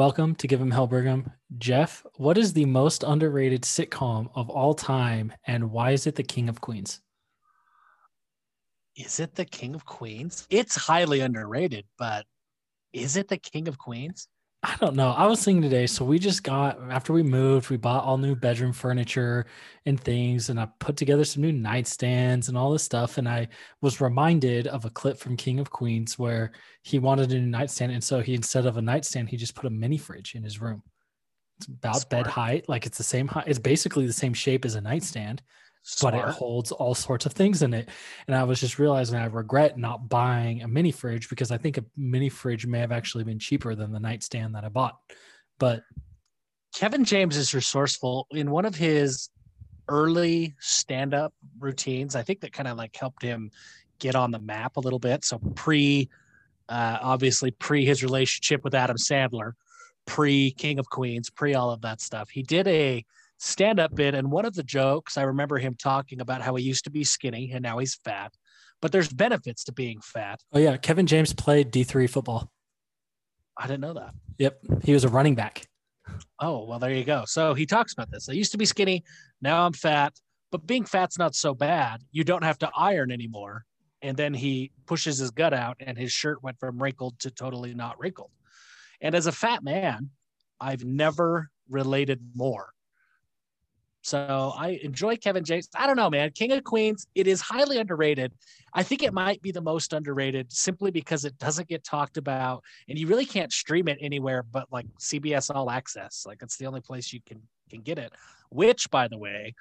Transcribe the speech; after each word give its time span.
Welcome 0.00 0.34
to 0.36 0.48
Give 0.48 0.62
Him 0.62 0.70
Hell 0.70 0.86
Brigham. 0.86 1.30
Jeff, 1.58 2.06
what 2.16 2.38
is 2.38 2.54
the 2.54 2.64
most 2.64 3.04
underrated 3.06 3.64
sitcom 3.64 4.30
of 4.34 4.48
all 4.48 4.72
time 4.72 5.30
and 5.46 5.70
why 5.70 5.90
is 5.90 6.06
it 6.06 6.14
The 6.14 6.22
King 6.22 6.48
of 6.48 6.58
Queens? 6.58 7.02
Is 8.96 9.20
it 9.20 9.34
The 9.34 9.44
King 9.44 9.74
of 9.74 9.84
Queens? 9.84 10.46
It's 10.48 10.74
highly 10.74 11.20
underrated, 11.20 11.84
but 11.98 12.24
is 12.94 13.18
it 13.18 13.28
The 13.28 13.36
King 13.36 13.68
of 13.68 13.76
Queens? 13.76 14.26
I 14.62 14.76
don't 14.78 14.94
know. 14.94 15.10
I 15.12 15.24
was 15.26 15.42
thinking 15.42 15.62
today. 15.62 15.86
So 15.86 16.04
we 16.04 16.18
just 16.18 16.42
got 16.42 16.78
after 16.90 17.14
we 17.14 17.22
moved, 17.22 17.70
we 17.70 17.78
bought 17.78 18.04
all 18.04 18.18
new 18.18 18.36
bedroom 18.36 18.74
furniture 18.74 19.46
and 19.86 19.98
things, 19.98 20.50
and 20.50 20.60
I 20.60 20.68
put 20.80 20.98
together 20.98 21.24
some 21.24 21.42
new 21.42 21.52
nightstands 21.52 22.48
and 22.48 22.58
all 22.58 22.70
this 22.70 22.82
stuff. 22.82 23.16
And 23.16 23.26
I 23.26 23.48
was 23.80 24.02
reminded 24.02 24.66
of 24.66 24.84
a 24.84 24.90
clip 24.90 25.16
from 25.16 25.36
King 25.38 25.60
of 25.60 25.70
Queens 25.70 26.18
where 26.18 26.52
he 26.82 26.98
wanted 26.98 27.32
a 27.32 27.40
new 27.40 27.46
nightstand, 27.46 27.92
and 27.92 28.04
so 28.04 28.20
he 28.20 28.34
instead 28.34 28.66
of 28.66 28.76
a 28.76 28.82
nightstand, 28.82 29.30
he 29.30 29.38
just 29.38 29.54
put 29.54 29.64
a 29.64 29.70
mini 29.70 29.96
fridge 29.96 30.34
in 30.34 30.42
his 30.42 30.60
room. 30.60 30.82
It's 31.56 31.66
about 31.66 31.96
Smart. 31.96 32.10
bed 32.10 32.26
height, 32.26 32.68
like 32.68 32.84
it's 32.84 32.98
the 32.98 33.04
same 33.04 33.28
height. 33.28 33.44
It's 33.46 33.58
basically 33.58 34.06
the 34.06 34.12
same 34.12 34.34
shape 34.34 34.66
as 34.66 34.74
a 34.74 34.80
nightstand, 34.82 35.42
but 36.02 36.14
it 36.14 36.24
holds 36.24 36.72
all 36.72 36.94
sorts 36.94 37.26
of 37.26 37.32
things 37.32 37.62
in 37.62 37.74
it. 37.74 37.88
And 38.26 38.36
I 38.36 38.44
was 38.44 38.60
just 38.60 38.78
realizing 38.78 39.18
I 39.18 39.26
regret 39.26 39.78
not 39.78 40.08
buying 40.08 40.62
a 40.62 40.68
mini 40.68 40.92
fridge 40.92 41.28
because 41.28 41.50
I 41.50 41.58
think 41.58 41.78
a 41.78 41.84
mini 41.96 42.28
fridge 42.28 42.66
may 42.66 42.80
have 42.80 42.92
actually 42.92 43.24
been 43.24 43.38
cheaper 43.38 43.74
than 43.74 43.92
the 43.92 44.00
nightstand 44.00 44.54
that 44.54 44.64
I 44.64 44.68
bought. 44.68 44.98
But 45.58 45.82
Kevin 46.74 47.04
James 47.04 47.36
is 47.36 47.54
resourceful 47.54 48.26
in 48.30 48.50
one 48.50 48.64
of 48.64 48.74
his 48.74 49.30
early 49.88 50.54
stand-up 50.60 51.32
routines. 51.58 52.14
I 52.14 52.22
think 52.22 52.40
that 52.40 52.52
kind 52.52 52.68
of 52.68 52.76
like 52.76 52.94
helped 52.94 53.22
him 53.22 53.50
get 53.98 54.14
on 54.14 54.30
the 54.30 54.38
map 54.38 54.76
a 54.76 54.80
little 54.80 54.98
bit. 54.98 55.24
So 55.24 55.38
pre, 55.38 56.08
uh, 56.68 56.98
obviously 57.00 57.50
pre 57.50 57.84
his 57.84 58.02
relationship 58.02 58.62
with 58.62 58.74
Adam 58.74 58.96
Sandler, 58.96 59.54
pre 60.06 60.52
King 60.52 60.78
of 60.78 60.88
Queens, 60.88 61.30
pre 61.30 61.54
all 61.54 61.70
of 61.70 61.80
that 61.82 62.00
stuff. 62.00 62.30
He 62.30 62.42
did 62.42 62.68
a 62.68 63.04
stand-up 63.40 63.94
bit, 63.94 64.14
and 64.14 64.30
one 64.30 64.44
of 64.44 64.54
the 64.54 64.62
jokes 64.62 65.16
I 65.16 65.22
remember 65.22 65.58
him 65.58 65.74
talking 65.74 66.20
about 66.20 66.42
how 66.42 66.54
he 66.54 66.64
used 66.64 66.84
to 66.84 66.90
be 66.90 67.04
skinny 67.04 67.50
and 67.52 67.62
now 67.62 67.78
he's 67.78 67.94
fat, 68.04 68.32
but 68.82 68.92
there's 68.92 69.08
benefits 69.08 69.64
to 69.64 69.72
being 69.72 70.00
fat. 70.02 70.40
oh 70.52 70.58
yeah, 70.58 70.76
Kevin 70.76 71.06
James 71.06 71.32
played 71.32 71.72
D3 71.72 72.08
football. 72.08 72.52
I 73.56 73.66
didn't 73.66 73.80
know 73.80 73.94
that. 73.94 74.14
Yep. 74.38 74.60
He 74.84 74.92
was 74.92 75.04
a 75.04 75.08
running 75.08 75.34
back. 75.34 75.66
Oh, 76.38 76.64
well, 76.64 76.78
there 76.78 76.92
you 76.92 77.04
go. 77.04 77.24
So 77.26 77.54
he 77.54 77.66
talks 77.66 77.92
about 77.92 78.10
this. 78.10 78.28
I 78.28 78.32
used 78.32 78.52
to 78.52 78.58
be 78.58 78.64
skinny. 78.64 79.04
Now 79.40 79.64
I'm 79.64 79.72
fat, 79.72 80.14
but 80.50 80.66
being 80.66 80.84
fat's 80.84 81.18
not 81.18 81.34
so 81.34 81.54
bad. 81.54 82.02
You 82.12 82.24
don't 82.24 82.44
have 82.44 82.58
to 82.58 82.70
iron 82.76 83.10
anymore. 83.10 83.64
And 84.02 84.16
then 84.16 84.32
he 84.32 84.72
pushes 84.86 85.18
his 85.18 85.30
gut 85.30 85.52
out, 85.52 85.76
and 85.80 85.98
his 85.98 86.10
shirt 86.10 86.42
went 86.42 86.58
from 86.58 86.82
wrinkled 86.82 87.18
to 87.20 87.30
totally 87.30 87.74
not 87.74 88.00
wrinkled. 88.00 88.30
And 89.02 89.14
as 89.14 89.26
a 89.26 89.32
fat 89.32 89.62
man, 89.62 90.10
I've 90.58 90.84
never 90.84 91.50
related 91.68 92.20
more. 92.34 92.70
So 94.02 94.52
I 94.56 94.80
enjoy 94.82 95.16
Kevin 95.16 95.44
James. 95.44 95.68
I 95.74 95.86
don't 95.86 95.96
know, 95.96 96.08
man. 96.08 96.30
King 96.30 96.52
of 96.52 96.64
Queens, 96.64 97.06
it 97.14 97.26
is 97.26 97.40
highly 97.40 97.78
underrated. 97.78 98.32
I 98.72 98.82
think 98.82 99.02
it 99.02 99.12
might 99.12 99.42
be 99.42 99.52
the 99.52 99.60
most 99.60 99.92
underrated 99.92 100.50
simply 100.50 100.90
because 100.90 101.24
it 101.24 101.36
doesn't 101.38 101.68
get 101.68 101.84
talked 101.84 102.16
about 102.16 102.64
and 102.88 102.98
you 102.98 103.06
really 103.06 103.26
can't 103.26 103.52
stream 103.52 103.88
it 103.88 103.98
anywhere 104.00 104.42
but 104.42 104.66
like 104.70 104.86
CBS 104.98 105.54
All 105.54 105.70
Access. 105.70 106.24
Like 106.26 106.38
it's 106.42 106.56
the 106.56 106.66
only 106.66 106.80
place 106.80 107.12
you 107.12 107.20
can 107.26 107.42
can 107.68 107.82
get 107.82 107.98
it. 107.98 108.12
Which, 108.50 108.90
by 108.90 109.06
the 109.06 109.18
way, 109.18 109.54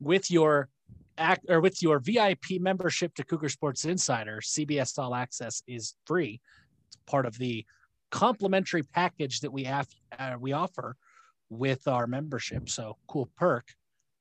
with 0.00 0.30
your 0.30 0.68
act 1.18 1.46
or 1.48 1.60
with 1.60 1.82
your 1.82 1.98
VIP 1.98 2.60
membership 2.60 3.14
to 3.14 3.24
Cougar 3.24 3.48
Sports 3.48 3.84
Insider, 3.84 4.40
CBS 4.42 4.98
All 4.98 5.14
Access 5.14 5.62
is 5.66 5.94
free. 6.06 6.40
It's 6.88 6.98
part 7.06 7.26
of 7.26 7.38
the 7.38 7.64
complimentary 8.10 8.82
package 8.82 9.40
that 9.40 9.52
we 9.52 9.64
have 9.64 9.88
uh, 10.18 10.36
we 10.38 10.52
offer 10.52 10.96
with 11.50 11.86
our 11.88 12.06
membership. 12.06 12.68
So 12.68 12.96
cool 13.06 13.28
perk. 13.36 13.66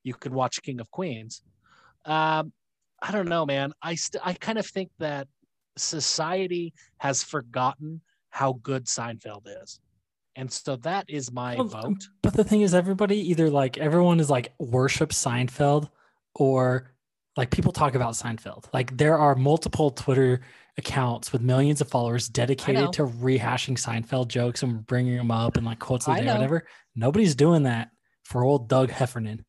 You 0.05 0.13
could 0.13 0.31
watch 0.31 0.61
King 0.61 0.79
of 0.79 0.89
Queens. 0.91 1.41
Um, 2.05 2.53
I 3.01 3.11
don't 3.11 3.27
know, 3.27 3.45
man. 3.45 3.73
I 3.81 3.95
st- 3.95 4.25
I 4.25 4.33
kind 4.33 4.57
of 4.57 4.65
think 4.65 4.91
that 4.99 5.27
society 5.77 6.73
has 6.99 7.23
forgotten 7.23 8.01
how 8.29 8.53
good 8.61 8.85
Seinfeld 8.85 9.43
is. 9.63 9.79
And 10.35 10.51
so 10.51 10.75
that 10.77 11.09
is 11.09 11.31
my 11.31 11.55
Well, 11.55 11.65
vote. 11.65 12.07
But 12.21 12.33
the 12.33 12.43
thing 12.43 12.61
is, 12.61 12.73
everybody 12.73 13.17
either 13.29 13.49
like 13.49 13.77
everyone 13.77 14.19
is 14.19 14.29
like 14.29 14.53
worship 14.59 15.09
Seinfeld 15.09 15.89
or 16.35 16.91
like 17.37 17.51
people 17.51 17.71
talk 17.71 17.95
about 17.95 18.13
Seinfeld. 18.13 18.65
Like 18.73 18.95
there 18.95 19.17
are 19.17 19.35
multiple 19.35 19.91
Twitter 19.91 20.41
accounts 20.77 21.31
with 21.31 21.41
millions 21.41 21.79
of 21.81 21.89
followers 21.89 22.27
dedicated 22.27 22.91
to 22.93 23.05
rehashing 23.05 23.77
Seinfeld 23.77 24.27
jokes 24.27 24.61
and 24.61 24.85
bringing 24.85 25.15
them 25.15 25.31
up 25.31 25.57
and 25.57 25.65
like 25.65 25.79
quotes 25.79 26.07
of 26.07 26.15
the 26.15 26.21
day 26.21 26.29
or 26.29 26.33
whatever. 26.33 26.67
Nobody's 26.95 27.35
doing 27.35 27.63
that 27.63 27.89
for 28.23 28.43
old 28.43 28.67
Doug 28.67 28.89
Heffernan. 28.89 29.45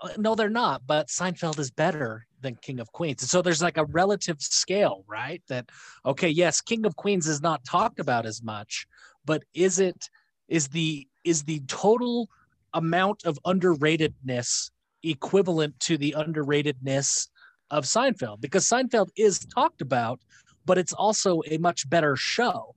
Uh, 0.00 0.08
No, 0.18 0.34
they're 0.34 0.48
not, 0.48 0.82
but 0.86 1.08
Seinfeld 1.08 1.58
is 1.58 1.70
better 1.70 2.26
than 2.40 2.56
King 2.56 2.80
of 2.80 2.90
Queens. 2.92 3.28
So 3.28 3.42
there's 3.42 3.62
like 3.62 3.76
a 3.76 3.84
relative 3.86 4.40
scale, 4.40 5.04
right? 5.06 5.42
That 5.48 5.68
okay, 6.04 6.28
yes, 6.28 6.60
King 6.60 6.86
of 6.86 6.96
Queens 6.96 7.26
is 7.26 7.42
not 7.42 7.64
talked 7.64 8.00
about 8.00 8.26
as 8.26 8.42
much, 8.42 8.86
but 9.24 9.42
is 9.54 9.78
it 9.78 10.08
is 10.48 10.68
the 10.68 11.06
is 11.24 11.44
the 11.44 11.60
total 11.66 12.28
amount 12.74 13.24
of 13.24 13.38
underratedness 13.44 14.70
equivalent 15.02 15.78
to 15.80 15.98
the 15.98 16.14
underratedness 16.16 17.28
of 17.70 17.84
Seinfeld? 17.84 18.40
Because 18.40 18.66
Seinfeld 18.66 19.08
is 19.16 19.38
talked 19.40 19.82
about, 19.82 20.20
but 20.64 20.78
it's 20.78 20.92
also 20.92 21.42
a 21.46 21.58
much 21.58 21.88
better 21.88 22.16
show. 22.16 22.74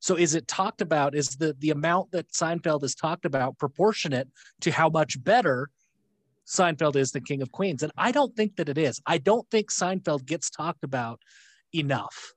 So 0.00 0.16
is 0.16 0.34
it 0.34 0.46
talked 0.48 0.80
about? 0.80 1.14
Is 1.14 1.28
the 1.36 1.54
the 1.58 1.70
amount 1.70 2.10
that 2.10 2.32
Seinfeld 2.32 2.82
is 2.82 2.94
talked 2.94 3.24
about 3.24 3.58
proportionate 3.58 4.28
to 4.62 4.70
how 4.72 4.88
much 4.88 5.22
better 5.22 5.70
Seinfeld 6.46 6.96
is 6.96 7.10
the 7.12 7.20
King 7.20 7.42
of 7.42 7.50
Queens. 7.52 7.82
And 7.82 7.92
I 7.96 8.12
don't 8.12 8.34
think 8.36 8.56
that 8.56 8.68
it 8.68 8.78
is. 8.78 9.00
I 9.06 9.18
don't 9.18 9.48
think 9.50 9.70
Seinfeld 9.70 10.24
gets 10.26 10.50
talked 10.50 10.84
about 10.84 11.20
enough. 11.74 12.32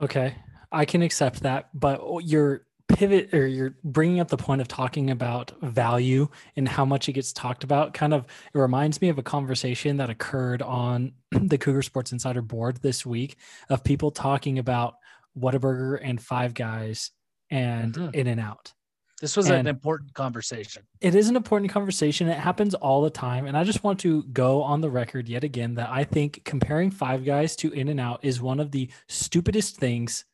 Okay, 0.00 0.36
I 0.70 0.84
can 0.84 1.02
accept 1.02 1.40
that, 1.42 1.70
but 1.74 2.00
your 2.24 2.66
pivot 2.88 3.34
or 3.34 3.46
you're 3.46 3.74
bringing 3.84 4.18
up 4.18 4.28
the 4.28 4.36
point 4.36 4.60
of 4.62 4.68
talking 4.68 5.10
about 5.10 5.52
value 5.62 6.26
and 6.56 6.66
how 6.66 6.84
much 6.86 7.06
it 7.08 7.12
gets 7.12 7.34
talked 7.34 7.62
about 7.62 7.92
kind 7.92 8.14
of 8.14 8.24
it 8.54 8.58
reminds 8.58 9.02
me 9.02 9.10
of 9.10 9.18
a 9.18 9.22
conversation 9.22 9.98
that 9.98 10.08
occurred 10.08 10.62
on 10.62 11.12
the 11.30 11.58
Cougar 11.58 11.82
Sports 11.82 12.12
Insider 12.12 12.40
board 12.40 12.78
this 12.80 13.04
week 13.04 13.36
of 13.68 13.84
people 13.84 14.10
talking 14.10 14.58
about 14.58 14.94
Whataburger 15.38 16.00
and 16.02 16.20
Five 16.20 16.54
Guys 16.54 17.10
and 17.50 17.94
Mhm. 17.94 18.14
In 18.14 18.26
and 18.26 18.40
Out. 18.40 18.72
This 19.20 19.36
was 19.36 19.50
an 19.50 19.66
important 19.66 20.14
conversation. 20.14 20.84
It 21.00 21.14
is 21.16 21.28
an 21.28 21.34
important 21.34 21.72
conversation. 21.72 22.28
It 22.28 22.38
happens 22.38 22.74
all 22.74 23.02
the 23.02 23.10
time. 23.10 23.46
And 23.46 23.56
I 23.56 23.64
just 23.64 23.82
want 23.82 23.98
to 24.00 24.22
go 24.24 24.62
on 24.62 24.80
the 24.80 24.90
record 24.90 25.28
yet 25.28 25.42
again 25.42 25.74
that 25.74 25.90
I 25.90 26.04
think 26.04 26.44
comparing 26.44 26.90
Five 26.92 27.24
Guys 27.24 27.56
to 27.56 27.72
In 27.72 27.88
and 27.88 27.98
Out 27.98 28.20
is 28.22 28.40
one 28.40 28.60
of 28.60 28.70
the 28.70 28.88
stupidest 29.08 29.76
things 29.76 30.24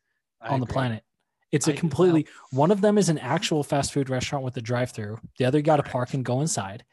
I 0.41 0.49
on 0.49 0.61
the 0.61 0.67
planet. 0.67 1.03
It's 1.51 1.69
a 1.69 1.73
completely 1.73 2.27
one 2.51 2.71
of 2.71 2.81
them 2.81 2.99
is 2.99 3.09
an 3.09 3.19
actual 3.19 3.63
fast 3.63 3.93
food 3.93 4.11
restaurant 4.11 4.45
with 4.45 4.57
a 4.57 4.61
drive-through. 4.61 5.19
The 5.39 5.45
other 5.45 5.59
you 5.59 5.63
got 5.65 5.77
to 5.77 5.85
park 5.85 6.13
and 6.13 6.25
go 6.25 6.41
inside. 6.41 6.85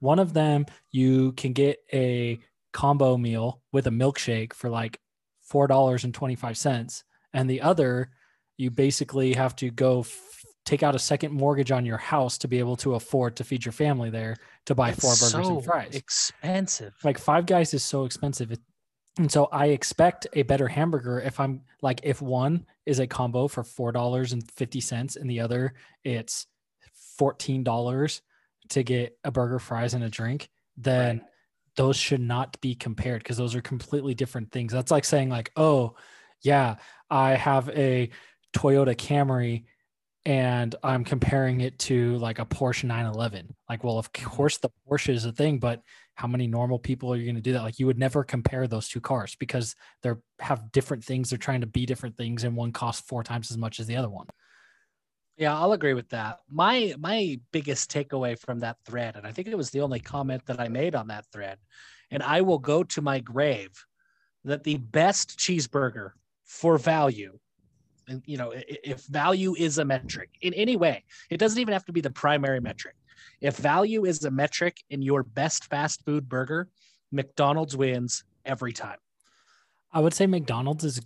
One 0.00 0.18
of 0.18 0.34
them 0.34 0.66
you 0.90 1.32
can 1.32 1.52
get 1.52 1.78
a 1.92 2.40
combo 2.72 3.16
meal 3.16 3.62
with 3.72 3.86
a 3.86 3.90
milkshake 3.90 4.52
for 4.52 4.68
like 4.68 5.00
four 5.40 5.66
dollars 5.66 6.04
and 6.04 6.12
twenty-five 6.12 6.58
cents, 6.58 7.04
and 7.32 7.48
the 7.48 7.62
other 7.62 8.10
you 8.56 8.70
basically 8.72 9.34
have 9.34 9.54
to 9.56 9.70
go 9.70 10.00
f- 10.00 10.37
take 10.68 10.82
out 10.82 10.94
a 10.94 10.98
second 10.98 11.32
mortgage 11.32 11.70
on 11.72 11.86
your 11.86 11.96
house 11.96 12.36
to 12.38 12.46
be 12.48 12.58
able 12.58 12.76
to 12.76 12.94
afford 12.94 13.34
to 13.36 13.42
feed 13.44 13.64
your 13.64 13.72
family 13.72 14.10
there 14.10 14.36
to 14.66 14.74
buy 14.74 14.90
It's 14.90 15.00
four 15.00 15.12
burgers 15.12 15.46
so 15.48 15.54
and 15.56 15.64
fries 15.64 15.94
Expensive. 15.94 16.92
like 17.04 17.18
five 17.18 17.46
guys 17.46 17.72
is 17.72 17.82
so 17.82 18.04
expensive 18.04 18.52
It- 18.52 18.60
and 19.18 19.32
so 19.32 19.46
i 19.50 19.66
expect 19.68 20.26
a 20.34 20.42
better 20.42 20.68
hamburger 20.68 21.20
if 21.20 21.40
i'm 21.40 21.62
like 21.80 22.00
if 22.02 22.20
one 22.20 22.66
is 22.86 22.98
a 22.98 23.06
combo 23.06 23.48
for 23.48 23.64
four 23.64 23.92
dollars 23.92 24.32
and 24.34 24.42
50 24.52 24.80
cents 24.80 25.16
and 25.16 25.28
the 25.30 25.40
other 25.40 25.72
it's 26.04 26.46
14 27.18 27.64
dollars 27.64 28.20
to 28.68 28.82
get 28.82 29.16
a 29.24 29.30
burger 29.30 29.58
fries 29.58 29.94
and 29.94 30.04
a 30.04 30.08
drink 30.10 30.50
then 30.76 31.18
Right. 31.18 31.26
those 31.76 31.96
should 31.96 32.20
not 32.20 32.60
be 32.60 32.74
compared 32.74 33.22
because 33.22 33.36
those 33.38 33.54
are 33.54 33.62
completely 33.62 34.14
different 34.14 34.52
things 34.52 34.72
that's 34.72 34.90
like 34.90 35.04
saying 35.04 35.28
like 35.30 35.50
oh 35.56 35.94
yeah 36.42 36.76
i 37.10 37.30
have 37.34 37.68
a 37.70 38.10
toyota 38.54 38.94
camry 38.94 39.64
and 40.28 40.76
i'm 40.82 41.04
comparing 41.04 41.62
it 41.62 41.78
to 41.78 42.16
like 42.18 42.38
a 42.38 42.44
porsche 42.44 42.84
911 42.84 43.54
like 43.68 43.82
well 43.82 43.98
of 43.98 44.12
mm-hmm. 44.12 44.28
course 44.28 44.58
the 44.58 44.70
porsche 44.88 45.08
is 45.08 45.24
a 45.24 45.32
thing 45.32 45.58
but 45.58 45.82
how 46.18 46.26
many 46.26 46.48
normal 46.48 46.80
people 46.80 47.12
are 47.12 47.16
you 47.16 47.24
going 47.24 47.36
to 47.36 47.40
do 47.40 47.52
that? 47.52 47.62
Like 47.62 47.78
you 47.78 47.86
would 47.86 47.96
never 47.96 48.24
compare 48.24 48.66
those 48.66 48.88
two 48.88 49.00
cars 49.00 49.36
because 49.38 49.76
they're 50.02 50.18
have 50.40 50.72
different 50.72 51.04
things 51.04 51.30
they're 51.30 51.38
trying 51.38 51.60
to 51.60 51.68
be 51.68 51.86
different 51.86 52.16
things 52.16 52.42
and 52.42 52.56
one 52.56 52.72
costs 52.72 53.08
four 53.08 53.22
times 53.22 53.52
as 53.52 53.56
much 53.56 53.78
as 53.78 53.86
the 53.86 53.94
other 53.94 54.10
one. 54.10 54.26
Yeah, 55.36 55.56
I'll 55.56 55.70
agree 55.70 55.94
with 55.94 56.08
that. 56.08 56.40
My 56.50 56.92
my 56.98 57.38
biggest 57.52 57.92
takeaway 57.92 58.36
from 58.36 58.58
that 58.60 58.78
thread, 58.84 59.14
and 59.14 59.24
I 59.28 59.30
think 59.30 59.46
it 59.46 59.56
was 59.56 59.70
the 59.70 59.82
only 59.82 60.00
comment 60.00 60.44
that 60.46 60.58
I 60.58 60.66
made 60.66 60.96
on 60.96 61.06
that 61.06 61.26
thread, 61.32 61.58
and 62.10 62.20
I 62.20 62.40
will 62.40 62.58
go 62.58 62.82
to 62.82 63.00
my 63.00 63.20
grave 63.20 63.70
that 64.42 64.64
the 64.64 64.78
best 64.78 65.38
cheeseburger 65.38 66.10
for 66.44 66.78
value 66.78 67.38
you 68.26 68.36
know, 68.36 68.52
if 68.54 69.04
value 69.06 69.54
is 69.56 69.78
a 69.78 69.84
metric 69.84 70.30
in 70.40 70.54
any 70.54 70.76
way, 70.76 71.04
it 71.30 71.38
doesn't 71.38 71.60
even 71.60 71.72
have 71.72 71.84
to 71.86 71.92
be 71.92 72.00
the 72.00 72.10
primary 72.10 72.60
metric. 72.60 72.94
If 73.40 73.56
value 73.56 74.04
is 74.04 74.24
a 74.24 74.30
metric 74.30 74.82
in 74.90 75.02
your 75.02 75.22
best 75.22 75.66
fast 75.66 76.04
food 76.04 76.28
burger, 76.28 76.68
McDonald's 77.12 77.76
wins 77.76 78.24
every 78.44 78.72
time. 78.72 78.98
I 79.92 80.00
would 80.00 80.14
say 80.14 80.26
McDonald's 80.26 80.84
is 80.84 81.00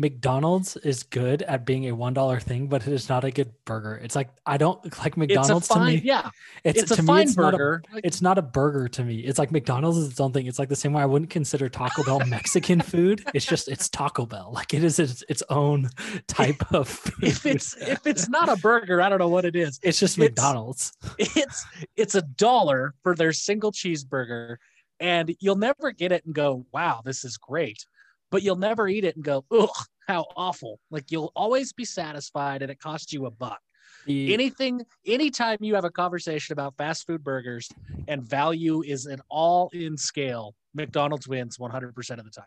McDonald's 0.00 0.76
is 0.76 1.02
good 1.02 1.42
at 1.42 1.66
being 1.66 1.88
a 1.88 1.92
one 1.92 2.14
dollar 2.14 2.38
thing, 2.38 2.68
but 2.68 2.86
it 2.86 2.92
is 2.92 3.08
not 3.08 3.24
a 3.24 3.32
good 3.32 3.52
burger. 3.64 3.96
It's 3.96 4.14
like 4.14 4.28
I 4.46 4.56
don't 4.56 4.80
like 5.00 5.16
McDonald's 5.16 5.66
fine, 5.66 5.96
to 5.96 5.96
me. 5.96 6.02
Yeah, 6.04 6.30
it's, 6.62 6.82
it's 6.82 6.92
a 6.92 7.02
fine 7.02 7.16
me, 7.16 7.22
it's 7.24 7.34
burger. 7.34 7.82
Not 7.90 7.98
a, 7.98 8.06
it's 8.06 8.22
not 8.22 8.38
a 8.38 8.42
burger 8.42 8.86
to 8.88 9.04
me. 9.04 9.18
It's 9.18 9.40
like 9.40 9.50
McDonald's 9.50 9.98
is 9.98 10.10
its 10.10 10.20
own 10.20 10.32
thing. 10.32 10.46
It's 10.46 10.58
like 10.60 10.68
the 10.68 10.76
same 10.76 10.92
way 10.92 11.02
I 11.02 11.06
wouldn't 11.06 11.30
consider 11.30 11.68
Taco 11.68 12.04
Bell 12.04 12.20
Mexican 12.26 12.80
food. 12.80 13.24
It's 13.34 13.44
just 13.44 13.66
it's 13.68 13.88
Taco 13.88 14.24
Bell. 14.24 14.52
Like 14.54 14.72
it 14.72 14.84
is 14.84 15.00
its, 15.00 15.24
its 15.28 15.42
own 15.50 15.90
type 16.28 16.62
of 16.72 16.88
food. 16.88 17.24
if 17.28 17.44
it's 17.44 17.76
if 17.76 18.06
it's 18.06 18.28
not 18.28 18.48
a 18.48 18.56
burger, 18.56 19.02
I 19.02 19.08
don't 19.08 19.18
know 19.18 19.28
what 19.28 19.44
it 19.44 19.56
is. 19.56 19.80
It's 19.82 19.98
just 19.98 20.16
It's- 20.16 20.28
McDonald's. 20.30 20.92
It's 21.18 21.66
it's 21.96 22.14
a 22.14 22.22
dollar 22.22 22.94
for 23.02 23.16
their 23.16 23.32
single 23.32 23.72
cheeseburger, 23.72 24.58
and 25.00 25.34
you'll 25.40 25.56
never 25.56 25.90
get 25.90 26.12
it 26.12 26.24
and 26.24 26.34
go, 26.34 26.64
"Wow, 26.72 27.02
this 27.04 27.24
is 27.24 27.36
great," 27.36 27.84
but 28.30 28.42
you'll 28.42 28.56
never 28.56 28.88
eat 28.88 29.04
it 29.04 29.16
and 29.16 29.24
go, 29.24 29.44
"Ugh, 29.50 29.68
how 30.06 30.26
awful!" 30.36 30.80
Like 30.90 31.10
you'll 31.10 31.32
always 31.34 31.72
be 31.72 31.84
satisfied, 31.84 32.62
and 32.62 32.70
it 32.70 32.80
costs 32.80 33.12
you 33.12 33.26
a 33.26 33.30
buck. 33.30 33.60
The- 34.06 34.32
anything 34.32 34.82
anytime 35.06 35.58
you 35.60 35.74
have 35.74 35.84
a 35.84 35.90
conversation 35.90 36.52
about 36.52 36.76
fast 36.76 37.06
food 37.06 37.22
burgers 37.24 37.68
and 38.06 38.22
value 38.22 38.82
is 38.82 39.06
an 39.06 39.20
all 39.28 39.70
in 39.72 39.96
scale 39.96 40.54
mcdonald's 40.72 41.26
wins 41.26 41.58
100% 41.58 42.18
of 42.18 42.24
the 42.24 42.30
time 42.30 42.46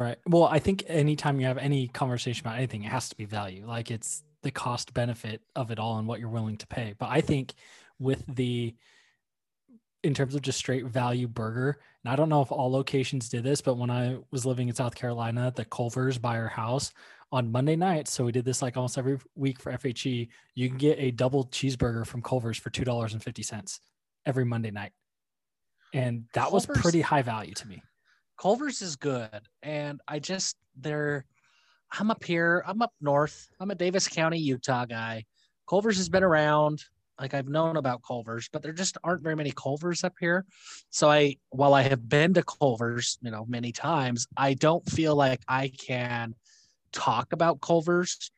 Right. 0.00 0.16
Well, 0.26 0.44
I 0.44 0.60
think 0.60 0.84
anytime 0.86 1.40
you 1.40 1.46
have 1.46 1.58
any 1.58 1.86
conversation 1.86 2.46
about 2.46 2.56
anything, 2.56 2.84
it 2.84 2.90
has 2.90 3.10
to 3.10 3.16
be 3.16 3.26
value. 3.26 3.66
Like 3.66 3.90
it's 3.90 4.22
the 4.40 4.50
cost 4.50 4.94
benefit 4.94 5.42
of 5.54 5.70
it 5.70 5.78
all 5.78 5.98
and 5.98 6.08
what 6.08 6.20
you're 6.20 6.30
willing 6.30 6.56
to 6.56 6.66
pay. 6.66 6.94
But 6.98 7.10
I 7.10 7.20
think 7.20 7.52
with 7.98 8.24
the, 8.26 8.74
in 10.02 10.14
terms 10.14 10.34
of 10.34 10.42
just 10.42 10.58
straight 10.58 10.86
value 10.86 11.28
burger, 11.28 11.78
and 12.04 12.12
I 12.12 12.16
don't 12.16 12.28
know 12.28 12.42
if 12.42 12.50
all 12.50 12.70
locations 12.70 13.28
did 13.28 13.44
this, 13.44 13.60
but 13.60 13.76
when 13.76 13.90
I 13.90 14.18
was 14.30 14.46
living 14.46 14.68
in 14.68 14.74
South 14.74 14.94
Carolina, 14.94 15.52
the 15.54 15.64
Culver's 15.64 16.18
by 16.18 16.36
our 16.36 16.48
house 16.48 16.92
on 17.32 17.52
Monday 17.52 17.76
night, 17.76 18.08
so 18.08 18.24
we 18.24 18.32
did 18.32 18.44
this 18.44 18.62
like 18.62 18.76
almost 18.76 18.98
every 18.98 19.18
week 19.36 19.60
for 19.60 19.72
FHE, 19.72 20.28
you 20.54 20.68
can 20.68 20.78
get 20.78 20.98
a 20.98 21.10
double 21.10 21.46
cheeseburger 21.46 22.06
from 22.06 22.22
Culver's 22.22 22.58
for 22.58 22.70
$2.50 22.70 23.80
every 24.26 24.44
Monday 24.44 24.70
night. 24.70 24.92
And 25.92 26.24
that 26.34 26.50
was 26.50 26.66
pretty 26.66 27.00
high 27.00 27.22
value 27.22 27.54
to 27.54 27.68
me. 27.68 27.82
culver's 28.40 28.80
is 28.80 28.96
good 28.96 29.42
and 29.62 30.00
i 30.08 30.18
just 30.18 30.56
they're 30.76 31.26
i'm 31.92 32.10
up 32.10 32.24
here 32.24 32.64
i'm 32.66 32.80
up 32.80 32.92
north 33.00 33.48
i'm 33.60 33.70
a 33.70 33.74
davis 33.74 34.08
county 34.08 34.38
utah 34.38 34.86
guy 34.86 35.22
culver's 35.68 35.98
has 35.98 36.08
been 36.08 36.22
around 36.22 36.82
like 37.20 37.34
i've 37.34 37.48
known 37.48 37.76
about 37.76 38.02
culver's 38.02 38.48
but 38.52 38.62
there 38.62 38.72
just 38.72 38.96
aren't 39.04 39.22
very 39.22 39.36
many 39.36 39.52
culver's 39.52 40.02
up 40.02 40.14
here. 40.18 40.44
So 40.90 41.10
i 41.10 41.36
while 41.50 41.74
i 41.74 41.82
have 41.82 42.08
been 42.08 42.34
to 42.34 42.42
culver's 42.42 43.18
you 43.22 43.30
know 43.30 43.44
many 43.48 43.72
times 43.72 44.26
i 44.36 44.54
don't 44.54 44.88
feel 44.88 45.14
like 45.14 45.40
i 45.48 45.68
can 45.68 46.34
talk 46.92 47.32
about 47.32 47.60
culver's 47.60 48.32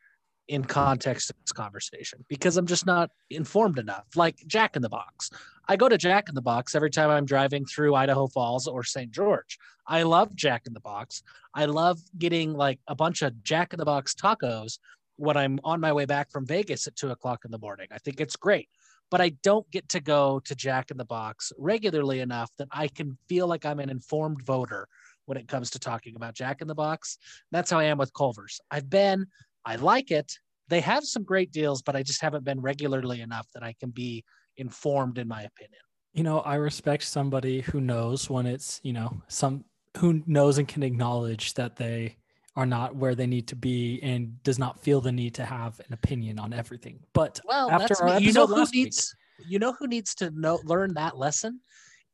in 0.48 0.64
context 0.64 1.30
of 1.30 1.36
this 1.40 1.52
conversation 1.52 2.24
because 2.28 2.56
i'm 2.56 2.66
just 2.66 2.84
not 2.84 3.10
informed 3.30 3.78
enough. 3.78 4.04
Like 4.16 4.36
jack 4.46 4.76
in 4.76 4.82
the 4.82 4.88
box. 4.88 5.30
I 5.68 5.76
go 5.76 5.88
to 5.88 5.96
jack 5.96 6.28
in 6.28 6.34
the 6.34 6.42
box 6.42 6.74
every 6.74 6.90
time 6.90 7.08
i'm 7.10 7.24
driving 7.24 7.64
through 7.64 7.94
idaho 7.94 8.26
falls 8.26 8.66
or 8.66 8.82
st 8.82 9.12
george. 9.12 9.58
I 9.86 10.04
love 10.04 10.34
Jack 10.34 10.66
in 10.66 10.74
the 10.74 10.80
Box. 10.80 11.22
I 11.54 11.64
love 11.64 11.98
getting 12.16 12.52
like 12.52 12.78
a 12.88 12.94
bunch 12.94 13.22
of 13.22 13.42
Jack 13.42 13.72
in 13.72 13.78
the 13.78 13.84
Box 13.84 14.14
tacos 14.14 14.78
when 15.16 15.36
I'm 15.36 15.58
on 15.64 15.80
my 15.80 15.92
way 15.92 16.04
back 16.04 16.30
from 16.30 16.46
Vegas 16.46 16.86
at 16.86 16.96
two 16.96 17.10
o'clock 17.10 17.44
in 17.44 17.50
the 17.50 17.58
morning. 17.58 17.86
I 17.92 17.98
think 17.98 18.20
it's 18.20 18.36
great, 18.36 18.68
but 19.10 19.20
I 19.20 19.30
don't 19.42 19.70
get 19.70 19.88
to 19.90 20.00
go 20.00 20.40
to 20.44 20.54
Jack 20.54 20.90
in 20.90 20.96
the 20.96 21.04
Box 21.04 21.52
regularly 21.58 22.20
enough 22.20 22.50
that 22.58 22.68
I 22.72 22.88
can 22.88 23.16
feel 23.28 23.46
like 23.46 23.64
I'm 23.64 23.80
an 23.80 23.90
informed 23.90 24.42
voter 24.42 24.88
when 25.26 25.38
it 25.38 25.48
comes 25.48 25.70
to 25.70 25.78
talking 25.78 26.16
about 26.16 26.34
Jack 26.34 26.60
in 26.62 26.68
the 26.68 26.74
Box. 26.74 27.18
That's 27.52 27.70
how 27.70 27.78
I 27.78 27.84
am 27.84 27.98
with 27.98 28.12
Culver's. 28.14 28.60
I've 28.70 28.90
been, 28.90 29.26
I 29.64 29.76
like 29.76 30.10
it. 30.10 30.32
They 30.68 30.80
have 30.80 31.04
some 31.04 31.22
great 31.22 31.52
deals, 31.52 31.82
but 31.82 31.94
I 31.94 32.02
just 32.02 32.22
haven't 32.22 32.44
been 32.44 32.60
regularly 32.60 33.20
enough 33.20 33.46
that 33.54 33.62
I 33.62 33.74
can 33.78 33.90
be 33.90 34.24
informed 34.56 35.18
in 35.18 35.28
my 35.28 35.42
opinion. 35.42 35.80
you 36.12 36.22
know 36.22 36.40
i 36.40 36.56
respect 36.56 37.02
somebody 37.04 37.62
who 37.62 37.80
knows 37.80 38.28
when 38.28 38.46
it's 38.46 38.80
you 38.82 38.92
know 38.92 39.22
some 39.28 39.64
who 39.96 40.22
knows 40.26 40.58
and 40.58 40.68
can 40.68 40.82
acknowledge 40.82 41.54
that 41.54 41.76
they 41.76 42.16
are 42.56 42.66
not 42.66 42.94
where 42.96 43.14
they 43.14 43.26
need 43.26 43.46
to 43.48 43.56
be 43.56 43.98
and 44.02 44.42
does 44.42 44.58
not 44.58 44.78
feel 44.78 45.00
the 45.00 45.12
need 45.12 45.34
to 45.34 45.44
have 45.44 45.80
an 45.86 45.92
opinion 45.92 46.38
on 46.38 46.52
everything 46.52 46.98
but 47.12 47.40
Well, 47.44 47.70
after 47.70 47.88
that's 47.88 48.00
our 48.00 48.20
me. 48.20 48.26
you 48.26 48.32
know 48.32 48.42
episode 48.42 48.54
who 48.54 48.60
last 48.60 48.74
week, 48.74 48.84
needs 48.84 49.14
you 49.48 49.58
know 49.58 49.72
who 49.72 49.86
needs 49.86 50.14
to 50.16 50.30
know 50.30 50.60
learn 50.64 50.94
that 50.94 51.16
lesson 51.16 51.60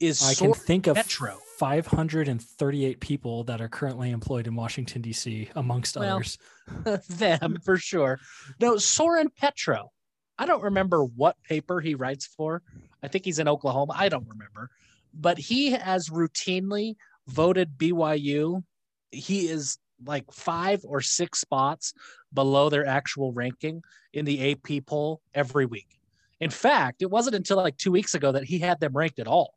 is 0.01 0.23
i 0.23 0.33
can 0.35 0.53
think 0.55 0.87
of 0.87 0.95
Metro. 0.97 1.37
538 1.59 3.01
people 3.01 3.43
that 3.45 3.61
are 3.61 3.69
currently 3.69 4.11
employed 4.11 4.47
in 4.47 4.55
washington 4.55 5.03
d.c 5.03 5.49
amongst 5.57 5.97
Well, 5.97 6.17
others 6.17 6.39
them 7.09 7.59
for 7.65 7.77
sure. 7.79 8.19
No, 8.61 8.77
Soren 8.77 9.29
Petro. 9.31 9.91
I 10.39 10.47
don't 10.47 10.63
remember 10.63 11.03
what 11.03 11.37
paper 11.43 11.81
he 11.81 11.95
writes 11.97 12.27
for. 12.27 12.63
I 13.03 13.09
think 13.09 13.25
he's 13.25 13.39
in 13.41 13.49
Oklahoma. 13.49 13.95
I 13.97 14.09
don't 14.09 14.29
remember, 14.29 14.71
but 15.13 15.37
he 15.39 15.73
has 15.73 16.11
routinely 16.11 16.95
voted 17.27 17.77
BYU. 17.77 18.63
He 19.11 19.49
is 19.49 19.79
like 20.05 20.31
five 20.33 20.83
or 20.85 21.01
six 21.01 21.41
spots 21.41 21.95
below 22.33 22.69
their 22.69 22.87
actual 22.87 23.33
ranking 23.33 23.83
in 24.13 24.25
the 24.25 24.53
AP 24.53 24.87
poll 24.87 25.21
every 25.35 25.67
week. 25.67 25.99
In 26.41 26.51
fact, 26.51 27.03
it 27.03 27.11
wasn't 27.11 27.37
until 27.37 27.57
like 27.57 27.77
two 27.77 27.93
weeks 27.93 28.15
ago 28.15 28.33
that 28.33 28.45
he 28.45 28.59
had 28.59 28.81
them 28.81 28.97
ranked 28.97 29.19
at 29.19 29.27
all. 29.27 29.55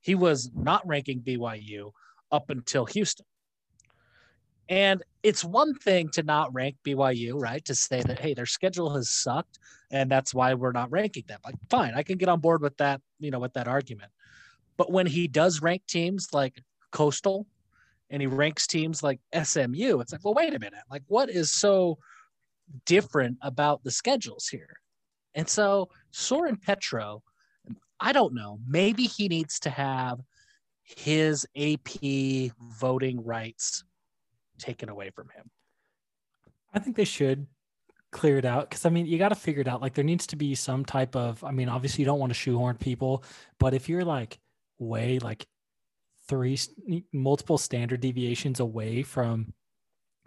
He 0.00 0.14
was 0.14 0.50
not 0.54 0.86
ranking 0.86 1.20
BYU 1.20 1.92
up 2.32 2.50
until 2.50 2.86
Houston. 2.86 3.26
And 4.68 5.02
it's 5.22 5.44
one 5.44 5.74
thing 5.74 6.08
to 6.10 6.22
not 6.22 6.52
rank 6.52 6.76
BYU, 6.84 7.40
right? 7.40 7.64
To 7.66 7.74
say 7.74 8.02
that, 8.02 8.18
hey, 8.18 8.34
their 8.34 8.46
schedule 8.46 8.94
has 8.94 9.10
sucked 9.10 9.58
and 9.90 10.10
that's 10.10 10.34
why 10.34 10.54
we're 10.54 10.72
not 10.72 10.90
ranking 10.90 11.24
them. 11.28 11.38
Like, 11.44 11.54
fine, 11.70 11.92
I 11.94 12.02
can 12.02 12.18
get 12.18 12.28
on 12.28 12.40
board 12.40 12.62
with 12.62 12.76
that, 12.78 13.00
you 13.20 13.30
know, 13.30 13.38
with 13.38 13.52
that 13.52 13.68
argument. 13.68 14.10
But 14.76 14.90
when 14.90 15.06
he 15.06 15.28
does 15.28 15.62
rank 15.62 15.82
teams 15.86 16.28
like 16.32 16.60
Coastal 16.90 17.46
and 18.10 18.20
he 18.20 18.26
ranks 18.26 18.66
teams 18.66 19.02
like 19.02 19.20
SMU, 19.34 20.00
it's 20.00 20.12
like, 20.12 20.24
well, 20.24 20.34
wait 20.34 20.54
a 20.54 20.58
minute. 20.58 20.82
Like, 20.90 21.02
what 21.08 21.28
is 21.28 21.50
so 21.52 21.98
different 22.84 23.38
about 23.42 23.82
the 23.84 23.90
schedules 23.90 24.48
here? 24.48 24.76
And 25.34 25.48
so 25.48 25.90
Soren 26.10 26.56
Petro, 26.56 27.22
I 28.00 28.12
don't 28.12 28.34
know, 28.34 28.58
maybe 28.66 29.04
he 29.04 29.28
needs 29.28 29.58
to 29.60 29.70
have 29.70 30.20
his 30.82 31.46
AP 31.56 32.52
voting 32.78 33.24
rights 33.24 33.84
taken 34.58 34.88
away 34.88 35.10
from 35.10 35.28
him. 35.30 35.50
I 36.72 36.78
think 36.78 36.96
they 36.96 37.04
should 37.04 37.46
clear 38.12 38.38
it 38.38 38.44
out 38.44 38.70
because 38.70 38.86
I 38.86 38.90
mean 38.90 39.06
you 39.06 39.18
got 39.18 39.30
to 39.30 39.34
figure 39.34 39.60
it 39.60 39.68
out. 39.68 39.82
Like 39.82 39.94
there 39.94 40.04
needs 40.04 40.26
to 40.28 40.36
be 40.36 40.54
some 40.54 40.84
type 40.84 41.16
of. 41.16 41.42
I 41.42 41.50
mean, 41.50 41.68
obviously 41.68 42.02
you 42.02 42.06
don't 42.06 42.18
want 42.18 42.30
to 42.30 42.34
shoehorn 42.34 42.76
people, 42.76 43.24
but 43.58 43.74
if 43.74 43.88
you're 43.88 44.04
like 44.04 44.38
way 44.78 45.18
like 45.18 45.46
three 46.28 46.58
multiple 47.12 47.58
standard 47.58 48.00
deviations 48.00 48.60
away 48.60 49.02
from 49.02 49.52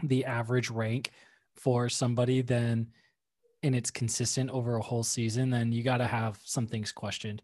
the 0.04 0.26
average 0.26 0.70
rank 0.70 1.12
for 1.56 1.90
somebody, 1.90 2.42
then 2.42 2.88
and 3.64 3.76
it's 3.76 3.92
consistent 3.92 4.50
over 4.52 4.78
a 4.78 4.82
whole 4.82 5.04
season, 5.04 5.50
then 5.50 5.72
you 5.72 5.84
got 5.84 5.98
to 5.98 6.08
have 6.08 6.40
some 6.44 6.66
things 6.66 6.92
questioned. 6.92 7.42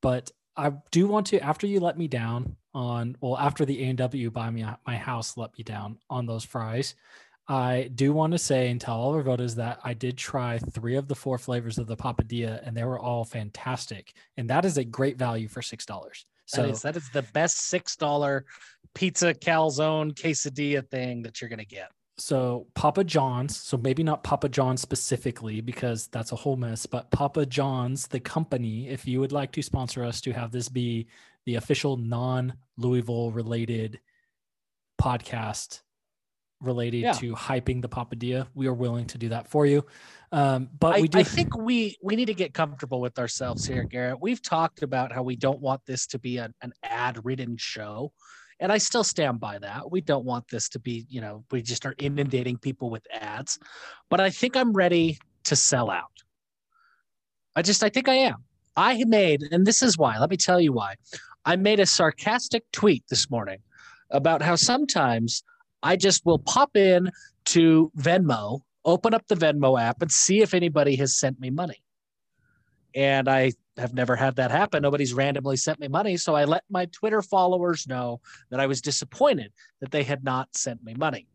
But 0.00 0.30
I 0.56 0.72
do 0.90 1.06
want 1.06 1.26
to 1.28 1.40
after 1.40 1.66
you 1.66 1.80
let 1.80 1.98
me 1.98 2.08
down 2.08 2.56
on 2.72 3.16
well 3.20 3.36
after 3.38 3.64
the 3.64 3.82
A 3.84 3.88
and 3.88 3.98
W 3.98 4.30
buy 4.30 4.50
me 4.50 4.64
my 4.86 4.96
house 4.96 5.36
let 5.36 5.56
me 5.56 5.64
down 5.64 5.98
on 6.08 6.26
those 6.26 6.44
fries. 6.44 6.94
I 7.48 7.90
do 7.94 8.12
want 8.12 8.32
to 8.32 8.38
say 8.38 8.70
and 8.70 8.80
tell 8.80 8.96
all 8.96 9.14
our 9.14 9.22
voters 9.22 9.54
that 9.54 9.78
I 9.84 9.94
did 9.94 10.18
try 10.18 10.58
three 10.58 10.96
of 10.96 11.06
the 11.06 11.14
four 11.14 11.38
flavors 11.38 11.78
of 11.78 11.86
the 11.86 11.96
papadilla 11.96 12.66
and 12.66 12.76
they 12.76 12.82
were 12.84 12.98
all 12.98 13.24
fantastic. 13.24 14.14
And 14.36 14.50
that 14.50 14.64
is 14.64 14.78
a 14.78 14.84
great 14.84 15.16
value 15.16 15.48
for 15.48 15.62
six 15.62 15.86
dollars. 15.86 16.26
So 16.46 16.62
that 16.62 16.70
is 16.70 16.82
that 16.82 16.96
is 16.96 17.10
the 17.10 17.22
best 17.22 17.58
six 17.58 17.96
dollar 17.96 18.44
pizza 18.94 19.34
calzone 19.34 20.14
quesadilla 20.14 20.88
thing 20.88 21.22
that 21.22 21.40
you're 21.40 21.50
gonna 21.50 21.64
get. 21.64 21.90
so 22.18 22.66
Papa 22.74 23.04
John's, 23.04 23.56
so 23.56 23.76
maybe 23.76 24.02
not 24.02 24.24
Papa 24.24 24.48
John's 24.48 24.80
specifically 24.80 25.60
because 25.60 26.06
that's 26.08 26.32
a 26.32 26.36
whole 26.36 26.56
mess, 26.56 26.86
but 26.86 27.10
Papa 27.10 27.44
John's, 27.44 28.06
the 28.06 28.20
company, 28.20 28.88
if 28.88 29.06
you 29.06 29.20
would 29.20 29.32
like 29.32 29.52
to 29.52 29.62
sponsor 29.62 30.02
us 30.02 30.20
to 30.22 30.32
have 30.32 30.50
this 30.50 30.68
be 30.70 31.08
the 31.44 31.56
official 31.56 31.96
non 31.96 32.54
Louisville 32.78 33.30
related 33.32 34.00
podcast 35.00 35.82
related 36.60 37.02
Yeah. 37.02 37.12
to 37.12 37.34
hyping 37.34 37.82
the 37.82 37.88
papadilla, 37.88 38.46
we 38.54 38.66
are 38.66 38.74
willing 38.74 39.06
to 39.06 39.18
do 39.18 39.28
that 39.30 39.48
for 39.48 39.66
you. 39.66 39.84
Um, 40.32 40.68
but 40.78 40.96
I, 40.96 41.00
we 41.00 41.08
do 41.08 41.18
I 41.18 41.22
think 41.22 41.56
we 41.56 41.96
we 42.02 42.16
need 42.16 42.26
to 42.26 42.34
get 42.34 42.54
comfortable 42.54 43.00
with 43.00 43.18
ourselves 43.18 43.64
here, 43.66 43.84
Garrett. 43.84 44.20
We've 44.20 44.42
talked 44.42 44.82
about 44.82 45.12
how 45.12 45.22
we 45.22 45.36
don't 45.36 45.60
want 45.60 45.82
this 45.86 46.06
to 46.08 46.18
be 46.18 46.38
an, 46.38 46.54
an 46.62 46.72
ad 46.82 47.24
ridden 47.24 47.56
show. 47.56 48.12
And 48.58 48.72
I 48.72 48.78
still 48.78 49.04
stand 49.04 49.38
by 49.38 49.58
that. 49.58 49.90
We 49.90 50.00
don't 50.00 50.24
want 50.24 50.48
this 50.48 50.70
to 50.70 50.78
be, 50.78 51.04
you 51.10 51.20
know, 51.20 51.44
we 51.50 51.60
just 51.60 51.84
are 51.84 51.94
inundating 51.98 52.56
people 52.56 52.88
with 52.88 53.06
ads. 53.12 53.58
But 54.08 54.20
I 54.20 54.30
think 54.30 54.56
I'm 54.56 54.72
ready 54.72 55.18
to 55.44 55.54
sell 55.54 55.90
out. 55.90 56.22
I 57.54 57.62
just, 57.62 57.84
I 57.84 57.90
think 57.90 58.08
I 58.08 58.14
am. 58.14 58.44
I 58.76 59.04
made, 59.04 59.42
and 59.50 59.66
this 59.66 59.82
is 59.82 59.96
why, 59.96 60.18
let 60.18 60.30
me 60.30 60.36
tell 60.36 60.60
you 60.60 60.72
why. 60.72 60.94
I 61.44 61.56
made 61.56 61.80
a 61.80 61.86
sarcastic 61.86 62.64
tweet 62.72 63.04
this 63.08 63.30
morning 63.30 63.58
about 64.10 64.42
how 64.42 64.56
sometimes 64.56 65.42
I 65.86 65.94
just 65.94 66.26
will 66.26 66.40
pop 66.40 66.76
in 66.76 67.12
to 67.46 67.92
Venmo, 67.96 68.62
open 68.84 69.14
up 69.14 69.28
the 69.28 69.36
Venmo 69.36 69.80
app, 69.80 70.02
and 70.02 70.10
see 70.10 70.42
if 70.42 70.52
anybody 70.52 70.96
has 70.96 71.16
sent 71.16 71.38
me 71.38 71.48
money. 71.48 71.80
And 72.96 73.28
I 73.28 73.52
have 73.76 73.94
never 73.94 74.16
had 74.16 74.34
that 74.36 74.50
happen. 74.50 74.82
Nobody's 74.82 75.14
randomly 75.14 75.56
sent 75.56 75.78
me 75.78 75.86
money. 75.86 76.16
So 76.16 76.34
I 76.34 76.44
let 76.44 76.64
my 76.68 76.86
Twitter 76.86 77.22
followers 77.22 77.86
know 77.86 78.20
that 78.50 78.58
I 78.58 78.66
was 78.66 78.80
disappointed 78.80 79.52
that 79.80 79.92
they 79.92 80.02
had 80.02 80.24
not 80.24 80.48
sent 80.56 80.82
me 80.82 80.94
money. 80.94 81.28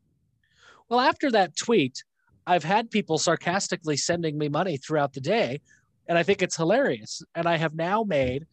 Well, 0.90 1.00
after 1.00 1.32
that 1.32 1.56
tweet, 1.56 2.04
I've 2.46 2.66
had 2.66 2.92
people 2.92 3.20
sarcastically 3.20 3.96
sending 3.96 4.38
me 4.38 4.50
money 4.50 4.76
throughout 4.76 5.14
the 5.14 5.22
day. 5.22 5.62
And 6.08 6.18
I 6.18 6.24
think 6.24 6.42
it's 6.42 6.58
hilarious. 6.58 7.24
And 7.36 7.48
I 7.48 7.56
have 7.56 7.74
now 7.74 8.04
made 8.04 8.48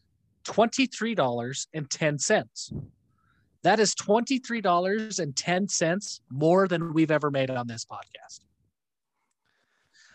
$23.10. 0.45 2.89
That 3.65 3.81
is 3.81 3.95
$23.10 3.95 6.21
more 6.31 6.69
than 6.69 6.95
we've 6.95 7.11
ever 7.11 7.31
made 7.31 7.51
on 7.51 7.67
this 7.67 7.85
podcast. 7.85 8.41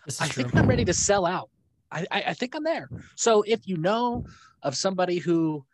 This 0.06 0.20
I 0.20 0.26
true. 0.28 0.44
think 0.44 0.56
I'm 0.56 0.66
ready 0.66 0.84
to 0.84 0.94
sell 0.94 1.26
out. 1.26 1.50
I, 1.92 2.06
I 2.10 2.34
think 2.34 2.56
I'm 2.56 2.64
there. 2.64 2.88
So 3.16 3.42
if 3.42 3.68
you 3.68 3.76
know 3.76 4.24
of 4.62 4.76
somebody 4.76 5.18
who 5.18 5.64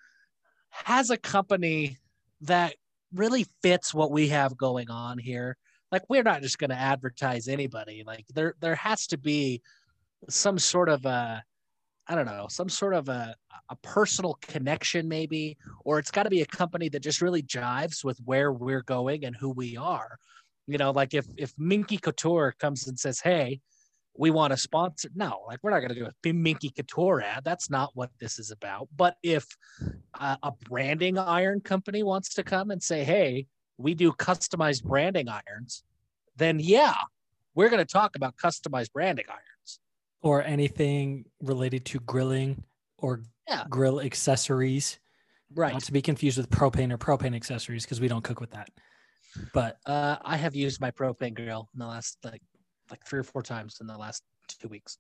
has 0.71 1.11
a 1.11 1.17
company 1.17 1.99
that 2.43 2.75
really 3.15 3.47
fits 3.63 3.95
what 3.95 4.11
we 4.11 4.29
have 4.29 4.57
going 4.57 4.91
on 4.91 5.19
here, 5.19 5.57
like 5.91 6.03
we're 6.09 6.23
not 6.23 6.43
just 6.43 6.59
going 6.59 6.71
to 6.71 6.77
advertise 6.77 7.49
anybody. 7.49 8.05
Like 8.07 8.27
there 8.35 8.55
there 8.61 8.77
has 8.77 9.07
to 9.09 9.19
be 9.19 9.63
some 10.29 10.59
sort 10.59 10.89
of 10.89 11.05
a 11.07 11.43
I 12.11 12.17
don't 12.17 12.27
know, 12.27 12.47
some 12.51 12.69
sort 12.69 12.95
of 12.95 13.09
a, 13.09 13.37
a 13.71 13.77
personal 13.77 14.37
connection, 14.43 15.07
maybe, 15.07 15.57
or 15.85 16.01
it's 16.01 16.11
got 16.11 16.25
to 16.25 16.31
be 16.31 16.43
a 16.43 16.47
company 16.47 16.89
that 16.89 17.05
just 17.05 17.23
really 17.23 17.41
jives 17.41 18.03
with 18.05 18.19
where 18.25 18.53
we're 18.53 18.83
going 18.83 19.25
and 19.25 19.37
who 19.37 19.51
we 19.51 19.77
are. 19.77 20.19
You 20.67 20.77
know, 20.77 20.91
like 20.91 21.15
if 21.15 21.27
if 21.37 21.53
Minky 21.57 21.99
Couture 21.99 22.53
comes 22.59 22.89
and 22.89 22.99
says, 22.99 23.21
"Hey, 23.21 23.61
we 24.19 24.31
want 24.31 24.53
to 24.53 24.57
sponsor. 24.57 25.09
No, 25.15 25.43
like 25.47 25.61
we're 25.63 25.71
not 25.71 25.81
going 25.81 25.95
to 25.95 25.95
do 25.95 26.07
a 26.07 26.33
Minky 26.33 26.71
Couture 26.71 27.23
ad. 27.23 27.45
That's 27.45 27.71
not 27.71 27.91
what 27.95 28.11
this 28.19 28.41
is 28.41 28.51
about. 28.51 28.89
But 28.97 29.15
if 29.23 29.47
uh, 30.19 30.37
a 30.43 30.53
branding 30.69 31.17
iron 31.17 31.61
company 31.61 32.03
wants 32.03 32.35
to 32.35 32.43
come 32.43 32.73
and 32.73 32.83
say, 32.83 33.05
hey, 33.05 33.47
we 33.79 33.95
do 33.95 34.11
customized 34.13 34.83
branding 34.83 35.29
irons, 35.29 35.85
then 36.37 36.59
yeah, 36.61 36.97
we're 37.55 37.69
going 37.69 37.85
to 37.85 37.93
talk 37.93 38.17
about 38.17 38.37
customized 38.37 38.93
branding 38.93 39.27
irons. 39.29 39.81
Or 40.23 40.43
anything 40.43 41.25
related 41.41 41.85
to 41.87 42.01
grilling 42.01 42.63
or 42.99 43.23
yeah. 43.49 43.65
grill 43.69 44.01
accessories. 44.01 44.99
Right. 45.55 45.73
Not 45.73 45.83
to 45.85 45.93
be 45.93 46.03
confused 46.03 46.37
with 46.37 46.51
propane 46.51 46.93
or 46.93 46.99
propane 46.99 47.35
accessories 47.35 47.85
because 47.85 48.01
we 48.01 48.09
don't 48.09 48.23
cook 48.23 48.41
with 48.41 48.51
that. 48.51 48.71
But 49.55 49.79
uh, 49.87 50.17
I 50.25 50.37
have 50.37 50.55
used 50.55 50.81
my 50.81 50.91
propane 50.91 51.35
grill 51.35 51.69
in 51.75 51.79
the 51.79 51.87
last 51.87 52.19
like 52.25 52.43
like 52.91 53.05
three 53.07 53.21
or 53.21 53.25
four 53.25 53.43
times 53.43 53.79
in 53.81 53.87
the 53.87 53.97
last 53.97 54.23
two 54.49 54.69
weeks. 54.69 54.99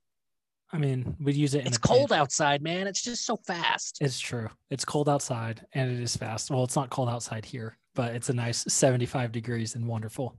I 0.73 0.79
mean, 0.79 1.17
we 1.21 1.33
use 1.33 1.55
it. 1.55 1.67
it's 1.67 1.79
cold 1.79 2.13
outside, 2.13 2.63
man. 2.63 2.87
It's 2.87 3.03
just 3.03 3.27
so 3.27 3.37
fast. 3.37 3.99
It's 4.01 4.21
true. 4.21 4.49
It's 4.71 4.85
cold 4.85 5.09
outside 5.09 5.67
and 5.73 5.91
it 5.91 6.01
is 6.01 6.17
fast. 6.17 6.51
Well, 6.51 6.63
it's 6.63 6.77
not 6.77 6.91
cold 6.91 7.09
outside 7.09 7.45
here, 7.45 7.77
but 7.95 8.15
it's 8.15 8.29
a 8.29 8.33
nice 8.33 8.65
75 8.73 9.33
degrees 9.33 9.75
and 9.75 9.87
wonderful. 9.87 10.37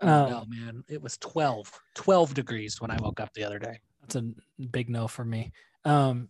Um, 0.00 0.30
no, 0.30 0.44
man. 0.48 0.84
It 0.88 1.02
was 1.02 1.18
12, 1.18 1.70
12 1.94 2.34
degrees 2.34 2.80
when 2.80 2.90
I 2.90 2.96
woke 3.00 3.20
up 3.20 3.32
the 3.34 3.44
other 3.44 3.58
day. 3.58 3.80
That's 4.08 4.16
a 4.16 4.64
big 4.70 4.90
no 4.90 5.08
for 5.08 5.24
me. 5.24 5.52
Um, 5.84 6.28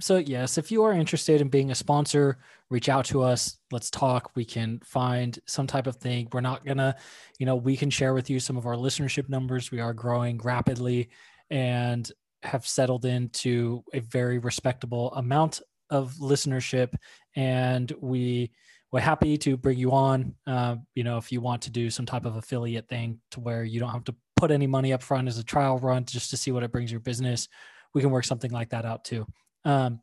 so 0.00 0.18
yes, 0.18 0.58
if 0.58 0.70
you 0.70 0.82
are 0.84 0.92
interested 0.92 1.40
in 1.40 1.48
being 1.48 1.70
a 1.70 1.74
sponsor, 1.74 2.38
reach 2.68 2.88
out 2.88 3.06
to 3.06 3.22
us. 3.22 3.58
Let's 3.70 3.90
talk. 3.90 4.32
We 4.34 4.44
can 4.44 4.80
find 4.84 5.38
some 5.46 5.66
type 5.66 5.86
of 5.86 5.96
thing. 5.96 6.28
We're 6.32 6.42
not 6.42 6.64
gonna, 6.64 6.96
you 7.38 7.46
know, 7.46 7.56
we 7.56 7.76
can 7.76 7.88
share 7.88 8.12
with 8.12 8.28
you 8.28 8.38
some 8.38 8.56
of 8.56 8.66
our 8.66 8.74
listenership 8.74 9.28
numbers. 9.28 9.70
We 9.70 9.80
are 9.80 9.94
growing 9.94 10.38
rapidly 10.38 11.08
and 11.50 12.10
have 12.42 12.66
settled 12.66 13.06
into 13.06 13.82
a 13.94 14.00
very 14.00 14.38
respectable 14.38 15.14
amount 15.14 15.62
of 15.88 16.12
listenership. 16.20 16.94
And 17.34 17.90
we 18.00 18.50
we're 18.92 19.00
happy 19.00 19.36
to 19.38 19.56
bring 19.56 19.78
you 19.78 19.92
on. 19.92 20.34
Uh, 20.46 20.76
you 20.94 21.04
know, 21.04 21.16
if 21.18 21.32
you 21.32 21.40
want 21.40 21.62
to 21.62 21.70
do 21.70 21.90
some 21.90 22.06
type 22.06 22.24
of 22.24 22.36
affiliate 22.36 22.88
thing 22.88 23.20
to 23.32 23.40
where 23.40 23.64
you 23.64 23.80
don't 23.80 23.90
have 23.90 24.04
to 24.04 24.14
put 24.36 24.50
any 24.50 24.66
money 24.66 24.92
up 24.92 25.02
front 25.02 25.28
as 25.28 25.38
a 25.38 25.44
trial 25.44 25.78
run 25.78 26.04
just 26.04 26.30
to 26.30 26.36
see 26.36 26.52
what 26.52 26.62
it 26.62 26.72
brings 26.72 26.90
your 26.90 27.00
business, 27.00 27.48
we 27.94 28.00
can 28.00 28.10
work 28.10 28.24
something 28.24 28.50
like 28.50 28.70
that 28.70 28.84
out 28.84 29.04
too. 29.04 29.26
Um, 29.64 30.00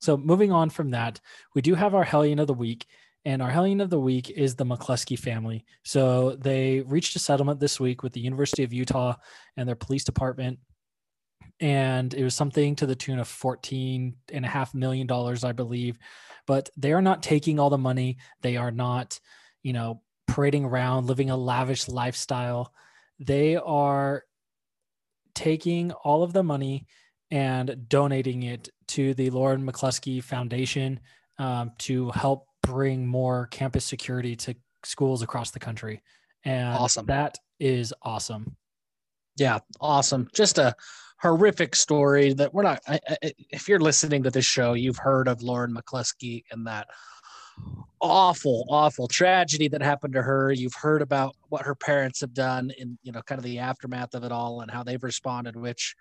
so 0.00 0.16
moving 0.16 0.52
on 0.52 0.70
from 0.70 0.90
that, 0.90 1.20
we 1.54 1.62
do 1.62 1.74
have 1.74 1.94
our 1.94 2.04
Hellion 2.04 2.38
of 2.38 2.46
the 2.46 2.54
Week. 2.54 2.86
And 3.24 3.40
our 3.40 3.50
Hellion 3.50 3.80
of 3.80 3.90
the 3.90 4.00
Week 4.00 4.30
is 4.30 4.56
the 4.56 4.64
McCluskey 4.64 5.16
family. 5.16 5.64
So 5.84 6.34
they 6.36 6.80
reached 6.80 7.14
a 7.14 7.20
settlement 7.20 7.60
this 7.60 7.78
week 7.78 8.02
with 8.02 8.12
the 8.12 8.20
University 8.20 8.64
of 8.64 8.72
Utah 8.72 9.14
and 9.56 9.68
their 9.68 9.76
police 9.76 10.02
department. 10.02 10.58
And 11.60 12.12
it 12.14 12.24
was 12.24 12.34
something 12.34 12.74
to 12.76 12.86
the 12.86 12.96
tune 12.96 13.20
of 13.20 13.28
$14.5 13.28 14.74
million, 14.74 15.08
I 15.44 15.52
believe. 15.52 15.98
But 16.48 16.70
they 16.76 16.92
are 16.92 17.02
not 17.02 17.22
taking 17.22 17.60
all 17.60 17.70
the 17.70 17.78
money. 17.78 18.18
They 18.40 18.56
are 18.56 18.72
not, 18.72 19.20
you 19.62 19.72
know, 19.72 20.02
parading 20.26 20.64
around, 20.64 21.06
living 21.06 21.30
a 21.30 21.36
lavish 21.36 21.88
lifestyle. 21.88 22.72
They 23.24 23.56
are 23.56 24.24
taking 25.34 25.92
all 25.92 26.22
of 26.22 26.32
the 26.32 26.42
money 26.42 26.86
and 27.30 27.88
donating 27.88 28.42
it 28.42 28.68
to 28.88 29.14
the 29.14 29.30
Lauren 29.30 29.66
McCluskey 29.66 30.22
Foundation 30.22 31.00
um, 31.38 31.72
to 31.78 32.10
help 32.10 32.46
bring 32.62 33.06
more 33.06 33.46
campus 33.46 33.84
security 33.84 34.36
to 34.36 34.54
schools 34.84 35.22
across 35.22 35.50
the 35.50 35.58
country. 35.58 36.02
And 36.44 36.68
awesome. 36.68 37.06
that 37.06 37.38
is 37.58 37.94
awesome. 38.02 38.56
Yeah, 39.36 39.60
awesome. 39.80 40.28
Just 40.34 40.58
a 40.58 40.74
horrific 41.20 41.74
story 41.74 42.34
that 42.34 42.52
we're 42.52 42.64
not. 42.64 42.80
I, 42.86 43.00
I, 43.08 43.32
if 43.50 43.68
you're 43.68 43.80
listening 43.80 44.24
to 44.24 44.30
this 44.30 44.44
show, 44.44 44.74
you've 44.74 44.98
heard 44.98 45.28
of 45.28 45.42
Lauren 45.42 45.74
McCluskey 45.74 46.44
and 46.50 46.66
that 46.66 46.88
awful, 48.00 48.66
awful 48.68 49.06
tragedy 49.06 49.68
that 49.68 49.80
happened 49.80 50.12
to 50.14 50.22
her. 50.22 50.52
You've 50.52 50.74
heard 50.74 51.02
about 51.02 51.36
what 51.48 51.62
her 51.62 51.74
parents 51.74 52.20
have 52.20 52.34
done 52.34 52.70
in, 52.76 52.98
you 53.02 53.12
know, 53.12 53.22
kind 53.22 53.38
of 53.38 53.44
the 53.44 53.60
aftermath 53.60 54.14
of 54.14 54.24
it 54.24 54.32
all 54.32 54.60
and 54.60 54.70
how 54.70 54.82
they've 54.82 55.02
responded, 55.02 55.56
which 55.56 55.94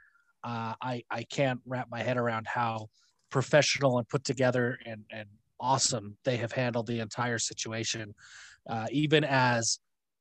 uh, 0.43 0.73
I 0.81 1.03
I 1.09 1.23
can't 1.23 1.61
wrap 1.65 1.87
my 1.91 2.01
head 2.01 2.17
around 2.17 2.47
how 2.47 2.89
professional 3.29 3.99
and 3.99 4.09
put 4.09 4.23
together 4.23 4.79
and 4.85 5.03
and 5.11 5.29
awesome 5.59 6.17
they 6.25 6.37
have 6.37 6.51
handled 6.51 6.87
the 6.87 6.99
entire 6.99 7.37
situation, 7.37 8.15
uh, 8.67 8.87
even 8.91 9.23
as 9.23 9.79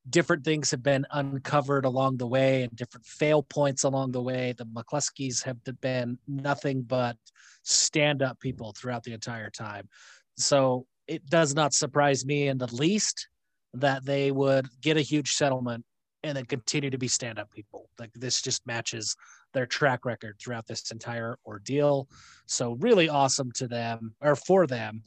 different 0.09 0.45
things 0.45 0.71
have 0.71 0.83
been 0.83 1.07
uncovered 1.13 1.85
along 1.85 2.17
the 2.17 2.27
way 2.27 2.63
and 2.63 2.75
different 2.77 3.07
fail 3.07 3.43
points 3.43 3.85
along 3.85 4.13
the 4.13 4.23
way. 4.23 4.55
The 4.57 4.67
McCluskeys 4.67 5.43
have 5.45 5.59
been 5.81 6.19
nothing 6.29 6.83
but 6.83 7.17
stand 7.63 8.23
up 8.23 8.39
people 8.41 8.75
throughout 8.77 9.03
the 9.03 9.13
entire 9.13 9.51
time. 9.51 9.89
So 10.37 10.87
it 11.11 11.29
does 11.29 11.57
not 11.57 11.75
surprise 11.75 12.25
me 12.25 12.47
in 12.47 12.57
the 12.57 12.73
least 12.73 13.29
that 13.75 14.05
they 14.05 14.31
would 14.31 14.69
get 14.81 14.97
a 14.97 15.01
huge 15.01 15.33
settlement 15.33 15.85
and 16.23 16.37
then 16.37 16.45
continue 16.45 16.89
to 16.89 16.99
be 16.99 17.09
stand 17.09 17.37
up 17.37 17.51
people. 17.51 17.91
Like 17.99 18.13
this 18.15 18.41
just 18.41 18.65
matches 18.65 19.17
their 19.53 19.67
track 19.67 20.05
record 20.05 20.37
throughout 20.39 20.69
this 20.69 20.89
entire 20.93 21.37
ordeal. 21.45 22.09
So 22.47 22.77
really 22.79 23.09
awesome 23.09 23.51
to 23.53 23.67
them 23.67 24.15
or 24.21 24.37
for 24.37 24.69
them. 24.69 25.03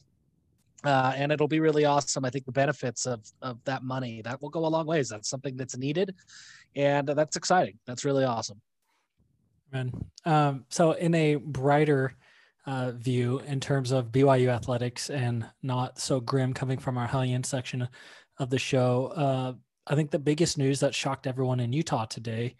Uh, 0.83 1.13
and 1.15 1.31
it'll 1.31 1.47
be 1.47 1.61
really 1.61 1.85
awesome. 1.85 2.25
I 2.25 2.29
think 2.29 2.43
the 2.43 2.51
benefits 2.51 3.05
of 3.05 3.21
of 3.41 3.63
that 3.63 3.83
money 3.83 4.21
that 4.23 4.41
will 4.41 4.49
go 4.49 4.65
a 4.65 4.67
long 4.67 4.85
ways. 4.85 5.07
That's 5.07 5.29
something 5.29 5.55
that's 5.55 5.77
needed, 5.77 6.13
and 6.75 7.07
that's 7.07 7.37
exciting. 7.37 7.79
That's 7.87 8.03
really 8.03 8.25
awesome. 8.25 8.59
Man, 9.71 9.93
um, 10.25 10.65
so 10.67 10.91
in 10.91 11.15
a 11.15 11.35
brighter 11.35 12.17
uh, 12.65 12.91
view 12.91 13.39
in 13.39 13.59
terms 13.59 13.91
of 13.91 14.11
BYU 14.11 14.49
athletics 14.49 15.09
and 15.09 15.45
not 15.61 15.99
so 15.99 16.19
grim 16.19 16.53
coming 16.53 16.77
from 16.77 16.97
our 16.97 17.07
Hellion 17.07 17.43
section 17.43 17.87
of 18.39 18.49
the 18.49 18.59
show, 18.59 19.07
uh, 19.07 19.53
I 19.85 19.95
think 19.95 20.11
the 20.11 20.19
biggest 20.19 20.57
news 20.57 20.79
that 20.79 20.95
shocked 20.95 21.27
everyone 21.27 21.59
in 21.59 21.73
Utah 21.73 22.05
today 22.05 22.55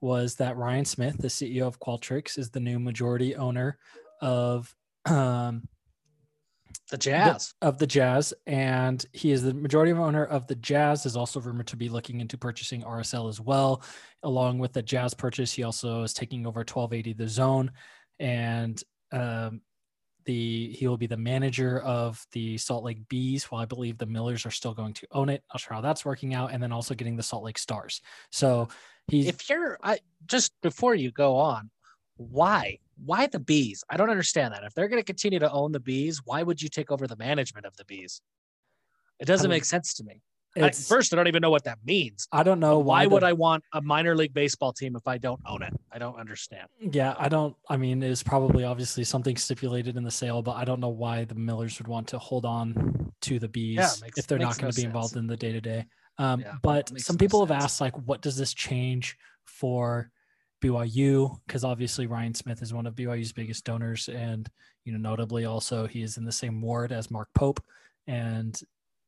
was 0.00 0.34
that 0.36 0.56
Ryan 0.56 0.84
Smith, 0.84 1.16
the 1.18 1.28
CEO 1.28 1.62
of 1.62 1.80
Qualtrics, 1.80 2.38
is 2.38 2.50
the 2.50 2.60
new 2.60 2.78
majority 2.78 3.34
owner 3.34 3.78
of 4.20 4.74
um, 5.06 5.66
the 6.90 6.98
Jazz 6.98 7.54
the, 7.60 7.68
of 7.68 7.78
the 7.78 7.86
Jazz, 7.86 8.34
and 8.46 9.04
he 9.12 9.32
is 9.32 9.42
the 9.42 9.54
majority 9.54 9.92
owner 9.92 10.24
of 10.24 10.46
the 10.46 10.54
Jazz. 10.56 11.06
Is 11.06 11.16
also 11.16 11.40
rumored 11.40 11.66
to 11.68 11.76
be 11.76 11.88
looking 11.88 12.20
into 12.20 12.36
purchasing 12.36 12.82
RSL 12.82 13.28
as 13.28 13.40
well. 13.40 13.82
Along 14.22 14.58
with 14.58 14.72
the 14.72 14.82
Jazz 14.82 15.14
purchase, 15.14 15.52
he 15.52 15.62
also 15.62 16.02
is 16.02 16.12
taking 16.12 16.46
over 16.46 16.60
1280 16.60 17.14
The 17.14 17.28
Zone, 17.28 17.72
and 18.18 18.82
um, 19.12 19.60
the 20.24 20.72
he 20.72 20.86
will 20.86 20.96
be 20.96 21.06
the 21.06 21.16
manager 21.16 21.80
of 21.80 22.24
the 22.32 22.58
Salt 22.58 22.84
Lake 22.84 23.08
Bees, 23.08 23.44
while 23.44 23.62
I 23.62 23.64
believe 23.64 23.96
the 23.96 24.06
Millers 24.06 24.44
are 24.44 24.50
still 24.50 24.74
going 24.74 24.92
to 24.94 25.06
own 25.12 25.28
it. 25.28 25.42
Not 25.52 25.60
sure 25.60 25.74
how 25.74 25.80
that's 25.80 26.04
working 26.04 26.34
out, 26.34 26.52
and 26.52 26.62
then 26.62 26.72
also 26.72 26.94
getting 26.94 27.16
the 27.16 27.22
Salt 27.22 27.44
Lake 27.44 27.58
Stars. 27.58 28.02
So 28.30 28.68
he's 29.08 29.28
if 29.28 29.48
you're 29.48 29.78
I 29.82 30.00
just 30.26 30.52
before 30.62 30.94
you 30.94 31.10
go 31.10 31.36
on, 31.36 31.70
why? 32.16 32.78
Why 33.04 33.26
the 33.26 33.38
bees? 33.38 33.84
I 33.88 33.96
don't 33.96 34.10
understand 34.10 34.54
that. 34.54 34.64
If 34.64 34.74
they're 34.74 34.88
going 34.88 35.00
to 35.00 35.06
continue 35.06 35.38
to 35.38 35.50
own 35.50 35.72
the 35.72 35.80
bees, 35.80 36.22
why 36.24 36.42
would 36.42 36.60
you 36.60 36.68
take 36.68 36.90
over 36.90 37.06
the 37.06 37.16
management 37.16 37.66
of 37.66 37.76
the 37.76 37.84
bees? 37.84 38.20
It 39.20 39.26
doesn't 39.26 39.46
I 39.46 39.48
mean, 39.48 39.56
make 39.56 39.64
sense 39.64 39.94
to 39.94 40.04
me. 40.04 40.22
I, 40.56 40.66
it's, 40.68 40.88
first, 40.88 41.12
I 41.12 41.16
don't 41.16 41.28
even 41.28 41.42
know 41.42 41.50
what 41.50 41.64
that 41.64 41.78
means. 41.84 42.28
I 42.32 42.42
don't 42.42 42.60
know 42.60 42.78
Why 42.78 43.04
why, 43.04 43.06
would 43.06 43.24
I 43.24 43.32
want 43.32 43.64
a 43.72 43.82
minor 43.82 44.16
league 44.16 44.34
baseball 44.34 44.72
team 44.72 44.96
if 44.96 45.06
I 45.06 45.18
don't 45.18 45.40
own 45.46 45.62
it? 45.62 45.72
I 45.92 45.98
don't 45.98 46.16
understand. 46.18 46.68
Yeah, 46.80 47.14
I 47.18 47.28
don't. 47.28 47.54
I 47.68 47.76
mean, 47.76 48.02
it's 48.02 48.22
probably 48.22 48.64
obviously 48.64 49.04
something 49.04 49.36
stipulated 49.36 49.96
in 49.96 50.04
the 50.04 50.10
sale, 50.10 50.42
but 50.42 50.56
I 50.56 50.64
don't 50.64 50.80
know 50.80 50.88
why 50.88 51.24
the 51.24 51.34
Millers 51.34 51.78
would 51.78 51.88
want 51.88 52.08
to 52.08 52.18
hold 52.18 52.44
on 52.44 53.12
to 53.22 53.38
the 53.38 53.48
bees 53.48 54.00
makes- 54.02 54.18
if 54.18 54.26
they're 54.26 54.38
not 54.38 54.56
going 54.58 54.66
no 54.66 54.70
to 54.70 54.76
be 54.76 54.82
sense. 54.82 54.86
involved 54.86 55.16
in 55.16 55.26
the 55.26 55.36
day 55.36 55.52
to 55.52 55.60
day. 55.60 55.86
Um, 56.18 56.44
but 56.62 56.88
some 57.00 57.14
no 57.14 57.18
people 57.18 57.40
have 57.44 57.50
sense. 57.54 57.64
asked, 57.64 57.80
like, 57.80 57.96
what 58.06 58.22
does 58.22 58.36
this 58.36 58.54
change 58.54 59.16
for 59.44 60.10
BYU? 60.62 61.38
Because 61.46 61.64
obviously 61.64 62.06
Ryan 62.06 62.34
Smith 62.34 62.62
is 62.62 62.72
one 62.72 62.86
of 62.86 62.94
BYU's 62.94 63.32
biggest 63.32 63.64
donors, 63.64 64.08
and 64.08 64.48
you 64.84 64.92
know, 64.92 64.98
notably 65.10 65.44
also 65.44 65.86
he 65.86 66.02
is 66.02 66.16
in 66.16 66.24
the 66.24 66.32
same 66.32 66.60
ward 66.62 66.92
as 66.92 67.10
Mark 67.10 67.28
Pope, 67.34 67.62
and 68.06 68.58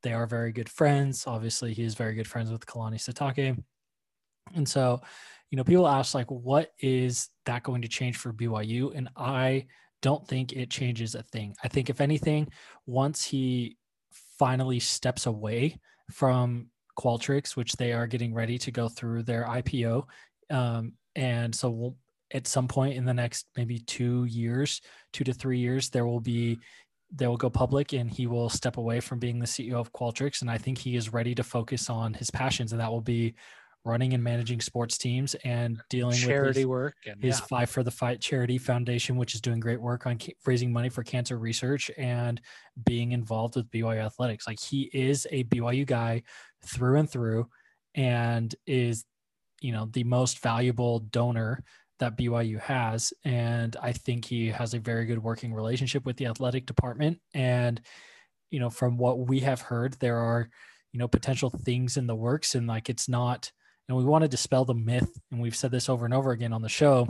they 0.02 0.12
are 0.12 0.26
very 0.26 0.52
good 0.52 0.68
friends. 0.68 1.26
Obviously, 1.26 1.72
he 1.72 1.82
is 1.82 1.94
very 1.94 2.14
good 2.14 2.28
friends 2.28 2.50
with 2.50 2.66
Kalani 2.66 2.96
Sitake, 2.96 3.56
and 4.54 4.68
so 4.68 5.00
you 5.50 5.56
know, 5.56 5.64
people 5.64 5.88
ask 5.88 6.14
like, 6.14 6.30
what 6.30 6.72
is 6.80 7.30
that 7.46 7.62
going 7.62 7.82
to 7.82 7.88
change 7.88 8.16
for 8.16 8.32
BYU? 8.32 8.92
And 8.94 9.08
I 9.16 9.66
don't 10.02 10.26
think 10.26 10.52
it 10.52 10.70
changes 10.70 11.14
a 11.14 11.22
thing. 11.22 11.54
I 11.64 11.68
think 11.68 11.88
if 11.88 12.00
anything, 12.00 12.48
once 12.86 13.24
he 13.24 13.76
finally 14.38 14.78
steps 14.78 15.26
away 15.26 15.78
from 16.10 16.68
Qualtrics, 16.98 17.56
which 17.56 17.72
they 17.72 17.92
are 17.92 18.06
getting 18.06 18.34
ready 18.34 18.58
to 18.58 18.70
go 18.70 18.88
through 18.88 19.22
their 19.22 19.44
IPO, 19.44 20.04
um, 20.50 20.92
and 21.16 21.54
so 21.54 21.70
we'll, 21.70 21.96
at 22.34 22.46
some 22.46 22.68
point 22.68 22.94
in 22.94 23.06
the 23.06 23.14
next 23.14 23.46
maybe 23.56 23.78
two 23.78 24.24
years, 24.24 24.82
two 25.14 25.24
to 25.24 25.32
three 25.32 25.58
years, 25.58 25.88
there 25.88 26.06
will 26.06 26.20
be 26.20 26.58
they 27.10 27.26
will 27.26 27.36
go 27.36 27.48
public 27.48 27.92
and 27.92 28.10
he 28.10 28.26
will 28.26 28.48
step 28.48 28.76
away 28.76 29.00
from 29.00 29.18
being 29.18 29.38
the 29.38 29.46
CEO 29.46 29.74
of 29.74 29.92
Qualtrics. 29.92 30.42
And 30.42 30.50
I 30.50 30.58
think 30.58 30.78
he 30.78 30.96
is 30.96 31.12
ready 31.12 31.34
to 31.34 31.42
focus 31.42 31.88
on 31.88 32.14
his 32.14 32.30
passions, 32.30 32.72
and 32.72 32.80
that 32.80 32.90
will 32.90 33.00
be 33.00 33.34
running 33.84 34.12
and 34.12 34.22
managing 34.22 34.60
sports 34.60 34.98
teams 34.98 35.34
and 35.44 35.80
dealing 35.88 36.10
with 36.10 36.20
Charity 36.20 36.64
work 36.64 36.94
and 37.06 37.22
his 37.22 37.38
yeah. 37.38 37.46
Five 37.46 37.70
for 37.70 37.82
the 37.82 37.90
Fight 37.90 38.20
charity 38.20 38.58
foundation, 38.58 39.16
which 39.16 39.34
is 39.34 39.40
doing 39.40 39.60
great 39.60 39.80
work 39.80 40.06
on 40.06 40.18
raising 40.44 40.72
money 40.72 40.90
for 40.90 41.02
cancer 41.02 41.38
research 41.38 41.90
and 41.96 42.40
being 42.84 43.12
involved 43.12 43.56
with 43.56 43.70
BYU 43.70 44.04
athletics. 44.04 44.46
Like 44.46 44.60
he 44.60 44.90
is 44.92 45.26
a 45.30 45.44
BYU 45.44 45.86
guy 45.86 46.22
through 46.64 46.98
and 46.98 47.10
through, 47.10 47.48
and 47.94 48.54
is 48.66 49.04
you 49.60 49.72
know 49.72 49.88
the 49.90 50.04
most 50.04 50.40
valuable 50.40 51.00
donor 51.00 51.64
that 51.98 52.16
BYU 52.16 52.60
has. 52.60 53.12
And 53.24 53.76
I 53.82 53.92
think 53.92 54.24
he 54.24 54.48
has 54.48 54.74
a 54.74 54.78
very 54.78 55.04
good 55.06 55.22
working 55.22 55.52
relationship 55.52 56.04
with 56.04 56.16
the 56.16 56.26
athletic 56.26 56.66
department. 56.66 57.18
And 57.34 57.80
you 58.50 58.60
know, 58.60 58.70
from 58.70 58.96
what 58.96 59.18
we 59.18 59.40
have 59.40 59.60
heard, 59.60 59.94
there 59.94 60.18
are 60.18 60.48
you 60.92 60.98
know 60.98 61.08
potential 61.08 61.50
things 61.50 61.96
in 61.96 62.06
the 62.06 62.14
works, 62.14 62.54
and 62.54 62.66
like 62.66 62.88
it's 62.88 63.08
not 63.08 63.50
and 63.88 63.96
we 63.96 64.04
want 64.04 64.22
to 64.22 64.28
dispel 64.28 64.64
the 64.64 64.74
myth 64.74 65.10
and 65.30 65.40
we've 65.40 65.56
said 65.56 65.70
this 65.70 65.88
over 65.88 66.04
and 66.04 66.14
over 66.14 66.30
again 66.30 66.52
on 66.52 66.62
the 66.62 66.68
show 66.68 67.08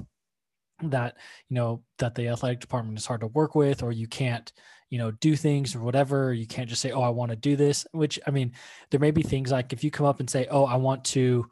that 0.83 1.16
you 1.49 1.54
know 1.57 1.83
that 1.99 2.14
the 2.14 2.28
athletic 2.28 2.61
department 2.61 2.99
is 2.99 3.07
hard 3.07 3.21
to 3.21 3.26
work 3.28 3.54
with 3.54 3.83
or 3.83 3.90
you 3.90 4.07
can't 4.07 4.52
you 4.90 4.99
know 4.99 5.11
do 5.11 5.35
things 5.35 5.75
or 5.75 5.80
whatever 5.80 6.33
you 6.33 6.47
can't 6.47 6.68
just 6.68 6.80
say 6.80 6.92
oh 6.92 7.03
i 7.03 7.09
want 7.09 7.31
to 7.31 7.37
do 7.37 7.57
this 7.57 7.85
which 7.92 8.18
i 8.27 8.31
mean 8.31 8.53
there 8.90 9.01
may 9.01 9.11
be 9.11 9.22
things 9.22 9.51
like 9.51 9.72
if 9.72 9.83
you 9.83 9.90
come 9.90 10.07
up 10.07 10.20
and 10.20 10.31
say 10.31 10.46
oh 10.51 10.64
i 10.64 10.77
want 10.77 11.05
to 11.05 11.44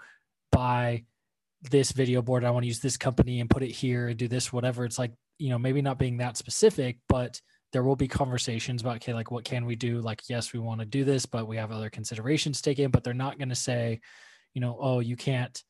buy 0.53 1.05
this 1.63 1.93
video 1.93 2.23
board 2.23 2.45
i 2.45 2.51
want 2.51 2.63
to 2.63 2.69
use 2.69 2.81
this 2.81 2.97
company 2.97 3.41
and 3.41 3.51
put 3.51 3.63
it 3.63 3.71
here 3.71 4.09
and 4.09 4.19
do 4.19 4.29
this 4.29 4.53
whatever. 4.53 4.85
It's 4.85 4.99
like 4.99 5.13
you 5.39 5.51
know 5.51 5.59
maybe 5.59 5.83
not 5.83 5.99
being 5.99 6.19
that 6.19 6.37
specific 6.37 6.99
but 7.09 7.41
there 7.73 7.83
will 7.83 7.97
be 7.97 8.09
conversations 8.09 8.81
about 8.81 8.97
okay 8.97 9.13
like 9.13 9.31
what 9.31 9.45
can 9.45 9.67
we 9.67 9.77
do? 9.77 10.01
Like 10.01 10.23
yes 10.29 10.53
we 10.53 10.61
want 10.61 10.81
to 10.81 10.87
do 10.87 11.05
this 11.05 11.27
but 11.27 11.49
we 11.49 11.57
have 11.57 11.73
other 11.73 11.91
considerations 11.91 12.63
taken 12.63 12.91
but 12.91 13.05
they're 13.05 13.15
not 13.15 13.39
going 13.39 13.49
to 13.51 13.55
say 13.55 14.01
you 14.55 14.61
know 14.61 14.79
oh 14.81 15.01
you 15.01 15.17
can't 15.17 15.63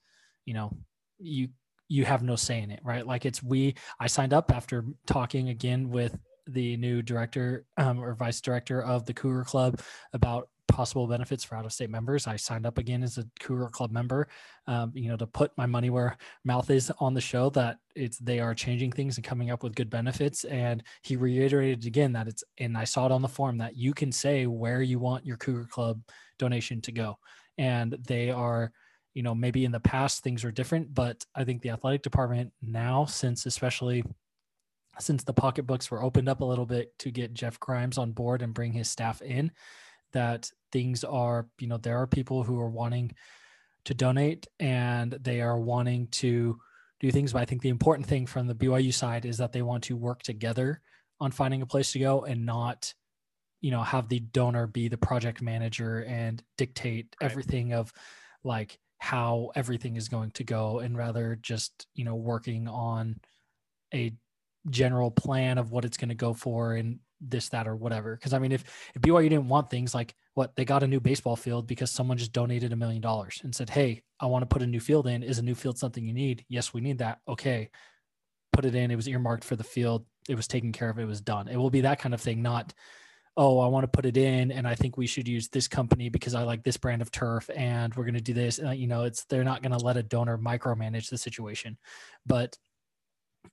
you 0.44 0.55
know 0.55 0.77
you 1.18 1.49
you 1.88 2.05
have 2.05 2.22
no 2.22 2.37
say 2.37 2.61
in 2.62 2.70
it 2.70 2.81
right? 2.85 3.07
Like 3.07 3.25
it's 3.25 3.42
we 3.42 3.75
i 3.99 4.07
signed 4.07 4.33
up 4.33 4.53
after 4.53 4.85
talking 5.07 5.49
again 5.49 5.90
with 5.90 6.16
the 6.46 6.77
new 6.77 7.03
director 7.03 7.64
um, 7.77 8.01
or 8.01 8.14
vice 8.14 8.40
director 8.40 8.81
of 8.83 9.05
the 9.05 9.14
cougar 9.14 9.44
club 9.44 9.81
about 10.12 10.49
possible 10.68 11.07
benefits 11.07 11.44
for 11.44 11.57
out 11.57 11.64
of 11.64 11.72
state 11.72 11.90
members. 11.90 12.26
I 12.26 12.37
signed 12.37 12.66
up 12.66 12.79
again 12.79 13.02
as 13.02 13.18
a 13.18 13.26
cougar 13.40 13.68
club 13.68 13.90
member 13.92 14.29
um, 14.66 14.92
you 14.94 15.09
know 15.09 15.16
to 15.16 15.26
put 15.26 15.57
my 15.57 15.66
money 15.66 15.90
where 15.90 16.16
mouth 16.44 16.70
is 16.70 16.92
on 16.98 17.14
the 17.14 17.20
show 17.20 17.50
that 17.50 17.79
it's 17.94 18.18
they 18.18 18.40
are 18.40 18.55
changing 18.55 18.92
things 18.92 19.16
and 19.16 19.24
coming 19.24 19.50
up 19.50 19.62
with 19.62 19.74
good 19.74 19.90
benefits. 19.90 20.44
And 20.44 20.83
he 21.02 21.16
reiterated 21.16 21.87
again 21.87 22.12
that 22.12 22.29
it's 22.29 22.44
and 22.59 22.76
i 22.76 22.85
saw 22.85 23.07
it 23.07 23.12
on 23.12 23.22
the 23.22 23.29
form 23.29 23.59
that 23.59 23.76
you 23.76 23.94
can 23.94 24.12
say 24.12 24.46
where 24.46 24.83
you 24.83 24.98
want 24.98 25.26
your 25.26 25.37
cougar 25.37 25.68
club 25.70 26.00
donation 26.38 26.81
to 26.83 26.92
go. 26.92 27.18
And 27.59 27.96
they 28.07 28.31
are 28.31 28.72
you 29.16 29.22
know 29.22 29.35
maybe 29.35 29.64
in 29.64 29.72
the 29.72 29.81
past 29.81 30.22
things 30.22 30.44
were 30.44 30.52
different 30.52 30.94
but 30.94 31.24
i 31.35 31.42
think 31.42 31.62
the 31.62 31.70
athletic 31.70 32.02
department 32.02 32.52
now 32.61 33.07
since 33.07 33.46
especially 33.46 34.05
since 34.98 35.24
the 35.24 35.33
pocketbooks 35.33 35.90
were 35.90 36.02
opened 36.02 36.29
up 36.29 36.40
a 36.40 36.44
little 36.44 36.66
bit 36.66 36.96
to 36.98 37.11
get 37.11 37.33
jeff 37.33 37.59
grimes 37.59 37.96
on 37.96 38.12
board 38.12 38.42
and 38.42 38.52
bring 38.52 38.72
his 38.72 38.90
staff 38.90 39.22
in 39.22 39.50
that 40.16 40.50
things 40.72 41.05
are 41.05 41.46
you 41.61 41.66
know 41.68 41.76
there 41.76 41.98
are 41.98 42.07
people 42.07 42.42
who 42.42 42.59
are 42.59 42.70
wanting 42.70 43.12
to 43.85 43.92
donate 43.92 44.46
and 44.59 45.12
they 45.12 45.42
are 45.42 45.61
wanting 45.61 46.09
to 46.09 46.59
do 47.00 47.11
things 47.11 47.35
but 47.35 47.42
i 47.42 47.44
think 47.44 47.61
the 47.61 47.68
important 47.68 48.09
thing 48.09 48.24
from 48.26 48.46
the 48.46 48.55
byu 48.55 48.92
side 48.92 49.26
is 49.26 49.37
that 49.37 49.52
they 49.52 49.61
want 49.61 49.85
to 49.85 49.94
work 49.94 50.22
together 50.22 50.81
on 51.20 51.31
finding 51.31 51.61
a 51.61 51.66
place 51.66 51.92
to 51.92 51.98
go 51.98 52.24
and 52.24 52.46
not 52.46 52.94
you 53.61 53.70
know 53.70 53.83
have 53.83 54.09
the 54.09 54.20
donor 54.20 54.66
be 54.66 54.88
the 54.88 54.96
project 54.96 55.42
manager 55.42 56.02
and 56.05 56.42
dictate 56.57 57.14
Right. 57.20 57.31
everything 57.31 57.74
of 57.74 57.92
like 58.42 58.79
how 58.98 59.50
everything 59.55 59.96
is 59.96 60.09
going 60.09 60.31
to 60.33 60.44
go 60.44 60.79
and 60.79 60.96
rather 60.96 61.38
just 61.42 61.87
you 61.94 62.05
know 62.07 62.14
working 62.14 62.68
on 62.68 63.20
a 63.92 64.14
general 64.70 65.11
plan 65.11 65.59
of 65.59 65.70
what 65.70 65.85
it's 65.85 65.98
going 65.98 66.09
to 66.09 66.14
go 66.14 66.33
for 66.33 66.74
and 66.74 67.00
this 67.20 67.48
that 67.50 67.66
or 67.66 67.76
whatever. 67.76 68.16
Because 68.16 68.33
i 68.33 68.38
mean 68.38 68.52
if 68.52 68.64
if 68.94 69.02
BYU 69.02 69.29
didn't 69.29 69.48
want 69.48 69.70
things 69.70 69.94
like 69.94 70.14
what 70.35 70.55
they 70.57 70.64
got 70.64 70.83
a 70.83 70.87
new 70.87 71.00
baseball 71.00 71.37
field 71.37 71.66
because 71.66 71.90
someone 71.90 72.18
just 72.18 72.33
donated 72.33 72.72
a 72.72 72.76
million 72.76 73.00
dollars 73.00 73.40
and 73.42 73.55
said 73.55 73.70
hey 73.70 74.02
i 74.20 74.26
want 74.26 74.42
to 74.42 74.46
put 74.46 74.62
a 74.62 74.66
new 74.66 74.81
field 74.81 75.07
in. 75.07 75.22
Is 75.22 75.38
a 75.38 75.42
new 75.42 75.55
field 75.55 75.79
something 75.79 76.05
you 76.05 76.14
need? 76.14 76.44
Yes 76.48 76.72
we 76.72 76.81
need 76.81 76.98
that. 76.98 77.20
Okay. 77.29 77.70
Put 78.52 78.64
it 78.64 78.74
in. 78.74 78.90
It 78.90 78.96
was 78.96 79.09
earmarked 79.09 79.44
for 79.44 79.57
the 79.57 79.64
field. 79.64 80.07
It 80.29 80.35
was 80.35 80.48
taken 80.48 80.72
care 80.72 80.88
of. 80.88 80.98
It 80.98 81.05
was 81.05 81.20
done. 81.20 81.48
It 81.48 81.57
will 81.57 81.70
be 81.70 81.83
that 81.83 81.98
kind 81.98 82.14
of 82.14 82.20
thing 82.20 82.42
not 82.42 82.72
oh 83.37 83.61
i 83.61 83.66
want 83.66 83.85
to 83.85 83.88
put 83.88 84.07
it 84.07 84.16
in 84.16 84.50
and 84.50 84.66
i 84.66 84.74
think 84.74 84.96
we 84.96 85.07
should 85.07 85.29
use 85.29 85.48
this 85.48 85.68
company 85.68 86.09
because 86.09 86.35
i 86.35 86.42
like 86.42 86.62
this 86.62 86.76
brand 86.76 87.02
of 87.02 87.11
turf 87.11 87.50
and 87.55 87.94
we're 87.94 88.05
going 88.05 88.14
to 88.14 88.20
do 88.20 88.33
this. 88.33 88.59
And, 88.59 88.79
you 88.79 88.87
know 88.87 89.05
it's 89.05 89.24
they're 89.24 89.44
not 89.44 89.62
going 89.62 89.76
to 89.76 89.85
let 89.85 89.96
a 89.96 90.02
donor 90.02 90.38
micromanage 90.38 91.11
the 91.11 91.18
situation. 91.18 91.79
But 92.24 92.57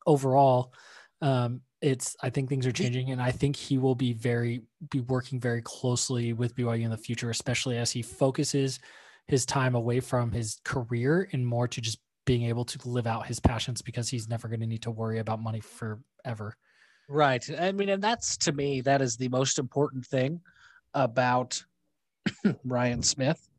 overall 0.06 0.73
um 1.21 1.62
it's 1.84 2.15
i 2.24 2.30
think 2.30 2.50
things 2.50 2.65
are 2.65 2.72
changing 2.72 3.12
and 3.12 3.22
i 3.22 3.30
think 3.30 3.56
he 3.56 3.78
will 3.78 3.93
be 3.93 4.13
very 4.13 4.63
be 4.89 5.02
working 5.02 5.39
very 5.39 5.62
closely 5.62 6.34
with 6.34 6.56
byu 6.56 6.82
in 6.82 6.89
the 6.89 6.98
future 6.98 7.30
especially 7.30 7.78
as 7.78 7.91
he 7.91 8.02
focuses 8.02 8.80
his 9.28 9.46
time 9.46 9.76
away 9.76 10.00
from 10.00 10.32
his 10.32 10.60
career 10.63 11.30
and 11.32 11.46
more 11.46 11.67
to 11.67 11.82
just 11.82 12.00
being 12.26 12.43
able 12.43 12.63
to 12.63 12.80
live 12.88 13.06
out 13.06 13.26
his 13.26 13.39
passions 13.39 13.82
because 13.82 14.10
he's 14.10 14.30
never 14.30 14.48
going 14.48 14.62
to 14.62 14.65
need 14.65 14.82
to 14.82 14.91
worry 14.91 15.19
about 15.19 15.41
money 15.41 15.60
forever 15.60 16.56
Right. 17.08 17.48
I 17.60 17.72
mean, 17.72 17.89
and 17.89 18.02
that's 18.02 18.38
to 18.38 18.52
me, 18.52 18.82
that 18.82 19.02
is 19.02 19.17
the 19.17 19.30
most 19.30 19.60
important 19.60 20.06
thing 20.06 20.41
about 20.93 21.63
Ryan 22.63 23.04
Smith 23.04 23.50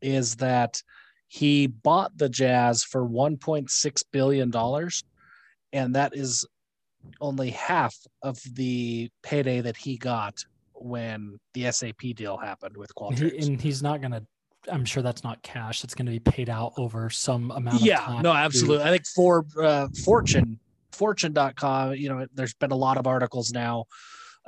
is 0.00 0.36
that 0.36 0.82
he 1.28 1.66
bought 1.66 2.16
the 2.18 2.28
Jazz 2.28 2.84
for 2.84 3.08
$1.6 3.08 4.02
billion. 4.12 4.52
And 5.72 5.94
that 5.94 6.14
is 6.14 6.46
only 7.20 7.50
half 7.50 7.94
of 8.22 8.38
the 8.54 9.10
payday 9.22 9.60
that 9.60 9.76
he 9.76 9.96
got 9.96 10.44
when 10.74 11.38
the 11.54 11.70
SAP 11.70 12.00
deal 12.16 12.36
happened 12.36 12.76
with 12.76 12.94
Qualtrics. 12.94 13.32
he, 13.32 13.46
and 13.46 13.60
he's 13.60 13.82
not 13.82 14.00
going 14.00 14.12
to 14.12 14.22
i'm 14.70 14.84
sure 14.84 15.02
that's 15.02 15.24
not 15.24 15.42
cash. 15.42 15.82
That's 15.82 15.94
going 15.94 16.06
to 16.06 16.12
be 16.12 16.20
paid 16.20 16.48
out 16.48 16.72
over 16.76 17.10
some 17.10 17.50
amount 17.50 17.76
of 17.80 17.82
yeah 17.82 18.20
no 18.22 18.32
to- 18.32 18.38
absolutely. 18.38 18.84
I 18.84 18.90
think 18.90 19.06
for 19.06 19.44
uh, 19.60 19.88
fortune 20.04 20.58
fortune.com 20.92 21.94
you 21.96 22.08
know 22.08 22.26
there's 22.34 22.54
been 22.54 22.70
a 22.70 22.76
lot 22.76 22.96
of 22.96 23.06
articles 23.08 23.52
now 23.52 23.84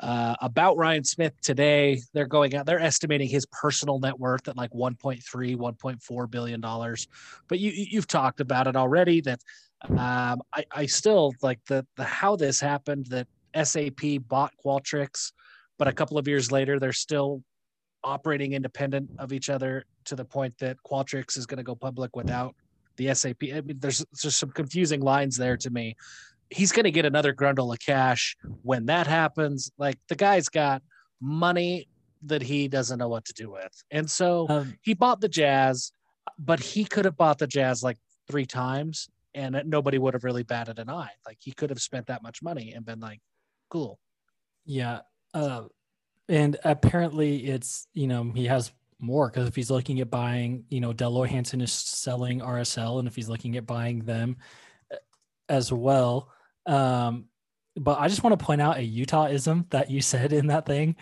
uh, 0.00 0.34
about 0.40 0.76
ryan 0.76 1.02
smith 1.04 1.32
today. 1.42 2.00
They're 2.12 2.26
going 2.26 2.54
out 2.54 2.64
they're 2.66 2.80
estimating 2.80 3.28
his 3.28 3.46
personal 3.46 3.98
net 3.98 4.18
worth 4.18 4.46
at 4.48 4.56
like 4.56 4.70
1.3 4.70 5.20
1.4 5.56 6.30
billion 6.30 6.60
dollars. 6.60 7.06
But 7.48 7.58
you- 7.60 7.72
you've 7.74 8.06
talked 8.08 8.40
about 8.40 8.66
it 8.68 8.76
already 8.76 9.20
that 9.22 9.40
um, 9.90 10.42
I, 10.52 10.64
I 10.70 10.86
still 10.86 11.34
like 11.42 11.60
the 11.66 11.86
the 11.96 12.04
how 12.04 12.36
this 12.36 12.60
happened 12.60 13.06
that 13.06 13.26
SAP 13.62 14.20
bought 14.28 14.52
Qualtrics, 14.64 15.32
but 15.78 15.88
a 15.88 15.92
couple 15.92 16.18
of 16.18 16.26
years 16.26 16.50
later, 16.50 16.78
they're 16.78 16.92
still 16.92 17.42
operating 18.02 18.52
independent 18.52 19.10
of 19.18 19.32
each 19.32 19.48
other 19.48 19.84
to 20.04 20.16
the 20.16 20.24
point 20.24 20.54
that 20.58 20.76
Qualtrics 20.86 21.38
is 21.38 21.46
going 21.46 21.58
to 21.58 21.64
go 21.64 21.74
public 21.74 22.14
without 22.16 22.54
the 22.96 23.14
SAP. 23.14 23.44
I 23.44 23.60
mean, 23.62 23.78
there's 23.78 24.04
just 24.20 24.38
some 24.38 24.50
confusing 24.50 25.00
lines 25.00 25.36
there 25.36 25.56
to 25.56 25.70
me. 25.70 25.96
He's 26.50 26.72
going 26.72 26.84
to 26.84 26.90
get 26.90 27.06
another 27.06 27.32
grundle 27.32 27.72
of 27.72 27.80
cash 27.80 28.36
when 28.62 28.86
that 28.86 29.06
happens. 29.06 29.70
Like 29.78 29.98
the 30.08 30.14
guy's 30.14 30.48
got 30.48 30.82
money 31.20 31.88
that 32.22 32.42
he 32.42 32.68
doesn't 32.68 32.98
know 32.98 33.08
what 33.08 33.24
to 33.26 33.32
do 33.32 33.50
with. 33.50 33.72
And 33.90 34.10
so 34.10 34.46
Um, 34.48 34.74
he 34.82 34.94
bought 34.94 35.20
the 35.20 35.28
Jazz, 35.28 35.90
but 36.38 36.60
he 36.60 36.84
could 36.84 37.04
have 37.06 37.16
bought 37.16 37.38
the 37.38 37.46
Jazz 37.46 37.82
like 37.82 37.96
three 38.30 38.46
times 38.46 39.08
and 39.34 39.60
nobody 39.66 39.98
would 39.98 40.14
have 40.14 40.24
really 40.24 40.42
batted 40.42 40.78
an 40.78 40.88
eye. 40.88 41.10
Like 41.26 41.38
he 41.40 41.52
could 41.52 41.70
have 41.70 41.80
spent 41.80 42.06
that 42.06 42.22
much 42.22 42.42
money 42.42 42.72
and 42.72 42.84
been 42.84 43.00
like, 43.00 43.20
cool. 43.68 43.98
Yeah. 44.64 45.00
Uh, 45.32 45.64
and 46.28 46.56
apparently 46.64 47.46
it's, 47.46 47.86
you 47.92 48.06
know, 48.06 48.30
he 48.34 48.46
has 48.46 48.72
more 49.00 49.28
because 49.28 49.48
if 49.48 49.56
he's 49.56 49.70
looking 49.70 50.00
at 50.00 50.10
buying, 50.10 50.64
you 50.68 50.80
know, 50.80 50.92
Dell 50.92 51.10
Loy 51.10 51.26
Hansen 51.26 51.60
is 51.60 51.72
selling 51.72 52.40
RSL 52.40 52.98
and 52.98 53.08
if 53.08 53.16
he's 53.16 53.28
looking 53.28 53.56
at 53.56 53.66
buying 53.66 54.00
them 54.00 54.36
uh, 54.92 54.96
as 55.48 55.72
well. 55.72 56.30
Um, 56.66 57.26
but 57.76 57.98
I 57.98 58.08
just 58.08 58.22
want 58.22 58.38
to 58.38 58.44
point 58.44 58.62
out 58.62 58.78
a 58.78 58.88
Utahism 58.88 59.68
that 59.70 59.90
you 59.90 60.00
said 60.00 60.32
in 60.32 60.46
that 60.48 60.66
thing. 60.66 60.96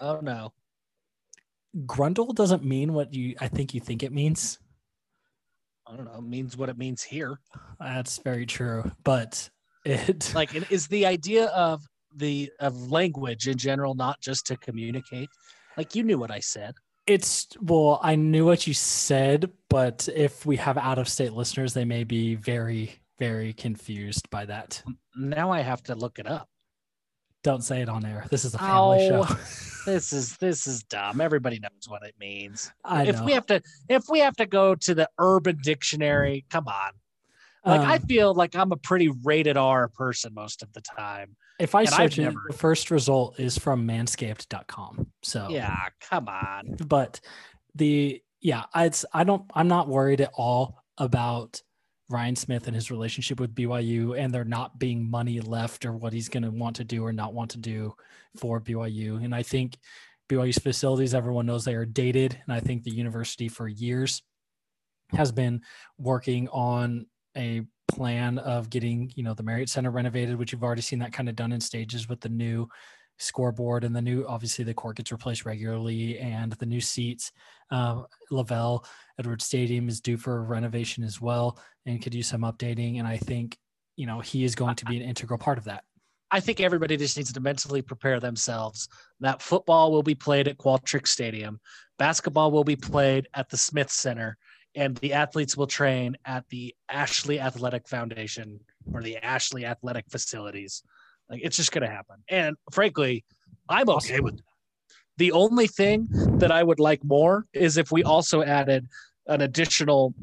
Oh 0.00 0.20
no. 0.20 0.52
Grundle 1.86 2.34
doesn't 2.34 2.64
mean 2.64 2.92
what 2.92 3.14
you 3.14 3.34
I 3.40 3.48
think 3.48 3.74
you 3.74 3.80
think 3.80 4.02
it 4.02 4.12
means. 4.12 4.58
I 5.90 5.96
don't 5.96 6.04
know. 6.04 6.18
It 6.18 6.24
means 6.24 6.56
what 6.56 6.68
it 6.68 6.76
means 6.76 7.02
here. 7.02 7.40
That's 7.80 8.18
very 8.18 8.46
true. 8.46 8.90
But 9.04 9.48
it 9.84 10.32
Like 10.34 10.54
it 10.54 10.70
is 10.70 10.86
the 10.88 11.06
idea 11.06 11.46
of 11.46 11.82
the 12.14 12.50
of 12.60 12.90
language 12.90 13.48
in 13.48 13.56
general, 13.56 13.94
not 13.94 14.20
just 14.20 14.46
to 14.46 14.56
communicate. 14.56 15.28
Like 15.76 15.94
you 15.94 16.02
knew 16.02 16.18
what 16.18 16.30
I 16.30 16.40
said. 16.40 16.74
It's 17.06 17.48
well, 17.60 18.00
I 18.02 18.16
knew 18.16 18.44
what 18.44 18.66
you 18.66 18.74
said, 18.74 19.50
but 19.70 20.08
if 20.14 20.44
we 20.44 20.56
have 20.56 20.76
out 20.76 20.98
of 20.98 21.08
state 21.08 21.32
listeners, 21.32 21.72
they 21.72 21.86
may 21.86 22.04
be 22.04 22.34
very, 22.34 22.92
very 23.18 23.54
confused 23.54 24.28
by 24.28 24.44
that. 24.44 24.82
Now 25.16 25.50
I 25.50 25.60
have 25.60 25.82
to 25.84 25.94
look 25.94 26.18
it 26.18 26.26
up. 26.26 26.48
Don't 27.42 27.64
say 27.64 27.80
it 27.80 27.88
on 27.88 28.04
air. 28.04 28.26
This 28.30 28.44
is 28.44 28.54
a 28.54 28.58
family 28.58 29.10
Ow. 29.10 29.24
show. 29.24 29.36
This 29.88 30.12
is 30.12 30.36
this 30.36 30.66
is 30.66 30.82
dumb. 30.84 31.20
Everybody 31.20 31.58
knows 31.58 31.88
what 31.88 32.02
it 32.04 32.14
means. 32.20 32.70
I 32.84 33.04
if 33.06 33.16
know. 33.16 33.24
we 33.24 33.32
have 33.32 33.46
to 33.46 33.62
if 33.88 34.04
we 34.08 34.18
have 34.20 34.36
to 34.36 34.46
go 34.46 34.74
to 34.74 34.94
the 34.94 35.08
urban 35.18 35.58
dictionary, 35.62 36.44
come 36.50 36.68
on. 36.68 36.92
Like 37.64 37.80
I 37.80 37.96
Um, 37.96 38.02
feel 38.02 38.34
like 38.34 38.54
I'm 38.54 38.70
a 38.72 38.76
pretty 38.76 39.08
rated 39.24 39.56
R 39.56 39.88
person 39.88 40.32
most 40.34 40.62
of 40.62 40.72
the 40.74 40.80
time. 40.82 41.36
if 41.58 41.74
I 41.74 41.80
and 41.82 41.88
I've 41.90 41.94
search 42.12 42.18
it, 42.18 42.22
never- 42.24 42.44
the 42.48 42.56
first 42.56 42.90
result 42.90 43.40
is 43.40 43.56
from 43.58 43.86
manscaped.com. 43.86 45.06
So 45.22 45.48
Yeah, 45.50 45.88
come 46.00 46.28
on. 46.28 46.76
but 46.86 47.20
the 47.74 48.22
yeah, 48.40 48.64
it's 48.76 49.04
I 49.12 49.24
don't 49.24 49.50
I'm 49.54 49.68
not 49.68 49.88
worried 49.88 50.20
at 50.20 50.30
all 50.34 50.78
about 50.98 51.62
Ryan 52.10 52.36
Smith 52.36 52.66
and 52.66 52.74
his 52.74 52.90
relationship 52.90 53.38
with 53.38 53.54
BYU 53.54 54.18
and 54.18 54.32
there 54.32 54.44
not 54.44 54.78
being 54.78 55.10
money 55.10 55.40
left 55.40 55.84
or 55.84 55.92
what 55.92 56.12
he's 56.12 56.28
going 56.28 56.42
to 56.42 56.50
want 56.50 56.76
to 56.76 56.84
do 56.84 57.04
or 57.04 57.12
not 57.12 57.34
want 57.34 57.50
to 57.50 57.58
do 57.58 57.94
for 58.36 58.60
BYU. 58.60 59.22
And 59.22 59.34
I 59.34 59.42
think 59.42 59.76
BYU's 60.28 60.58
facilities, 60.58 61.14
everyone 61.14 61.46
knows 61.46 61.64
they 61.64 61.74
are 61.74 61.84
dated. 61.84 62.38
And 62.46 62.54
I 62.54 62.60
think 62.60 62.82
the 62.82 62.90
university 62.90 63.48
for 63.48 63.68
years 63.68 64.22
has 65.12 65.32
been 65.32 65.60
working 65.98 66.48
on 66.48 67.06
a 67.36 67.62
plan 67.88 68.38
of 68.38 68.70
getting, 68.70 69.12
you 69.14 69.22
know, 69.22 69.34
the 69.34 69.42
Marriott 69.42 69.68
Center 69.68 69.90
renovated, 69.90 70.36
which 70.36 70.52
you've 70.52 70.64
already 70.64 70.82
seen 70.82 70.98
that 71.00 71.12
kind 71.12 71.28
of 71.28 71.36
done 71.36 71.52
in 71.52 71.60
stages 71.60 72.08
with 72.08 72.20
the 72.20 72.28
new 72.28 72.68
scoreboard 73.18 73.84
and 73.84 73.94
the 73.94 74.02
new 74.02 74.24
obviously 74.26 74.64
the 74.64 74.74
court 74.74 74.96
gets 74.96 75.12
replaced 75.12 75.44
regularly 75.44 76.18
and 76.18 76.52
the 76.54 76.66
new 76.66 76.80
seats 76.80 77.32
uh, 77.70 78.02
lavell 78.30 78.84
edwards 79.18 79.44
stadium 79.44 79.88
is 79.88 80.00
due 80.00 80.16
for 80.16 80.42
renovation 80.44 81.02
as 81.04 81.20
well 81.20 81.58
and 81.86 82.02
could 82.02 82.14
use 82.14 82.28
some 82.28 82.42
updating 82.42 82.98
and 82.98 83.06
i 83.06 83.16
think 83.16 83.56
you 83.96 84.06
know 84.06 84.20
he 84.20 84.44
is 84.44 84.54
going 84.54 84.76
to 84.76 84.84
be 84.84 84.96
an 84.96 85.02
integral 85.02 85.38
part 85.38 85.58
of 85.58 85.64
that 85.64 85.82
I 86.30 86.40
think 86.40 86.60
everybody 86.60 86.96
just 86.96 87.16
needs 87.16 87.32
to 87.32 87.40
mentally 87.40 87.80
prepare 87.80 88.20
themselves 88.20 88.88
that 89.20 89.40
football 89.40 89.90
will 89.90 90.02
be 90.02 90.14
played 90.14 90.46
at 90.46 90.58
Qualtrics 90.58 91.08
Stadium, 91.08 91.58
basketball 91.98 92.50
will 92.50 92.64
be 92.64 92.76
played 92.76 93.28
at 93.34 93.48
the 93.48 93.56
Smith 93.56 93.90
Center, 93.90 94.36
and 94.74 94.96
the 94.98 95.14
athletes 95.14 95.56
will 95.56 95.66
train 95.66 96.16
at 96.26 96.46
the 96.48 96.74
Ashley 96.90 97.40
Athletic 97.40 97.88
Foundation 97.88 98.60
or 98.92 99.02
the 99.02 99.16
Ashley 99.18 99.64
Athletic 99.64 100.04
Facilities. 100.10 100.82
Like 101.30 101.40
it's 101.42 101.56
just 101.56 101.72
going 101.72 101.82
to 101.82 101.94
happen. 101.94 102.16
And 102.28 102.56
frankly, 102.72 103.24
I'm 103.68 103.88
okay 103.90 104.20
with 104.20 104.36
that. 104.36 104.42
The 105.18 105.32
only 105.32 105.66
thing 105.66 106.08
that 106.38 106.52
I 106.52 106.62
would 106.62 106.78
like 106.78 107.04
more 107.04 107.46
is 107.52 107.76
if 107.76 107.90
we 107.90 108.04
also 108.04 108.42
added 108.42 108.86
an 109.26 109.40
additional 109.40 110.14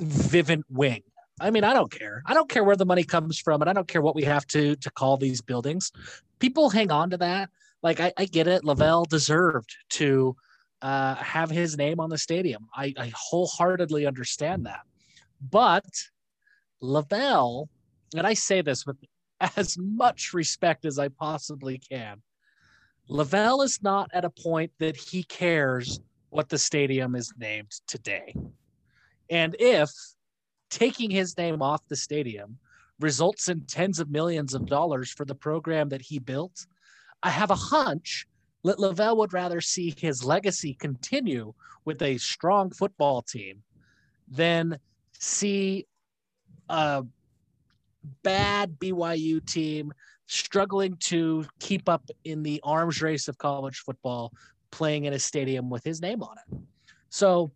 Vivint 0.00 0.62
wing. 0.70 1.02
I 1.40 1.50
mean, 1.50 1.64
I 1.64 1.74
don't 1.74 1.90
care. 1.90 2.22
I 2.26 2.34
don't 2.34 2.48
care 2.48 2.62
where 2.62 2.76
the 2.76 2.86
money 2.86 3.04
comes 3.04 3.38
from, 3.38 3.60
and 3.60 3.68
I 3.68 3.72
don't 3.72 3.88
care 3.88 4.02
what 4.02 4.14
we 4.14 4.22
have 4.24 4.46
to 4.48 4.76
to 4.76 4.90
call 4.90 5.16
these 5.16 5.40
buildings. 5.40 5.90
People 6.38 6.70
hang 6.70 6.90
on 6.90 7.10
to 7.10 7.16
that. 7.18 7.50
Like 7.82 8.00
I, 8.00 8.12
I 8.16 8.24
get 8.26 8.46
it. 8.46 8.62
LaVell 8.62 9.08
deserved 9.08 9.74
to 9.90 10.36
uh, 10.82 11.16
have 11.16 11.50
his 11.50 11.76
name 11.76 11.98
on 11.98 12.10
the 12.10 12.18
stadium. 12.18 12.68
I, 12.74 12.94
I 12.96 13.12
wholeheartedly 13.14 14.06
understand 14.06 14.66
that. 14.66 14.80
But 15.50 15.84
LaVell, 16.82 17.68
and 18.16 18.26
I 18.26 18.34
say 18.34 18.60
this 18.60 18.86
with 18.86 18.96
as 19.56 19.76
much 19.78 20.32
respect 20.32 20.84
as 20.84 20.98
I 20.98 21.08
possibly 21.08 21.78
can, 21.78 22.22
LaVell 23.10 23.64
is 23.64 23.82
not 23.82 24.10
at 24.12 24.24
a 24.24 24.30
point 24.30 24.72
that 24.78 24.96
he 24.96 25.22
cares 25.24 26.00
what 26.30 26.48
the 26.48 26.58
stadium 26.58 27.14
is 27.14 27.32
named 27.38 27.70
today. 27.86 28.34
And 29.30 29.54
if 29.58 29.90
taking 30.70 31.10
his 31.10 31.36
name 31.36 31.62
off 31.62 31.86
the 31.88 31.96
stadium 31.96 32.58
results 33.00 33.48
in 33.48 33.62
tens 33.66 33.98
of 33.98 34.10
millions 34.10 34.54
of 34.54 34.66
dollars 34.66 35.10
for 35.10 35.24
the 35.24 35.34
program 35.34 35.88
that 35.90 36.02
he 36.02 36.18
built, 36.18 36.66
I 37.22 37.30
have 37.30 37.50
a 37.50 37.56
hunch 37.56 38.26
that 38.64 38.78
LaVell 38.78 39.16
would 39.18 39.32
rather 39.32 39.60
see 39.60 39.94
his 39.96 40.24
legacy 40.24 40.74
continue 40.74 41.52
with 41.84 42.00
a 42.00 42.18
strong 42.18 42.70
football 42.70 43.22
team 43.22 43.62
than 44.26 44.78
see 45.18 45.86
a 46.68 47.04
bad 48.22 48.78
BYU 48.78 49.44
team 49.44 49.92
struggling 50.26 50.96
to 50.98 51.44
keep 51.60 51.88
up 51.88 52.08
in 52.24 52.42
the 52.42 52.60
arms 52.64 53.02
race 53.02 53.28
of 53.28 53.38
college 53.38 53.78
football 53.78 54.32
playing 54.70 55.04
in 55.04 55.12
a 55.12 55.18
stadium 55.18 55.70
with 55.70 55.84
his 55.84 56.00
name 56.00 56.22
on 56.22 56.36
it. 56.38 56.58
So 57.10 57.52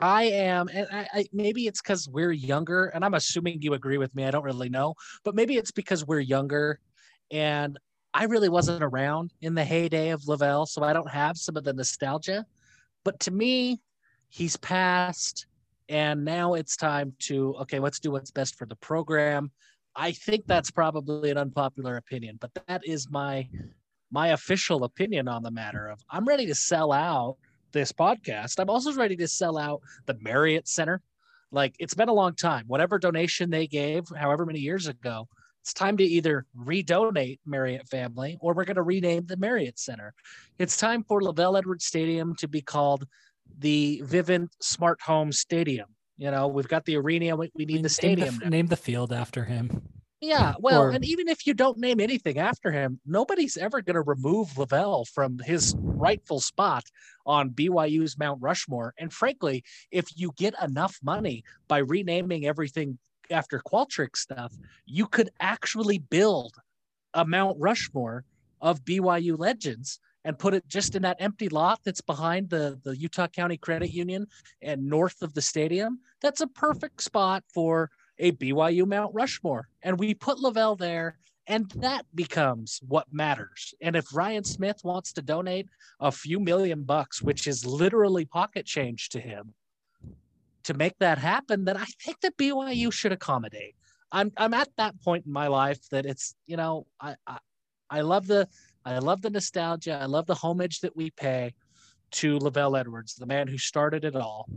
I 0.00 0.24
am, 0.24 0.68
and 0.72 0.86
I, 0.90 1.08
I 1.12 1.24
maybe 1.32 1.66
it's 1.66 1.82
because 1.82 2.08
we're 2.08 2.32
younger, 2.32 2.86
and 2.86 3.04
I'm 3.04 3.14
assuming 3.14 3.60
you 3.60 3.74
agree 3.74 3.98
with 3.98 4.14
me. 4.14 4.24
I 4.24 4.30
don't 4.30 4.44
really 4.44 4.68
know, 4.68 4.94
but 5.24 5.34
maybe 5.34 5.56
it's 5.56 5.72
because 5.72 6.06
we're 6.06 6.20
younger, 6.20 6.78
and 7.30 7.78
I 8.14 8.24
really 8.24 8.48
wasn't 8.48 8.82
around 8.82 9.32
in 9.42 9.54
the 9.54 9.64
heyday 9.64 10.10
of 10.10 10.22
LaVell, 10.22 10.66
so 10.68 10.82
I 10.82 10.92
don't 10.92 11.10
have 11.10 11.36
some 11.36 11.56
of 11.56 11.64
the 11.64 11.72
nostalgia. 11.72 12.46
But 13.04 13.20
to 13.20 13.30
me, 13.30 13.80
he's 14.28 14.56
passed, 14.56 15.46
and 15.90 16.24
now 16.24 16.54
it's 16.54 16.76
time 16.76 17.12
to 17.18 17.54
okay, 17.56 17.80
let's 17.80 17.98
do 17.98 18.12
what's 18.12 18.30
best 18.30 18.54
for 18.56 18.64
the 18.64 18.76
program. 18.76 19.50
I 19.96 20.12
think 20.12 20.46
that's 20.46 20.70
probably 20.70 21.30
an 21.30 21.36
unpopular 21.36 21.96
opinion, 21.96 22.38
but 22.40 22.52
that 22.68 22.82
is 22.86 23.10
my 23.10 23.48
my 24.12 24.28
official 24.28 24.84
opinion 24.84 25.28
on 25.28 25.42
the 25.42 25.50
matter 25.50 25.88
of 25.88 26.00
I'm 26.08 26.24
ready 26.24 26.46
to 26.46 26.54
sell 26.54 26.92
out 26.92 27.36
this 27.72 27.92
podcast. 27.92 28.60
I'm 28.60 28.70
also 28.70 28.92
ready 28.94 29.16
to 29.16 29.28
sell 29.28 29.58
out 29.58 29.82
the 30.06 30.16
Marriott 30.20 30.68
Center. 30.68 31.02
Like 31.50 31.74
it's 31.80 31.94
been 31.94 32.08
a 32.08 32.14
long 32.14 32.36
time. 32.36 32.64
Whatever 32.68 33.00
donation 33.00 33.50
they 33.50 33.66
gave, 33.66 34.04
however 34.16 34.46
many 34.46 34.60
years 34.60 34.86
ago, 34.86 35.26
it's 35.62 35.74
time 35.74 35.96
to 35.96 36.04
either 36.04 36.46
redonate 36.56 37.40
Marriott 37.44 37.88
family 37.88 38.38
or 38.40 38.54
we're 38.54 38.64
going 38.64 38.76
to 38.76 38.82
rename 38.82 39.26
the 39.26 39.36
Marriott 39.36 39.78
Center. 39.78 40.14
It's 40.58 40.76
time 40.76 41.02
for 41.02 41.20
LaVell 41.20 41.58
Edwards 41.58 41.84
Stadium 41.84 42.36
to 42.36 42.46
be 42.46 42.60
called 42.60 43.06
the 43.58 44.02
Vivint 44.04 44.48
Smart 44.60 45.00
Home 45.02 45.32
Stadium. 45.32 45.88
You 46.16 46.30
know, 46.30 46.48
we've 46.48 46.68
got 46.68 46.84
the 46.84 46.96
arena. 46.96 47.34
We, 47.34 47.50
we 47.54 47.64
need 47.64 47.82
the 47.82 47.88
stadium. 47.88 48.38
the, 48.38 48.50
name 48.50 48.66
the 48.66 48.76
field 48.76 49.12
after 49.12 49.44
him 49.44 49.82
Yeah, 50.20 50.52
well, 50.58 50.82
Or- 50.82 50.90
and 50.90 51.02
even 51.02 51.28
if 51.28 51.46
you 51.46 51.54
don't 51.54 51.78
name 51.78 51.98
anything 51.98 52.38
after 52.38 52.70
him, 52.70 53.00
nobody's 53.06 53.56
ever 53.56 53.80
going 53.80 53.94
to 53.94 54.02
remove 54.02 54.48
LaVell 54.50 55.08
from 55.08 55.38
his 55.38 55.74
rightful 55.78 56.40
spot 56.40 56.84
on 57.24 57.50
BYU's 57.50 58.18
Mount 58.18 58.40
Rushmore. 58.42 58.92
And 58.98 59.10
frankly, 59.10 59.64
if 59.90 60.06
you 60.14 60.32
get 60.36 60.54
enough 60.62 60.98
money 61.02 61.42
by 61.68 61.78
renaming 61.78 62.44
everything 62.46 62.98
after 63.30 63.60
Qualtrics 63.60 64.16
stuff, 64.16 64.52
you 64.84 65.06
could 65.06 65.30
actually 65.40 65.98
build 65.98 66.54
a 67.14 67.24
Mount 67.24 67.56
Rushmore 67.58 68.24
of 68.60 68.84
BYU 68.84 69.38
legends 69.38 70.00
and 70.24 70.38
put 70.38 70.54
it 70.54 70.66
just 70.68 70.94
in 70.94 71.02
that 71.02 71.16
empty 71.20 71.48
lot 71.48 71.80
that's 71.84 72.00
behind 72.00 72.50
the, 72.50 72.78
the 72.84 72.96
Utah 72.96 73.26
County 73.26 73.56
Credit 73.56 73.90
Union 73.90 74.26
and 74.62 74.86
north 74.86 75.22
of 75.22 75.34
the 75.34 75.42
stadium. 75.42 76.00
That's 76.20 76.40
a 76.40 76.46
perfect 76.46 77.02
spot 77.02 77.44
for 77.52 77.90
a 78.18 78.32
BYU 78.32 78.86
Mount 78.86 79.14
Rushmore. 79.14 79.68
And 79.82 79.98
we 79.98 80.14
put 80.14 80.38
LaVell 80.38 80.78
there 80.78 81.18
And 81.46 81.68
that 81.76 82.06
becomes 82.14 82.80
what 82.86 83.06
matters. 83.12 83.74
And 83.80 83.96
if 83.96 84.14
Ryan 84.14 84.44
Smith 84.44 84.80
wants 84.84 85.12
to 85.14 85.22
donate 85.22 85.68
a 85.98 86.12
few 86.12 86.38
million 86.38 86.84
bucks, 86.84 87.20
which 87.20 87.48
is 87.48 87.66
literally 87.66 88.24
pocket 88.24 88.66
change 88.66 89.08
to 89.10 89.20
him, 89.20 89.54
to 90.64 90.74
make 90.74 90.96
that 91.00 91.18
happen, 91.18 91.64
then 91.64 91.76
I 91.76 91.86
think 92.04 92.20
that 92.20 92.36
BYU 92.36 92.92
should 92.92 93.10
accommodate. 93.10 93.74
I'm 94.12 94.30
I'm 94.36 94.54
at 94.54 94.68
that 94.76 95.00
point 95.02 95.26
in 95.26 95.32
my 95.32 95.48
life 95.48 95.80
that 95.90 96.06
it's 96.06 96.34
you 96.46 96.56
know 96.56 96.86
I 97.00 97.16
I, 97.26 97.38
I 97.88 98.00
love 98.02 98.26
the 98.26 98.46
I 98.84 98.98
love 98.98 99.22
the 99.22 99.30
nostalgia. 99.30 99.98
I 100.00 100.06
love 100.06 100.26
the 100.26 100.34
homage 100.34 100.80
that 100.80 100.96
we 100.96 101.10
pay 101.10 101.54
to 102.12 102.38
LaVell 102.38 102.78
Edwards, 102.78 103.14
the 103.14 103.26
man 103.26 103.46
who 103.46 103.58
started 103.58 104.04
it 104.04 104.16
all. 104.16 104.48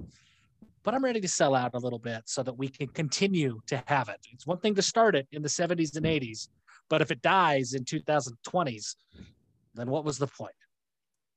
But 0.84 0.94
I'm 0.94 1.04
ready 1.04 1.22
to 1.22 1.28
sell 1.28 1.56
out 1.56 1.72
a 1.74 1.80
little 1.80 2.00
bit 2.00 2.24
so 2.26 2.44
that 2.44 2.58
we 2.58 2.68
can 2.68 2.88
continue 2.88 3.62
to 3.68 3.82
have 3.88 4.10
it. 4.10 4.20
It's 4.32 4.48
one 4.48 4.60
thing 4.60 4.76
to 4.76 4.82
start 4.82 5.16
it 5.16 5.28
in 5.32 5.42
the 5.42 5.50
70s 5.50 5.96
and 5.96 6.06
80s, 6.06 6.50
but 6.90 7.02
if 7.02 7.12
it 7.12 7.22
dies 7.22 7.74
in 7.74 7.86
2020s, 7.86 8.96
then 9.76 9.90
what 9.90 10.04
was 10.04 10.18
the 10.18 10.28
point? 10.28 10.52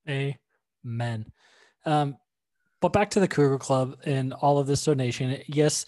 Amen. 0.09 1.27
Um, 1.85 2.17
but 2.81 2.93
back 2.93 3.11
to 3.11 3.21
the 3.21 3.29
Cougar 3.29 3.59
Club 3.59 3.97
and 4.05 4.33
all 4.33 4.59
of 4.59 4.67
this 4.67 4.85
donation. 4.85 5.39
Yes, 5.47 5.87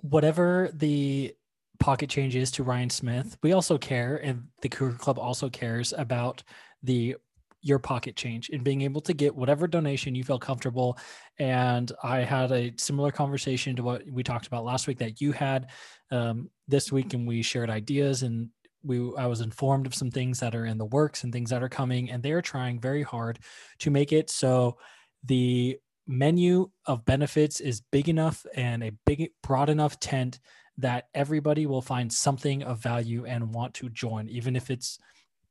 whatever 0.00 0.70
the 0.72 1.34
pocket 1.80 2.08
changes 2.08 2.50
to 2.52 2.62
Ryan 2.62 2.90
Smith, 2.90 3.36
we 3.42 3.52
also 3.52 3.78
care, 3.78 4.16
and 4.22 4.44
the 4.62 4.68
Cougar 4.68 4.98
Club 4.98 5.18
also 5.18 5.48
cares 5.48 5.92
about 5.96 6.42
the 6.82 7.16
your 7.64 7.78
pocket 7.78 8.14
change 8.14 8.50
and 8.50 8.62
being 8.62 8.82
able 8.82 9.00
to 9.00 9.14
get 9.14 9.34
whatever 9.34 9.66
donation 9.66 10.14
you 10.14 10.22
feel 10.22 10.38
comfortable. 10.38 10.98
And 11.38 11.90
I 12.02 12.18
had 12.18 12.52
a 12.52 12.74
similar 12.76 13.10
conversation 13.10 13.74
to 13.76 13.82
what 13.82 14.06
we 14.06 14.22
talked 14.22 14.46
about 14.46 14.66
last 14.66 14.86
week 14.86 14.98
that 14.98 15.22
you 15.22 15.32
had 15.32 15.70
um, 16.10 16.50
this 16.68 16.92
week, 16.92 17.14
and 17.14 17.26
we 17.26 17.42
shared 17.42 17.70
ideas 17.70 18.22
and 18.22 18.50
we 18.82 18.98
I 19.16 19.26
was 19.26 19.40
informed 19.40 19.86
of 19.86 19.94
some 19.94 20.10
things 20.10 20.38
that 20.40 20.54
are 20.54 20.66
in 20.66 20.78
the 20.78 20.84
works 20.84 21.24
and 21.24 21.32
things 21.32 21.50
that 21.50 21.62
are 21.62 21.68
coming, 21.68 22.10
and 22.10 22.22
they 22.22 22.32
are 22.32 22.42
trying 22.42 22.78
very 22.78 23.02
hard 23.02 23.38
to 23.78 23.90
make 23.90 24.12
it 24.12 24.30
so 24.30 24.76
the 25.24 25.78
menu 26.06 26.70
of 26.86 27.04
benefits 27.04 27.60
is 27.60 27.80
big 27.80 28.08
enough 28.10 28.44
and 28.54 28.84
a 28.84 28.92
big 29.06 29.30
broad 29.42 29.70
enough 29.70 29.98
tent 30.00 30.38
that 30.78 31.08
everybody 31.14 31.66
will 31.66 31.82
find 31.82 32.12
something 32.12 32.62
of 32.62 32.82
value 32.82 33.24
and 33.26 33.54
want 33.54 33.74
to 33.74 33.88
join 33.90 34.28
even 34.28 34.56
if 34.56 34.70
it's 34.70 34.98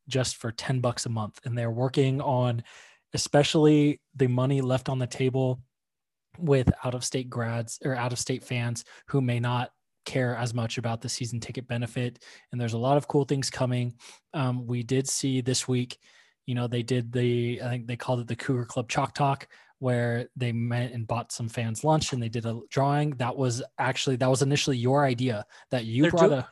just 0.07 0.35
for 0.35 0.51
10 0.51 0.81
bucks 0.81 1.05
a 1.05 1.09
month. 1.09 1.39
And 1.45 1.57
they're 1.57 1.71
working 1.71 2.21
on 2.21 2.63
especially 3.13 4.01
the 4.15 4.27
money 4.27 4.61
left 4.61 4.89
on 4.89 4.99
the 4.99 5.07
table 5.07 5.61
with 6.39 6.71
out 6.83 6.95
of 6.95 7.05
state 7.05 7.29
grads 7.29 7.79
or 7.85 7.95
out 7.95 8.11
of 8.11 8.17
state 8.19 8.43
fans 8.43 8.83
who 9.07 9.21
may 9.21 9.39
not 9.39 9.71
care 10.03 10.35
as 10.35 10.53
much 10.53 10.77
about 10.77 10.99
the 10.99 11.07
season 11.07 11.39
ticket 11.39 11.67
benefit. 11.67 12.23
And 12.51 12.59
there's 12.59 12.73
a 12.73 12.77
lot 12.77 12.97
of 12.97 13.07
cool 13.07 13.23
things 13.23 13.49
coming. 13.49 13.93
Um, 14.33 14.65
we 14.65 14.83
did 14.83 15.07
see 15.07 15.41
this 15.41 15.67
week 15.67 15.99
you 16.45 16.55
know 16.55 16.67
they 16.67 16.83
did 16.83 17.11
the 17.11 17.61
i 17.63 17.69
think 17.69 17.87
they 17.87 17.95
called 17.95 18.19
it 18.19 18.27
the 18.27 18.35
cougar 18.35 18.65
club 18.65 18.89
chalk 18.89 19.13
talk 19.13 19.47
where 19.83 20.29
they 20.37 20.53
met 20.53 20.93
and 20.93 21.05
bought 21.05 21.33
some 21.33 21.49
fans 21.49 21.83
lunch 21.83 22.13
and 22.13 22.23
they 22.23 22.29
did 22.29 22.45
a 22.45 22.57
drawing. 22.69 23.11
That 23.17 23.35
was 23.35 23.61
actually 23.77 24.15
that 24.15 24.29
was 24.29 24.41
initially 24.41 24.77
your 24.77 25.03
idea 25.03 25.45
that 25.71 25.83
you 25.83 26.03
they're 26.03 26.11
brought 26.11 26.29
do- 26.29 26.35
a. 26.35 26.49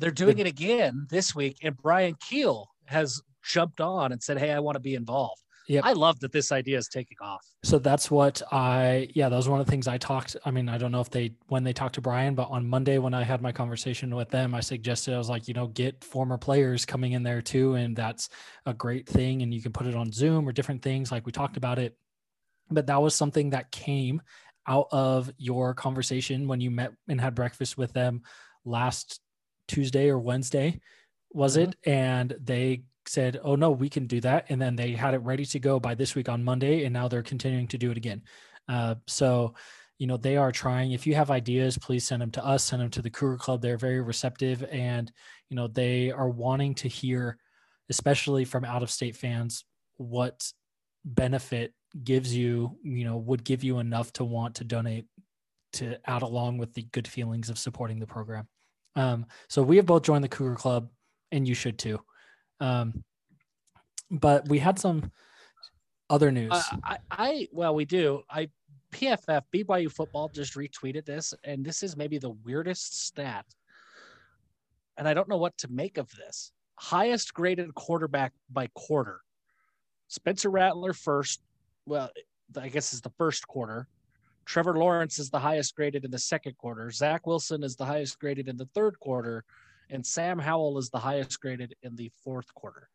They're 0.00 0.10
doing 0.10 0.38
it 0.38 0.46
again 0.46 1.06
this 1.10 1.34
week, 1.34 1.58
and 1.62 1.76
Bryan 1.76 2.14
Kehl 2.14 2.66
has 2.86 3.20
jumped 3.44 3.82
on 3.82 4.12
and 4.12 4.22
said, 4.22 4.38
"Hey, 4.38 4.50
I 4.50 4.60
want 4.60 4.76
to 4.76 4.80
be 4.80 4.94
involved." 4.94 5.42
Yep. 5.66 5.84
I 5.84 5.92
love 5.92 6.18
that 6.20 6.32
this 6.32 6.52
idea 6.52 6.78
is 6.78 6.88
taking 6.88 7.18
off. 7.20 7.46
So 7.62 7.78
that's 7.78 8.10
what 8.10 8.40
I 8.50 9.08
yeah, 9.14 9.28
that 9.28 9.36
was 9.36 9.48
one 9.48 9.60
of 9.60 9.66
the 9.66 9.70
things 9.70 9.86
I 9.86 9.98
talked. 9.98 10.36
I 10.46 10.50
mean, 10.50 10.70
I 10.70 10.78
don't 10.78 10.90
know 10.90 11.02
if 11.02 11.10
they 11.10 11.34
when 11.48 11.64
they 11.64 11.74
talked 11.74 11.96
to 11.96 12.00
Brian, 12.00 12.34
but 12.34 12.48
on 12.50 12.66
Monday 12.66 12.96
when 12.96 13.12
I 13.12 13.24
had 13.24 13.42
my 13.42 13.52
conversation 13.52 14.14
with 14.14 14.30
them, 14.30 14.54
I 14.54 14.60
suggested 14.60 15.14
I 15.14 15.18
was 15.18 15.28
like, 15.28 15.48
you 15.48 15.54
know, 15.54 15.66
get 15.66 16.02
former 16.02 16.38
players 16.38 16.86
coming 16.86 17.12
in 17.12 17.22
there 17.22 17.42
too, 17.42 17.74
and 17.74 17.94
that's 17.94 18.30
a 18.64 18.72
great 18.72 19.06
thing. 19.06 19.42
And 19.42 19.52
you 19.52 19.60
can 19.60 19.72
put 19.72 19.86
it 19.86 19.94
on 19.94 20.12
Zoom 20.12 20.48
or 20.48 20.52
different 20.52 20.80
things 20.80 21.12
like 21.12 21.26
we 21.26 21.32
talked 21.32 21.58
about 21.58 21.78
it 21.78 21.94
but 22.70 22.86
that 22.86 23.02
was 23.02 23.14
something 23.14 23.50
that 23.50 23.70
came 23.70 24.22
out 24.66 24.88
of 24.92 25.30
your 25.36 25.74
conversation 25.74 26.46
when 26.46 26.60
you 26.60 26.70
met 26.70 26.92
and 27.08 27.20
had 27.20 27.34
breakfast 27.34 27.76
with 27.76 27.92
them 27.92 28.22
last 28.64 29.20
Tuesday 29.68 30.08
or 30.08 30.18
Wednesday, 30.18 30.80
was 31.32 31.56
mm-hmm. 31.56 31.70
it? 31.70 31.76
And 31.84 32.36
they 32.42 32.82
said, 33.06 33.40
"Oh 33.42 33.56
no, 33.56 33.70
we 33.70 33.88
can 33.88 34.06
do 34.06 34.20
that," 34.20 34.46
and 34.48 34.60
then 34.60 34.76
they 34.76 34.92
had 34.92 35.14
it 35.14 35.18
ready 35.18 35.44
to 35.46 35.58
go 35.58 35.80
by 35.80 35.94
this 35.94 36.14
week 36.14 36.28
on 36.28 36.44
Monday, 36.44 36.84
and 36.84 36.92
now 36.92 37.08
they're 37.08 37.22
continuing 37.22 37.68
to 37.68 37.78
do 37.78 37.90
it 37.90 37.96
again. 37.96 38.22
Uh, 38.68 38.94
so, 39.06 39.54
you 39.98 40.06
know, 40.06 40.16
they 40.16 40.36
are 40.36 40.52
trying. 40.52 40.92
If 40.92 41.06
you 41.06 41.14
have 41.14 41.30
ideas, 41.30 41.78
please 41.78 42.06
send 42.06 42.22
them 42.22 42.30
to 42.32 42.44
us. 42.44 42.64
Send 42.64 42.82
them 42.82 42.90
to 42.90 43.02
the 43.02 43.10
Cougar 43.10 43.38
Club. 43.38 43.62
They're 43.62 43.76
very 43.76 44.00
receptive, 44.00 44.64
and 44.70 45.10
you 45.48 45.56
know, 45.56 45.66
they 45.66 46.10
are 46.10 46.28
wanting 46.28 46.74
to 46.76 46.88
hear, 46.88 47.38
especially 47.88 48.44
from 48.44 48.64
out 48.64 48.82
of 48.82 48.90
state 48.90 49.16
fans, 49.16 49.64
what 49.96 50.52
benefit 51.04 51.72
gives 52.04 52.34
you, 52.34 52.76
you 52.82 53.04
know, 53.04 53.16
would 53.16 53.44
give 53.44 53.64
you 53.64 53.78
enough 53.78 54.12
to 54.14 54.24
want 54.24 54.56
to 54.56 54.64
donate 54.64 55.06
to 55.72 55.96
add 56.08 56.22
along 56.22 56.58
with 56.58 56.74
the 56.74 56.82
good 56.92 57.06
feelings 57.06 57.48
of 57.48 57.58
supporting 57.58 57.98
the 57.98 58.06
program. 58.06 58.48
Um, 58.96 59.26
so 59.48 59.62
we 59.62 59.76
have 59.76 59.86
both 59.86 60.02
joined 60.02 60.24
the 60.24 60.28
Cougar 60.28 60.56
Club, 60.56 60.88
and 61.30 61.46
you 61.46 61.54
should 61.54 61.78
too. 61.78 62.00
Um, 62.58 63.04
but 64.10 64.48
we 64.48 64.58
had 64.58 64.78
some 64.78 65.10
other 66.08 66.32
news. 66.32 66.50
Uh, 66.52 66.62
I, 66.82 66.98
I 67.10 67.48
well, 67.52 67.74
we 67.74 67.84
do. 67.84 68.22
I 68.28 68.50
PFF 68.92 69.42
BYU 69.54 69.90
football 69.90 70.28
just 70.28 70.54
retweeted 70.54 71.04
this, 71.04 71.32
and 71.44 71.64
this 71.64 71.82
is 71.82 71.96
maybe 71.96 72.18
the 72.18 72.30
weirdest 72.44 73.06
stat. 73.06 73.46
And 74.96 75.06
I 75.08 75.14
don't 75.14 75.28
know 75.28 75.36
what 75.36 75.56
to 75.58 75.68
make 75.68 75.96
of 75.96 76.10
this. 76.10 76.52
Highest 76.74 77.32
graded 77.32 77.74
quarterback 77.74 78.32
by 78.50 78.68
quarter. 78.74 79.20
Spencer 80.08 80.50
Rattler 80.50 80.92
first, 80.92 81.40
well, 81.90 82.10
I 82.56 82.68
guess 82.68 82.92
is 82.92 83.00
the 83.00 83.12
first 83.18 83.46
quarter. 83.48 83.88
Trevor 84.46 84.78
Lawrence 84.78 85.18
is 85.18 85.28
the 85.28 85.38
highest 85.38 85.74
graded 85.74 86.04
in 86.04 86.10
the 86.10 86.18
second 86.18 86.56
quarter. 86.56 86.90
Zach 86.90 87.26
Wilson 87.26 87.62
is 87.62 87.76
the 87.76 87.84
highest 87.84 88.18
graded 88.18 88.48
in 88.48 88.56
the 88.56 88.68
third 88.74 88.98
quarter, 89.00 89.44
and 89.90 90.06
Sam 90.06 90.38
Howell 90.38 90.78
is 90.78 90.88
the 90.88 90.98
highest 90.98 91.40
graded 91.40 91.74
in 91.82 91.96
the 91.96 92.10
fourth 92.22 92.54
quarter. 92.54 92.88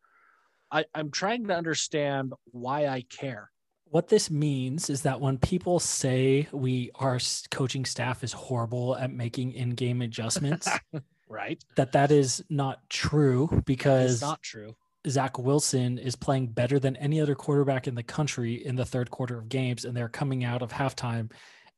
I, 0.72 0.86
I'm 0.96 1.12
trying 1.12 1.46
to 1.48 1.56
understand 1.56 2.34
why 2.52 2.88
I 2.88 3.02
care. 3.10 3.52
What 3.90 4.08
this 4.08 4.32
means 4.32 4.90
is 4.90 5.02
that 5.04 5.22
when 5.22 5.38
people 5.38 5.80
say 5.80 6.48
we 6.52 6.90
our 6.96 7.20
coaching 7.52 7.86
staff 7.86 8.24
is 8.24 8.34
horrible 8.34 8.96
at 8.96 9.12
making 9.12 9.54
in-game 9.54 10.02
adjustments, 10.02 10.68
right? 11.30 11.64
That 11.76 11.92
that 11.92 12.12
is 12.12 12.44
not 12.50 12.90
true 12.90 13.62
because 13.66 14.14
it's 14.14 14.22
not 14.22 14.42
true. 14.42 14.76
Zach 15.08 15.38
Wilson 15.38 15.98
is 15.98 16.16
playing 16.16 16.48
better 16.48 16.80
than 16.80 16.96
any 16.98 17.22
other 17.22 17.36
quarterback 17.36 17.88
in 17.88 17.96
the 17.96 18.04
country 18.04 18.66
in 18.66 18.76
the 18.76 18.86
third 18.86 19.10
quarter 19.10 19.38
of 19.38 19.50
games, 19.50 19.86
and 19.86 19.96
they're 19.96 20.10
coming 20.10 20.44
out 20.44 20.62
of 20.62 20.72
halftime 20.72 21.32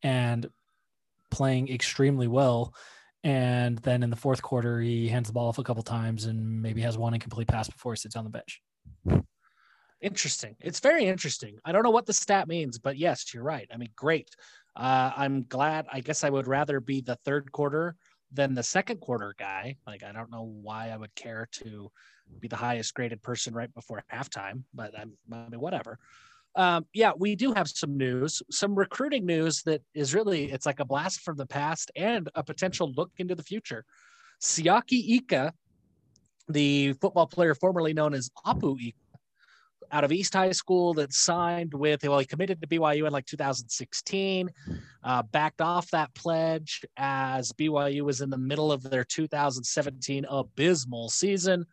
and 0.04 0.50
playing 1.30 1.70
extremely 1.70 2.28
well. 2.28 2.74
And 3.24 3.80
then 3.80 4.04
in 4.04 4.10
the 4.10 4.16
fourth 4.16 4.42
quarter, 4.42 4.80
he 4.80 5.08
hands 5.08 5.28
the 5.28 5.34
ball 5.34 5.50
off 5.50 5.58
a 5.58 5.64
couple 5.64 5.84
times 5.84 6.26
and 6.26 6.62
maybe 6.62 6.82
has 6.82 6.98
one 6.98 7.14
incomplete 7.14 7.48
pass 7.48 7.70
before 7.70 7.94
he 7.94 7.98
sits 7.98 8.16
on 8.16 8.24
the 8.24 8.30
bench. 8.30 8.62
Interesting. 10.00 10.56
It's 10.60 10.80
very 10.80 11.06
interesting. 11.06 11.58
I 11.66 11.72
don't 11.72 11.84
know 11.84 11.90
what 11.90 12.06
the 12.06 12.14
stat 12.14 12.48
means, 12.48 12.78
but 12.78 12.98
yes, 12.98 13.34
you're 13.34 13.44
right. 13.44 13.68
I 13.74 13.78
mean, 13.78 13.90
great. 13.96 14.30
Uh, 14.76 15.12
I'm 15.18 15.44
glad. 15.44 15.88
I 15.92 16.02
guess 16.02 16.24
I 16.24 16.30
would 16.30 16.48
rather 16.48 16.80
be 16.80 17.02
the 17.02 17.16
third 17.26 17.52
quarter 17.52 17.96
than 18.32 18.54
the 18.54 18.64
second 18.64 19.00
quarter 19.02 19.34
guy. 19.38 19.76
Like, 19.88 20.04
I 20.04 20.12
don't 20.12 20.32
know 20.32 20.44
why 20.62 20.90
I 20.90 20.98
would 20.98 21.16
care 21.16 21.48
to 21.54 21.92
be 22.40 22.48
the 22.48 22.56
highest 22.56 22.94
graded 22.94 23.22
person 23.22 23.54
right 23.54 23.74
before 23.74 24.04
halftime, 24.14 24.64
but 24.74 24.98
I'm, 24.98 25.14
I 25.32 25.50
mean, 25.50 25.60
whatever. 25.60 26.00
Um, 26.56 26.86
yeah, 26.94 27.12
we 27.16 27.36
do 27.36 27.54
have 27.54 27.68
some 27.68 27.98
news, 27.98 28.42
some 28.50 28.74
recruiting 28.76 29.26
news 29.26 29.62
that 29.64 29.82
is 29.94 30.16
really, 30.16 30.52
it's 30.52 30.66
like 30.66 30.80
a 30.80 30.86
blast 30.86 31.22
from 31.22 31.38
the 31.38 31.46
past 31.46 31.92
and 31.96 32.30
a 32.36 32.44
potential 32.44 32.92
look 32.96 33.12
into 33.18 33.36
the 33.36 33.44
future. 33.44 33.86
Siaki 34.42 35.18
Ika, 35.18 35.54
the 36.50 36.94
football 36.94 37.28
player 37.28 37.54
formerly 37.54 37.94
known 37.94 38.14
as 38.14 38.32
Apu 38.46 38.80
Ika, 38.80 38.98
out 39.92 40.04
of 40.04 40.12
East 40.12 40.34
High 40.34 40.52
School 40.52 40.94
that 40.96 41.14
signed 41.14 41.74
with, 41.74 42.04
well, 42.04 42.20
he 42.20 42.26
committed 42.26 42.60
to 42.62 42.68
BYU 42.68 43.06
in 43.06 43.14
like 43.14 43.26
2016, 43.26 44.50
uh, 45.04 45.24
backed 45.24 45.62
off 45.62 45.90
that 45.92 46.14
pledge 46.14 46.82
as 46.98 47.52
BYU 47.54 48.02
was 48.02 48.22
in 48.22 48.30
the 48.30 48.38
middle 48.38 48.72
of 48.72 48.84
their 48.84 49.04
2017 49.04 50.26
abysmal 50.28 51.10
season 51.10 51.66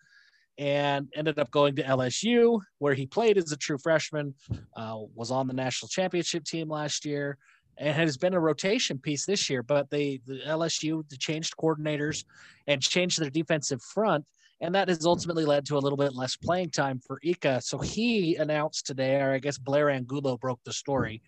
and 0.58 1.08
ended 1.14 1.38
up 1.38 1.50
going 1.50 1.74
to 1.76 1.82
LSU, 1.82 2.60
where 2.78 2.94
he 2.94 3.06
played 3.06 3.36
as 3.38 3.52
a 3.52 3.56
true 3.56 3.78
freshman, 3.78 4.34
uh, 4.76 4.98
was 5.14 5.30
on 5.30 5.46
the 5.46 5.52
national 5.52 5.88
championship 5.88 6.44
team 6.44 6.68
last 6.68 7.04
year, 7.04 7.38
and 7.78 7.94
has 7.94 8.16
been 8.16 8.34
a 8.34 8.40
rotation 8.40 8.98
piece 8.98 9.26
this 9.26 9.50
year. 9.50 9.62
But 9.62 9.90
they, 9.90 10.20
the 10.26 10.40
LSU, 10.46 11.02
changed 11.18 11.54
coordinators 11.56 12.24
and 12.66 12.80
changed 12.80 13.20
their 13.20 13.30
defensive 13.30 13.82
front, 13.82 14.24
and 14.60 14.74
that 14.74 14.88
has 14.88 15.04
ultimately 15.04 15.44
led 15.44 15.66
to 15.66 15.76
a 15.76 15.80
little 15.80 15.96
bit 15.96 16.14
less 16.14 16.36
playing 16.36 16.70
time 16.70 17.00
for 17.04 17.18
Ika. 17.22 17.60
So 17.62 17.78
he 17.78 18.36
announced 18.36 18.86
today, 18.86 19.20
or 19.20 19.32
I 19.32 19.38
guess 19.38 19.58
Blair 19.58 19.90
Angulo 19.90 20.36
broke 20.36 20.60
the 20.64 20.72
story, 20.72 21.20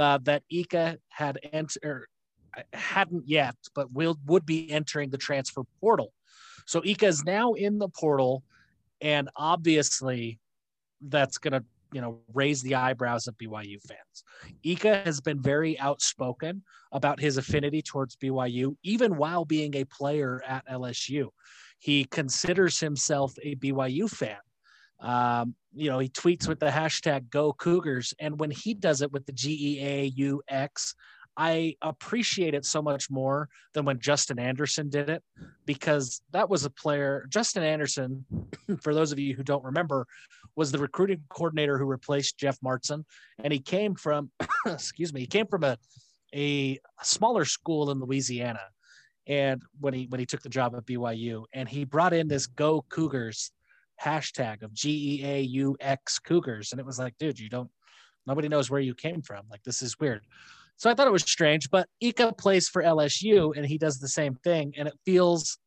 uh, 0.00 0.18
that 0.24 0.42
Ika 0.50 0.98
had 1.08 1.38
entered. 1.52 2.06
Hadn't 2.72 3.28
yet, 3.28 3.54
but 3.74 3.92
will 3.92 4.16
would 4.24 4.46
be 4.46 4.70
entering 4.70 5.10
the 5.10 5.18
transfer 5.18 5.62
portal. 5.78 6.14
So 6.66 6.80
Ika 6.82 7.06
is 7.06 7.22
now 7.22 7.52
in 7.52 7.78
the 7.78 7.90
portal, 7.90 8.42
and 9.00 9.28
obviously 9.36 10.38
that's 11.00 11.38
going 11.38 11.52
to 11.52 11.64
you 11.92 12.00
know 12.00 12.18
raise 12.34 12.62
the 12.62 12.74
eyebrows 12.74 13.26
of 13.26 13.36
BYU 13.36 13.80
fans. 13.82 14.24
Ika 14.62 15.02
has 15.04 15.20
been 15.20 15.40
very 15.40 15.78
outspoken 15.78 16.62
about 16.92 17.20
his 17.20 17.36
affinity 17.36 17.82
towards 17.82 18.16
BYU, 18.16 18.76
even 18.82 19.16
while 19.16 19.44
being 19.44 19.74
a 19.76 19.84
player 19.84 20.42
at 20.46 20.66
LSU. 20.66 21.28
He 21.78 22.04
considers 22.04 22.80
himself 22.80 23.34
a 23.42 23.54
BYU 23.56 24.10
fan. 24.10 24.38
Um, 25.00 25.54
you 25.74 25.90
know, 25.90 25.98
he 25.98 26.08
tweets 26.08 26.48
with 26.48 26.58
the 26.58 26.66
hashtag 26.70 27.28
Go 27.30 27.52
Cougars, 27.52 28.14
and 28.18 28.40
when 28.40 28.50
he 28.50 28.74
does 28.74 29.02
it 29.02 29.12
with 29.12 29.26
the 29.26 29.32
G 29.32 29.78
E 29.78 29.84
A 29.84 30.04
U 30.16 30.42
X, 30.48 30.94
I 31.36 31.76
appreciate 31.82 32.54
it 32.54 32.64
so 32.64 32.80
much 32.80 33.10
more 33.10 33.48
than 33.74 33.84
when 33.84 33.98
Justin 33.98 34.38
Anderson 34.38 34.88
did 34.88 35.10
it 35.10 35.22
because 35.66 36.22
that 36.32 36.48
was 36.48 36.64
a 36.64 36.70
player. 36.70 37.26
Justin 37.28 37.62
Anderson, 37.62 38.24
for 38.80 38.94
those 38.94 39.12
of 39.12 39.18
you 39.18 39.34
who 39.34 39.42
don't 39.42 39.64
remember, 39.64 40.06
was 40.54 40.72
the 40.72 40.78
recruiting 40.78 41.22
coordinator 41.28 41.78
who 41.78 41.84
replaced 41.84 42.38
Geoff 42.38 42.58
Martzen, 42.64 43.04
and 43.44 43.52
he 43.52 43.58
came 43.58 43.94
from, 43.94 44.30
excuse 44.66 45.12
me, 45.12 45.20
he 45.20 45.26
came 45.26 45.46
from 45.46 45.64
a 45.64 45.76
a 46.34 46.78
smaller 47.02 47.44
school 47.44 47.90
in 47.90 48.00
Louisiana, 48.00 48.60
and 49.26 49.62
when 49.80 49.94
he 49.94 50.06
when 50.06 50.20
he 50.20 50.26
took 50.26 50.42
the 50.42 50.48
job 50.48 50.74
at 50.74 50.86
BYU, 50.86 51.44
and 51.52 51.68
he 51.68 51.84
brought 51.84 52.12
in 52.12 52.28
this 52.28 52.46
Go 52.46 52.84
Cougars 52.88 53.50
hashtag 54.02 54.62
of 54.62 54.72
G 54.74 55.20
E 55.20 55.24
A 55.26 55.40
U 55.40 55.76
X 55.80 56.18
Cougars, 56.18 56.72
and 56.72 56.80
it 56.80 56.86
was 56.86 56.98
like, 56.98 57.14
dude, 57.18 57.38
you 57.38 57.48
don't, 57.48 57.70
nobody 58.26 58.48
knows 58.48 58.70
where 58.70 58.80
you 58.80 58.94
came 58.94 59.22
from. 59.22 59.44
Like 59.50 59.62
this 59.62 59.82
is 59.82 59.98
weird. 60.00 60.24
So 60.76 60.90
I 60.90 60.94
thought 60.94 61.06
it 61.06 61.12
was 61.12 61.22
strange, 61.22 61.70
but 61.70 61.88
Ika 62.00 62.34
plays 62.34 62.68
for 62.68 62.82
LSU 62.82 63.56
and 63.56 63.64
he 63.64 63.78
does 63.78 63.98
the 63.98 64.08
same 64.08 64.34
thing, 64.34 64.74
and 64.76 64.86
it 64.86 64.94
feels 65.04 65.58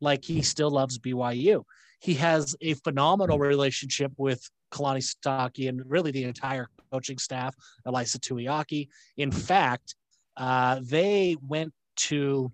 like 0.00 0.24
he 0.24 0.42
still 0.42 0.70
loves 0.70 0.98
BYU. 0.98 1.64
He 2.00 2.14
has 2.14 2.56
a 2.60 2.74
phenomenal 2.74 3.38
relationship 3.38 4.12
with 4.16 4.48
Kalani 4.72 5.02
Sitake 5.02 5.68
and 5.68 5.82
really 5.86 6.10
the 6.10 6.24
entire 6.24 6.68
coaching 6.92 7.18
staff, 7.18 7.54
Ilaisa 7.86 8.18
Tuiaki. 8.18 8.88
In 9.16 9.30
fact, 9.30 9.94
uh, 10.36 10.80
they 10.82 11.36
went 11.46 11.72
to, 11.96 12.50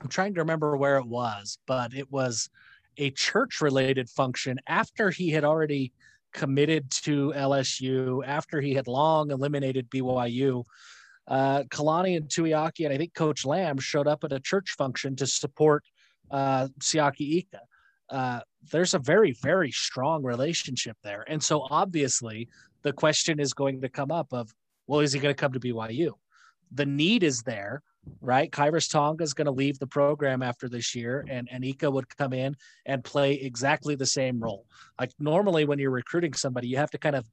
I'm 0.00 0.08
trying 0.08 0.34
to 0.34 0.40
remember 0.40 0.76
where 0.76 0.98
it 0.98 1.06
was, 1.06 1.58
but 1.66 1.94
it 1.94 2.10
was 2.10 2.48
a 2.98 3.10
church 3.10 3.60
related 3.60 4.08
function 4.08 4.58
after 4.66 5.10
he 5.10 5.30
had 5.30 5.44
already 5.44 5.92
committed 6.32 6.90
to 6.90 7.32
LSU, 7.36 8.22
after 8.26 8.60
he 8.60 8.74
had 8.74 8.86
long 8.86 9.30
eliminated 9.30 9.88
BYU 9.90 10.64
uh, 11.28 11.64
Kalani 11.64 12.16
and 12.16 12.28
Tuiaki 12.28 12.84
and 12.84 12.94
I 12.94 12.98
think 12.98 13.14
Coach 13.14 13.44
Lamb 13.44 13.78
showed 13.78 14.06
up 14.06 14.24
at 14.24 14.32
a 14.32 14.40
church 14.40 14.74
function 14.76 15.16
to 15.16 15.26
support 15.26 15.84
uh, 16.30 16.68
Siaki 16.80 17.38
Ika. 17.38 17.60
Uh, 18.08 18.40
there's 18.70 18.94
a 18.94 18.98
very, 18.98 19.32
very 19.42 19.70
strong 19.70 20.22
relationship 20.22 20.96
there. 21.02 21.24
And 21.28 21.42
so 21.42 21.66
obviously 21.70 22.48
the 22.82 22.92
question 22.92 23.40
is 23.40 23.52
going 23.52 23.80
to 23.80 23.88
come 23.88 24.12
up 24.12 24.32
of, 24.32 24.52
well, 24.86 25.00
is 25.00 25.12
he 25.12 25.20
going 25.20 25.34
to 25.34 25.40
come 25.40 25.52
to 25.52 25.60
BYU? 25.60 26.12
The 26.72 26.86
need 26.86 27.22
is 27.22 27.42
there, 27.42 27.82
right? 28.20 28.50
Khyiris 28.50 28.90
Tonga 28.90 29.24
is 29.24 29.34
going 29.34 29.46
to 29.46 29.52
leave 29.52 29.78
the 29.78 29.86
program 29.86 30.42
after 30.42 30.68
this 30.68 30.94
year, 30.94 31.24
and, 31.28 31.48
and 31.50 31.64
Ika 31.64 31.90
would 31.90 32.08
come 32.16 32.32
in 32.32 32.56
and 32.84 33.02
play 33.02 33.34
exactly 33.34 33.94
the 33.94 34.06
same 34.06 34.40
role. 34.40 34.66
Like 35.00 35.12
normally 35.18 35.64
when 35.64 35.78
you're 35.78 35.90
recruiting 35.90 36.32
somebody, 36.32 36.68
you 36.68 36.76
have 36.76 36.90
to 36.90 36.98
kind 36.98 37.16
of 37.16 37.28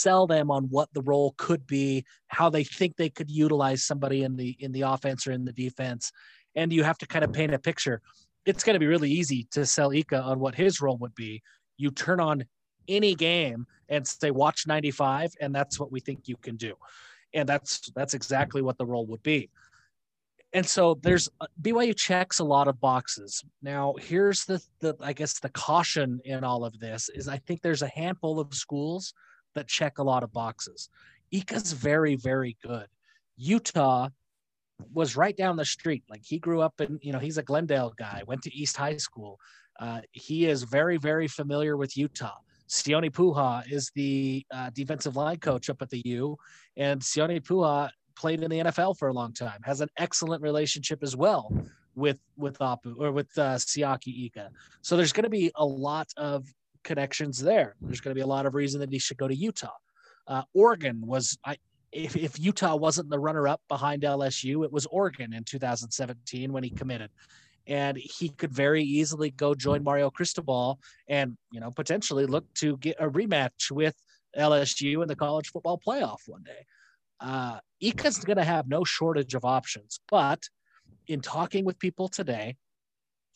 sell 0.00 0.26
them 0.26 0.50
on 0.50 0.64
what 0.64 0.92
the 0.92 1.02
role 1.02 1.34
could 1.36 1.66
be, 1.66 2.04
how 2.28 2.50
they 2.50 2.64
think 2.64 2.96
they 2.96 3.08
could 3.10 3.30
utilize 3.30 3.84
somebody 3.84 4.22
in 4.22 4.36
the 4.36 4.56
in 4.60 4.72
the 4.72 4.82
offense 4.82 5.26
or 5.26 5.32
in 5.32 5.44
the 5.44 5.52
defense, 5.52 6.12
and 6.54 6.72
you 6.72 6.82
have 6.82 6.98
to 6.98 7.06
kind 7.06 7.24
of 7.24 7.32
paint 7.32 7.54
a 7.54 7.58
picture. 7.58 8.00
It's 8.46 8.64
going 8.64 8.74
to 8.74 8.80
be 8.80 8.86
really 8.86 9.10
easy 9.10 9.46
to 9.52 9.66
sell 9.66 9.92
Ika 9.92 10.20
on 10.20 10.40
what 10.40 10.54
his 10.54 10.80
role 10.80 10.96
would 10.98 11.14
be. 11.14 11.42
You 11.76 11.90
turn 11.90 12.20
on 12.20 12.44
any 12.88 13.14
game 13.14 13.66
and 13.88 14.06
say 14.06 14.30
watch 14.30 14.66
95 14.66 15.34
and 15.40 15.54
that's 15.54 15.78
what 15.78 15.92
we 15.92 16.00
think 16.00 16.26
you 16.26 16.36
can 16.36 16.56
do. 16.56 16.74
And 17.34 17.48
that's 17.48 17.90
that's 17.94 18.14
exactly 18.14 18.62
what 18.62 18.78
the 18.78 18.86
role 18.86 19.06
would 19.06 19.22
be. 19.22 19.50
And 20.54 20.64
so 20.64 20.98
there's 21.02 21.28
uh, 21.42 21.46
BYU 21.60 21.94
checks 21.94 22.38
a 22.38 22.44
lot 22.44 22.68
of 22.68 22.80
boxes. 22.80 23.44
Now, 23.62 23.94
here's 24.00 24.46
the 24.46 24.62
the 24.80 24.96
I 25.00 25.12
guess 25.12 25.38
the 25.38 25.50
caution 25.50 26.20
in 26.24 26.42
all 26.42 26.64
of 26.64 26.78
this 26.80 27.10
is 27.10 27.28
I 27.28 27.36
think 27.36 27.60
there's 27.60 27.82
a 27.82 27.88
handful 27.88 28.40
of 28.40 28.54
schools 28.54 29.12
that 29.58 29.68
check 29.68 29.98
a 29.98 30.02
lot 30.02 30.22
of 30.22 30.32
boxes. 30.32 30.88
Ika's 31.34 31.72
very, 31.72 32.16
very 32.16 32.56
good. 32.62 32.86
Utah 33.36 34.08
was 34.92 35.16
right 35.16 35.36
down 35.36 35.56
the 35.56 35.64
street. 35.64 36.04
Like 36.08 36.22
he 36.24 36.38
grew 36.38 36.60
up 36.60 36.80
in, 36.80 36.98
you 37.02 37.12
know, 37.12 37.18
he's 37.18 37.38
a 37.38 37.42
Glendale 37.42 37.92
guy, 37.98 38.22
went 38.26 38.42
to 38.42 38.54
East 38.54 38.76
High 38.76 38.96
School. 38.96 39.38
Uh, 39.80 40.00
he 40.12 40.46
is 40.46 40.62
very, 40.62 40.96
very 40.96 41.28
familiar 41.28 41.76
with 41.76 41.96
Utah. 41.96 42.36
Sione 42.68 43.10
Po'uha 43.10 43.70
is 43.70 43.90
the 43.94 44.44
uh, 44.52 44.70
defensive 44.74 45.16
line 45.16 45.38
coach 45.38 45.70
up 45.70 45.80
at 45.80 45.88
the 45.88 46.02
U, 46.04 46.36
and 46.76 47.00
Sione 47.00 47.40
Po'uha 47.40 47.90
played 48.14 48.42
in 48.42 48.50
the 48.50 48.58
NFL 48.58 48.98
for 48.98 49.08
a 49.08 49.12
long 49.12 49.32
time. 49.32 49.60
Has 49.64 49.80
an 49.80 49.88
excellent 49.96 50.42
relationship 50.42 51.02
as 51.02 51.16
well 51.16 51.50
with 51.94 52.20
with 52.36 52.58
Apu 52.58 52.94
or 52.98 53.10
with 53.10 53.28
uh, 53.38 53.56
Siaki 53.56 54.26
Ika. 54.26 54.50
So 54.82 54.96
there's 54.96 55.12
going 55.12 55.24
to 55.24 55.30
be 55.30 55.50
a 55.56 55.64
lot 55.64 56.08
of 56.16 56.46
connections 56.88 57.38
there. 57.38 57.76
There's 57.82 58.00
going 58.00 58.12
to 58.12 58.18
be 58.18 58.22
a 58.22 58.26
lot 58.26 58.46
of 58.46 58.54
reason 58.54 58.80
that 58.80 58.90
he 58.90 58.98
should 58.98 59.18
go 59.18 59.28
to 59.28 59.36
Utah. 59.36 59.76
Uh, 60.26 60.42
Oregon 60.54 61.06
was 61.06 61.38
I 61.44 61.58
if, 61.92 62.16
if 62.16 62.38
Utah 62.38 62.76
wasn't 62.76 63.10
the 63.10 63.18
runner 63.18 63.46
up 63.46 63.60
behind 63.68 64.02
LSU, 64.02 64.64
it 64.64 64.72
was 64.72 64.86
Oregon 64.86 65.32
in 65.32 65.44
2017 65.44 66.52
when 66.52 66.64
he 66.64 66.70
committed. 66.70 67.10
And 67.66 67.96
he 67.96 68.30
could 68.30 68.52
very 68.52 68.82
easily 68.82 69.30
go 69.30 69.54
join 69.54 69.84
Mario 69.84 70.10
Cristobal 70.10 70.78
and, 71.08 71.36
you 71.50 71.60
know, 71.60 71.70
potentially 71.70 72.26
look 72.26 72.44
to 72.54 72.76
get 72.78 72.96
a 72.98 73.08
rematch 73.08 73.70
with 73.70 73.94
LSU 74.36 75.02
in 75.02 75.08
the 75.08 75.16
college 75.16 75.50
football 75.50 75.80
playoff 75.86 76.20
one 76.26 76.42
day. 76.42 76.66
Uh, 77.20 77.58
Ika's 77.82 78.18
going 78.18 78.38
to 78.38 78.44
have 78.44 78.68
no 78.68 78.84
shortage 78.84 79.34
of 79.34 79.44
options. 79.44 80.00
But 80.10 80.42
in 81.06 81.20
talking 81.20 81.64
with 81.64 81.78
people 81.78 82.08
today, 82.08 82.56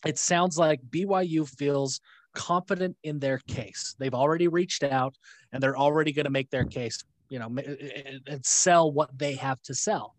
it 0.04 0.18
sounds 0.18 0.58
like 0.58 0.80
BYU 0.90 1.48
feels 1.48 2.00
confident 2.34 2.96
in 3.02 3.18
their 3.18 3.38
case. 3.46 3.94
They've 3.98 4.14
already 4.14 4.48
reached 4.48 4.82
out 4.82 5.16
and 5.52 5.62
they're 5.62 5.76
already 5.76 6.12
going 6.12 6.24
to 6.24 6.30
make 6.30 6.50
their 6.50 6.64
case, 6.64 7.02
you 7.28 7.38
know, 7.38 7.54
and 8.26 8.44
sell 8.44 8.92
what 8.92 9.16
they 9.18 9.34
have 9.34 9.60
to 9.62 9.74
sell. 9.74 10.14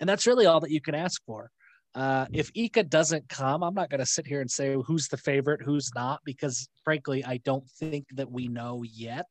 And 0.00 0.08
that's 0.08 0.26
really 0.26 0.46
all 0.46 0.60
that 0.60 0.70
you 0.70 0.80
can 0.80 0.94
ask 0.94 1.24
for. 1.24 1.50
Uh, 1.94 2.26
if 2.32 2.50
Ika 2.54 2.84
doesn't 2.84 3.28
come, 3.28 3.62
I'm 3.62 3.74
not 3.74 3.90
going 3.90 4.00
to 4.00 4.06
sit 4.06 4.26
here 4.26 4.40
and 4.40 4.50
say 4.50 4.76
who's 4.86 5.08
the 5.08 5.16
favorite, 5.16 5.62
who's 5.62 5.90
not, 5.94 6.20
because 6.24 6.68
frankly, 6.84 7.24
I 7.24 7.38
don't 7.38 7.68
think 7.68 8.06
that 8.12 8.30
we 8.30 8.48
know 8.48 8.84
yet. 8.84 9.30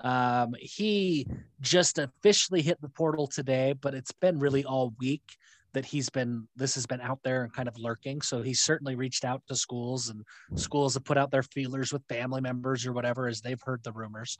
Um, 0.00 0.54
he 0.58 1.26
just 1.60 1.98
officially 1.98 2.62
hit 2.62 2.80
the 2.82 2.88
portal 2.88 3.26
today, 3.26 3.74
but 3.80 3.94
it's 3.94 4.12
been 4.12 4.38
really 4.38 4.64
all 4.64 4.92
week 4.98 5.22
that 5.74 5.84
he's 5.84 6.08
been 6.08 6.48
this 6.56 6.74
has 6.74 6.86
been 6.86 7.00
out 7.00 7.20
there 7.22 7.42
and 7.44 7.52
kind 7.52 7.68
of 7.68 7.76
lurking 7.78 8.22
so 8.22 8.42
he's 8.42 8.60
certainly 8.60 8.94
reached 8.94 9.24
out 9.24 9.42
to 9.46 9.54
schools 9.54 10.08
and 10.08 10.24
schools 10.58 10.94
have 10.94 11.04
put 11.04 11.18
out 11.18 11.30
their 11.30 11.42
feelers 11.42 11.92
with 11.92 12.02
family 12.08 12.40
members 12.40 12.86
or 12.86 12.92
whatever 12.92 13.28
as 13.28 13.40
they've 13.40 13.62
heard 13.62 13.82
the 13.84 13.92
rumors 13.92 14.38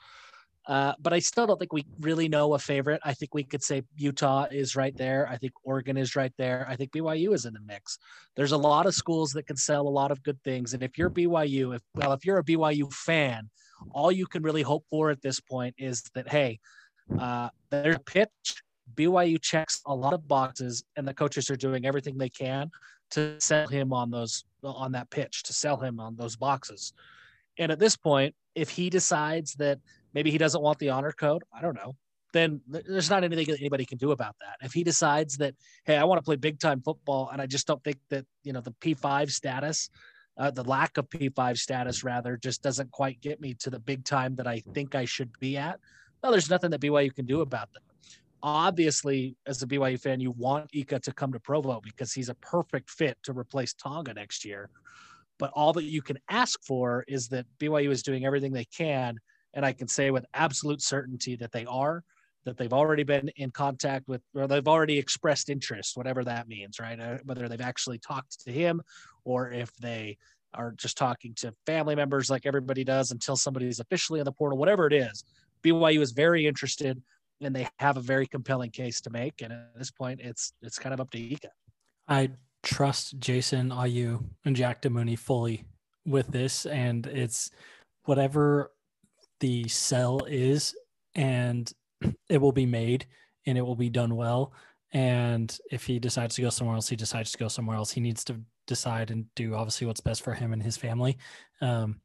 uh, 0.67 0.95
but 0.99 1.13
I 1.13 1.19
still 1.19 1.47
don't 1.47 1.59
think 1.59 1.73
we 1.73 1.85
really 2.01 2.29
know 2.29 2.55
a 2.55 2.59
favorite. 2.59 3.01
I 3.05 3.13
think 3.13 3.35
we 3.35 3.45
could 3.45 3.63
say 3.63 3.83
Utah 3.97 4.47
is 4.51 4.77
right 4.77 4.97
there. 4.97 5.29
I 5.29 5.37
think 5.37 5.53
Oregon 5.63 5.99
is 5.99 6.17
right 6.17 6.33
there. 6.39 6.67
I 6.69 6.77
think 6.77 6.91
BYU 6.93 7.35
is 7.35 7.45
in 7.45 7.53
the 7.53 7.61
mix. 7.61 7.99
There's 8.35 8.53
a 8.53 8.57
lot 8.57 8.87
of 8.87 8.95
schools 8.95 9.33
that 9.33 9.47
can 9.47 9.57
sell 9.57 9.87
a 9.87 9.91
lot 9.91 10.11
of 10.11 10.23
good 10.23 10.43
things. 10.43 10.73
And 10.73 10.83
if 10.83 10.97
you're 10.97 11.11
BYU, 11.11 11.75
if 11.75 11.83
well, 11.95 12.13
if 12.13 12.25
you're 12.25 12.39
a 12.39 12.45
BYU 12.45 12.91
fan, 12.93 13.51
all 13.91 14.11
you 14.11 14.27
can 14.27 14.43
really 14.43 14.63
hope 14.63 14.87
for 14.91 15.11
at 15.11 15.21
this 15.21 15.39
point 15.39 15.75
is 15.77 16.03
that 16.15 16.31
hey, 16.31 16.61
uh, 17.19 17.51
a 17.71 17.99
pitch 18.07 18.63
BYU 18.95 19.41
checks 19.41 19.81
a 19.87 19.95
lot 19.95 20.13
of 20.13 20.29
boxes, 20.29 20.85
and 20.97 21.07
the 21.07 21.15
coaches 21.15 21.51
are 21.51 21.57
doing 21.57 21.87
everything 21.87 22.19
they 22.19 22.29
can 22.29 22.71
to 23.11 23.41
sell 23.41 23.67
him 23.67 23.93
on 23.93 24.11
those 24.11 24.45
on 24.63 24.93
that 24.93 25.11
pitch, 25.11 25.43
to 25.45 25.53
sell 25.53 25.77
him 25.77 26.01
on 26.01 26.17
those 26.17 26.37
boxes. 26.37 26.93
And 27.59 27.71
at 27.71 27.79
this 27.79 27.97
point, 27.97 28.35
if 28.55 28.71
he 28.71 28.91
decides 28.91 29.55
that 29.55 29.79
maybe 30.13 30.31
he 30.31 30.39
doesn't 30.39 30.63
want 30.63 30.79
the 30.79 30.91
honor 30.91 31.13
code, 31.13 31.43
I 31.53 31.61
don't 31.61 31.75
know, 31.75 31.97
then 32.33 32.61
there's 32.67 33.11
not 33.11 33.23
anything 33.23 33.47
that 33.47 33.61
anybody 33.61 33.85
can 33.85 33.99
do 33.99 34.11
about 34.11 34.35
that. 34.41 34.65
If 34.65 34.73
he 34.73 34.83
decides 34.83 35.37
that, 35.39 35.55
hey, 35.85 35.97
I 35.97 36.05
want 36.05 36.19
to 36.19 36.25
play 36.25 36.37
big 36.37 36.59
time 36.59 36.81
football, 36.81 37.31
and 37.33 37.41
I 37.41 37.47
just 37.47 37.67
don't 37.67 37.83
think 37.85 37.99
that 38.11 38.27
you 38.43 38.53
know 38.53 38.61
the 38.61 38.73
P5 38.81 39.31
status, 39.31 39.91
uh, 40.37 40.51
the 40.51 40.65
lack 40.65 40.99
of 40.99 41.09
P5 41.09 41.59
status 41.59 42.05
rather, 42.05 42.37
just 42.37 42.63
doesn't 42.63 42.91
quite 42.91 43.21
get 43.21 43.41
me 43.41 43.55
to 43.61 43.71
the 43.71 43.79
big 43.79 44.05
time 44.05 44.35
that 44.37 44.47
I 44.47 44.61
think 44.75 44.95
I 44.95 45.05
should 45.05 45.31
be 45.39 45.57
at. 45.57 45.79
Well, 46.23 46.33
there's 46.33 46.51
nothing 46.51 46.71
that 46.71 46.81
BYU 46.81 47.15
can 47.15 47.27
do 47.27 47.43
about 47.43 47.69
that 47.75 47.83
obviously, 48.45 49.37
as 49.47 49.63
a 49.63 49.67
BYU 49.67 49.99
fan, 49.99 50.21
you 50.21 50.31
want 50.33 50.69
Ika 50.75 51.01
to 51.01 51.13
come 51.13 51.33
to 51.33 51.41
Provo 51.41 51.81
because 51.83 52.13
he's 52.13 52.29
a 52.29 52.35
perfect 52.35 52.91
fit 52.91 53.17
to 53.23 53.33
replace 53.33 53.73
Tonga 53.73 54.13
next 54.13 54.45
year. 54.45 54.69
But 55.39 55.51
all 55.55 55.73
that 55.73 55.85
you 55.85 56.03
can 56.03 56.19
ask 56.29 56.63
for 56.63 57.05
is 57.09 57.27
that 57.29 57.47
BYU 57.59 57.91
is 57.91 58.03
doing 58.03 58.27
everything 58.27 58.53
they 58.53 58.67
can. 58.67 59.19
And 59.55 59.65
I 59.65 59.73
can 59.73 59.89
say 59.89 60.11
with 60.11 60.27
absolute 60.35 60.83
certainty 60.83 61.37
that 61.37 61.53
they 61.53 61.65
are, 61.65 62.05
that 62.45 62.59
they've 62.59 62.73
already 62.73 63.03
been 63.03 63.31
in 63.37 63.51
contact 63.51 64.07
with, 64.09 64.21
or 64.35 64.47
they've 64.47 64.69
already 64.69 64.99
expressed 64.99 65.49
interest, 65.49 65.97
whatever 65.97 66.23
that 66.25 66.47
means, 66.47 66.79
right? 66.79 67.01
Uh, 67.01 67.19
whether 67.25 67.49
they've 67.49 67.61
actually 67.63 67.99
talked 67.99 68.45
to 68.45 68.53
him 68.53 68.83
or 69.25 69.51
if 69.51 69.75
they 69.77 70.19
are 70.53 70.73
just 70.73 70.99
talking 70.99 71.33
to 71.37 71.55
family 71.65 71.95
members 71.95 72.29
like 72.29 72.45
everybody 72.45 72.85
does 72.85 73.11
until 73.11 73.37
somebody's 73.37 73.81
officially 73.81 74.21
in 74.21 74.25
the 74.25 74.33
portal, 74.33 74.59
whatever 74.59 74.87
it 74.87 74.93
is. 74.93 75.25
BYU 75.65 76.01
is 76.01 76.13
very 76.13 76.47
interested 76.47 77.03
and 77.41 77.55
they 77.55 77.69
have 77.79 77.97
a 77.97 78.01
very 78.01 78.27
compelling 78.27 78.71
case 78.71 79.01
to 79.03 79.11
make. 79.11 79.43
And 79.43 79.53
at 79.53 79.79
this 79.79 79.91
point, 79.91 80.21
it's 80.21 80.53
it's 80.63 80.79
kind 80.79 80.95
of 80.95 81.01
up 81.01 81.11
to 81.11 81.19
Ika. 81.19 81.49
I 82.09 82.31
trust 82.63 83.19
Jason 83.19 83.71
Ayu 83.71 84.25
and 84.45 84.57
Jack 84.57 84.83
DeMooney 84.83 85.19
fully 85.19 85.65
with 86.07 86.29
this, 86.29 86.67
and 86.67 87.07
it's 87.07 87.51
whatever 88.05 88.73
the 89.41 89.69
sell 89.69 90.25
is, 90.27 90.75
and 91.15 91.71
it 92.29 92.41
will 92.41 92.53
be 92.53 92.67
made 92.67 93.07
and 93.47 93.59
it 93.59 93.63
will 93.63 93.77
be 93.77 93.91
done 93.91 94.17
well. 94.17 94.53
And 94.93 95.57
if 95.71 95.85
he 95.85 95.99
decides 95.99 96.37
to 96.37 96.43
go 96.43 96.51
somewhere 96.51 96.77
else, 96.77 96.89
he 96.89 96.97
decides 96.97 97.33
to 97.33 97.39
go 97.39 97.49
somewhere 97.49 97.77
else. 97.77 97.91
He 97.91 98.01
needs 98.01 98.25
to 98.25 98.41
decide 98.67 99.11
and 99.11 99.27
do 99.35 99.55
obviously 99.55 99.87
what's 99.87 100.01
best 100.01 100.23
for 100.23 100.33
him 100.33 100.53
and 100.53 100.63
his 100.63 100.77
family, 100.77 101.19
um, 101.61 102.01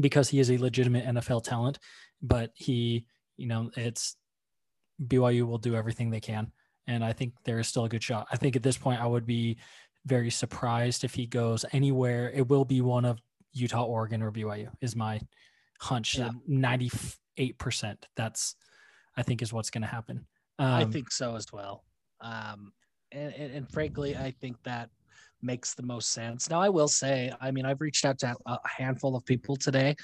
because 0.00 0.28
he 0.28 0.40
is 0.40 0.50
a 0.50 0.58
legitimate 0.58 1.06
NFL 1.06 1.44
talent. 1.44 1.78
But 2.20 2.50
he, 2.54 3.06
you 3.36 3.46
know, 3.46 3.70
it's 3.76 4.16
BYU 5.06 5.46
will 5.46 5.58
do 5.58 5.74
everything 5.74 6.10
they 6.10 6.20
can, 6.20 6.50
and 6.86 7.04
I 7.04 7.12
think 7.12 7.34
there 7.44 7.58
is 7.58 7.68
still 7.68 7.84
a 7.84 7.88
good 7.88 8.02
shot. 8.02 8.26
I 8.30 8.36
think 8.36 8.56
at 8.56 8.62
this 8.62 8.78
point, 8.78 9.00
I 9.00 9.06
would 9.06 9.26
be 9.26 9.58
very 10.06 10.30
surprised 10.30 11.04
if 11.04 11.14
he 11.14 11.26
goes 11.26 11.64
anywhere. 11.72 12.30
It 12.34 12.48
will 12.48 12.64
be 12.64 12.80
one 12.80 13.04
of 13.04 13.20
Utah, 13.52 13.84
Oregon, 13.84 14.22
or 14.22 14.32
BYU. 14.32 14.68
Is 14.80 14.96
my 14.96 15.20
hunch. 15.80 16.18
Yeah. 16.18 16.30
Ninety 16.46 16.90
eight 17.36 17.58
percent. 17.58 18.06
That's 18.16 18.56
I 19.16 19.22
think 19.22 19.42
is 19.42 19.52
what's 19.52 19.70
going 19.70 19.82
to 19.82 19.88
happen. 19.88 20.26
Um, 20.58 20.68
I 20.68 20.84
think 20.84 21.10
so 21.10 21.36
as 21.36 21.52
well. 21.52 21.84
Um, 22.20 22.72
and, 23.10 23.34
and, 23.34 23.54
and, 23.54 23.70
frankly, 23.70 24.16
I 24.16 24.30
think 24.40 24.56
that 24.62 24.90
makes 25.42 25.74
the 25.74 25.82
most 25.82 26.12
sense. 26.12 26.48
Now, 26.48 26.60
I 26.60 26.68
will 26.68 26.88
say, 26.88 27.32
I 27.40 27.50
mean, 27.50 27.66
I've 27.66 27.80
reached 27.80 28.04
out 28.04 28.18
to 28.20 28.34
a 28.46 28.58
handful 28.64 29.16
of 29.16 29.24
people 29.26 29.56
today. 29.56 29.96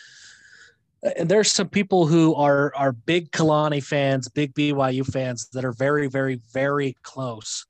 And 1.03 1.29
there's 1.29 1.51
some 1.51 1.69
people 1.69 2.07
who 2.07 2.35
are 2.35 2.75
are 2.75 2.93
big 2.93 3.31
Kalani 3.31 3.83
fans, 3.83 4.29
big 4.29 4.55
BYU 4.55 5.07
fans 5.07 5.49
that 5.53 5.65
are 5.65 5.73
very, 5.73 6.09
very, 6.09 6.41
very 6.53 6.97
close 7.03 7.67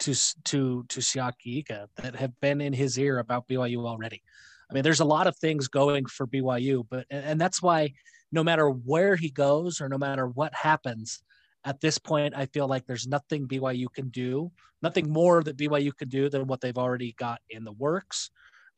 to 0.00 0.14
to 0.44 0.84
to 0.88 1.00
Siaki 1.00 1.58
Ika 1.58 1.88
that 1.96 2.16
have 2.16 2.38
been 2.40 2.60
in 2.60 2.72
his 2.72 2.98
ear 2.98 3.18
about 3.18 3.48
BYU 3.48 3.86
already. 3.86 4.22
I 4.70 4.74
mean, 4.74 4.82
there's 4.82 5.00
a 5.00 5.04
lot 5.04 5.26
of 5.26 5.36
things 5.36 5.68
going 5.68 6.06
for 6.06 6.26
BYU, 6.26 6.86
but 6.88 7.06
and 7.10 7.40
that's 7.40 7.60
why 7.60 7.92
no 8.32 8.42
matter 8.44 8.70
where 8.70 9.16
he 9.16 9.30
goes 9.30 9.80
or 9.80 9.88
no 9.88 9.98
matter 9.98 10.26
what 10.26 10.54
happens, 10.54 11.22
at 11.64 11.80
this 11.80 11.98
point, 11.98 12.34
I 12.36 12.46
feel 12.46 12.68
like 12.68 12.86
there's 12.86 13.06
nothing 13.06 13.46
BYU 13.46 13.92
can 13.92 14.08
do, 14.08 14.50
nothing 14.82 15.10
more 15.10 15.42
that 15.42 15.56
BYU 15.56 15.94
can 15.96 16.08
do 16.08 16.28
than 16.30 16.46
what 16.46 16.60
they've 16.60 16.78
already 16.78 17.12
got 17.18 17.40
in 17.50 17.64
the 17.64 17.72
works. 17.72 18.30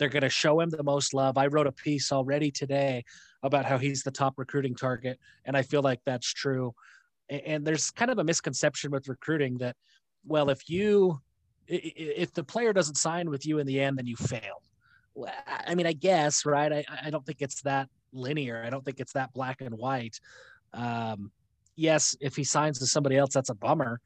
They're 0.03 0.09
going 0.09 0.23
to 0.23 0.31
show 0.31 0.59
him 0.59 0.69
the 0.69 0.83
most 0.83 1.15
love. 1.15 1.39
I 1.39 1.47
wrote 1.47 1.69
a 1.69 1.73
piece 1.73 2.11
already 2.11 2.51
today 2.51 3.05
about 3.45 3.65
how 3.65 3.79
he's 3.79 4.03
the 4.03 4.11
top 4.11 4.35
recruiting 4.37 4.75
target, 4.75 5.17
and 5.45 5.57
I 5.57 5.63
feel 5.63 5.81
like 5.81 6.01
that's 6.05 6.27
true. 6.27 6.75
And 7.31 7.65
there's 7.65 7.93
kind 7.93 8.11
of 8.11 8.19
a 8.19 8.25
misconception 8.25 8.91
with 8.91 9.07
recruiting 9.07 9.59
that, 9.59 9.77
well, 10.27 10.51
if 10.51 10.69
you 10.69 11.21
if 11.69 12.33
the 12.33 12.43
player 12.43 12.73
doesn't 12.73 12.97
sign 12.97 13.31
with 13.31 13.47
you 13.47 13.61
in 13.61 13.67
the 13.69 13.79
end, 13.81 13.97
then 13.97 14.09
you 14.09 14.17
fail. 14.17 14.61
I 15.47 15.77
mean, 15.77 15.87
I 15.87 15.93
guess, 15.93 16.45
right? 16.45 16.73
I, 16.73 16.85
I 17.05 17.11
don't 17.11 17.25
think 17.25 17.41
it's 17.41 17.63
that 17.63 17.89
linear. 18.13 18.61
I 18.67 18.71
don't 18.71 18.85
think 18.85 18.99
it's 18.99 19.13
that 19.13 19.33
black 19.33 19.61
and 19.61 19.79
white. 19.79 20.19
Um, 20.75 21.31
yes, 21.77 22.17
if 22.21 22.35
he 22.35 22.43
signs 22.43 22.81
to 22.81 22.87
somebody 22.87 23.17
else, 23.17 23.33
that's 23.35 23.51
a 23.51 23.55
bummer. 23.55 24.01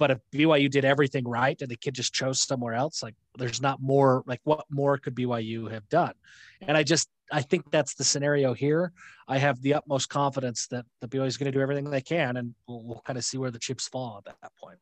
But 0.00 0.10
if 0.10 0.18
BYU 0.32 0.70
did 0.70 0.86
everything 0.86 1.28
right 1.28 1.60
and 1.60 1.70
the 1.70 1.76
kid 1.76 1.94
just 1.94 2.14
chose 2.14 2.40
somewhere 2.40 2.72
else, 2.72 3.02
like 3.02 3.14
there's 3.36 3.60
not 3.60 3.82
more, 3.82 4.24
like 4.26 4.40
what 4.44 4.64
more 4.70 4.96
could 4.96 5.14
BYU 5.14 5.70
have 5.70 5.86
done? 5.90 6.14
And 6.62 6.74
I 6.74 6.82
just, 6.82 7.10
I 7.30 7.42
think 7.42 7.70
that's 7.70 7.92
the 7.92 8.02
scenario 8.02 8.54
here. 8.54 8.92
I 9.28 9.36
have 9.36 9.60
the 9.60 9.74
utmost 9.74 10.08
confidence 10.08 10.68
that 10.68 10.86
the 11.02 11.06
BYU 11.06 11.26
is 11.26 11.36
going 11.36 11.52
to 11.52 11.56
do 11.56 11.60
everything 11.60 11.90
they 11.90 12.00
can, 12.00 12.38
and 12.38 12.54
we'll, 12.66 12.82
we'll 12.82 13.02
kind 13.04 13.18
of 13.18 13.24
see 13.26 13.36
where 13.36 13.50
the 13.50 13.58
chips 13.58 13.88
fall 13.88 14.22
at 14.26 14.34
that 14.40 14.52
point. 14.56 14.78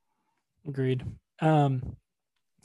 Agreed. 0.69 1.05
Um, 1.41 1.97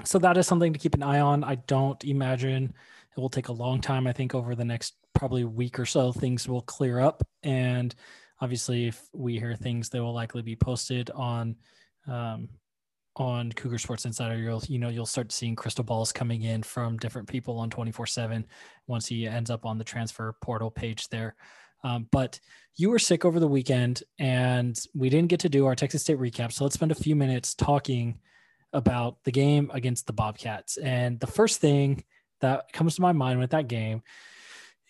so 0.04 0.20
that 0.20 0.38
is 0.38 0.46
something 0.46 0.74
to 0.74 0.80
keep 0.80 0.94
an 0.94 1.02
eye 1.02 1.22
on. 1.22 1.44
I 1.44 1.56
don't 1.56 2.04
imagine 2.04 2.72
it 3.18 3.20
will 3.20 3.30
take 3.30 3.48
a 3.48 3.52
long 3.54 3.82
time. 3.82 4.06
I 4.06 4.14
think 4.14 4.36
over 4.36 4.54
the 4.54 4.64
next 4.64 4.94
probably 5.16 5.44
week 5.44 5.80
or 5.80 5.88
so, 5.88 6.12
things 6.12 6.48
will 6.48 6.62
clear 6.62 7.00
up. 7.00 7.24
And 7.42 7.96
obviously, 8.42 8.86
if 8.90 9.02
we 9.12 9.40
hear 9.40 9.56
things, 9.56 9.90
they 9.90 10.00
will 10.00 10.14
likely 10.14 10.44
be 10.44 10.56
posted 10.56 11.10
on 11.10 11.56
um, 12.08 12.50
on 13.16 13.52
Cougar 13.52 13.78
Sports 13.78 14.06
Insider. 14.06 14.38
You'll 14.38 14.64
you 14.68 14.80
know 14.80 14.90
you'll 14.90 15.06
start 15.06 15.32
seeing 15.32 15.56
crystal 15.56 15.84
balls 15.84 16.12
coming 16.12 16.44
in 16.44 16.64
from 16.64 16.98
different 16.98 17.28
people 17.28 17.60
on 17.60 17.70
twenty 17.70 17.92
four 17.92 18.08
seven 18.08 18.46
once 18.88 19.06
he 19.06 19.28
ends 19.28 19.50
up 19.50 19.66
on 19.66 19.78
the 19.78 19.84
transfer 19.84 20.36
portal 20.42 20.72
page 20.72 21.10
there. 21.10 21.36
Um, 21.84 22.08
but 22.12 22.40
you 22.76 22.90
were 22.90 23.00
sick 23.00 23.26
over 23.26 23.40
the 23.40 23.48
weekend, 23.48 24.04
and 24.18 24.78
we 24.96 25.10
didn't 25.10 25.30
get 25.30 25.42
to 25.42 25.50
do 25.50 25.66
our 25.66 25.76
Texas 25.76 26.02
State 26.02 26.18
recap. 26.18 26.52
So 26.52 26.64
let's 26.64 26.76
spend 26.76 26.92
a 26.92 26.96
few 26.96 27.16
minutes 27.16 27.54
talking 27.54 28.20
about 28.72 29.18
the 29.24 29.32
game 29.32 29.70
against 29.74 30.08
the 30.08 30.14
Bobcats. 30.14 30.78
And 30.78 31.20
the 31.20 31.28
first 31.28 31.62
thing 31.62 32.04
that 32.42 32.72
comes 32.74 32.96
to 32.96 33.02
my 33.02 33.12
mind 33.12 33.40
with 33.40 33.52
that 33.52 33.68
game 33.68 34.02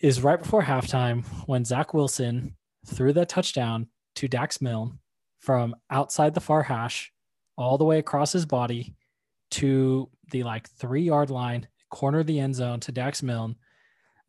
is 0.00 0.22
right 0.22 0.40
before 0.42 0.62
halftime 0.62 1.24
when 1.46 1.64
Zach 1.64 1.92
Wilson 1.92 2.56
threw 2.86 3.12
that 3.12 3.28
touchdown 3.28 3.88
to 4.16 4.28
Dax 4.28 4.60
Milne 4.62 4.98
from 5.44 5.76
outside 5.90 6.34
the 6.34 6.40
far 6.40 6.62
hash 6.62 7.12
all 7.56 7.78
the 7.78 7.84
way 7.84 7.98
across 7.98 8.32
his 8.32 8.46
body 8.46 8.94
to 9.52 10.08
the 10.30 10.42
like 10.42 10.68
three 10.70 11.02
yard 11.02 11.30
line, 11.30 11.68
corner 11.90 12.20
of 12.20 12.26
the 12.26 12.40
end 12.40 12.54
zone 12.54 12.80
to 12.80 12.92
Dax 12.92 13.22
Milne. 13.22 13.56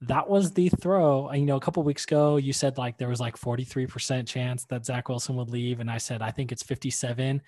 That 0.02 0.30
was 0.30 0.52
the 0.52 0.70
throw. 0.70 1.32
You 1.32 1.46
know, 1.46 1.56
a 1.56 1.62
couple 1.62 1.82
weeks 1.84 2.04
ago, 2.04 2.38
you 2.38 2.54
said 2.54 2.78
like 2.78 2.98
there 2.98 3.08
was 3.08 3.20
like 3.20 3.38
43% 3.38 4.28
chance 4.28 4.66
that 4.66 4.86
Zach 4.86 5.10
Wilson 5.10 5.36
would 5.38 5.50
leave. 5.50 5.80
And 5.80 5.90
I 5.90 5.98
said, 5.98 6.22
I 6.22 6.32
think 6.32 6.52
it's 6.52 6.64
57 6.64 7.42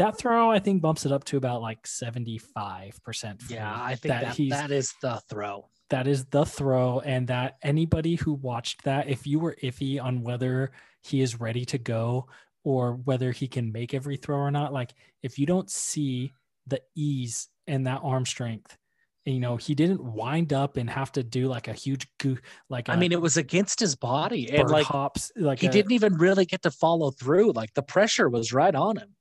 that 0.00 0.16
throw 0.16 0.50
I 0.50 0.58
think 0.58 0.80
bumps 0.80 1.04
it 1.04 1.12
up 1.12 1.24
to 1.24 1.36
about 1.36 1.60
like 1.60 1.82
75%. 1.82 3.50
Yeah, 3.50 3.70
I 3.70 3.94
think 3.96 4.14
that, 4.14 4.36
that, 4.36 4.48
that 4.48 4.70
is 4.70 4.94
the 5.02 5.20
throw. 5.28 5.68
That 5.90 6.06
is 6.06 6.24
the 6.26 6.46
throw. 6.46 7.00
And 7.00 7.28
that 7.28 7.58
anybody 7.62 8.14
who 8.14 8.32
watched 8.32 8.84
that, 8.84 9.08
if 9.08 9.26
you 9.26 9.38
were 9.38 9.56
iffy 9.62 10.02
on 10.02 10.22
whether 10.22 10.70
he 11.02 11.20
is 11.20 11.38
ready 11.38 11.64
to 11.66 11.78
go 11.78 12.28
or 12.64 12.94
whether 13.04 13.32
he 13.32 13.48
can 13.48 13.72
make 13.72 13.94
every 13.94 14.16
throw 14.16 14.36
or 14.36 14.50
not, 14.50 14.72
like 14.72 14.94
if 15.22 15.38
you 15.38 15.46
don't 15.46 15.70
see 15.70 16.32
the 16.66 16.80
ease 16.94 17.48
and 17.66 17.86
that 17.86 18.00
arm 18.02 18.26
strength, 18.26 18.76
you 19.24 19.40
know, 19.40 19.56
he 19.56 19.74
didn't 19.74 20.02
wind 20.02 20.52
up 20.52 20.76
and 20.76 20.88
have 20.88 21.12
to 21.12 21.22
do 21.22 21.46
like 21.46 21.68
a 21.68 21.72
huge 21.72 22.06
goo. 22.18 22.38
Like 22.68 22.88
I 22.88 22.96
mean, 22.96 23.12
it 23.12 23.20
was 23.20 23.36
against 23.36 23.80
his 23.80 23.94
body 23.94 24.50
and 24.50 24.68
like 24.70 24.86
hops. 24.86 25.30
Like 25.36 25.60
he 25.60 25.66
a, 25.66 25.70
didn't 25.70 25.92
even 25.92 26.16
really 26.16 26.46
get 26.46 26.62
to 26.62 26.70
follow 26.70 27.10
through. 27.10 27.52
Like 27.52 27.74
the 27.74 27.82
pressure 27.82 28.28
was 28.28 28.52
right 28.52 28.74
on 28.74 28.96
him. 28.96 29.14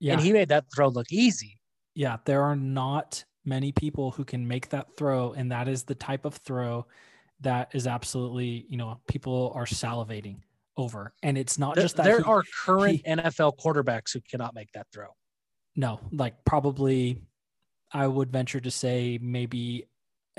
Yeah. 0.00 0.14
And 0.14 0.20
he 0.20 0.32
made 0.32 0.48
that 0.48 0.64
throw 0.74 0.88
look 0.88 1.10
easy. 1.10 1.58
Yeah, 1.94 2.18
there 2.24 2.42
are 2.42 2.56
not 2.56 3.24
many 3.44 3.72
people 3.72 4.10
who 4.10 4.24
can 4.24 4.46
make 4.46 4.70
that 4.70 4.96
throw, 4.96 5.32
and 5.32 5.52
that 5.52 5.68
is 5.68 5.84
the 5.84 5.94
type 5.94 6.24
of 6.24 6.34
throw 6.34 6.86
that 7.40 7.74
is 7.74 7.86
absolutely, 7.86 8.66
you 8.68 8.76
know, 8.76 9.00
people 9.06 9.52
are 9.54 9.66
salivating 9.66 10.38
over. 10.76 11.12
And 11.22 11.38
it's 11.38 11.58
not 11.58 11.76
just 11.76 11.96
that 11.96 12.04
there 12.04 12.18
he, 12.18 12.24
are 12.24 12.42
current 12.64 13.02
he, 13.04 13.12
NFL 13.12 13.58
quarterbacks 13.58 14.12
who 14.12 14.20
cannot 14.20 14.54
make 14.54 14.72
that 14.72 14.86
throw. 14.92 15.08
No, 15.76 16.00
like 16.12 16.44
probably 16.44 17.20
I 17.92 18.06
would 18.06 18.30
venture 18.30 18.60
to 18.60 18.70
say 18.70 19.18
maybe 19.20 19.86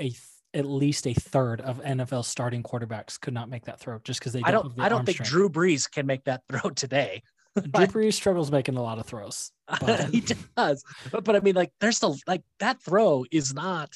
a 0.00 0.12
at 0.54 0.64
least 0.64 1.06
a 1.06 1.12
third 1.14 1.60
of 1.60 1.82
NFL 1.82 2.24
starting 2.24 2.62
quarterbacks 2.62 3.20
could 3.20 3.34
not 3.34 3.50
make 3.50 3.66
that 3.66 3.78
throw 3.78 3.98
just 4.04 4.20
because 4.20 4.32
they. 4.32 4.40
Don't 4.40 4.48
I 4.48 4.52
don't. 4.52 4.80
I 4.80 4.88
don't 4.88 5.04
think 5.04 5.16
strength. 5.16 5.30
Drew 5.30 5.48
Brees 5.50 5.90
can 5.90 6.06
make 6.06 6.24
that 6.24 6.42
throw 6.48 6.70
today. 6.70 7.22
Drew 7.54 7.86
Brees 7.86 8.14
struggles 8.14 8.50
making 8.50 8.76
a 8.76 8.82
lot 8.82 8.98
of 8.98 9.06
throws. 9.06 9.52
But... 9.80 10.10
he 10.10 10.22
does, 10.56 10.84
but, 11.10 11.24
but 11.24 11.34
I 11.34 11.40
mean, 11.40 11.56
like, 11.56 11.72
there's 11.80 11.98
the 11.98 12.16
like 12.26 12.42
that 12.60 12.80
throw 12.80 13.24
is 13.32 13.52
not 13.52 13.90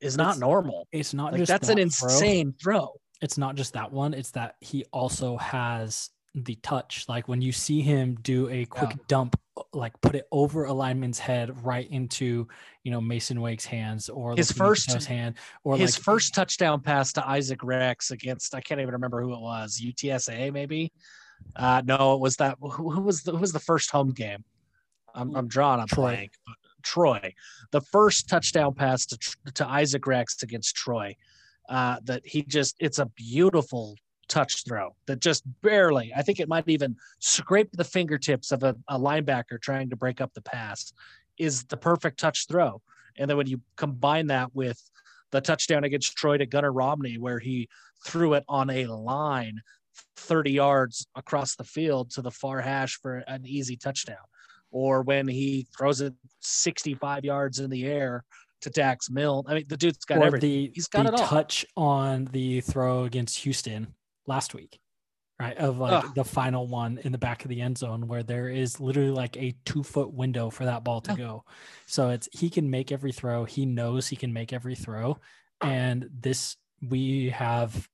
is 0.00 0.16
not 0.16 0.32
it's, 0.32 0.40
normal. 0.40 0.86
It's 0.92 1.14
not 1.14 1.32
like, 1.32 1.40
just 1.40 1.48
that's 1.48 1.68
that 1.68 1.74
an 1.74 1.78
insane 1.78 2.54
throw. 2.60 2.78
throw. 2.78 2.94
It's 3.22 3.38
not 3.38 3.54
just 3.54 3.72
that 3.74 3.92
one. 3.92 4.14
It's 4.14 4.30
that 4.32 4.56
he 4.60 4.84
also 4.92 5.36
has 5.38 6.10
the 6.34 6.56
touch. 6.56 7.06
Like 7.08 7.28
when 7.28 7.40
you 7.40 7.52
see 7.52 7.80
him 7.80 8.18
do 8.22 8.48
a 8.50 8.66
quick 8.66 8.90
yeah. 8.90 9.04
dump, 9.08 9.40
like 9.72 9.98
put 10.02 10.14
it 10.14 10.26
over 10.30 10.66
a 10.66 10.72
lineman's 10.72 11.18
head 11.18 11.64
right 11.64 11.90
into 11.90 12.46
you 12.82 12.90
know 12.90 13.00
Masen 13.00 13.40
Wake's 13.40 13.64
hands 13.64 14.10
or 14.10 14.36
his 14.36 14.52
first 14.52 14.90
hand 15.06 15.36
or 15.64 15.78
his 15.78 15.96
like, 15.96 16.04
first 16.04 16.34
touchdown 16.34 16.82
pass 16.82 17.12
to 17.14 17.26
Isaac 17.26 17.64
Rex 17.64 18.10
against 18.10 18.54
I 18.54 18.60
can't 18.60 18.80
even 18.80 18.92
remember 18.92 19.22
who 19.22 19.32
it 19.32 19.40
was 19.40 19.80
UTSA 19.80 20.52
maybe 20.52 20.92
uh, 21.54 21.82
no, 21.84 22.14
it 22.14 22.20
was 22.20 22.36
that. 22.36 22.56
Who, 22.60 22.90
who, 22.90 23.00
was 23.00 23.22
the 23.22 23.32
who 23.32 23.38
was 23.38 23.52
the 23.52 23.60
first 23.60 23.90
home 23.90 24.10
game? 24.10 24.44
I'm, 25.14 25.34
I'm 25.34 25.48
drawing 25.48 25.80
a 25.80 25.86
Troy. 25.86 26.10
blank. 26.10 26.32
Troy, 26.82 27.34
the 27.72 27.80
first 27.80 28.28
touchdown 28.28 28.74
pass 28.74 29.06
to 29.06 29.18
to 29.54 29.66
Isaac 29.66 30.06
Rex 30.06 30.42
against 30.42 30.76
Troy. 30.76 31.16
Uh, 31.68 31.96
that 32.04 32.22
he 32.24 32.42
just 32.42 32.76
it's 32.78 33.00
a 33.00 33.06
beautiful 33.16 33.96
touch 34.28 34.64
throw 34.64 34.94
that 35.06 35.20
just 35.20 35.44
barely. 35.62 36.12
I 36.16 36.22
think 36.22 36.40
it 36.40 36.48
might 36.48 36.68
even 36.68 36.96
scrape 37.18 37.70
the 37.72 37.84
fingertips 37.84 38.52
of 38.52 38.62
a, 38.62 38.76
a 38.88 38.98
linebacker 38.98 39.60
trying 39.60 39.90
to 39.90 39.96
break 39.96 40.20
up 40.20 40.32
the 40.34 40.42
pass. 40.42 40.92
Is 41.38 41.64
the 41.64 41.76
perfect 41.76 42.18
touch 42.18 42.46
throw, 42.48 42.80
and 43.18 43.28
then 43.28 43.36
when 43.36 43.46
you 43.46 43.60
combine 43.76 44.28
that 44.28 44.54
with 44.54 44.80
the 45.32 45.40
touchdown 45.40 45.84
against 45.84 46.16
Troy 46.16 46.38
to 46.38 46.46
Gunnar 46.46 46.72
Romney, 46.72 47.18
where 47.18 47.38
he 47.38 47.68
threw 48.06 48.34
it 48.34 48.44
on 48.48 48.70
a 48.70 48.86
line 48.86 49.60
30 50.16 50.52
yards 50.52 51.06
across 51.14 51.56
the 51.56 51.64
field 51.64 52.10
to 52.10 52.22
the 52.22 52.30
far 52.30 52.60
hash 52.60 52.98
for 53.00 53.18
an 53.26 53.46
easy 53.46 53.76
touchdown. 53.76 54.16
Or 54.70 55.02
when 55.02 55.28
he 55.28 55.66
throws 55.76 56.00
it 56.00 56.14
65 56.40 57.24
yards 57.24 57.58
in 57.60 57.70
the 57.70 57.86
air 57.86 58.24
to 58.62 58.70
Dax 58.70 59.10
Milne. 59.10 59.44
I 59.46 59.54
mean, 59.54 59.64
the 59.68 59.76
dude's 59.76 60.04
got 60.04 60.18
or 60.18 60.24
everything. 60.24 60.50
the, 60.50 60.70
He's 60.74 60.88
got 60.88 61.04
the 61.04 61.12
it 61.14 61.20
all. 61.20 61.26
touch 61.26 61.64
on 61.76 62.24
the 62.32 62.60
throw 62.62 63.04
against 63.04 63.38
Houston 63.38 63.94
last 64.26 64.54
week, 64.54 64.78
right? 65.38 65.56
Of 65.56 65.78
like 65.78 66.04
Ugh. 66.04 66.14
the 66.14 66.24
final 66.24 66.66
one 66.66 66.98
in 67.04 67.12
the 67.12 67.18
back 67.18 67.44
of 67.44 67.48
the 67.50 67.60
end 67.60 67.78
zone 67.78 68.08
where 68.08 68.22
there 68.22 68.48
is 68.48 68.80
literally 68.80 69.10
like 69.10 69.36
a 69.36 69.54
two 69.64 69.82
foot 69.82 70.12
window 70.12 70.50
for 70.50 70.64
that 70.64 70.84
ball 70.84 71.00
to 71.02 71.12
Yeah. 71.12 71.16
go. 71.18 71.44
So 71.86 72.10
it's 72.10 72.28
he 72.32 72.48
can 72.50 72.70
make 72.70 72.90
every 72.92 73.12
throw. 73.12 73.44
He 73.44 73.66
knows 73.66 74.08
he 74.08 74.16
can 74.16 74.32
make 74.32 74.52
every 74.52 74.74
throw. 74.74 75.18
And 75.60 76.08
this 76.12 76.56
we 76.82 77.30
have 77.30 77.88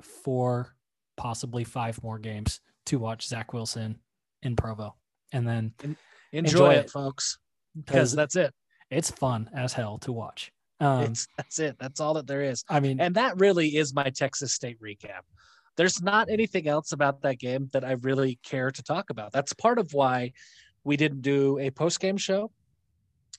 four, 0.00 0.74
possibly 1.16 1.64
five 1.64 2.02
more 2.02 2.18
games 2.18 2.60
to 2.86 2.98
watch 2.98 3.26
Zach 3.26 3.52
Wilson 3.52 3.98
in 4.42 4.56
Provo. 4.56 4.94
And 5.32 5.46
then 5.46 5.72
Enjoy, 5.80 5.96
enjoy 6.32 6.72
it, 6.74 6.84
it. 6.86 6.90
folks, 6.90 7.38
because 7.76 8.12
that's 8.12 8.36
it. 8.36 8.52
It's 8.92 9.10
fun 9.10 9.50
as 9.54 9.72
hell 9.72 9.98
to 9.98 10.12
watch. 10.12 10.52
Um, 10.80 11.14
that's 11.36 11.58
it. 11.58 11.76
That's 11.78 12.00
all 12.00 12.14
that 12.14 12.26
there 12.26 12.42
is. 12.42 12.64
I 12.68 12.80
mean, 12.80 13.00
And 13.00 13.14
that 13.14 13.38
really 13.38 13.76
is 13.76 13.94
my 13.94 14.10
Texas 14.10 14.52
State 14.52 14.80
recap. 14.80 15.22
There's 15.76 16.02
not 16.02 16.28
anything 16.28 16.68
else 16.68 16.92
about 16.92 17.22
that 17.22 17.38
game 17.38 17.70
that 17.72 17.84
I 17.84 17.92
really 17.92 18.38
care 18.42 18.70
to 18.70 18.82
talk 18.82 19.10
about. 19.10 19.32
That's 19.32 19.52
part 19.54 19.78
of 19.78 19.94
why 19.94 20.32
we 20.84 20.96
didn't 20.96 21.22
do 21.22 21.58
a 21.58 21.70
post 21.70 22.00
game 22.00 22.16
show. 22.16 22.50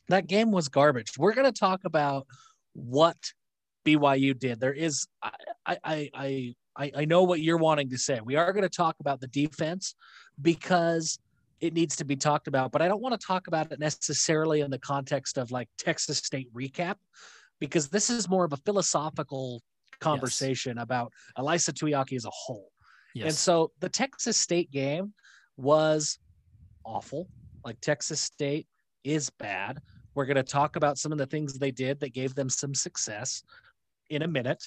That 0.09 0.27
game 0.27 0.51
was 0.51 0.69
garbage. 0.69 1.17
We're 1.17 1.33
going 1.33 1.51
to 1.51 1.59
talk 1.59 1.81
about 1.85 2.25
what 2.73 3.17
BYU 3.85 4.37
did. 4.37 4.59
There 4.59 4.73
is, 4.73 5.05
I, 5.21 5.31
I, 5.65 6.09
I, 6.13 6.55
I, 6.75 6.91
I 6.95 7.05
know 7.05 7.23
what 7.23 7.41
you're 7.41 7.57
wanting 7.57 7.89
to 7.91 7.97
say. 7.97 8.19
We 8.23 8.35
are 8.35 8.51
going 8.51 8.63
to 8.63 8.69
talk 8.69 8.95
about 8.99 9.21
the 9.21 9.27
defense 9.27 9.95
because 10.41 11.19
it 11.63 11.73
needs 11.73 11.95
to 11.95 12.03
be 12.03 12.17
talked 12.17 12.49
about, 12.49 12.73
but 12.73 12.81
I 12.81 12.89
don't 12.89 13.01
want 13.01 13.17
to 13.17 13.25
talk 13.25 13.47
about 13.47 13.71
it 13.71 13.79
necessarily 13.79 14.59
in 14.59 14.69
the 14.69 14.77
context 14.77 15.37
of 15.37 15.49
like 15.49 15.69
Texas 15.77 16.17
State 16.17 16.53
recap 16.53 16.95
because 17.61 17.87
this 17.87 18.09
is 18.09 18.27
more 18.27 18.43
of 18.43 18.51
a 18.51 18.57
philosophical 18.57 19.63
conversation 20.01 20.79
about 20.79 21.13
Ilaisa 21.37 21.71
Tuiaki 21.71 22.17
as 22.17 22.25
a 22.25 22.29
whole. 22.31 22.69
yes. 23.15 23.27
And 23.27 23.33
so 23.33 23.71
the 23.79 23.87
Texas 23.87 24.37
State 24.37 24.71
game 24.71 25.13
was 25.55 26.19
awful. 26.83 27.29
Like 27.63 27.79
Texas 27.79 28.19
State 28.19 28.67
is 29.05 29.29
bad. 29.29 29.79
We're 30.15 30.25
going 30.25 30.35
to 30.35 30.43
talk 30.43 30.75
about 30.75 30.97
some 30.97 31.13
of 31.13 31.17
the 31.17 31.27
things 31.27 31.57
they 31.57 31.71
did 31.71 31.97
that 32.01 32.13
gave 32.13 32.35
them 32.35 32.49
some 32.49 32.75
success 32.75 33.41
in 34.09 34.23
a 34.23 34.27
minute, 34.27 34.65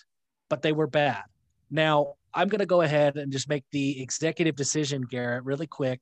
but 0.48 0.62
they 0.62 0.72
were 0.72 0.86
bad. 0.86 1.24
Now, 1.70 2.14
I'm 2.36 2.48
going 2.48 2.60
to 2.60 2.66
go 2.66 2.82
ahead 2.82 3.16
and 3.16 3.32
just 3.32 3.48
make 3.48 3.64
the 3.72 4.00
executive 4.02 4.54
decision, 4.56 5.00
Garrett, 5.02 5.44
really 5.44 5.66
quick, 5.66 6.00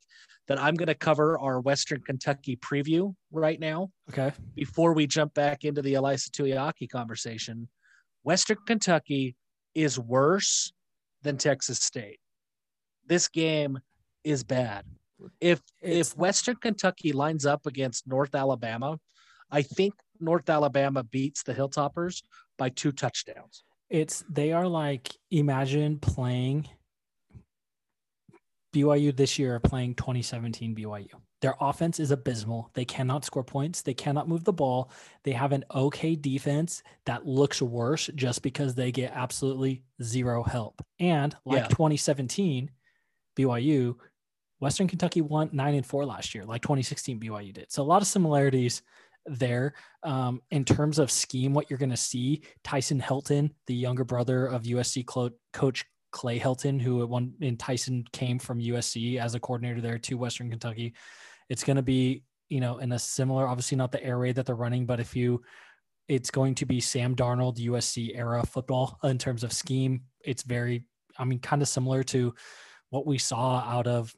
that 0.48 0.60
I'm 0.60 0.74
going 0.74 0.88
to 0.88 0.94
cover 0.94 1.38
our 1.38 1.60
Western 1.60 2.00
Kentucky 2.00 2.56
preview 2.56 3.14
right 3.30 3.58
now 3.60 3.90
okay. 4.10 4.32
before 4.56 4.94
we 4.94 5.06
jump 5.06 5.32
back 5.32 5.64
into 5.64 5.80
the 5.80 5.94
Ilaisa 5.94 6.30
Tuiaki 6.30 6.90
conversation, 6.90 7.68
Western 8.24 8.58
Kentucky 8.66 9.36
is 9.76 9.96
worse 9.96 10.72
than 11.22 11.38
Texas 11.38 11.78
State. 11.78 12.18
This 13.06 13.28
game 13.28 13.78
is 14.24 14.42
bad. 14.42 14.84
If 15.40 15.60
It's- 15.80 16.10
if 16.10 16.16
Western 16.16 16.56
Kentucky 16.56 17.12
lines 17.12 17.46
up 17.46 17.64
against 17.64 18.08
North 18.08 18.34
Alabama, 18.34 18.98
I 19.50 19.62
think 19.62 19.94
North 20.18 20.50
Alabama 20.50 21.04
beats 21.04 21.44
the 21.44 21.54
Hilltoppers 21.54 22.22
by 22.58 22.70
two 22.70 22.90
touchdowns. 22.90 23.62
It's 23.94 24.24
they 24.28 24.50
are 24.50 24.66
like 24.66 25.14
imagine 25.30 26.00
playing 26.00 26.68
BYU 28.74 29.16
this 29.16 29.38
year 29.38 29.54
are 29.54 29.60
playing 29.60 29.94
2017 29.94 30.74
BYU. 30.74 31.06
Their 31.42 31.54
offense 31.60 32.00
is 32.00 32.10
abysmal. 32.10 32.72
They 32.74 32.84
cannot 32.84 33.24
score 33.24 33.44
points. 33.44 33.82
They 33.82 33.94
cannot 33.94 34.28
move 34.28 34.42
the 34.42 34.52
ball. 34.52 34.90
They 35.22 35.30
have 35.30 35.52
an 35.52 35.64
okay 35.72 36.16
defense 36.16 36.82
that 37.06 37.24
looks 37.24 37.62
worse 37.62 38.10
just 38.16 38.42
because 38.42 38.74
they 38.74 38.90
get 38.90 39.12
absolutely 39.14 39.84
zero 40.02 40.42
help. 40.42 40.82
And 40.98 41.36
like 41.44 41.62
Yeah. 41.62 41.68
2017 41.68 42.72
BYU, 43.36 43.94
Western 44.58 44.88
Kentucky 44.88 45.20
won 45.20 45.50
nine 45.52 45.74
and 45.74 45.86
four 45.86 46.04
last 46.04 46.34
year, 46.34 46.44
like 46.44 46.62
2016 46.62 47.20
BYU 47.20 47.52
did. 47.52 47.70
So 47.70 47.80
a 47.80 47.84
lot 47.84 48.02
of 48.02 48.08
similarities 48.08 48.82
there. 49.26 49.74
Um, 50.02 50.42
in 50.50 50.64
terms 50.64 50.98
of 50.98 51.10
scheme, 51.10 51.54
what 51.54 51.70
you're 51.70 51.78
going 51.78 51.90
to 51.90 51.96
see, 51.96 52.42
Tyson 52.62 53.00
Helton, 53.00 53.50
the 53.66 53.74
younger 53.74 54.04
brother 54.04 54.46
of 54.46 54.64
USC 54.64 55.04
clo- 55.06 55.30
coach 55.52 55.84
Clay 56.10 56.38
Helton, 56.38 56.80
who 56.80 57.02
at 57.02 57.08
one 57.08 57.34
in 57.40 57.56
Tyson 57.56 58.04
came 58.12 58.38
from 58.38 58.60
USC 58.60 59.18
as 59.18 59.34
a 59.34 59.40
coordinator 59.40 59.80
there 59.80 59.98
to 59.98 60.16
Western 60.16 60.50
Kentucky. 60.50 60.94
It's 61.48 61.64
going 61.64 61.76
to 61.76 61.82
be, 61.82 62.22
you 62.48 62.60
know, 62.60 62.78
in 62.78 62.92
a 62.92 62.98
similar, 62.98 63.48
obviously 63.48 63.76
not 63.76 63.90
the 63.90 64.02
air 64.02 64.18
raid 64.18 64.36
that 64.36 64.46
they're 64.46 64.54
running, 64.54 64.86
but 64.86 65.00
if 65.00 65.16
you, 65.16 65.42
it's 66.06 66.30
going 66.30 66.54
to 66.56 66.66
be 66.66 66.80
Sam 66.80 67.16
Darnold 67.16 67.58
USC 67.58 68.16
era 68.16 68.44
football 68.46 68.98
in 69.02 69.18
terms 69.18 69.42
of 69.42 69.52
scheme. 69.52 70.02
It's 70.24 70.42
very, 70.42 70.84
I 71.18 71.24
mean, 71.24 71.40
kind 71.40 71.62
of 71.62 71.68
similar 71.68 72.02
to 72.04 72.34
what 72.90 73.06
we 73.06 73.18
saw 73.18 73.58
out 73.58 73.86
of 73.86 74.14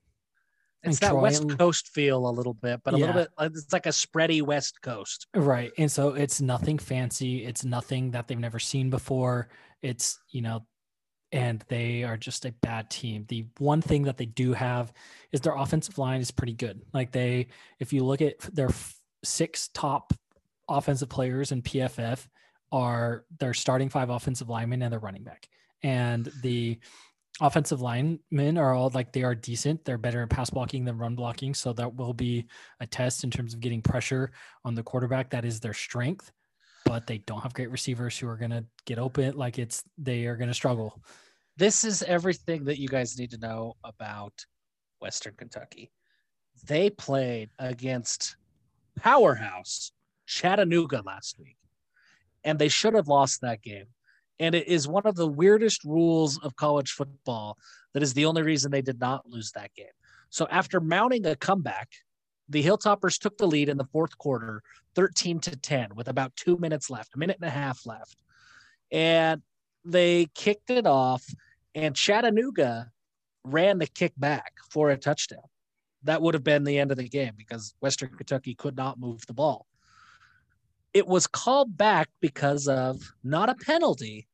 It's 0.87 1.01
that 1.01 1.11
Troy- 1.11 1.22
West 1.22 1.59
Coast 1.59 1.89
feel 1.89 2.28
a 2.28 2.30
little 2.30 2.55
bit, 2.55 2.80
but 2.84 2.95
a 2.95 2.97
little 2.97 3.14
bit. 3.14 3.28
It's 3.41 3.72
like 3.72 3.87
a 3.87 3.91
spready 3.91 4.43
West 4.43 4.80
Coast. 4.82 5.26
Right. 5.34 5.72
And 5.78 5.91
so 5.91 6.11
it's 6.11 6.41
nothing 6.41 6.78
fancy. 6.78 7.45
It's 7.45 7.64
nothing 7.64 8.12
that 8.12 8.28
they've 8.28 8.39
never 8.39 8.59
seen 8.59 8.91
before. 8.91 9.49
It's, 9.82 10.18
you 10.30 10.43
know, 10.43 10.66
and 11.32 11.64
they 11.68 12.05
are 12.05 12.16
just 12.16 12.45
a 12.45 12.53
bad 12.62 12.89
team. 12.91 13.24
The 13.28 13.47
one 13.59 13.82
thing 13.82 14.05
that 14.05 14.16
they 14.16 14.26
do 14.26 14.53
have 14.53 14.93
is 15.32 15.41
their 15.41 15.57
offensive 15.57 15.99
line 15.99 16.20
is 16.20 16.30
pretty 16.30 16.55
good. 16.55 16.82
Like 16.95 17.12
they, 17.12 17.49
if 17.78 17.93
you 17.93 18.05
look 18.05 18.22
at 18.22 18.39
their 18.41 18.70
six 19.24 19.68
top 19.68 20.12
offensive 20.68 21.09
players 21.09 21.53
in 21.53 21.62
PFF, 21.62 22.26
are 22.72 23.24
their 23.39 23.55
starting 23.55 23.89
five 23.89 24.11
offensive 24.11 24.49
linemen 24.49 24.82
and 24.82 24.93
their 24.93 24.99
running 24.99 25.22
back. 25.22 25.49
And 25.82 26.30
the 26.43 26.78
offensive 27.41 27.82
linemen 27.82 28.57
are 28.57 28.72
all 28.72 28.91
like 28.95 29.12
they 29.12 29.22
are 29.22 29.34
decent. 29.34 29.84
They're 29.84 29.99
better 29.99 30.22
at 30.22 30.30
pass 30.30 30.51
blocking 30.51 30.84
than 30.84 30.99
run 30.99 31.14
blocking. 31.14 31.55
So 31.55 31.72
that 31.74 31.95
will 31.95 32.14
be 32.14 32.47
a 32.80 32.87
test 32.87 33.24
in 33.24 33.30
terms 33.30 33.53
of 33.53 33.61
getting 33.61 33.82
pressure 33.82 34.32
on 34.64 34.74
the 34.74 34.82
quarterback. 34.82 35.30
That 35.30 35.45
is 35.45 35.61
their 35.61 35.74
strength, 35.74 36.32
but 36.84 37.07
they 37.07 37.18
don't 37.18 37.43
have 37.43 37.55
great 37.55 37.70
receivers 37.70 38.18
who 38.18 38.28
are 38.28 38.37
going 38.37 38.53
to 38.53 38.64
get 38.87 38.99
open. 38.99 39.37
Like 39.37 39.59
it's, 39.59 39.82
they 39.99 40.26
are 40.26 40.37
going 40.37 40.49
to 40.49 40.55
struggle. 40.55 41.01
this 41.57 41.84
is 41.84 42.03
everything 42.03 42.64
that 42.64 42.78
you 42.78 42.89
guys 42.89 43.18
need 43.18 43.30
to 43.30 43.39
know 43.39 43.74
about 43.84 44.45
Western 45.01 45.34
Kentucky. 45.37 45.91
They 46.66 46.91
played 46.91 47.51
against 47.59 48.37
powerhouse 48.97 49.93
Chattanooga 50.26 51.03
last 51.05 51.39
week, 51.39 51.57
and 52.45 52.59
they 52.59 52.68
should 52.68 52.95
have 52.95 53.09
lost 53.09 53.41
that 53.43 53.62
game. 53.62 53.87
And 54.39 54.55
it 54.55 54.68
is 54.68 54.87
one 54.87 55.07
of 55.07 55.16
the 55.16 55.26
weirdest 55.26 55.84
rules 55.84 56.39
of 56.39 56.57
college 56.57 56.93
football 56.93 57.57
that 57.95 58.03
is 58.03 58.12
the 58.12 58.26
only 58.26 58.43
reason 58.43 58.70
they 58.70 58.82
did 58.82 59.01
not 59.01 59.26
lose 59.26 59.53
that 59.53 59.74
game. 59.74 59.87
So 60.30 60.47
after 60.51 60.80
mounting 60.80 61.24
a 61.26 61.37
comeback, 61.37 61.89
the 62.49 62.62
Hilltoppers 62.62 63.18
took 63.18 63.39
the 63.39 63.47
lead 63.47 63.68
in 63.68 63.76
the 63.76 63.87
fourth 63.87 64.16
quarter, 64.18 64.62
13 64.95 65.41
to 65.41 65.57
10, 65.57 65.95
with 65.95 66.09
about 66.09 66.37
two 66.37 66.59
minutes 66.59 66.91
left, 66.91 67.14
a 67.14 67.18
minute 67.18 67.39
and 67.41 67.49
a 67.49 67.53
half 67.53 67.87
left. 67.87 68.22
And 68.93 69.43
they 69.84 70.26
kicked 70.34 70.70
it 70.70 70.87
off 70.87 71.24
and 71.76 71.95
Chattanooga 71.95 72.91
ran 73.45 73.78
the 73.78 73.87
kick 73.87 74.14
back 74.16 74.55
for 74.70 74.91
a 74.91 74.97
touchdown. 74.97 75.45
That 76.05 76.22
would 76.22 76.34
have 76.34 76.43
been 76.43 76.64
the 76.64 76.78
end 76.78 76.91
of 76.91 76.97
the 76.97 77.09
game 77.09 77.34
because 77.37 77.74
Western 77.80 78.09
Kentucky 78.16 78.55
could 78.55 78.76
not 78.76 78.99
move 78.99 79.26
the 79.26 79.34
ball. 79.34 79.66
It 80.97 81.07
was 81.07 81.27
called 81.27 81.77
back 81.77 82.09
because 82.23 82.69
of 82.69 83.13
not 83.23 83.51
a 83.51 83.55
penalty, 83.55 84.27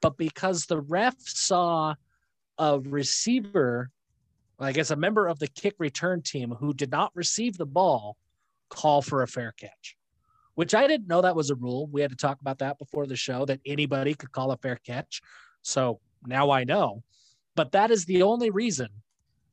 but 0.00 0.16
because 0.16 0.66
the 0.66 0.80
ref 0.80 1.16
saw 1.18 1.96
a 2.58 2.78
receiver, 2.78 3.90
I 4.60 4.70
guess 4.70 4.92
a 4.92 4.96
member 4.96 5.26
of 5.26 5.40
the 5.40 5.48
kick 5.48 5.74
return 5.78 6.22
team 6.22 6.52
who 6.52 6.72
did 6.72 6.92
not 6.92 7.10
receive 7.16 7.58
the 7.58 7.66
ball 7.66 8.16
call 8.68 9.02
for 9.02 9.24
a 9.24 9.26
fair 9.26 9.52
catch, 9.58 9.96
which 10.54 10.76
I 10.76 10.86
didn't 10.86 11.08
know 11.08 11.22
that 11.22 11.34
was 11.34 11.50
a 11.50 11.56
rule. 11.56 11.88
We 11.88 12.02
had 12.02 12.12
to 12.12 12.16
talk 12.16 12.40
about 12.40 12.58
that 12.60 12.78
before 12.78 13.08
the 13.08 13.16
show 13.16 13.44
that 13.46 13.58
anybody 13.66 14.14
could 14.14 14.30
call 14.30 14.52
a 14.52 14.58
fair 14.58 14.76
catch. 14.76 15.20
So 15.62 15.98
now 16.24 16.50
I 16.52 16.62
know. 16.62 17.02
But 17.56 17.72
that 17.72 17.90
is 17.90 18.04
the 18.04 18.22
only 18.22 18.50
reason 18.50 18.90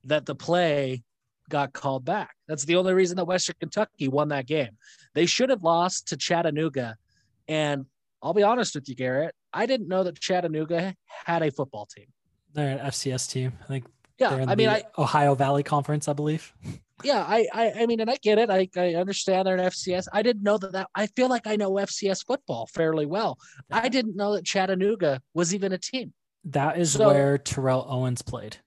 that 0.04 0.28
the 0.28 0.36
play 0.36 1.04
got 1.50 1.74
called 1.74 2.06
back. 2.06 2.32
That's 2.48 2.66
the 2.66 2.76
only 2.76 2.94
reason 2.94 3.18
that 3.18 3.26
Western 3.26 3.56
Kentucky 3.60 4.08
won 4.08 4.30
that 4.30 4.46
game. 4.48 4.78
They 5.14 5.26
should 5.26 5.50
have 5.50 5.64
lost 5.64 6.08
to 6.10 6.18
Chattanooga. 6.18 6.96
And 7.48 7.86
I'll 8.22 8.34
be 8.34 8.44
honest 8.44 8.76
with 8.76 8.90
you, 8.90 8.96
Garrett, 8.96 9.34
I 9.54 9.66
didn't 9.66 9.88
know 9.88 10.04
that 10.04 10.20
Chattanooga 10.20 10.96
had 11.08 11.42
a 11.42 11.52
football 11.52 11.86
team. 11.86 12.06
They're 12.54 12.78
an 12.78 12.80
FCS 12.80 13.30
team. 13.32 13.54
I 13.64 13.66
think 13.68 13.86
Yeah, 14.20 14.30
They're 14.32 14.40
in 14.42 14.50
I 14.50 14.56
mean, 14.56 14.70
I 14.70 14.84
Ohio 14.98 15.36
Valley 15.36 15.64
Conference, 15.64 16.08
I 16.08 16.14
believe. 16.14 16.54
yeah, 17.04 17.24
I, 17.28 17.48
I 17.54 17.74
I 17.82 17.86
mean, 17.86 18.00
and 18.00 18.10
I 18.10 18.18
get 18.22 18.38
it. 18.40 18.50
I 18.50 18.68
I 18.76 18.96
understand 18.96 19.48
they're 19.48 19.58
an 19.58 19.66
FCS. 19.66 20.08
I 20.12 20.24
didn't 20.24 20.44
know 20.44 20.58
that. 20.58 20.72
That 20.72 20.88
I 20.96 21.08
feel 21.08 21.30
like 21.30 21.46
I 21.48 21.56
know 21.56 21.72
FCS 21.74 22.26
football 22.26 22.68
fairly 22.68 23.06
well. 23.06 23.38
I 23.72 23.90
didn't 23.90 24.16
know 24.16 24.34
that 24.34 24.46
Chattanooga 24.46 25.22
was 25.34 25.54
even 25.54 25.72
a 25.72 25.78
team. 25.78 26.14
That 26.46 26.78
is 26.80 26.94
So- 26.94 27.08
where 27.08 27.38
Terrell 27.38 27.86
Owens 27.88 28.22
played. 28.22 28.58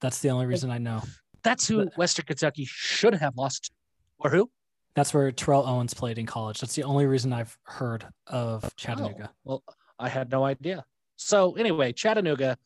That's 0.00 0.20
the 0.20 0.28
only 0.30 0.46
reason 0.46 0.70
I 0.70 0.78
know. 0.78 1.02
That's 1.46 1.68
who 1.68 1.84
But- 1.84 1.96
Western 1.96 2.26
Kentucky 2.26 2.64
should 2.66 3.14
have 3.14 3.36
lost, 3.36 3.66
to. 3.66 3.70
or 4.18 4.30
who? 4.30 4.50
That's 4.96 5.14
where 5.14 5.30
Terrell 5.30 5.64
Owens 5.64 5.94
played 5.94 6.18
in 6.18 6.26
college. 6.26 6.58
That's 6.58 6.74
the 6.74 6.82
only 6.82 7.06
reason 7.06 7.32
I've 7.32 7.56
heard 7.62 8.04
of 8.26 8.64
oh, 8.64 8.68
Chattanooga. 8.76 9.30
Oh, 9.30 9.36
well, 9.44 9.62
I 9.98 10.08
had 10.08 10.28
no 10.30 10.44
idea. 10.44 10.84
So 11.14 11.52
anyway, 11.52 11.92
Chattanooga, 11.92 12.58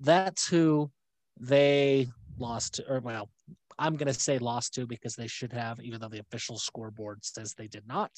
that's 0.00 0.46
who 0.46 0.90
they 1.40 2.08
lost 2.38 2.74
to, 2.74 2.92
or 2.92 3.00
well, 3.00 3.30
I'm 3.78 3.96
gonna 3.96 4.12
say 4.12 4.38
lost 4.38 4.74
to 4.74 4.86
because 4.86 5.16
they 5.16 5.28
should 5.28 5.52
have, 5.52 5.80
even 5.80 6.00
though 6.00 6.08
the 6.08 6.18
official 6.18 6.58
scoreboard 6.58 7.24
says 7.24 7.54
they 7.54 7.68
did 7.68 7.86
not. 7.86 8.10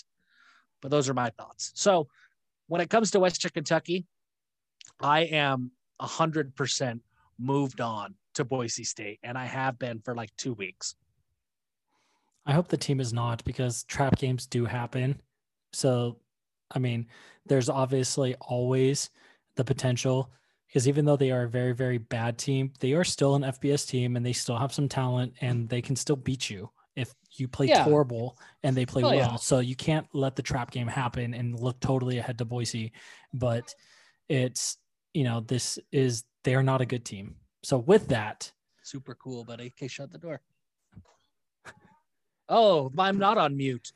But 0.82 0.90
those 0.90 1.08
are 1.08 1.14
my 1.14 1.30
thoughts. 1.30 1.70
So 1.76 2.08
when 2.66 2.80
it 2.80 2.90
comes 2.90 3.12
to 3.12 3.20
Western 3.20 3.52
Kentucky, 3.52 4.06
I 5.00 5.20
am 5.20 5.70
a 6.00 6.06
hundred 6.06 6.56
percent 6.56 7.02
moved 7.38 7.80
on 7.80 8.14
to 8.38 8.44
Boise 8.44 8.84
State, 8.84 9.18
and 9.22 9.36
I 9.36 9.44
have 9.44 9.78
been 9.78 10.00
for 10.00 10.14
like 10.14 10.30
two 10.36 10.54
weeks. 10.54 10.94
I 12.46 12.52
hope 12.52 12.68
the 12.68 12.76
team 12.76 12.98
is 13.00 13.12
not 13.12 13.44
because 13.44 13.84
trap 13.84 14.16
games 14.16 14.46
do 14.46 14.64
happen. 14.64 15.20
So, 15.72 16.20
I 16.70 16.78
mean, 16.78 17.06
there's 17.46 17.68
obviously 17.68 18.34
always 18.40 19.10
the 19.56 19.64
potential 19.64 20.32
because 20.66 20.88
even 20.88 21.04
though 21.04 21.16
they 21.16 21.30
are 21.30 21.42
a 21.42 21.48
very, 21.48 21.74
very 21.74 21.98
bad 21.98 22.38
team, 22.38 22.72
they 22.80 22.92
are 22.94 23.04
still 23.04 23.34
an 23.34 23.42
FBS 23.42 23.86
team 23.86 24.16
and 24.16 24.24
they 24.24 24.32
still 24.32 24.56
have 24.56 24.72
some 24.72 24.88
talent 24.88 25.34
and 25.40 25.68
they 25.68 25.82
can 25.82 25.96
still 25.96 26.16
beat 26.16 26.48
you 26.48 26.70
if 26.96 27.12
you 27.36 27.48
play 27.48 27.66
Yeah. 27.66 27.82
horrible 27.82 28.38
and 28.62 28.76
they 28.76 28.86
play 28.86 29.02
Oh, 29.02 29.08
well. 29.08 29.16
yeah. 29.18 29.36
So 29.36 29.58
you 29.58 29.76
can't 29.76 30.06
let 30.14 30.36
the 30.36 30.42
trap 30.42 30.70
game 30.70 30.86
happen 30.88 31.34
and 31.34 31.58
look 31.58 31.80
totally 31.80 32.18
ahead 32.18 32.38
to 32.38 32.44
Boise. 32.44 32.92
But 33.34 33.74
it's, 34.28 34.78
you 35.12 35.24
know, 35.24 35.40
this 35.40 35.78
is, 35.92 36.24
they're 36.44 36.62
not 36.62 36.80
a 36.80 36.86
good 36.86 37.04
team. 37.04 37.36
So 37.62 37.78
with 37.78 38.08
that, 38.08 38.52
Super 38.82 39.14
cool, 39.16 39.44
buddy. 39.44 39.66
Okay, 39.66 39.86
shut 39.88 40.10
the 40.10 40.16
door. 40.18 40.40
Oh, 42.48 42.90
I'm 42.98 43.18
not 43.18 43.36
on 43.36 43.54
mute. 43.56 43.92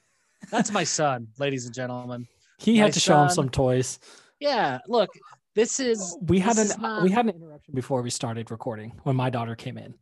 That's 0.50 0.70
my 0.70 0.84
son, 0.84 1.28
ladies 1.38 1.64
and 1.64 1.74
gentlemen. 1.74 2.26
he 2.58 2.74
My 2.74 2.84
had 2.84 2.92
to 2.92 3.00
show 3.00 3.22
him 3.22 3.30
some 3.30 3.48
toys. 3.48 3.98
Yeah, 4.40 4.80
look, 4.88 5.08
this 5.54 5.80
is 5.80 6.16
we 6.26 6.38
had 6.40 6.58
an 6.58 6.68
not- 6.80 7.02
we 7.02 7.10
had 7.10 7.26
an 7.26 7.36
interruption 7.36 7.74
before 7.74 8.02
we 8.02 8.10
started 8.10 8.50
recording 8.50 8.92
when 9.04 9.16
my 9.16 9.30
daughter 9.30 9.54
came 9.54 9.78
in. 9.78 9.94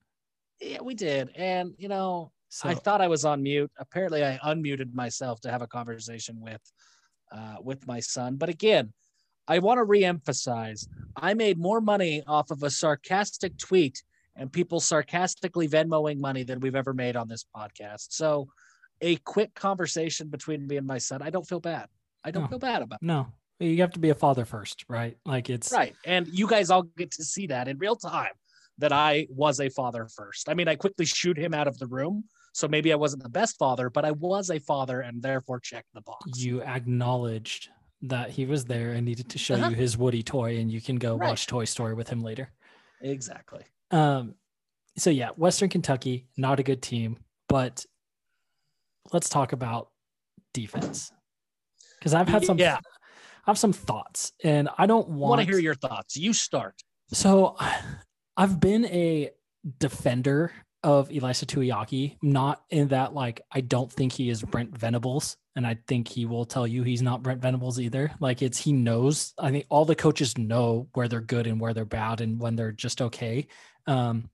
yeah, 0.61 0.79
we 0.83 0.95
did. 0.95 1.31
And 1.37 1.75
you 1.79 1.89
know, 1.89 2.33
So 2.49 2.69
I 2.69 2.75
thought 2.75 3.01
I 3.01 3.07
was 3.09 3.25
on 3.25 3.43
mute. 3.43 3.71
Apparently 3.79 4.25
I 4.25 4.39
unmuted 4.45 4.93
myself 4.95 5.41
to 5.43 5.51
have 5.53 5.63
a 5.63 5.69
conversation 5.69 6.41
with 6.41 6.61
uh 7.33 7.57
with 7.63 7.87
my 7.87 8.01
son. 8.01 8.37
But 8.37 8.49
again, 8.49 8.93
I 9.51 9.59
want 9.59 9.79
to 9.79 9.85
reemphasize 9.85 10.87
I 11.17 11.35
made 11.35 11.59
more 11.59 11.81
money 11.81 12.23
off 12.29 12.53
of 12.53 12.63
a 12.63 12.71
sarcastic 12.71 13.59
tweet 13.59 14.01
and 14.37 14.51
people 14.53 14.79
sarcastically 14.79 15.67
Venmoing 15.69 16.19
money 16.21 16.45
than 16.45 16.61
we've 16.61 16.77
ever 16.77 16.95
made 16.95 17.17
on 17.17 17.27
this 17.27 17.45
podcast. 17.55 18.07
So 18.11 18.49
a 19.01 19.17
quick 19.17 19.53
conversation 19.55 20.29
between 20.29 20.69
me 20.69 20.77
and 20.77 20.87
my 20.87 20.99
son, 20.99 21.21
I 21.21 21.31
don't 21.31 21.47
feel 21.49 21.59
bad. 21.59 21.89
I 22.23 22.31
don't 22.31 22.45
No. 22.45 22.49
feel 22.49 22.59
bad 22.61 22.83
about 22.83 23.03
no, 23.03 23.27
you 23.59 23.81
have 23.81 23.91
to 23.95 23.99
be 23.99 24.11
a 24.11 24.15
father 24.15 24.45
first, 24.45 24.85
right? 24.89 25.17
Like 25.27 25.51
it's. 25.51 25.73
Right. 25.73 25.97
And 26.07 26.29
you 26.29 26.47
guys 26.47 26.71
all 26.71 26.85
get 26.85 27.11
to 27.13 27.25
see 27.25 27.49
that 27.49 27.67
in 27.67 27.77
real 27.79 27.97
time 27.97 28.33
that 28.79 28.93
I 28.93 29.27
was 29.31 29.59
a 29.59 29.69
father 29.69 30.07
first. 30.15 30.49
I 30.49 30.55
mean, 30.55 30.69
I 30.69 30.77
quickly 30.77 31.07
shoot 31.07 31.37
him 31.37 31.55
out 31.55 31.67
of 31.67 31.77
the 31.79 31.89
room. 31.89 32.25
So 32.53 32.69
maybe 32.69 32.93
I 32.93 32.97
wasn't 32.97 33.23
the 33.25 33.29
best 33.29 33.59
father, 33.59 33.91
but 33.91 34.05
I 34.05 34.13
was 34.13 34.51
a 34.51 34.61
father 34.61 35.01
and 35.01 35.21
therefore 35.23 35.59
checked 35.61 35.89
the 35.93 36.03
box. 36.03 36.39
you 36.41 36.63
acknowledged 36.63 37.69
that 38.03 38.31
he 38.31 38.47
was 38.47 38.65
there 38.65 38.93
and 38.93 39.05
needed 39.05 39.29
to 39.31 39.39
show 39.39 39.55
Uh-huh. 39.55 39.69
you 39.71 39.77
his 39.77 39.97
Woody 39.99 40.23
toy, 40.23 40.59
and 40.59 40.71
you 40.71 40.81
can 40.81 40.97
go 40.97 41.17
Right. 41.17 41.29
watch 41.31 41.47
Toy 41.47 41.65
Story 41.65 41.95
with 41.95 42.09
him 42.09 42.23
later. 42.23 42.51
Exactly. 43.01 43.65
Um, 43.91 44.35
so 44.97 45.11
yeah, 45.11 45.31
Western 45.37 45.69
Kentucky, 45.69 46.27
not 46.37 46.61
a 46.61 46.63
good 46.63 46.83
team, 46.83 47.19
but 47.49 47.85
let's 49.13 49.29
talk 49.29 49.53
about 49.53 49.91
defense 50.55 51.13
because 51.99 52.15
I've 52.15 52.29
had 52.29 52.45
some 52.45 52.59
Yeah. 52.59 52.79
I 53.47 53.51
have 53.51 53.59
some 53.59 53.73
thoughts, 53.73 54.33
and 54.45 54.69
I 54.79 54.87
don't 54.87 55.09
want 55.09 55.31
want 55.31 55.41
to 55.41 55.47
hear 55.47 55.59
your 55.59 55.75
thoughts. 55.75 56.17
You 56.17 56.33
start. 56.33 56.83
So 57.13 57.57
I've 58.37 58.61
been 58.61 58.85
a 58.87 59.31
defender 59.79 60.53
of 60.83 61.09
Ilaisa 61.11 61.45
Tuiaki, 61.45 62.17
not 62.23 62.63
in 62.71 62.89
that 62.89 63.13
like 63.13 63.43
I 63.53 63.61
don't 63.61 63.93
think 63.93 64.13
he 64.13 64.31
is 64.31 64.43
Brent 64.43 64.77
Venables, 64.77 65.37
and 65.57 65.67
I 65.67 65.79
think 65.87 66.09
he 66.09 66.25
will 66.25 66.45
tell 66.45 66.67
you 66.67 66.83
he's 66.83 67.03
not 67.03 67.23
Brent 67.23 67.43
Venables 67.43 67.79
either. 67.79 68.11
Like 68.21 68.43
it's 68.43 68.59
he 68.59 68.73
knows. 68.73 69.35
I 69.39 69.51
think 69.51 69.67
all 69.69 69.85
the 69.85 69.95
coaches 69.95 70.39
know 70.39 70.89
where 70.95 71.09
they're 71.09 71.21
good 71.21 71.47
and 71.47 71.61
where 71.61 71.75
they're 71.75 71.85
bad 71.85 72.21
and 72.21 72.41
when 72.41 72.57
they're 72.57 72.73
just 72.73 73.03
okay. 73.03 73.47
Um, 73.87 74.31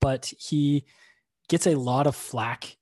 but 0.00 0.32
he 0.38 0.84
gets 1.48 1.66
a 1.66 1.74
lot 1.74 2.06
of 2.06 2.14
flack, 2.14 2.76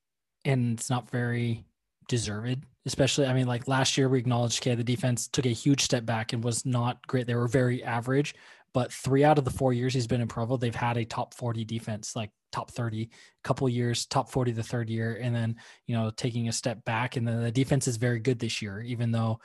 and 0.44 0.78
it's 0.78 0.90
not 0.90 1.10
very 1.10 1.64
deserved. 2.08 2.64
Especially, 2.86 3.26
I 3.26 3.34
mean, 3.34 3.46
like 3.46 3.68
last 3.68 3.98
year 3.98 4.08
we 4.08 4.18
acknowledged, 4.18 4.62
okay, 4.62 4.74
the 4.74 4.84
defense 4.84 5.28
took 5.28 5.44
a 5.44 5.50
huge 5.50 5.82
step 5.82 6.06
back 6.06 6.32
and 6.32 6.42
was 6.42 6.64
not 6.64 7.06
great. 7.06 7.26
They 7.26 7.34
were 7.34 7.48
very 7.48 7.84
average 7.84 8.34
but 8.74 8.92
three 8.92 9.24
out 9.24 9.38
of 9.38 9.44
the 9.44 9.50
four 9.50 9.72
years 9.72 9.94
he's 9.94 10.06
been 10.06 10.20
in 10.20 10.28
Provo, 10.28 10.56
they've 10.56 10.74
had 10.74 10.96
a 10.96 11.04
top 11.04 11.34
40 11.34 11.64
defense, 11.64 12.14
like 12.14 12.30
top 12.52 12.70
30, 12.70 13.10
couple 13.42 13.68
years, 13.68 14.06
top 14.06 14.30
40 14.30 14.52
the 14.52 14.62
third 14.62 14.90
year, 14.90 15.18
and 15.20 15.34
then 15.34 15.56
you 15.86 15.96
know 15.96 16.10
taking 16.10 16.48
a 16.48 16.52
step 16.52 16.84
back. 16.84 17.16
And 17.16 17.26
then 17.26 17.42
the 17.42 17.52
defense 17.52 17.88
is 17.88 17.96
very 17.96 18.20
good 18.20 18.38
this 18.38 18.60
year, 18.62 18.80
even 18.80 19.10
though 19.10 19.40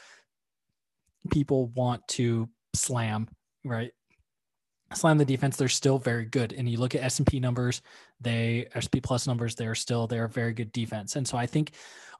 people 1.32 1.68
want 1.68 2.08
to 2.10 2.50
slam, 2.76 3.28
right? 3.64 3.92
Slam 4.94 5.18
the 5.18 5.26
defense, 5.26 5.58
they're 5.58 5.70
still 5.70 5.98
very 5.98 6.26
good. 6.26 6.54
And 6.54 6.70
you 6.70 6.78
look 6.78 6.94
at 6.94 7.02
S 7.02 7.18
and 7.18 7.28
P 7.28 7.40
numbers, 7.40 7.82
they 8.22 8.68
SP 8.78 9.02
plus 9.02 9.26
numbers, 9.26 9.56
they're 9.56 9.76
still 9.76 10.06
they're 10.06 10.28
very 10.28 10.54
good 10.54 10.72
defense. 10.72 11.16
And 11.16 11.28
so 11.28 11.38
I 11.38 11.48
think 11.48 11.72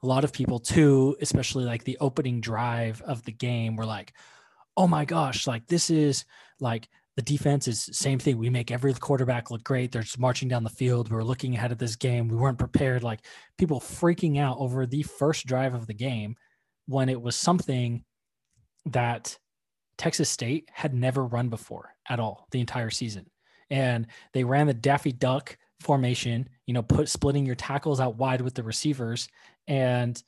a 0.02 0.06
lot 0.06 0.24
of 0.24 0.32
people 0.32 0.58
too, 0.58 1.16
especially 1.20 1.64
like 1.64 1.84
the 1.84 1.98
opening 2.00 2.40
drive 2.40 3.00
of 3.02 3.22
the 3.24 3.32
game, 3.32 3.76
were 3.76 3.86
like, 3.86 4.12
oh 4.76 4.86
my 4.86 5.04
gosh, 5.04 5.46
like 5.46 5.66
this 5.66 5.90
is 5.90 6.24
like 6.60 6.88
the 7.16 7.22
defense 7.22 7.68
is 7.68 7.88
same 7.92 8.18
thing. 8.18 8.38
We 8.38 8.50
make 8.50 8.70
every 8.70 8.92
quarterback 8.94 9.50
look 9.50 9.62
great. 9.62 9.92
They're 9.92 10.02
just 10.02 10.18
marching 10.18 10.48
down 10.48 10.64
the 10.64 10.70
field. 10.70 11.10
We're 11.10 11.22
looking 11.22 11.54
ahead 11.54 11.70
of 11.70 11.78
this 11.78 11.96
game. 11.96 12.28
We 12.28 12.36
weren't 12.36 12.58
prepared. 12.58 13.04
Like 13.04 13.20
people 13.56 13.80
freaking 13.80 14.38
out 14.38 14.56
over 14.58 14.84
the 14.84 15.02
first 15.02 15.46
drive 15.46 15.74
of 15.74 15.86
the 15.86 15.94
game 15.94 16.34
when 16.86 17.08
it 17.08 17.20
was 17.20 17.36
something 17.36 18.04
that 18.86 19.38
Texas 19.96 20.28
State 20.28 20.68
had 20.72 20.92
never 20.92 21.24
run 21.24 21.48
before 21.48 21.94
at 22.08 22.18
all 22.18 22.46
the 22.50 22.60
entire 22.60 22.90
season. 22.90 23.26
And 23.70 24.08
they 24.32 24.44
ran 24.44 24.66
the 24.66 24.74
Daffy 24.74 25.12
Duck 25.12 25.56
formation, 25.80 26.48
you 26.66 26.74
know, 26.74 26.82
put 26.82 27.08
splitting 27.08 27.46
your 27.46 27.54
tackles 27.54 28.00
out 28.00 28.16
wide 28.16 28.40
with 28.40 28.54
the 28.54 28.62
receivers 28.62 29.28
and, 29.68 30.20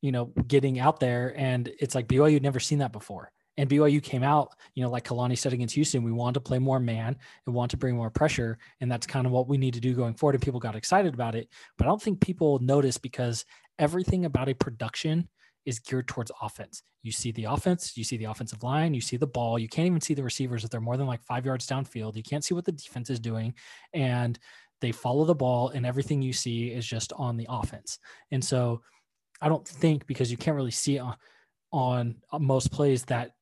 you 0.00 0.12
know, 0.12 0.26
getting 0.46 0.78
out 0.78 1.00
there. 1.00 1.34
And 1.36 1.70
it's 1.80 1.94
like 1.94 2.06
BYU 2.06 2.34
had 2.34 2.42
never 2.42 2.60
seen 2.60 2.78
that 2.78 2.92
before. 2.92 3.32
And 3.60 3.68
BYU 3.68 4.02
came 4.02 4.22
out, 4.22 4.54
you 4.74 4.82
know, 4.82 4.88
like 4.88 5.04
Kalani 5.04 5.36
said 5.36 5.52
against 5.52 5.74
Houston, 5.74 6.02
we 6.02 6.12
want 6.12 6.32
to 6.32 6.40
play 6.40 6.58
more 6.58 6.80
man 6.80 7.14
and 7.44 7.54
want 7.54 7.70
to 7.72 7.76
bring 7.76 7.94
more 7.94 8.08
pressure. 8.08 8.56
And 8.80 8.90
that's 8.90 9.06
kind 9.06 9.26
of 9.26 9.32
what 9.32 9.48
we 9.48 9.58
need 9.58 9.74
to 9.74 9.80
do 9.80 9.92
going 9.92 10.14
forward. 10.14 10.34
And 10.34 10.42
people 10.42 10.60
got 10.60 10.76
excited 10.76 11.12
about 11.12 11.34
it. 11.34 11.46
But 11.76 11.86
I 11.86 11.90
don't 11.90 12.00
think 12.00 12.22
people 12.22 12.58
notice 12.60 12.96
because 12.96 13.44
everything 13.78 14.24
about 14.24 14.48
a 14.48 14.54
production 14.54 15.28
is 15.66 15.78
geared 15.78 16.08
towards 16.08 16.32
offense. 16.40 16.82
You 17.02 17.12
see 17.12 17.32
the 17.32 17.44
offense, 17.44 17.98
you 17.98 18.02
see 18.02 18.16
the 18.16 18.24
offensive 18.24 18.62
line, 18.62 18.94
you 18.94 19.02
see 19.02 19.18
the 19.18 19.26
ball. 19.26 19.58
You 19.58 19.68
can't 19.68 19.84
even 19.84 20.00
see 20.00 20.14
the 20.14 20.22
receivers 20.22 20.64
if 20.64 20.70
they're 20.70 20.80
more 20.80 20.96
than 20.96 21.06
like 21.06 21.22
five 21.24 21.44
yards 21.44 21.66
downfield. 21.66 22.16
You 22.16 22.22
can't 22.22 22.42
see 22.42 22.54
what 22.54 22.64
the 22.64 22.72
defense 22.72 23.10
is 23.10 23.20
doing. 23.20 23.52
And 23.92 24.38
they 24.80 24.90
follow 24.90 25.26
the 25.26 25.34
ball, 25.34 25.68
and 25.68 25.84
everything 25.84 26.22
you 26.22 26.32
see 26.32 26.68
is 26.68 26.86
just 26.86 27.12
on 27.12 27.36
the 27.36 27.46
offense. 27.50 27.98
And 28.30 28.42
so 28.42 28.80
I 29.42 29.50
don't 29.50 29.68
think 29.68 30.06
because 30.06 30.30
you 30.30 30.38
can't 30.38 30.56
really 30.56 30.70
see 30.70 30.98
on, 30.98 31.14
on 31.70 32.16
uh, 32.32 32.38
most 32.38 32.72
plays 32.72 33.04
that 33.04 33.32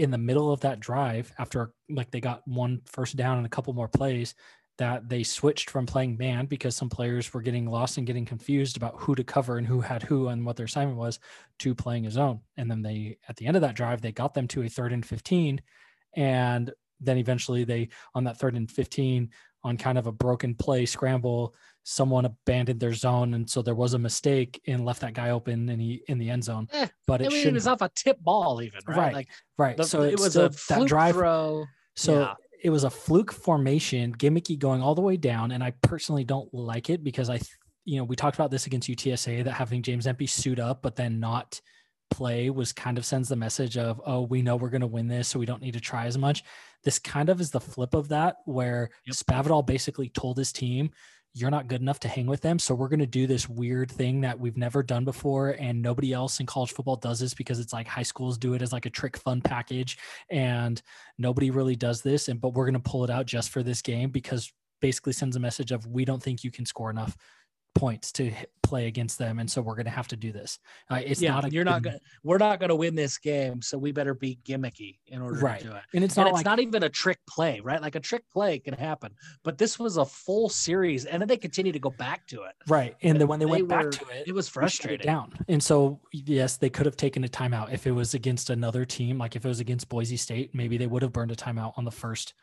in 0.00 0.10
the 0.10 0.18
middle 0.18 0.50
of 0.50 0.60
that 0.60 0.80
drive, 0.80 1.30
after 1.38 1.72
like 1.90 2.10
they 2.10 2.22
got 2.22 2.40
one 2.48 2.80
first 2.86 3.16
down 3.16 3.36
and 3.36 3.44
a 3.44 3.50
couple 3.50 3.74
more 3.74 3.86
plays, 3.86 4.34
that 4.78 5.10
they 5.10 5.22
switched 5.22 5.68
from 5.68 5.84
playing 5.84 6.16
man 6.16 6.46
because 6.46 6.74
some 6.74 6.88
players 6.88 7.34
were 7.34 7.42
getting 7.42 7.66
lost 7.66 7.98
and 7.98 8.06
getting 8.06 8.24
confused 8.24 8.78
about 8.78 8.94
who 8.96 9.14
to 9.14 9.22
cover 9.22 9.58
and 9.58 9.66
who 9.66 9.82
had 9.82 10.02
who 10.02 10.28
and 10.28 10.46
what 10.46 10.56
their 10.56 10.64
assignment 10.64 10.96
was 10.96 11.18
to 11.58 11.74
playing 11.74 12.06
a 12.06 12.10
zone. 12.10 12.40
And 12.56 12.70
then 12.70 12.80
they, 12.80 13.18
at 13.28 13.36
the 13.36 13.46
end 13.46 13.58
of 13.58 13.60
that 13.60 13.76
drive, 13.76 14.00
they 14.00 14.10
got 14.10 14.32
them 14.32 14.48
to 14.48 14.62
a 14.62 14.70
third 14.70 14.94
and 14.94 15.04
15. 15.04 15.60
And 16.14 16.72
then 16.98 17.18
eventually 17.18 17.64
they, 17.64 17.90
on 18.14 18.24
that 18.24 18.38
third 18.38 18.54
and 18.54 18.70
15, 18.70 19.28
on 19.62 19.76
kind 19.76 19.98
of 19.98 20.06
a 20.06 20.12
broken 20.12 20.54
play 20.54 20.86
scramble, 20.86 21.54
someone 21.84 22.24
abandoned 22.24 22.80
their 22.80 22.92
zone. 22.92 23.34
And 23.34 23.48
so 23.48 23.62
there 23.62 23.74
was 23.74 23.94
a 23.94 23.98
mistake 23.98 24.60
and 24.66 24.84
left 24.84 25.00
that 25.00 25.14
guy 25.14 25.30
open 25.30 25.68
and 25.68 25.80
he 25.80 26.02
in 26.08 26.18
the 26.18 26.30
end 26.30 26.44
zone. 26.44 26.68
Eh, 26.72 26.86
but 27.06 27.20
I 27.20 27.24
it 27.24 27.28
mean, 27.30 27.38
it 27.38 27.42
should 27.42 27.54
was 27.54 27.66
off 27.66 27.82
a 27.82 27.90
tip 27.94 28.20
ball, 28.20 28.62
even 28.62 28.80
right. 28.86 28.96
Right. 28.96 29.14
Like 29.14 29.28
right. 29.58 29.76
the, 29.76 29.84
so 29.84 30.02
it 30.02 30.20
was 30.20 30.36
a 30.36 30.50
that 30.68 30.86
drive. 30.86 31.14
throw. 31.14 31.66
So 31.96 32.20
Yeah. 32.20 32.34
it 32.62 32.70
was 32.70 32.84
a 32.84 32.90
fluke 32.90 33.32
formation, 33.32 34.14
gimmicky 34.14 34.58
going 34.58 34.82
all 34.82 34.94
the 34.94 35.00
way 35.00 35.16
down, 35.16 35.50
and 35.52 35.64
I 35.64 35.72
personally 35.82 36.24
don't 36.24 36.52
like 36.52 36.90
it 36.90 37.02
because 37.02 37.30
I, 37.30 37.40
you 37.84 37.98
know, 37.98 38.04
we 38.04 38.16
talked 38.16 38.36
about 38.36 38.50
this 38.50 38.66
against 38.66 38.88
UTSA 38.88 39.44
that 39.44 39.52
having 39.52 39.82
James 39.82 40.06
Empey 40.06 40.26
suit 40.26 40.60
up 40.60 40.82
but 40.82 40.96
then 40.96 41.18
not 41.18 41.60
play 42.10 42.50
was 42.50 42.72
kind 42.72 42.98
of 42.98 43.04
sends 43.06 43.28
the 43.28 43.36
message 43.36 43.78
of 43.78 44.00
oh 44.04 44.22
we 44.22 44.42
know 44.42 44.56
we're 44.56 44.68
going 44.68 44.80
to 44.80 44.86
win 44.86 45.06
this 45.06 45.28
so 45.28 45.38
we 45.38 45.46
don't 45.46 45.62
need 45.62 45.74
to 45.74 45.80
try 45.80 46.06
as 46.06 46.18
much 46.18 46.42
this 46.82 46.98
kind 46.98 47.28
of 47.28 47.40
is 47.40 47.50
the 47.52 47.60
flip 47.60 47.94
of 47.94 48.08
that 48.08 48.38
where 48.46 48.90
yep. 49.06 49.14
Spavital 49.14 49.64
basically 49.64 50.08
told 50.08 50.36
his 50.36 50.52
team 50.52 50.90
you're 51.32 51.50
not 51.50 51.68
good 51.68 51.80
enough 51.80 52.00
to 52.00 52.08
hang 52.08 52.26
with 52.26 52.40
them. 52.40 52.58
So 52.58 52.74
we're 52.74 52.88
going 52.88 53.00
to 53.00 53.06
do 53.06 53.26
this 53.26 53.48
weird 53.48 53.90
thing 53.90 54.20
that 54.22 54.38
we've 54.38 54.56
never 54.56 54.82
done 54.82 55.04
before. 55.04 55.50
And 55.50 55.80
nobody 55.80 56.12
else 56.12 56.40
in 56.40 56.46
college 56.46 56.72
football 56.72 56.96
does 56.96 57.20
this 57.20 57.34
because 57.34 57.60
it's 57.60 57.72
like 57.72 57.86
high 57.86 58.02
schools 58.02 58.36
do 58.36 58.54
it 58.54 58.62
as 58.62 58.72
like 58.72 58.86
a 58.86 58.90
trick 58.90 59.16
fun 59.16 59.40
package. 59.40 59.96
And 60.28 60.80
nobody 61.18 61.50
really 61.50 61.76
does 61.76 62.02
this. 62.02 62.28
And, 62.28 62.40
but 62.40 62.54
we're 62.54 62.64
going 62.64 62.82
to 62.82 62.90
pull 62.90 63.04
it 63.04 63.10
out 63.10 63.26
just 63.26 63.50
for 63.50 63.62
this 63.62 63.80
game 63.80 64.10
because 64.10 64.52
basically 64.80 65.12
sends 65.12 65.36
a 65.36 65.40
message 65.40 65.70
of 65.72 65.86
we 65.86 66.04
don't 66.04 66.22
think 66.22 66.42
you 66.42 66.50
can 66.50 66.66
score 66.66 66.90
enough 66.90 67.16
points 67.74 68.12
to 68.12 68.32
play 68.62 68.86
against 68.86 69.18
them, 69.18 69.40
and 69.40 69.50
so 69.50 69.60
we're 69.60 69.74
going 69.74 69.86
to 69.86 69.90
have 69.90 70.06
to 70.08 70.16
do 70.16 70.30
this. 70.32 70.58
Uh, 70.88 71.00
it's 71.04 71.20
yeah, 71.20 71.32
not. 71.32 71.52
You're 71.52 71.64
not 71.64 71.82
going. 71.82 71.98
We're 72.22 72.38
not 72.38 72.60
going 72.60 72.68
to 72.68 72.76
win 72.76 72.94
this 72.94 73.18
game, 73.18 73.60
so 73.62 73.76
we 73.76 73.90
better 73.90 74.14
be 74.14 74.38
gimmicky 74.44 74.98
in 75.08 75.20
order 75.20 75.40
right. 75.40 75.60
to 75.60 75.68
do 75.68 75.74
it. 75.74 75.82
And 75.92 76.04
it's 76.04 76.16
and 76.16 76.26
not. 76.26 76.34
it's 76.34 76.44
not 76.44 76.60
even 76.60 76.84
a 76.84 76.88
trick 76.88 77.18
play, 77.28 77.60
right? 77.60 77.82
Like 77.82 77.96
a 77.96 78.00
trick 78.00 78.22
play 78.32 78.58
can 78.60 78.74
happen, 78.74 79.12
but 79.42 79.58
this 79.58 79.78
was 79.78 79.96
a 79.96 80.04
full 80.04 80.48
series, 80.48 81.04
and 81.04 81.20
then 81.20 81.28
they 81.28 81.36
continue 81.36 81.72
to 81.72 81.78
go 81.78 81.90
back 81.90 82.26
to 82.28 82.42
it. 82.42 82.54
Right, 82.68 82.96
and 83.02 83.20
then 83.20 83.26
when 83.26 83.40
they, 83.40 83.46
they 83.46 83.50
went 83.50 83.62
were, 83.64 83.68
back 83.68 83.90
to 83.90 84.06
it, 84.08 84.28
it 84.28 84.32
was 84.32 84.48
frustrating. 84.48 85.00
It 85.00 85.06
down, 85.06 85.32
and 85.48 85.62
so 85.62 86.00
yes, 86.12 86.56
they 86.56 86.70
could 86.70 86.86
have 86.86 86.96
taken 86.96 87.24
a 87.24 87.28
timeout 87.28 87.72
if 87.72 87.86
it 87.86 87.92
was 87.92 88.14
against 88.14 88.50
another 88.50 88.84
team, 88.84 89.18
like 89.18 89.34
if 89.34 89.44
it 89.44 89.48
was 89.48 89.60
against 89.60 89.88
Boise 89.88 90.16
State, 90.16 90.54
maybe 90.54 90.76
they 90.76 90.86
would 90.86 91.02
have 91.02 91.12
burned 91.12 91.32
a 91.32 91.36
timeout 91.36 91.72
on 91.76 91.84
the 91.84 91.90
first 91.90 92.34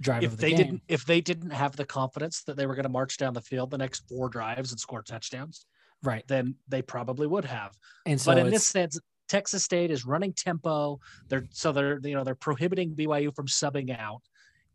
drive 0.00 0.22
if 0.22 0.32
the 0.32 0.36
they 0.36 0.50
game. 0.50 0.56
didn't 0.56 0.82
if 0.88 1.04
they 1.04 1.20
didn't 1.20 1.50
have 1.50 1.76
the 1.76 1.84
confidence 1.84 2.42
that 2.44 2.56
they 2.56 2.66
were 2.66 2.74
going 2.74 2.84
to 2.84 2.90
march 2.90 3.16
down 3.16 3.34
the 3.34 3.40
field 3.40 3.70
the 3.70 3.78
next 3.78 4.08
four 4.08 4.28
drives 4.28 4.72
and 4.72 4.80
score 4.80 5.02
touchdowns 5.02 5.66
right. 6.02 6.26
then 6.28 6.54
they 6.68 6.82
probably 6.82 7.26
would 7.26 7.44
have. 7.44 7.76
And 8.06 8.20
so 8.20 8.32
but 8.32 8.38
in 8.38 8.50
this 8.50 8.66
sense 8.66 8.98
texas 9.28 9.62
state 9.62 9.90
is 9.90 10.04
running 10.04 10.32
tempo. 10.32 10.98
They're 11.28 11.46
so 11.50 11.72
they're 11.72 12.00
you 12.02 12.14
know 12.14 12.24
they're 12.24 12.34
prohibiting 12.34 12.94
byu 12.94 13.34
from 13.34 13.46
subbing 13.46 13.96
out. 13.98 14.22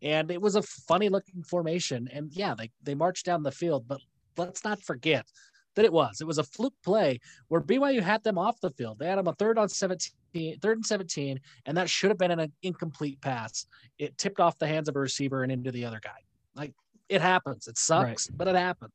And 0.01 0.30
it 0.30 0.41
was 0.41 0.55
a 0.55 0.61
funny 0.61 1.09
looking 1.09 1.43
formation. 1.43 2.07
And 2.11 2.32
yeah 2.32 2.53
they 2.55 2.71
they 2.84 2.95
marched 2.95 3.26
down 3.26 3.43
the 3.43 3.51
field 3.51 3.88
but 3.88 3.99
let's 4.38 4.63
not 4.63 4.82
forget 4.82 5.26
that 5.76 5.86
it 5.86 5.93
was. 5.93 6.21
It 6.21 6.28
was 6.28 6.38
a 6.38 6.43
fluke 6.43 6.73
play 6.84 7.19
where 7.47 7.61
BYU 7.61 8.01
had 8.01 8.23
them 8.23 8.38
off 8.38 8.59
the 8.61 8.71
field. 8.71 8.99
They 8.99 9.07
had 9.07 9.17
them 9.17 9.28
a 9.28 9.34
third 9.34 9.57
on 9.57 9.69
17, 9.69 10.59
third 10.59 10.78
and 10.78 10.86
17, 10.86 11.39
and 11.65 11.78
that 11.78 11.89
should 11.89 12.09
have 12.09 12.17
been 12.17 12.32
an 12.32 12.51
incomplete 12.63 13.21
pass. 13.21 13.67
It 13.97 14.17
tipped 14.17 14.39
off 14.39 14.57
the 14.57 14.67
hands 14.67 14.89
of 14.89 14.95
a 14.95 14.99
receiver 14.99 15.43
and 15.43 15.51
into 15.51 15.71
the 15.71 15.86
other 15.86 15.99
guy. 16.01 16.19
Like 16.55 16.73
it 17.09 17.21
happens. 17.21 17.67
It 17.67 17.78
sucks, 17.78 18.30
right. 18.30 18.38
but 18.38 18.47
it 18.47 18.55
happened. 18.55 18.91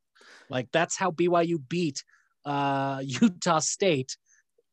Like 0.48 0.68
that's 0.72 0.96
how 0.96 1.10
BYU 1.10 1.60
beat 1.68 2.04
uh, 2.44 3.00
Utah 3.04 3.60
State 3.60 4.16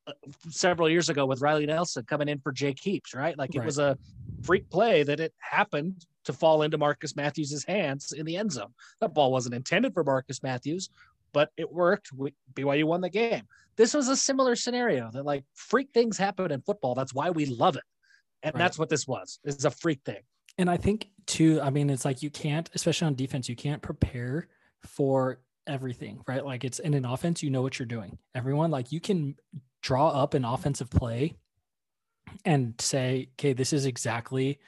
uh, 0.07 0.13
several 0.49 0.89
years 0.89 1.09
ago 1.09 1.25
with 1.25 1.41
Riley 1.41 1.65
Nelson 1.65 2.03
coming 2.05 2.29
in 2.29 2.39
for 2.39 2.51
Jake 2.51 2.79
Heaps, 2.81 3.13
right? 3.13 3.37
Like 3.37 3.55
it 3.55 3.59
right. 3.59 3.65
was 3.65 3.79
a 3.79 3.97
freak 4.43 4.69
play 4.69 5.03
that 5.03 5.19
it 5.19 5.33
happened 5.39 6.05
to 6.25 6.33
fall 6.33 6.61
into 6.61 6.77
Marcus 6.77 7.15
Matthews's 7.15 7.63
hands 7.63 8.11
in 8.11 8.25
the 8.25 8.37
end 8.37 8.51
zone. 8.51 8.73
That 8.99 9.13
ball 9.13 9.31
wasn't 9.31 9.55
intended 9.55 9.93
for 9.93 10.03
Marcus 10.03 10.43
Matthews, 10.43 10.89
but 11.33 11.49
it 11.57 11.71
worked. 11.71 12.11
We, 12.13 12.33
BYU 12.53 12.85
won 12.85 13.01
the 13.01 13.09
game. 13.09 13.43
This 13.75 13.93
was 13.93 14.07
a 14.07 14.15
similar 14.15 14.55
scenario 14.55 15.11
that 15.11 15.25
like 15.25 15.43
freak 15.53 15.89
things 15.93 16.17
happen 16.17 16.51
in 16.51 16.61
football. 16.61 16.95
That's 16.95 17.13
why 17.13 17.29
we 17.29 17.45
love 17.45 17.75
it. 17.75 17.83
And 18.43 18.55
right. 18.55 18.59
that's 18.59 18.79
what 18.79 18.89
this 18.89 19.07
was. 19.07 19.39
It's 19.43 19.65
a 19.65 19.71
freak 19.71 20.01
thing. 20.05 20.21
And 20.57 20.69
I 20.69 20.77
think 20.77 21.09
too, 21.27 21.61
I 21.61 21.69
mean, 21.69 21.89
it's 21.89 22.05
like 22.05 22.23
you 22.23 22.29
can't, 22.29 22.69
especially 22.73 23.07
on 23.07 23.15
defense, 23.15 23.47
you 23.47 23.55
can't 23.55 23.81
prepare 23.81 24.47
for 24.83 25.39
everything, 25.67 26.21
right? 26.27 26.43
Like 26.43 26.63
it's 26.63 26.79
in 26.79 26.93
an 26.93 27.05
offense, 27.05 27.43
you 27.43 27.49
know 27.49 27.61
what 27.61 27.77
you're 27.77 27.85
doing. 27.85 28.17
Everyone, 28.33 28.71
like 28.71 28.91
you 28.91 28.99
can 28.99 29.35
draw 29.81 30.09
up 30.09 30.33
an 30.33 30.45
offensive 30.45 30.89
play 30.89 31.35
and 32.45 32.73
say, 32.79 33.29
okay, 33.35 33.53
this 33.53 33.73
is 33.73 33.85
exactly 33.85 34.59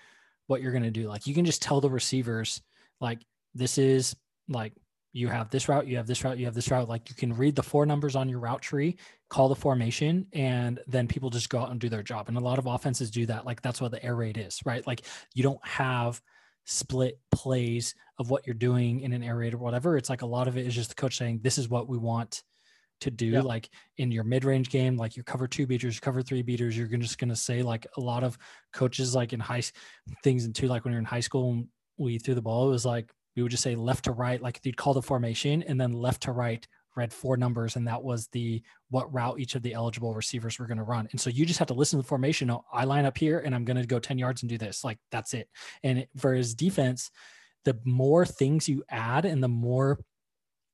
what 0.47 0.62
you're 0.62 0.72
going 0.72 0.84
to 0.84 0.91
do. 0.91 1.07
Like 1.07 1.26
you 1.26 1.34
can 1.34 1.45
just 1.45 1.62
tell 1.62 1.82
the 1.82 1.89
receivers, 1.89 2.62
like, 3.01 3.20
this 3.55 3.78
is 3.78 4.16
like 4.47 4.74
you 5.12 5.28
have 5.28 5.49
this 5.49 5.68
route, 5.68 5.88
you 5.88 5.97
have 5.97 6.07
this 6.07 6.24
route, 6.24 6.38
you 6.38 6.45
have 6.45 6.53
this 6.53 6.70
route. 6.70 6.88
Like 6.88 7.10
you 7.10 7.16
can 7.16 7.34
read 7.34 7.55
the 7.55 7.64
four 7.64 7.86
numbers 7.86 8.16
on 8.16 8.30
your 8.30 8.39
route 8.39 8.62
tree, 8.62 8.97
call 9.30 9.49
the 9.49 9.55
formation, 9.55 10.28
and 10.34 10.80
then 10.88 11.07
people 11.07 11.30
just 11.30 11.49
go 11.49 11.60
out 11.60 11.72
and 11.72 11.80
do 11.80 11.89
their 11.89 12.03
job. 12.03 12.28
And 12.28 12.38
a 12.38 12.41
lot 12.41 12.60
of 12.60 12.68
offenses 12.68 13.10
do 13.10 13.26
that. 13.26 13.45
Like 13.45 13.62
that's 13.62 13.82
what 13.82 13.91
the 13.91 14.03
air 14.03 14.16
raid 14.16 14.38
is, 14.38 14.60
right? 14.66 14.86
Like 14.86 15.01
you 15.34 15.41
don't 15.41 15.66
have 15.66 16.22
split 16.66 17.20
plays 17.32 17.95
of 18.20 18.30
what 18.30 18.45
you're 18.45 18.53
doing 18.53 19.01
in 19.01 19.14
an 19.14 19.24
air 19.24 19.38
raid 19.38 19.55
or 19.55 19.57
whatever. 19.57 19.97
It's 19.97 20.10
like 20.10 20.22
a 20.22 20.28
lot 20.28 20.47
of 20.47 20.57
it 20.57 20.68
is 20.68 20.76
just 20.76 20.89
the 20.89 20.95
coach 20.95 21.18
saying, 21.18 21.39
this 21.41 21.57
is 21.57 21.70
what 21.70 21.89
we 21.89 21.97
want 21.97 22.43
to 23.01 23.10
do. 23.10 23.28
Yep. 23.28 23.45
Like 23.45 23.70
in 23.97 24.12
your 24.12 24.24
mid 24.24 24.43
range 24.43 24.70
game, 24.70 24.95
like 24.95 25.18
you 25.18 25.24
cover 25.24 25.47
two 25.47 25.66
beaters, 25.66 25.99
cover 25.99 26.22
three 26.22 26.43
beaters, 26.43 26.78
you're 26.78 26.88
just 26.88 27.18
going 27.18 27.30
to 27.30 27.36
say, 27.36 27.64
like 27.64 27.88
a 27.97 28.01
lot 28.01 28.24
of 28.24 28.38
coaches, 28.74 29.16
like 29.16 29.34
in 29.34 29.39
high 29.39 29.64
things, 30.24 30.45
and 30.45 30.53
two, 30.53 30.68
like 30.68 30.84
when 30.84 30.91
you're 30.91 30.99
in 30.99 31.05
high 31.05 31.20
school, 31.20 31.64
we 31.97 32.20
threw 32.20 32.36
the 32.36 32.41
ball, 32.41 32.68
it 32.68 32.72
was 32.72 32.86
like, 32.86 33.12
we 33.40 33.44
would 33.44 33.52
just 33.52 33.64
say 33.64 33.76
left 33.76 34.06
to 34.06 34.12
right, 34.12 34.42
like 34.42 34.60
you'd 34.64 34.76
call 34.76 34.94
the 34.94 35.02
formation, 35.02 35.64
and 35.64 35.80
then 35.80 35.94
left 35.94 36.24
to 36.24 36.34
right 36.34 36.68
read 36.96 37.14
four 37.14 37.38
numbers, 37.38 37.78
and 37.78 37.88
that 37.88 38.04
was 38.04 38.28
the 38.28 38.62
what 38.90 39.12
route 39.14 39.40
each 39.40 39.56
of 39.56 39.62
the 39.62 39.74
eligible 39.74 40.14
receivers 40.14 40.60
were 40.60 40.68
going 40.68 40.78
to 40.78 40.84
run. 40.84 41.08
And 41.12 41.22
so 41.22 41.30
you 41.30 41.46
just 41.46 41.60
have 41.60 41.70
to 41.70 41.74
listen 41.74 41.98
to 41.98 42.04
the 42.04 42.08
formation. 42.08 42.52
Oh, 42.52 42.66
I 42.74 42.84
line 42.84 43.06
up 43.06 43.18
here, 43.18 43.40
and 43.40 43.56
I'm 43.56 43.64
going 43.64 43.78
to 43.78 43.88
go 43.88 44.00
ten 44.00 44.18
yards 44.18 44.44
and 44.44 44.50
do 44.50 44.58
this. 44.58 44.84
Like 44.84 45.00
that's 45.10 45.34
it. 45.34 45.48
And 45.84 46.06
for 46.18 46.34
his 46.34 46.54
defense, 46.54 47.10
the 47.64 47.80
more 47.86 48.26
things 48.26 48.68
you 48.68 48.84
add, 48.90 49.24
and 49.24 49.42
the 49.42 49.48
more 49.48 50.00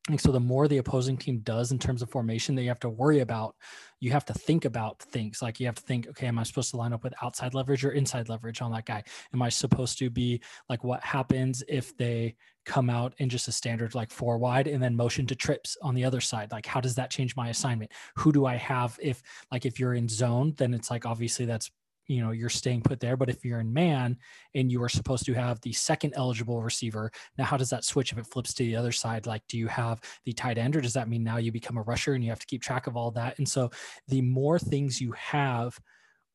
and 0.09 0.21
so 0.21 0.31
the 0.31 0.39
more 0.39 0.67
the 0.67 0.77
opposing 0.77 1.17
team 1.17 1.39
does 1.39 1.71
in 1.71 1.79
terms 1.79 2.03
of 2.03 2.11
formation 2.11 2.53
that 2.55 2.61
you 2.61 2.67
have 2.67 2.79
to 2.81 2.89
worry 2.89 3.21
about, 3.21 3.55
you 3.99 4.11
have 4.11 4.25
to 4.25 4.33
think 4.35 4.63
about 4.65 5.01
things 5.01 5.41
like 5.41 5.59
you 5.59 5.65
have 5.65 5.75
to 5.75 5.81
think, 5.81 6.07
okay, 6.09 6.27
am 6.27 6.37
I 6.37 6.43
supposed 6.43 6.69
to 6.71 6.77
line 6.77 6.93
up 6.93 7.03
with 7.03 7.15
outside 7.23 7.55
leverage 7.55 7.83
or 7.83 7.91
inside 7.91 8.29
leverage 8.29 8.61
on 8.61 8.71
that 8.73 8.85
guy? 8.85 9.03
Am 9.33 9.41
I 9.41 9.49
supposed 9.49 9.97
to 9.97 10.11
be 10.11 10.41
like 10.69 10.83
what 10.83 11.03
happens 11.03 11.63
if 11.67 11.97
they 11.97 12.35
come 12.65 12.87
out 12.87 13.15
in 13.17 13.29
just 13.29 13.47
a 13.47 13.51
standard 13.51 13.95
like 13.95 14.11
four 14.11 14.37
wide 14.37 14.67
and 14.67 14.81
then 14.81 14.95
motion 14.95 15.25
to 15.25 15.35
trips 15.35 15.75
on 15.81 15.95
the 15.95 16.05
other 16.05 16.21
side? 16.21 16.51
Like 16.51 16.67
how 16.67 16.79
does 16.79 16.93
that 16.95 17.09
change 17.09 17.35
my 17.35 17.49
assignment? 17.49 17.91
Who 18.17 18.31
do 18.31 18.45
I 18.45 18.57
have 18.57 18.99
if 19.01 19.23
like 19.51 19.65
if 19.65 19.79
you're 19.79 19.95
in 19.95 20.07
zone, 20.07 20.53
then 20.57 20.75
it's 20.75 20.91
like 20.91 21.07
obviously 21.07 21.45
that's 21.45 21.71
you 22.07 22.21
know 22.21 22.31
you're 22.31 22.49
staying 22.49 22.81
put 22.81 22.99
there 22.99 23.17
but 23.17 23.29
if 23.29 23.43
you're 23.43 23.59
in 23.59 23.73
man 23.73 24.17
and 24.53 24.71
you 24.71 24.81
are 24.83 24.89
supposed 24.89 25.25
to 25.25 25.33
have 25.33 25.59
the 25.61 25.73
second 25.73 26.13
eligible 26.15 26.61
receiver 26.61 27.11
now 27.37 27.45
how 27.45 27.57
does 27.57 27.69
that 27.69 27.83
switch 27.83 28.11
if 28.11 28.17
it 28.17 28.27
flips 28.27 28.53
to 28.53 28.63
the 28.63 28.75
other 28.75 28.91
side? 28.91 29.25
Like 29.25 29.43
do 29.47 29.57
you 29.57 29.67
have 29.67 30.01
the 30.25 30.33
tight 30.33 30.57
end 30.57 30.75
or 30.75 30.81
does 30.81 30.93
that 30.93 31.09
mean 31.09 31.23
now 31.23 31.37
you 31.37 31.51
become 31.51 31.77
a 31.77 31.83
rusher 31.83 32.13
and 32.13 32.23
you 32.23 32.29
have 32.29 32.39
to 32.39 32.45
keep 32.45 32.61
track 32.61 32.87
of 32.87 32.97
all 32.97 33.11
that? 33.11 33.37
And 33.37 33.47
so 33.47 33.71
the 34.07 34.21
more 34.21 34.59
things 34.59 35.01
you 35.01 35.11
have 35.13 35.79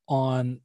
on 0.08 0.60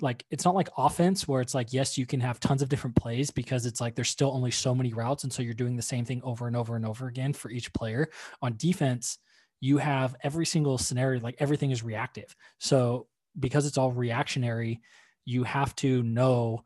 like 0.00 0.24
it's 0.30 0.44
not 0.44 0.54
like 0.54 0.68
offense 0.76 1.28
where 1.28 1.40
it's 1.40 1.54
like 1.54 1.72
yes 1.72 1.96
you 1.96 2.06
can 2.06 2.20
have 2.20 2.40
tons 2.40 2.60
of 2.60 2.68
different 2.68 2.96
plays 2.96 3.30
because 3.30 3.66
it's 3.66 3.80
like 3.80 3.94
there's 3.94 4.08
still 4.08 4.32
only 4.32 4.50
so 4.50 4.74
many 4.74 4.92
routes 4.92 5.22
and 5.22 5.32
so 5.32 5.42
you're 5.42 5.54
doing 5.54 5.76
the 5.76 5.82
same 5.82 6.04
thing 6.04 6.20
over 6.24 6.48
and 6.48 6.56
over 6.56 6.74
and 6.74 6.84
over 6.84 7.06
again 7.06 7.32
for 7.32 7.50
each 7.50 7.72
player. 7.72 8.08
On 8.40 8.56
defense 8.56 9.18
you 9.60 9.78
have 9.78 10.16
every 10.24 10.44
single 10.44 10.76
scenario 10.76 11.20
like 11.20 11.36
everything 11.38 11.70
is 11.70 11.84
reactive. 11.84 12.34
So 12.58 13.06
because 13.38 13.66
it's 13.66 13.78
all 13.78 13.92
reactionary, 13.92 14.80
you 15.24 15.44
have 15.44 15.74
to 15.76 16.02
know 16.02 16.64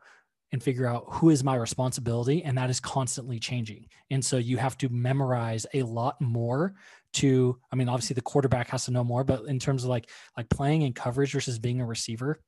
and 0.53 0.63
figure 0.63 0.87
out 0.87 1.05
who 1.09 1.31
is 1.31 1.43
my 1.43 1.57
responsibility 1.57 2.45
and 2.45 2.57
that 2.57 2.71
is 2.71 2.81
constantly 2.81 3.39
changing. 3.39 3.87
And 4.11 4.25
so 4.25 4.37
you 4.37 4.57
have 4.59 4.79
to 4.79 4.89
memorize 4.89 5.67
a 5.75 5.83
lot 5.83 6.21
more 6.21 6.75
to 7.17 7.59
i 7.73 7.77
mean 7.77 7.89
obviously 7.89 8.13
the 8.13 8.21
quarterback 8.21 8.69
has 8.69 8.85
to 8.85 8.91
know 8.91 9.03
more 9.03 9.25
but 9.25 9.45
in 9.47 9.59
terms 9.59 9.85
of 9.85 9.89
like 9.89 10.11
like 10.37 10.49
playing 10.51 10.83
in 10.83 10.93
coverage 10.93 11.33
versus 11.33 11.59
being 11.59 11.81
a 11.81 11.87
receiver 11.87 12.39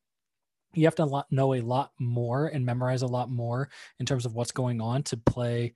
you 0.75 0.85
have 0.85 0.95
to 0.95 1.25
know 1.31 1.55
a 1.55 1.61
lot 1.63 1.93
more 1.99 2.49
and 2.49 2.67
memorize 2.67 3.01
a 3.01 3.07
lot 3.07 3.31
more 3.31 3.71
in 3.99 4.05
terms 4.05 4.27
of 4.27 4.35
what's 4.35 4.53
going 4.53 4.81
on 4.81 5.03
to 5.03 5.17
play 5.17 5.73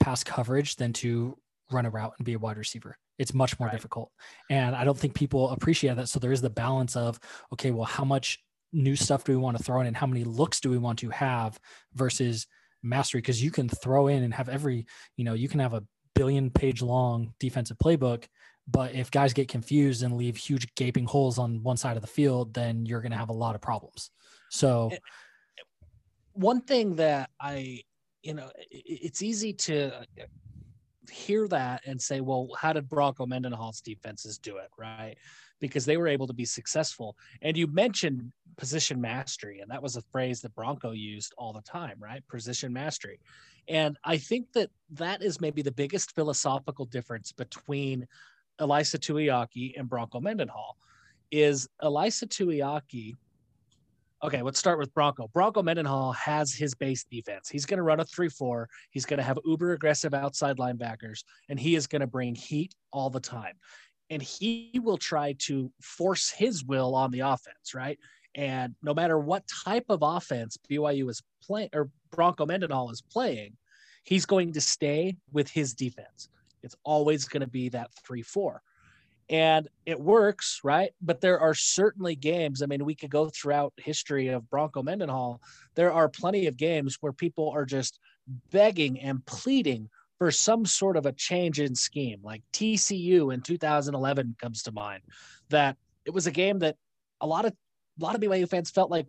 pass 0.00 0.22
coverage 0.22 0.76
than 0.76 0.92
to 0.92 1.36
run 1.72 1.86
a 1.86 1.90
route 1.90 2.12
and 2.18 2.26
be 2.26 2.34
a 2.34 2.38
wide 2.38 2.58
receiver 2.58 2.98
it's 3.20 3.34
much 3.34 3.60
more 3.60 3.66
right. 3.68 3.76
difficult. 3.76 4.10
And 4.48 4.74
I 4.74 4.82
don't 4.82 4.98
think 4.98 5.12
people 5.12 5.50
appreciate 5.50 5.94
that. 5.96 6.08
So 6.08 6.18
there 6.18 6.32
is 6.32 6.40
the 6.40 6.48
balance 6.48 6.96
of, 6.96 7.20
okay, 7.52 7.70
well, 7.70 7.84
how 7.84 8.02
much 8.02 8.42
new 8.72 8.96
stuff 8.96 9.24
do 9.24 9.32
we 9.32 9.36
want 9.36 9.58
to 9.58 9.62
throw 9.62 9.82
in 9.82 9.86
and 9.86 9.94
how 9.94 10.06
many 10.06 10.24
looks 10.24 10.58
do 10.58 10.70
we 10.70 10.78
want 10.78 10.98
to 11.00 11.10
have 11.10 11.60
versus 11.92 12.46
mastery? 12.82 13.20
Because 13.20 13.42
you 13.44 13.50
can 13.50 13.68
throw 13.68 14.06
in 14.06 14.22
and 14.22 14.32
have 14.32 14.48
every, 14.48 14.86
you 15.18 15.24
know, 15.24 15.34
you 15.34 15.50
can 15.50 15.60
have 15.60 15.74
a 15.74 15.84
billion 16.14 16.48
page 16.48 16.80
long 16.80 17.34
defensive 17.38 17.76
playbook. 17.76 18.24
But 18.66 18.94
if 18.94 19.10
guys 19.10 19.34
get 19.34 19.48
confused 19.48 20.02
and 20.02 20.16
leave 20.16 20.38
huge 20.38 20.74
gaping 20.74 21.04
holes 21.04 21.38
on 21.38 21.62
one 21.62 21.76
side 21.76 21.96
of 21.96 22.02
the 22.02 22.08
field, 22.08 22.54
then 22.54 22.86
you're 22.86 23.02
going 23.02 23.12
to 23.12 23.18
have 23.18 23.28
a 23.28 23.34
lot 23.34 23.54
of 23.54 23.60
problems. 23.60 24.10
So, 24.48 24.88
eh, 24.92 24.94
eh, 24.94 25.64
one 26.32 26.62
thing 26.62 26.96
that 26.96 27.28
I, 27.38 27.82
you 28.22 28.32
know, 28.32 28.50
it's 28.70 29.20
easy 29.20 29.52
to 29.52 30.06
hear 31.10 31.48
that 31.48 31.82
and 31.86 32.00
say, 32.00 32.20
well, 32.20 32.48
how 32.58 32.72
did 32.72 32.88
Bronco 32.88 33.26
Mendenhall's 33.26 33.80
defenses 33.80 34.38
do 34.38 34.56
it? 34.56 34.70
Right. 34.78 35.16
Because 35.60 35.84
they 35.84 35.96
were 35.96 36.08
able 36.08 36.26
to 36.26 36.32
be 36.32 36.44
successful. 36.44 37.16
And 37.42 37.56
you 37.56 37.66
mentioned 37.66 38.32
position 38.56 39.00
mastery. 39.00 39.60
And 39.60 39.70
that 39.70 39.82
was 39.82 39.96
a 39.96 40.02
phrase 40.12 40.40
that 40.40 40.54
Bronco 40.54 40.92
used 40.92 41.34
all 41.36 41.52
the 41.52 41.62
time, 41.62 41.96
right? 41.98 42.26
Position 42.28 42.72
mastery. 42.72 43.20
And 43.68 43.96
I 44.04 44.16
think 44.16 44.52
that 44.54 44.70
that 44.92 45.22
is 45.22 45.40
maybe 45.40 45.62
the 45.62 45.72
biggest 45.72 46.14
philosophical 46.14 46.86
difference 46.86 47.32
between 47.32 48.06
Ilaisa 48.60 48.98
Tuiaki 48.98 49.78
and 49.78 49.88
Bronco 49.88 50.20
Mendenhall 50.20 50.76
is 51.30 51.68
Ilaisa 51.82 52.26
Tuiaki. 52.26 53.16
Okay, 54.22 54.42
let's 54.42 54.58
start 54.58 54.78
with 54.78 54.92
Bronco. 54.92 55.30
Bronco 55.32 55.62
Mendenhall 55.62 56.12
has 56.12 56.52
his 56.52 56.74
base 56.74 57.04
defense. 57.04 57.48
He's 57.48 57.64
going 57.64 57.78
to 57.78 57.82
run 57.82 58.00
a 58.00 58.04
3 58.04 58.28
4. 58.28 58.68
He's 58.90 59.06
going 59.06 59.16
to 59.16 59.24
have 59.24 59.38
uber 59.46 59.72
aggressive 59.72 60.12
outside 60.12 60.58
linebackers, 60.58 61.24
and 61.48 61.58
he 61.58 61.74
is 61.74 61.86
going 61.86 62.00
to 62.00 62.06
bring 62.06 62.34
heat 62.34 62.74
all 62.92 63.08
the 63.08 63.20
time. 63.20 63.54
And 64.10 64.20
he 64.20 64.78
will 64.82 64.98
try 64.98 65.34
to 65.38 65.72
force 65.80 66.30
his 66.30 66.64
will 66.64 66.94
on 66.94 67.10
the 67.12 67.20
offense, 67.20 67.74
right? 67.74 67.98
And 68.34 68.74
no 68.82 68.92
matter 68.92 69.18
what 69.18 69.44
type 69.64 69.86
of 69.88 70.00
offense 70.02 70.58
BYU 70.70 71.08
is 71.08 71.22
playing 71.42 71.70
or 71.72 71.88
Bronco 72.10 72.44
Mendenhall 72.44 72.90
is 72.90 73.00
playing, 73.00 73.56
he's 74.04 74.26
going 74.26 74.52
to 74.52 74.60
stay 74.60 75.16
with 75.32 75.48
his 75.48 75.72
defense. 75.72 76.28
It's 76.62 76.76
always 76.84 77.24
going 77.26 77.40
to 77.40 77.48
be 77.48 77.70
that 77.70 77.88
3 78.04 78.20
4. 78.20 78.60
And 79.30 79.68
it 79.86 79.98
works, 79.98 80.60
right? 80.64 80.90
But 81.00 81.20
there 81.20 81.38
are 81.38 81.54
certainly 81.54 82.16
games. 82.16 82.62
I 82.62 82.66
mean, 82.66 82.84
we 82.84 82.96
could 82.96 83.10
go 83.10 83.28
throughout 83.28 83.72
history 83.76 84.28
of 84.28 84.50
Bronco 84.50 84.82
Mendenhall. 84.82 85.40
There 85.76 85.92
are 85.92 86.08
plenty 86.08 86.48
of 86.48 86.56
games 86.56 86.98
where 87.00 87.12
people 87.12 87.48
are 87.50 87.64
just 87.64 88.00
begging 88.50 88.98
and 89.00 89.24
pleading 89.26 89.88
for 90.18 90.32
some 90.32 90.66
sort 90.66 90.96
of 90.96 91.06
a 91.06 91.12
change 91.12 91.60
in 91.60 91.76
scheme. 91.76 92.18
Like 92.22 92.42
TCU 92.52 93.32
in 93.32 93.40
2011 93.40 94.36
comes 94.40 94.64
to 94.64 94.72
mind. 94.72 95.02
That 95.48 95.76
it 96.04 96.10
was 96.12 96.26
a 96.26 96.32
game 96.32 96.58
that 96.58 96.76
a 97.20 97.26
lot 97.26 97.44
of 97.44 97.52
a 98.00 98.04
lot 98.04 98.14
of 98.14 98.20
BYU 98.20 98.48
fans 98.48 98.70
felt 98.70 98.90
like 98.90 99.06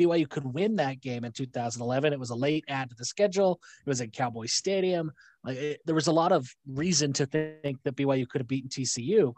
BYU 0.00 0.28
could 0.28 0.54
win 0.54 0.76
that 0.76 1.00
game 1.00 1.24
in 1.24 1.32
2011. 1.32 2.12
It 2.12 2.18
was 2.18 2.30
a 2.30 2.34
late 2.34 2.64
add 2.68 2.88
to 2.88 2.96
the 2.96 3.04
schedule. 3.04 3.60
It 3.84 3.88
was 3.88 4.00
at 4.00 4.12
Cowboy 4.12 4.46
Stadium. 4.46 5.12
Like 5.44 5.58
it, 5.58 5.80
there 5.84 5.94
was 5.94 6.06
a 6.06 6.12
lot 6.12 6.32
of 6.32 6.48
reason 6.66 7.12
to 7.14 7.26
think 7.26 7.82
that 7.82 7.96
BYU 7.96 8.26
could 8.26 8.40
have 8.40 8.48
beaten 8.48 8.70
TCU, 8.70 9.34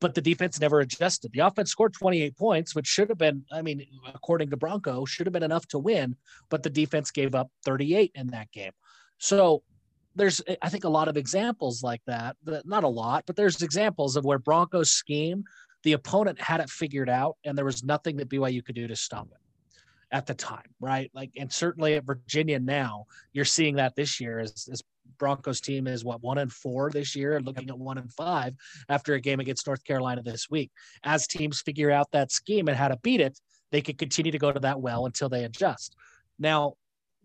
but 0.00 0.14
the 0.14 0.20
defense 0.20 0.60
never 0.60 0.80
adjusted. 0.80 1.32
The 1.32 1.40
offense 1.40 1.70
scored 1.70 1.94
28 1.94 2.36
points, 2.36 2.74
which 2.74 2.86
should 2.86 3.08
have 3.08 3.18
been, 3.18 3.44
I 3.50 3.62
mean, 3.62 3.84
according 4.14 4.50
to 4.50 4.56
Bronco, 4.56 5.04
should 5.04 5.26
have 5.26 5.32
been 5.32 5.42
enough 5.42 5.66
to 5.68 5.78
win, 5.78 6.14
but 6.50 6.62
the 6.62 6.70
defense 6.70 7.10
gave 7.10 7.34
up 7.34 7.50
38 7.64 8.12
in 8.14 8.28
that 8.28 8.52
game. 8.52 8.72
So 9.18 9.62
there's, 10.14 10.40
I 10.62 10.68
think, 10.68 10.84
a 10.84 10.88
lot 10.88 11.08
of 11.08 11.16
examples 11.16 11.82
like 11.82 12.02
that. 12.06 12.36
Not 12.64 12.84
a 12.84 12.88
lot, 12.88 13.24
but 13.26 13.34
there's 13.34 13.62
examples 13.62 14.16
of 14.16 14.24
where 14.24 14.38
Broncos 14.38 14.92
scheme, 14.92 15.44
the 15.82 15.94
opponent 15.94 16.40
had 16.40 16.60
it 16.60 16.70
figured 16.70 17.10
out, 17.10 17.36
and 17.44 17.58
there 17.58 17.64
was 17.64 17.82
nothing 17.82 18.16
that 18.16 18.28
BYU 18.28 18.64
could 18.64 18.76
do 18.76 18.86
to 18.86 18.96
stop 18.96 19.28
it 19.30 19.38
at 20.12 20.26
the 20.26 20.34
time, 20.34 20.66
right? 20.80 21.10
Like, 21.14 21.30
and 21.36 21.52
certainly 21.52 21.94
at 21.94 22.04
Virginia 22.04 22.58
now, 22.58 23.06
you're 23.32 23.44
seeing 23.44 23.76
that 23.76 23.96
this 23.96 24.20
year 24.20 24.38
as, 24.38 24.68
as 24.70 24.82
Broncos 25.18 25.60
team 25.60 25.86
is 25.86 26.04
what 26.04 26.22
one 26.22 26.38
and 26.38 26.52
four 26.52 26.90
this 26.90 27.16
year, 27.16 27.40
looking 27.40 27.68
at 27.70 27.78
one 27.78 27.98
and 27.98 28.12
five 28.12 28.54
after 28.88 29.14
a 29.14 29.20
game 29.20 29.40
against 29.40 29.66
North 29.66 29.84
Carolina 29.84 30.22
this 30.22 30.50
week. 30.50 30.70
As 31.02 31.26
teams 31.26 31.60
figure 31.60 31.90
out 31.90 32.10
that 32.12 32.30
scheme 32.30 32.68
and 32.68 32.76
how 32.76 32.88
to 32.88 32.98
beat 33.02 33.20
it, 33.20 33.38
they 33.72 33.82
could 33.82 33.98
continue 33.98 34.32
to 34.32 34.38
go 34.38 34.52
to 34.52 34.60
that 34.60 34.80
well 34.80 35.06
until 35.06 35.28
they 35.28 35.44
adjust. 35.44 35.96
Now, 36.38 36.74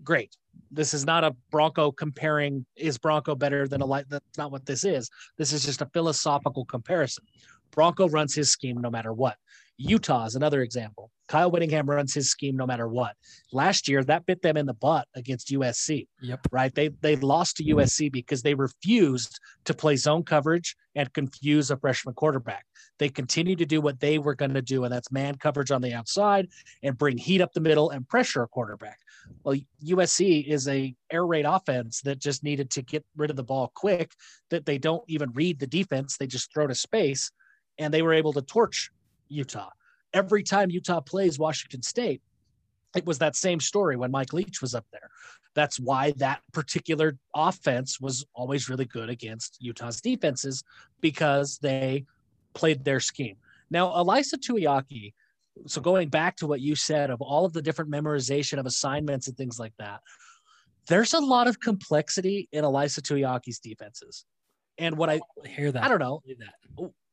great. 0.04 0.36
This 0.72 0.94
is 0.94 1.06
not 1.06 1.24
a 1.24 1.36
Bronco 1.50 1.92
comparing 1.92 2.66
is 2.76 2.98
Bronco 2.98 3.36
better 3.36 3.68
than 3.68 3.82
a 3.82 3.86
light. 3.86 4.06
That's 4.10 4.38
not 4.38 4.52
what 4.52 4.66
this 4.66 4.84
is. 4.84 5.10
This 5.38 5.54
is 5.54 5.66
just 5.66 5.82
a 5.82 5.90
philosophical 5.94 6.66
comparison. 6.66 7.26
Bronco 7.72 8.10
runs 8.10 8.36
his 8.36 8.52
scheme 8.52 8.82
no 8.82 8.90
matter 8.90 9.14
what. 9.14 9.38
Utah 9.82 10.26
is 10.26 10.36
another 10.36 10.62
example. 10.62 11.12
Kyle 11.28 11.50
Whittingham 11.50 11.90
runs 11.90 12.14
his 12.14 12.30
scheme 12.30 12.58
no 12.58 12.66
matter 12.66 12.88
what. 12.88 13.16
Last 13.54 13.88
year, 13.88 14.04
that 14.04 14.26
bit 14.26 14.42
them 14.42 14.58
in 14.58 14.66
the 14.66 14.74
butt 14.74 15.08
against 15.16 15.50
USC. 15.50 16.08
Yep. 16.22 16.48
Right. 16.52 16.74
They 16.76 16.90
they 17.02 17.16
lost 17.16 17.58
to 17.58 17.64
USC 17.64 18.12
because 18.12 18.42
they 18.42 18.54
refused 18.54 19.40
to 19.66 19.74
play 19.74 19.96
zone 19.96 20.24
coverage 20.24 20.76
and 20.96 21.12
confuse 21.14 21.72
a 21.72 21.78
freshman 21.78 22.16
quarterback. 22.16 22.66
They 23.00 23.10
continued 23.10 23.60
to 23.60 23.66
do 23.66 23.82
what 23.82 24.00
they 24.00 24.20
were 24.20 24.36
going 24.36 24.54
to 24.54 24.62
do, 24.62 24.84
and 24.84 24.94
that's 24.94 25.12
man 25.12 25.36
coverage 25.36 25.72
on 25.72 25.82
the 25.82 25.94
outside 25.94 26.50
and 26.84 26.98
bring 26.98 27.18
heat 27.18 27.42
up 27.42 27.54
the 27.54 27.62
middle 27.62 27.92
and 27.92 28.08
pressure 28.08 28.44
a 28.44 28.48
quarterback. 28.48 29.00
Well, 29.44 29.58
USC 29.86 30.46
is 30.46 30.68
a 30.68 30.94
air 31.12 31.26
raid 31.26 31.46
offense 31.46 32.02
that 32.02 32.20
just 32.20 32.44
needed 32.44 32.70
to 32.72 32.82
get 32.82 33.06
rid 33.16 33.30
of 33.30 33.38
the 33.38 33.44
ball 33.44 33.72
quick. 33.74 34.12
That 34.50 34.66
they 34.66 34.78
don't 34.78 35.04
even 35.08 35.32
read 35.32 35.60
the 35.60 35.68
defense; 35.68 36.18
they 36.18 36.28
just 36.28 36.54
throw 36.54 36.68
to 36.68 36.76
space, 36.76 37.32
and 37.78 37.94
they 37.94 38.02
were 38.02 38.14
able 38.14 38.34
to 38.34 38.42
torch 38.42 38.92
Utah. 39.32 39.70
Every 40.14 40.44
time 40.44 40.70
Utah 40.70 41.02
plays 41.02 41.40
Washington 41.40 41.82
State, 41.82 42.22
it 42.96 43.06
was 43.06 43.20
that 43.20 43.36
same 43.36 43.60
story 43.60 43.96
when 43.96 44.12
Mike 44.12 44.34
Leach 44.34 44.62
was 44.62 44.76
up 44.76 44.86
there. 44.92 45.10
That's 45.54 45.80
why 45.80 46.14
that 46.18 46.42
particular 46.54 47.18
offense 47.36 48.00
was 48.00 48.26
always 48.34 48.70
really 48.70 48.86
good 48.86 49.10
against 49.10 49.58
Utah's 49.60 50.02
defenses 50.02 50.64
because 51.00 51.58
they 51.60 52.06
played 52.54 52.84
their 52.84 53.00
scheme. 53.00 53.38
Now, 53.70 53.90
Ilaisa 53.90 54.36
Tuiaki, 54.36 55.14
so 55.68 55.82
going 55.82 56.10
back 56.10 56.36
to 56.38 56.48
what 56.48 56.62
you 56.62 56.76
said 56.76 57.10
of 57.10 57.22
all 57.22 57.46
of 57.46 57.54
the 57.54 57.62
different 57.62 57.92
memorization 57.92 58.60
of 58.60 58.66
assignments 58.66 59.28
and 59.28 59.38
things 59.38 59.60
like 59.60 59.74
that, 59.80 60.02
there's 60.88 61.14
a 61.14 61.20
lot 61.20 61.48
of 61.48 61.60
complexity 61.60 62.50
in 62.52 62.64
Ilaisa 62.64 63.02
Tuiaki's 63.02 63.60
defenses. 63.60 64.26
And 64.78 64.98
what 64.98 65.10
I 65.10 65.22
hear 65.46 65.72
that 65.72 65.84
I 65.84 65.88
don't 65.88 66.00
know 66.00 66.22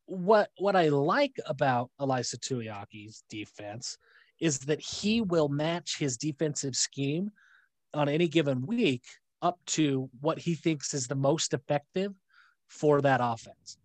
what 0.08 0.50
what 0.56 0.74
I 0.74 0.88
like 0.88 1.36
about 1.46 1.90
Ilaisa 2.00 2.38
Tuiaki's 2.38 3.24
defense 3.28 3.98
is 4.40 4.58
that 4.60 4.80
he 4.80 5.20
will 5.20 5.48
match 5.48 5.98
his 5.98 6.16
defensive 6.16 6.74
scheme 6.74 7.30
on 7.92 8.08
any 8.08 8.26
given 8.26 8.66
week 8.66 9.04
up 9.42 9.58
to 9.66 10.08
what 10.20 10.38
he 10.38 10.54
thinks 10.54 10.94
is 10.94 11.06
the 11.06 11.14
most 11.14 11.52
effective 11.52 12.12
for 12.68 13.02
that 13.02 13.20
offense. 13.22 13.76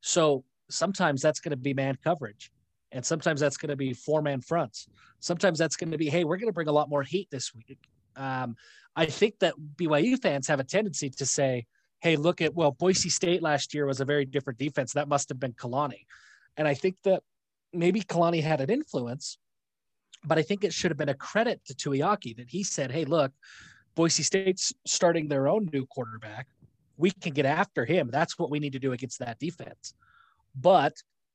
So 0.00 0.44
sometimes 0.70 1.22
that's 1.22 1.40
going 1.40 1.50
to 1.50 1.56
be 1.56 1.74
man 1.74 1.96
coverage. 2.02 2.50
And 2.92 3.04
sometimes 3.04 3.40
that's 3.40 3.56
going 3.56 3.70
to 3.70 3.76
be 3.76 3.92
four 3.92 4.22
man 4.22 4.40
fronts. 4.40 4.86
Sometimes 5.20 5.58
that's 5.58 5.76
going 5.76 5.90
to 5.90 5.98
be, 5.98 6.08
hey, 6.08 6.24
we're 6.24 6.36
going 6.36 6.48
to 6.48 6.54
bring 6.54 6.68
a 6.68 6.72
lot 6.72 6.88
more 6.88 7.02
heat 7.02 7.28
this 7.30 7.52
week. 7.54 7.80
Um, 8.16 8.56
I 8.96 9.06
think 9.06 9.38
that 9.40 9.54
BYU 9.76 10.20
fans 10.20 10.46
have 10.48 10.60
a 10.60 10.64
tendency 10.64 11.10
to 11.10 11.26
say, 11.26 11.66
hey, 12.00 12.16
look 12.16 12.40
at, 12.40 12.54
well, 12.54 12.70
Boise 12.70 13.08
State 13.08 13.42
last 13.42 13.74
year 13.74 13.86
was 13.86 14.00
a 14.00 14.04
very 14.04 14.24
different 14.24 14.58
defense. 14.58 14.92
That 14.92 15.08
must 15.08 15.28
have 15.28 15.40
been 15.40 15.52
Kalani. 15.52 16.06
And 16.56 16.68
I 16.68 16.74
think 16.74 16.96
that 17.04 17.22
maybe 17.72 18.00
Kalani 18.00 18.42
had 18.42 18.60
an 18.60 18.70
influence, 18.70 19.38
but 20.24 20.38
I 20.38 20.42
think 20.42 20.64
it 20.64 20.72
should 20.72 20.90
have 20.90 20.98
been 20.98 21.08
a 21.08 21.14
credit 21.14 21.60
to 21.66 21.74
Tuiaki 21.74 22.36
that 22.36 22.48
he 22.48 22.62
said, 22.62 22.90
hey, 22.90 23.04
look, 23.04 23.32
Boise 23.94 24.22
State's 24.22 24.72
starting 24.86 25.28
their 25.28 25.48
own 25.48 25.68
new 25.72 25.86
quarterback. 25.86 26.46
We 26.96 27.10
can 27.10 27.32
get 27.32 27.46
after 27.46 27.84
him. 27.84 28.10
That's 28.10 28.38
what 28.38 28.50
we 28.50 28.58
need 28.58 28.72
to 28.72 28.78
do 28.78 28.92
against 28.92 29.18
that 29.20 29.38
defense. 29.38 29.94
But 30.54 30.94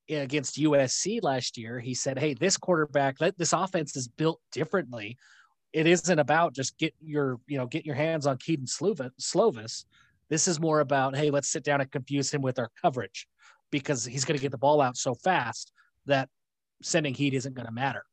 against 0.09 0.59
USC 0.59 1.24
last 1.24 1.57
year, 1.57 1.80
he 1.80 1.93
said, 1.93 2.20
hey, 2.20 2.34
this 2.34 2.57
quarterback, 2.57 3.18
this 3.38 3.53
offense 3.53 3.95
is 3.95 4.07
built 4.07 4.41
differently. 4.51 5.18
It 5.72 5.88
isn't 5.88 6.20
about 6.20 6.53
just 6.53 6.78
get 6.78 6.93
your, 7.01 7.39
you 7.47 7.57
know, 7.57 7.66
get 7.66 7.86
your 7.86 7.95
hands 7.95 8.28
on 8.28 8.38
Kedon 8.38 8.66
Slovis. 8.66 9.86
This 10.30 10.47
is 10.47 10.59
more 10.59 10.80
about, 10.80 11.15
hey, 11.15 11.30
let's 11.30 11.49
sit 11.49 11.63
down 11.63 11.82
and 11.82 11.91
confuse 11.91 12.34
him 12.34 12.41
with 12.41 12.59
our 12.59 12.69
coverage 12.82 13.28
because 13.71 14.05
he's 14.05 14.26
going 14.26 14.38
to 14.38 14.41
get 14.41 14.51
the 14.51 14.57
ball 14.57 14.82
out 14.82 14.97
so 14.97 15.15
fast 15.15 15.71
that 16.05 16.30
sending 16.82 17.13
heat 17.13 17.34
isn't 17.34 17.55
going 17.55 17.65
to 17.65 17.71
matter. 17.71 18.03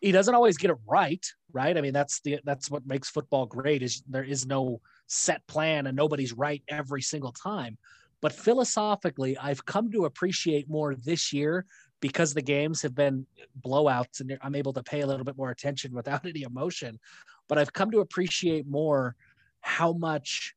He 0.00 0.12
doesn't 0.12 0.34
always 0.34 0.56
get 0.56 0.70
it 0.70 0.76
right, 0.86 1.24
right? 1.52 1.76
I 1.76 1.80
mean, 1.80 1.92
that's 1.92 2.20
the 2.20 2.38
that's 2.44 2.70
what 2.70 2.86
makes 2.86 3.08
football 3.08 3.46
great 3.46 3.82
is 3.82 4.02
there 4.08 4.24
is 4.24 4.46
no 4.46 4.80
set 5.06 5.46
plan 5.46 5.86
and 5.86 5.96
nobody's 5.96 6.32
right 6.32 6.62
every 6.68 7.02
single 7.02 7.32
time. 7.32 7.78
But 8.20 8.32
philosophically, 8.32 9.36
I've 9.38 9.64
come 9.64 9.90
to 9.92 10.04
appreciate 10.04 10.68
more 10.68 10.94
this 10.94 11.32
year 11.32 11.66
because 12.00 12.34
the 12.34 12.42
games 12.42 12.82
have 12.82 12.94
been 12.94 13.26
blowouts 13.64 14.20
and 14.20 14.38
I'm 14.42 14.54
able 14.54 14.72
to 14.74 14.82
pay 14.82 15.00
a 15.00 15.06
little 15.06 15.24
bit 15.24 15.36
more 15.36 15.50
attention 15.50 15.92
without 15.94 16.26
any 16.26 16.42
emotion. 16.42 16.98
But 17.48 17.58
I've 17.58 17.72
come 17.72 17.90
to 17.92 18.00
appreciate 18.00 18.66
more 18.66 19.16
how 19.60 19.92
much 19.92 20.54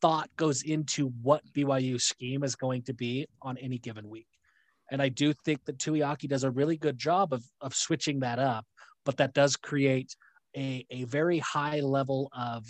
thought 0.00 0.30
goes 0.36 0.62
into 0.62 1.08
what 1.22 1.42
BYU 1.52 2.00
scheme 2.00 2.42
is 2.44 2.56
going 2.56 2.82
to 2.82 2.94
be 2.94 3.26
on 3.42 3.58
any 3.58 3.78
given 3.78 4.08
week. 4.08 4.26
And 4.90 5.00
I 5.00 5.08
do 5.08 5.32
think 5.32 5.64
that 5.66 5.78
Tuiaki 5.78 6.28
does 6.28 6.44
a 6.44 6.50
really 6.50 6.76
good 6.76 6.98
job 6.98 7.32
of, 7.32 7.44
of 7.60 7.74
switching 7.74 8.20
that 8.20 8.38
up, 8.38 8.66
but 9.04 9.16
that 9.18 9.34
does 9.34 9.56
create 9.56 10.16
a, 10.56 10.84
a 10.90 11.04
very 11.04 11.38
high 11.38 11.80
level 11.80 12.28
of, 12.36 12.66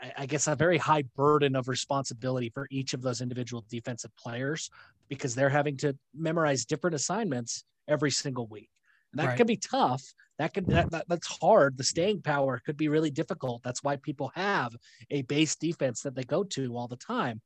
I, 0.00 0.12
I 0.18 0.26
guess, 0.26 0.46
a 0.46 0.54
very 0.54 0.78
high 0.78 1.02
burden 1.16 1.56
of 1.56 1.68
responsibility 1.68 2.50
for 2.50 2.68
each 2.70 2.94
of 2.94 3.02
those 3.02 3.20
individual 3.20 3.64
defensive 3.68 4.12
players 4.16 4.70
because 5.08 5.34
they're 5.34 5.48
having 5.48 5.76
to 5.78 5.96
memorize 6.14 6.64
different 6.64 6.94
assignments 6.94 7.64
every 7.88 8.10
single 8.10 8.46
week. 8.46 8.70
And 9.12 9.20
that 9.20 9.28
right. 9.28 9.36
can 9.36 9.46
be 9.46 9.56
tough 9.56 10.02
that 10.38 10.52
could 10.52 10.66
that, 10.66 10.90
that, 10.90 11.04
that's 11.08 11.38
hard 11.40 11.76
the 11.76 11.84
staying 11.84 12.20
power 12.20 12.60
could 12.64 12.76
be 12.76 12.88
really 12.88 13.10
difficult 13.10 13.62
that's 13.62 13.82
why 13.82 13.96
people 13.96 14.30
have 14.34 14.74
a 15.10 15.22
base 15.22 15.56
defense 15.56 16.02
that 16.02 16.14
they 16.14 16.24
go 16.24 16.42
to 16.42 16.76
all 16.76 16.88
the 16.88 16.96
time 16.96 17.40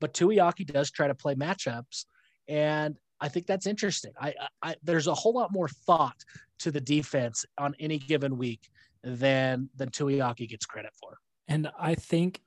but 0.00 0.12
Tuiaki 0.12 0.66
does 0.66 0.90
try 0.90 1.06
to 1.06 1.14
play 1.14 1.34
matchups 1.34 2.04
and 2.48 2.96
I 3.20 3.28
think 3.28 3.46
that's 3.46 3.66
interesting. 3.66 4.12
I, 4.20 4.34
I 4.62 4.76
there's 4.82 5.06
a 5.06 5.14
whole 5.14 5.32
lot 5.32 5.52
more 5.52 5.68
thought 5.68 6.16
to 6.60 6.70
the 6.70 6.80
defense 6.80 7.44
on 7.58 7.74
any 7.80 7.98
given 7.98 8.36
week 8.36 8.68
than 9.02 9.70
than 9.76 9.90
Tuiaki 9.90 10.48
gets 10.48 10.66
credit 10.66 10.92
for. 11.00 11.18
And 11.48 11.70
I 11.78 11.94
think, 11.94 12.40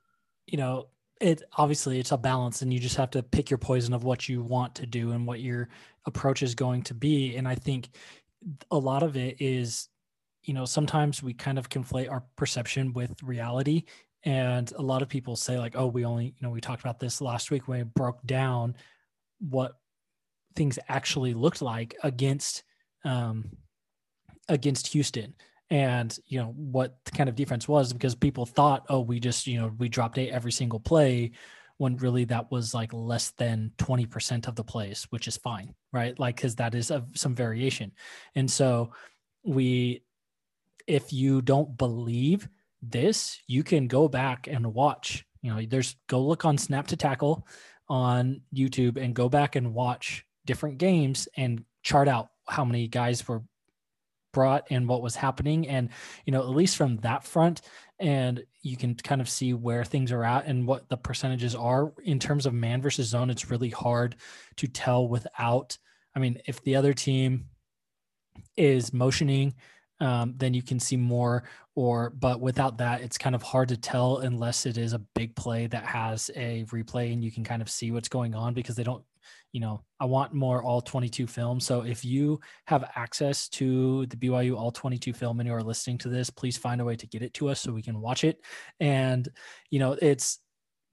you 0.45 0.57
know, 0.57 0.88
it 1.19 1.41
obviously 1.57 1.99
it's 1.99 2.11
a 2.11 2.17
balance 2.17 2.61
and 2.61 2.71
you 2.71 2.79
just 2.79 2.95
have 2.97 3.09
to 3.11 3.23
pick 3.23 3.49
your 3.49 3.57
poison 3.57 3.93
of 3.93 4.03
what 4.03 4.29
you 4.29 4.41
want 4.41 4.75
to 4.75 4.85
do 4.85 5.11
and 5.11 5.25
what 5.25 5.39
your 5.39 5.69
approach 6.05 6.43
is 6.43 6.53
going 6.53 6.83
to 6.83 6.93
be. 6.93 7.35
And 7.35 7.47
I 7.47 7.55
think 7.55 7.89
a 8.71 8.77
lot 8.77 9.03
of 9.03 9.17
it 9.17 9.37
is, 9.39 9.89
you 10.43 10.53
know, 10.53 10.65
sometimes 10.65 11.21
we 11.21 11.33
kind 11.33 11.57
of 11.57 11.69
conflate 11.69 12.09
our 12.11 12.23
perception 12.35 12.93
with 12.93 13.21
reality. 13.23 13.83
And 14.23 14.71
a 14.73 14.81
lot 14.81 15.01
of 15.01 15.09
people 15.09 15.35
say, 15.35 15.57
like, 15.57 15.75
oh, 15.75 15.87
we 15.87 16.05
only, 16.05 16.25
you 16.25 16.41
know, 16.41 16.49
we 16.49 16.61
talked 16.61 16.81
about 16.81 16.99
this 16.99 17.21
last 17.21 17.51
week 17.51 17.67
when 17.67 17.79
we 17.79 17.83
broke 17.83 18.21
down 18.25 18.75
what 19.39 19.73
things 20.55 20.79
actually 20.89 21.33
looked 21.33 21.61
like 21.61 21.95
against 22.03 22.63
um 23.05 23.47
against 24.49 24.87
Houston 24.87 25.35
and 25.69 26.17
you 26.25 26.39
know 26.39 26.53
what 26.55 26.97
kind 27.13 27.29
of 27.29 27.35
defense 27.35 27.67
was 27.67 27.93
because 27.93 28.15
people 28.15 28.45
thought 28.45 28.85
oh 28.89 29.01
we 29.01 29.19
just 29.19 29.45
you 29.45 29.59
know 29.59 29.71
we 29.77 29.87
dropped 29.87 30.17
eight 30.17 30.31
every 30.31 30.51
single 30.51 30.79
play 30.79 31.31
when 31.78 31.97
really 31.97 32.25
that 32.25 32.51
was 32.51 32.73
like 32.73 32.91
less 32.93 33.32
than 33.32 33.71
20% 33.78 34.47
of 34.47 34.55
the 34.55 34.63
plays 34.63 35.05
which 35.09 35.28
is 35.28 35.38
fine 35.38 35.73
right? 35.97 36.17
Like 36.19 36.36
because 36.36 36.55
that 36.55 36.75
is 36.75 36.91
a, 36.91 37.05
some 37.13 37.36
variation. 37.36 37.91
And 38.36 38.49
so 38.49 38.91
we 39.43 40.03
if 40.86 41.11
you 41.11 41.41
don't 41.41 41.78
believe 41.78 42.47
this 42.82 43.39
you 43.47 43.63
can 43.63 43.88
go 43.88 44.07
back 44.07 44.47
and 44.47 44.73
watch 44.73 45.25
you 45.41 45.51
know 45.51 45.61
there's 45.67 45.95
go 46.07 46.21
look 46.21 46.45
on 46.45 46.57
snap 46.57 46.86
to 46.88 46.95
tackle 46.95 47.47
on 47.89 48.41
youtube 48.53 48.97
and 48.97 49.15
go 49.15 49.28
back 49.28 49.55
and 49.55 49.73
watch 49.73 50.23
different 50.45 50.78
games 50.78 51.28
and 51.36 51.63
chart 51.82 52.07
out 52.07 52.28
how 52.47 52.63
many 52.63 52.88
guys 52.88 53.28
were 53.28 53.41
brought 54.38 54.67
and 54.69 54.88
what 54.88 55.01
was 55.01 55.15
happening. 55.15 55.67
And 55.67 55.89
you 56.25 56.32
know 56.32 56.41
at 56.41 56.49
least 56.49 56.78
from 56.78 56.97
that 56.97 57.23
front 57.23 57.61
and 57.99 58.43
you 58.61 58.77
can 58.77 58.95
kind 58.95 59.21
of 59.21 59.29
see 59.29 59.53
where 59.53 59.83
things 59.83 60.11
are 60.11 60.23
at 60.23 60.45
and 60.45 60.67
what 60.67 60.87
the 60.89 60.97
percentages 60.97 61.55
are. 61.55 61.93
In 62.03 62.19
terms 62.19 62.45
of 62.45 62.53
man 62.53 62.81
versus 62.81 63.07
zone 63.07 63.29
it's 63.29 63.49
really 63.49 63.69
hard 63.69 64.15
to 64.57 64.67
tell 64.67 65.07
without 65.07 65.77
i 66.15 66.19
mean 66.19 66.39
if 66.45 66.61
the 66.63 66.75
other 66.75 66.93
team 66.93 67.45
is 68.55 68.93
motioning 68.93 69.55
um, 69.99 70.35
then 70.37 70.53
you 70.53 70.61
can 70.61 70.79
see 70.79 70.97
more 70.97 71.43
or 71.75 72.11
but 72.11 72.39
without 72.39 72.77
that 72.77 73.01
it's 73.01 73.17
kind 73.17 73.35
of 73.35 73.41
hard 73.41 73.69
to 73.69 73.77
tell 73.77 74.17
unless 74.17 74.65
it 74.65 74.77
is 74.77 74.93
a 74.93 74.99
big 75.15 75.35
play 75.35 75.67
that 75.67 75.85
has 75.85 76.29
a 76.35 76.65
replay 76.65 77.13
and 77.13 77.23
you 77.23 77.31
can 77.31 77.43
kind 77.43 77.61
of 77.61 77.69
see 77.69 77.91
what's 77.91 78.09
going 78.09 78.35
on 78.35 78.53
because 78.53 78.75
they 78.75 78.83
don't 78.83 79.03
you 79.57 79.61
know, 79.61 79.81
I 79.99 80.05
want 80.05 80.35
more 80.35 80.61
all 80.61 80.81
22 80.81 81.25
film. 81.25 81.59
So 81.59 81.81
if 81.81 82.05
you 82.05 82.39
have 82.67 82.87
access 82.95 83.49
to 83.49 84.05
the 84.05 84.15
BYU 84.15 84.55
all 84.55 84.69
22 84.69 85.13
film 85.13 85.39
and 85.39 85.47
you 85.49 85.55
are 85.55 85.63
listening 85.63 85.97
to 85.99 86.09
this, 86.09 86.29
please 86.29 86.55
find 86.55 86.79
a 86.79 86.85
way 86.85 86.95
to 86.95 87.07
get 87.07 87.23
it 87.23 87.33
to 87.33 87.49
us 87.49 87.61
so 87.61 87.71
we 87.71 87.81
can 87.81 87.99
watch 87.99 88.23
it. 88.23 88.39
And, 88.79 89.27
you 89.71 89.79
know, 89.79 89.97
it's 89.99 90.37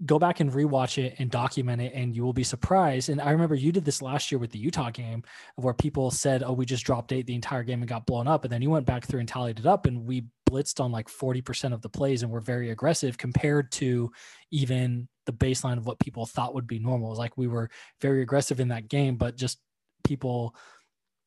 go 0.07 0.19
back 0.19 0.41
and 0.41 0.51
rewatch 0.51 0.97
it 0.97 1.17
and 1.19 1.31
document 1.31 1.83
it 1.83 1.93
and 1.95 2.17
you 2.17 2.25
will 2.25 2.33
be 2.33 2.43
surprised. 2.43 3.11
And 3.11 3.21
I 3.21 3.33
remember 3.33 3.55
you 3.55 3.71
did 3.71 3.85
this 3.85 4.01
last 4.01 4.33
year 4.33 4.39
with 4.39 4.51
the 4.51 4.59
Utah 4.59 4.91
game 4.91 5.25
where 5.57 5.75
people 5.75 6.11
said, 6.11 6.43
Oh, 6.43 6.55
we 6.55 6.65
just 6.65 6.87
dropped 6.87 7.13
eight 7.13 7.27
the 7.27 7.35
entire 7.35 7.65
game 7.65 7.83
and 7.83 7.89
got 7.89 8.07
blown 8.07 8.27
up. 8.27 8.45
And 8.45 8.53
then 8.53 8.63
you 8.63 8.71
went 8.71 8.87
back 8.87 9.05
through 9.05 9.21
and 9.21 9.29
tallied 9.29 9.59
it 9.59 9.67
up 9.67 9.85
and 9.85 10.07
we 10.07 10.25
blitzed 10.49 10.81
on 10.81 10.91
like 10.91 11.11
40% 11.11 11.75
of 11.75 11.83
the 11.83 11.91
plays 11.91 12.23
and 12.23 12.33
were 12.33 12.41
very 12.41 12.71
aggressive 12.71 13.19
compared 13.19 13.71
to 13.73 14.11
even 14.51 15.07
the 15.27 15.33
baseline 15.33 15.79
of 15.79 15.87
what 15.87 15.99
people 15.99 16.27
thought 16.27 16.55
would 16.55 16.67
be 16.67 16.79
normal. 16.79 17.09
It 17.09 17.11
was 17.11 17.19
like 17.19 17.37
we 17.37 17.49
were 17.49 17.71
very 18.01 18.23
aggressive 18.23 18.61
in 18.61 18.69
that 18.69 18.89
game, 18.89 19.17
but 19.17 19.37
just 19.37 19.59
people 20.05 20.55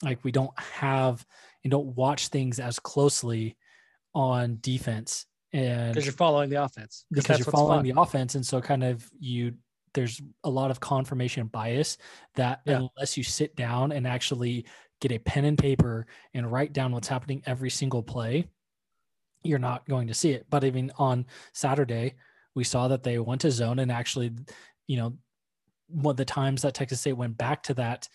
like 0.04 0.24
we 0.24 0.32
don't 0.32 0.58
have 0.60 1.26
and 1.64 1.72
don't 1.72 1.96
watch 1.96 2.28
things 2.28 2.60
as 2.60 2.80
closely 2.80 3.58
on 4.14 4.58
defense 4.62 5.26
and 5.54 5.94
because 5.94 6.06
you're 6.06 6.14
following 6.14 6.50
the 6.50 6.62
offense 6.62 7.06
because 7.12 7.40
you're 7.40 7.52
following 7.52 7.80
fun. 7.80 7.86
the 7.86 8.02
offense 8.02 8.36
and 8.36 8.46
so 8.46 8.62
kind 8.62 8.84
of 8.84 9.10
you 9.20 9.54
there's 9.94 10.22
a 10.44 10.50
lot 10.50 10.70
of 10.70 10.80
confirmation 10.80 11.48
bias 11.48 11.98
that 12.36 12.62
yeah. 12.66 12.76
unless 12.76 13.18
you 13.18 13.24
sit 13.24 13.56
down 13.56 13.92
and 13.92 14.06
actually 14.06 14.66
get 15.02 15.12
a 15.12 15.18
pen 15.20 15.46
and 15.46 15.58
paper 15.58 16.06
and 16.34 16.52
write 16.52 16.74
down 16.74 16.92
what's 16.92 17.08
happening 17.08 17.42
every 17.46 17.70
single 17.70 18.04
play 18.04 18.48
you're 19.44 19.60
not 19.60 19.88
going 19.88 20.08
to 20.08 20.14
see 20.14 20.32
it 20.32 20.46
but 20.50 20.64
even 20.64 20.92
on 20.98 21.26
saturday 21.54 22.14
we 22.58 22.64
saw 22.64 22.88
that 22.88 23.04
they 23.04 23.20
went 23.20 23.42
to 23.42 23.52
zone 23.52 23.80
and 23.80 23.92
actually 23.92 24.32
you 24.88 24.98
know 24.98 25.14
one 25.88 26.12
of 26.12 26.18
the 26.18 26.26
times 26.26 26.64
that 26.64 26.74
texas 26.74 27.00
state 27.00 27.14
went 27.14 27.38
back 27.38 27.64
to 27.64 27.74
that 27.74 28.10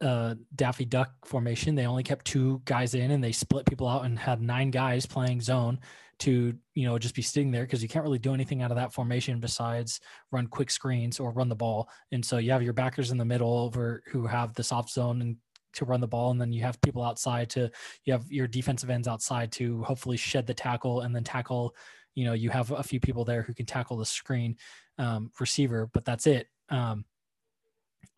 uh, 0.00 0.34
Daffy 0.54 0.84
Duck 0.84 1.10
formation. 1.24 1.74
They 1.74 1.86
only 1.86 2.02
kept 2.02 2.24
two 2.24 2.62
guys 2.64 2.94
in 2.94 3.10
and 3.10 3.22
they 3.22 3.32
split 3.32 3.66
people 3.66 3.88
out 3.88 4.04
and 4.04 4.18
had 4.18 4.40
nine 4.40 4.70
guys 4.70 5.06
playing 5.06 5.40
zone 5.40 5.78
to, 6.20 6.54
you 6.74 6.86
know, 6.86 6.98
just 6.98 7.14
be 7.14 7.22
sitting 7.22 7.50
there 7.50 7.64
because 7.64 7.82
you 7.82 7.88
can't 7.88 8.04
really 8.04 8.18
do 8.18 8.32
anything 8.32 8.62
out 8.62 8.70
of 8.70 8.76
that 8.76 8.92
formation 8.92 9.38
besides 9.38 10.00
run 10.32 10.46
quick 10.46 10.70
screens 10.70 11.20
or 11.20 11.30
run 11.30 11.48
the 11.48 11.54
ball. 11.54 11.88
And 12.12 12.24
so 12.24 12.38
you 12.38 12.52
have 12.52 12.62
your 12.62 12.72
backers 12.72 13.10
in 13.10 13.18
the 13.18 13.24
middle 13.24 13.58
over 13.58 14.02
who 14.06 14.26
have 14.26 14.54
the 14.54 14.64
soft 14.64 14.90
zone 14.90 15.20
and 15.20 15.36
to 15.74 15.84
run 15.84 16.00
the 16.00 16.08
ball 16.08 16.30
and 16.30 16.40
then 16.40 16.54
you 16.54 16.62
have 16.62 16.80
people 16.80 17.02
outside 17.02 17.50
to 17.50 17.70
you 18.04 18.12
have 18.14 18.24
your 18.32 18.46
defensive 18.46 18.88
ends 18.88 19.06
outside 19.06 19.52
to 19.52 19.82
hopefully 19.82 20.16
shed 20.16 20.46
the 20.46 20.54
tackle 20.54 21.02
and 21.02 21.14
then 21.14 21.22
tackle 21.22 21.74
you 22.16 22.24
know 22.24 22.32
you 22.32 22.50
have 22.50 22.72
a 22.72 22.82
few 22.82 22.98
people 22.98 23.24
there 23.24 23.42
who 23.42 23.54
can 23.54 23.66
tackle 23.66 23.96
the 23.96 24.04
screen 24.04 24.56
um, 24.98 25.30
receiver 25.38 25.88
but 25.92 26.04
that's 26.04 26.26
it 26.26 26.48
um, 26.70 27.04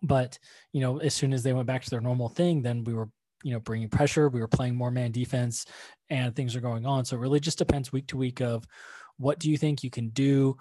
but, 0.03 0.39
you 0.73 0.81
know, 0.81 0.99
as 0.99 1.15
soon 1.15 1.33
as 1.33 1.43
they 1.43 1.53
went 1.53 1.67
back 1.67 1.83
to 1.83 1.91
their 1.91 2.01
normal 2.01 2.29
thing, 2.29 2.63
then 2.63 2.85
we 2.85 2.95
were, 2.95 3.09
you 3.43 3.53
know, 3.53 3.61
bringing 3.61 3.89
pressure, 3.89 4.29
we 4.29 4.41
were 4.41 4.49
playing 4.49 4.75
more 4.75 4.91
man 4.91 5.13
defense 5.13 5.67
and 6.11 6.35
things 6.35 6.57
are 6.57 6.61
going 6.61 6.87
on. 6.87 7.05
So 7.05 7.17
it 7.17 7.21
really 7.21 7.41
just 7.41 7.59
depends 7.59 7.93
week 7.93 8.07
to 8.09 8.17
week 8.17 8.41
of 8.41 8.67
what 9.17 9.39
do 9.39 9.51
you 9.51 9.57
think 9.57 9.83
you 9.83 9.91
can 9.91 10.09
do 10.11 10.57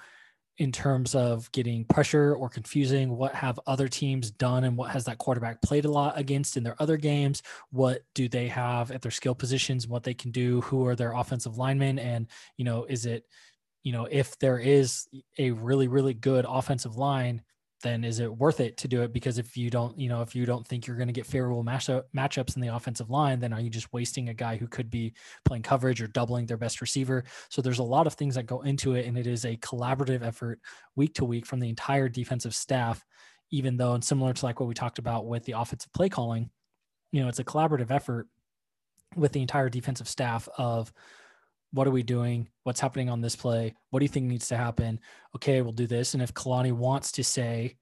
in 0.57 0.71
terms 0.71 1.13
of 1.13 1.51
getting 1.51 1.85
pressure 1.85 2.33
or 2.35 2.49
confusing 2.49 3.15
what 3.15 3.33
have 3.35 3.59
other 3.67 3.87
teams 3.87 4.31
done 4.31 4.63
and 4.63 4.75
what 4.75 4.89
has 4.89 5.05
that 5.05 5.19
quarterback 5.19 5.61
played 5.61 5.85
a 5.85 5.91
lot 5.91 6.17
against 6.17 6.57
in 6.57 6.63
their 6.63 6.75
other 6.81 6.97
games? 6.97 7.43
What 7.69 8.01
do 8.15 8.27
they 8.27 8.47
have 8.47 8.91
at 8.91 9.01
their 9.01 9.11
skill 9.11 9.35
positions 9.35 9.87
what 9.87 10.03
they 10.03 10.13
can 10.13 10.31
do? 10.31 10.61
Who 10.61 10.85
are 10.87 10.95
their 10.95 11.13
offensive 11.13 11.57
linemen? 11.57 11.99
And 11.99 12.27
you 12.57 12.65
know 12.65 12.85
is 12.85 13.05
it 13.05 13.25
you 13.83 13.91
know 13.91 14.07
if 14.09 14.37
there 14.39 14.57
is 14.59 15.07
a 15.37 15.51
really 15.51 15.87
really 15.87 16.13
good 16.13 16.45
offensive 16.47 16.97
line 16.97 17.43
then 17.83 18.03
is 18.03 18.19
it 18.19 18.35
worth 18.35 18.59
it 18.59 18.77
to 18.77 18.87
do 18.87 19.03
it? 19.03 19.13
Because 19.13 19.37
if 19.37 19.55
you 19.55 19.69
don't, 19.69 19.97
you 19.97 20.09
know, 20.09 20.21
if 20.21 20.35
you 20.35 20.45
don't 20.45 20.67
think 20.67 20.87
you're 20.87 20.95
going 20.95 21.07
to 21.07 21.13
get 21.13 21.25
favorable 21.25 21.63
matchup 21.63 22.03
matchups 22.15 22.55
in 22.55 22.61
the 22.61 22.75
offensive 22.75 23.09
line, 23.09 23.39
then 23.39 23.53
are 23.53 23.61
you 23.61 23.69
just 23.69 23.93
wasting 23.93 24.29
a 24.29 24.33
guy 24.33 24.57
who 24.57 24.67
could 24.67 24.89
be 24.89 25.13
playing 25.45 25.63
coverage 25.63 26.01
or 26.01 26.07
doubling 26.07 26.45
their 26.45 26.57
best 26.57 26.81
receiver? 26.81 27.23
So 27.49 27.61
there's 27.61 27.79
a 27.79 27.83
lot 27.83 28.07
of 28.07 28.13
things 28.13 28.35
that 28.35 28.47
go 28.47 28.61
into 28.61 28.95
it, 28.95 29.05
and 29.05 29.17
it 29.17 29.27
is 29.27 29.45
a 29.45 29.57
collaborative 29.57 30.23
effort 30.23 30.59
week 30.95 31.13
to 31.15 31.25
week 31.25 31.45
from 31.45 31.59
the 31.59 31.69
entire 31.69 32.09
defensive 32.09 32.55
staff. 32.55 33.05
Even 33.49 33.77
though, 33.77 33.93
and 33.93 34.03
similar 34.03 34.33
to 34.33 34.45
like 34.45 34.59
what 34.59 34.67
we 34.67 34.73
talked 34.73 34.99
about 34.99 35.25
with 35.25 35.45
the 35.45 35.53
offensive 35.53 35.93
play 35.93 36.09
calling, 36.09 36.49
you 37.13 37.21
know, 37.21 37.29
it's 37.29 37.39
a 37.39 37.43
collaborative 37.43 37.91
effort 37.91 38.27
with 39.15 39.31
the 39.31 39.41
entire 39.41 39.69
defensive 39.69 40.07
staff 40.07 40.49
of 40.57 40.91
what 41.71 41.87
are 41.87 41.91
we 41.91 42.03
doing? 42.03 42.49
What's 42.63 42.79
happening 42.79 43.09
on 43.09 43.21
this 43.21 43.35
play? 43.35 43.75
What 43.89 43.99
do 43.99 44.05
you 44.05 44.09
think 44.09 44.25
needs 44.25 44.47
to 44.49 44.57
happen? 44.57 44.99
Okay, 45.35 45.61
we'll 45.61 45.73
do 45.73 45.87
this. 45.87 46.13
And 46.13 46.23
if 46.23 46.33
Kalani 46.33 46.71
wants 46.71 47.11
to 47.13 47.23
say, 47.23 47.77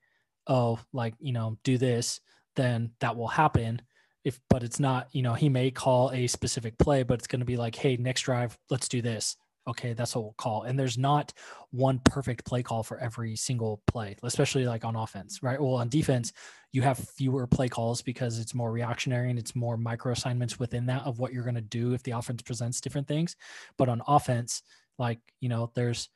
oh, 0.47 0.79
like, 0.93 1.13
you 1.19 1.33
know, 1.33 1.57
do 1.63 1.77
this, 1.77 2.19
then 2.55 2.91
that 2.99 3.15
will 3.15 3.27
happen. 3.27 3.81
If, 4.23 4.39
but 4.49 4.63
it's 4.63 4.79
not, 4.79 5.07
you 5.11 5.21
know, 5.21 5.33
he 5.33 5.49
may 5.49 5.69
call 5.69 6.11
a 6.11 6.27
specific 6.27 6.77
play, 6.79 7.03
but 7.03 7.19
it's 7.19 7.27
going 7.27 7.41
to 7.41 7.45
be 7.45 7.57
like, 7.57 7.75
hey, 7.75 7.95
next 7.97 8.21
drive, 8.21 8.57
let's 8.69 8.87
do 8.87 9.01
this 9.01 9.37
okay, 9.67 9.93
that's 9.93 10.15
what 10.15 10.23
we'll 10.23 10.35
call. 10.37 10.63
And 10.63 10.77
there's 10.77 10.97
not 10.97 11.33
one 11.71 11.99
perfect 11.99 12.45
play 12.45 12.61
call 12.61 12.83
for 12.83 12.99
every 12.99 13.35
single 13.35 13.81
play, 13.87 14.15
especially 14.23 14.65
like 14.65 14.85
on 14.85 14.95
offense, 14.95 15.41
right? 15.41 15.59
Well, 15.59 15.75
on 15.75 15.89
defense, 15.89 16.33
you 16.71 16.81
have 16.83 16.97
fewer 16.97 17.47
play 17.47 17.67
calls 17.67 18.01
because 18.01 18.39
it's 18.39 18.53
more 18.53 18.71
reactionary 18.71 19.29
and 19.29 19.39
it's 19.39 19.55
more 19.55 19.77
micro 19.77 20.11
assignments 20.11 20.59
within 20.59 20.85
that 20.87 21.03
of 21.03 21.19
what 21.19 21.33
you're 21.33 21.43
going 21.43 21.55
to 21.55 21.61
do 21.61 21.93
if 21.93 22.03
the 22.03 22.11
offense 22.11 22.41
presents 22.41 22.81
different 22.81 23.07
things. 23.07 23.35
But 23.77 23.89
on 23.89 24.01
offense, 24.07 24.61
like, 24.99 25.19
you 25.39 25.49
know, 25.49 25.71
there's 25.73 26.09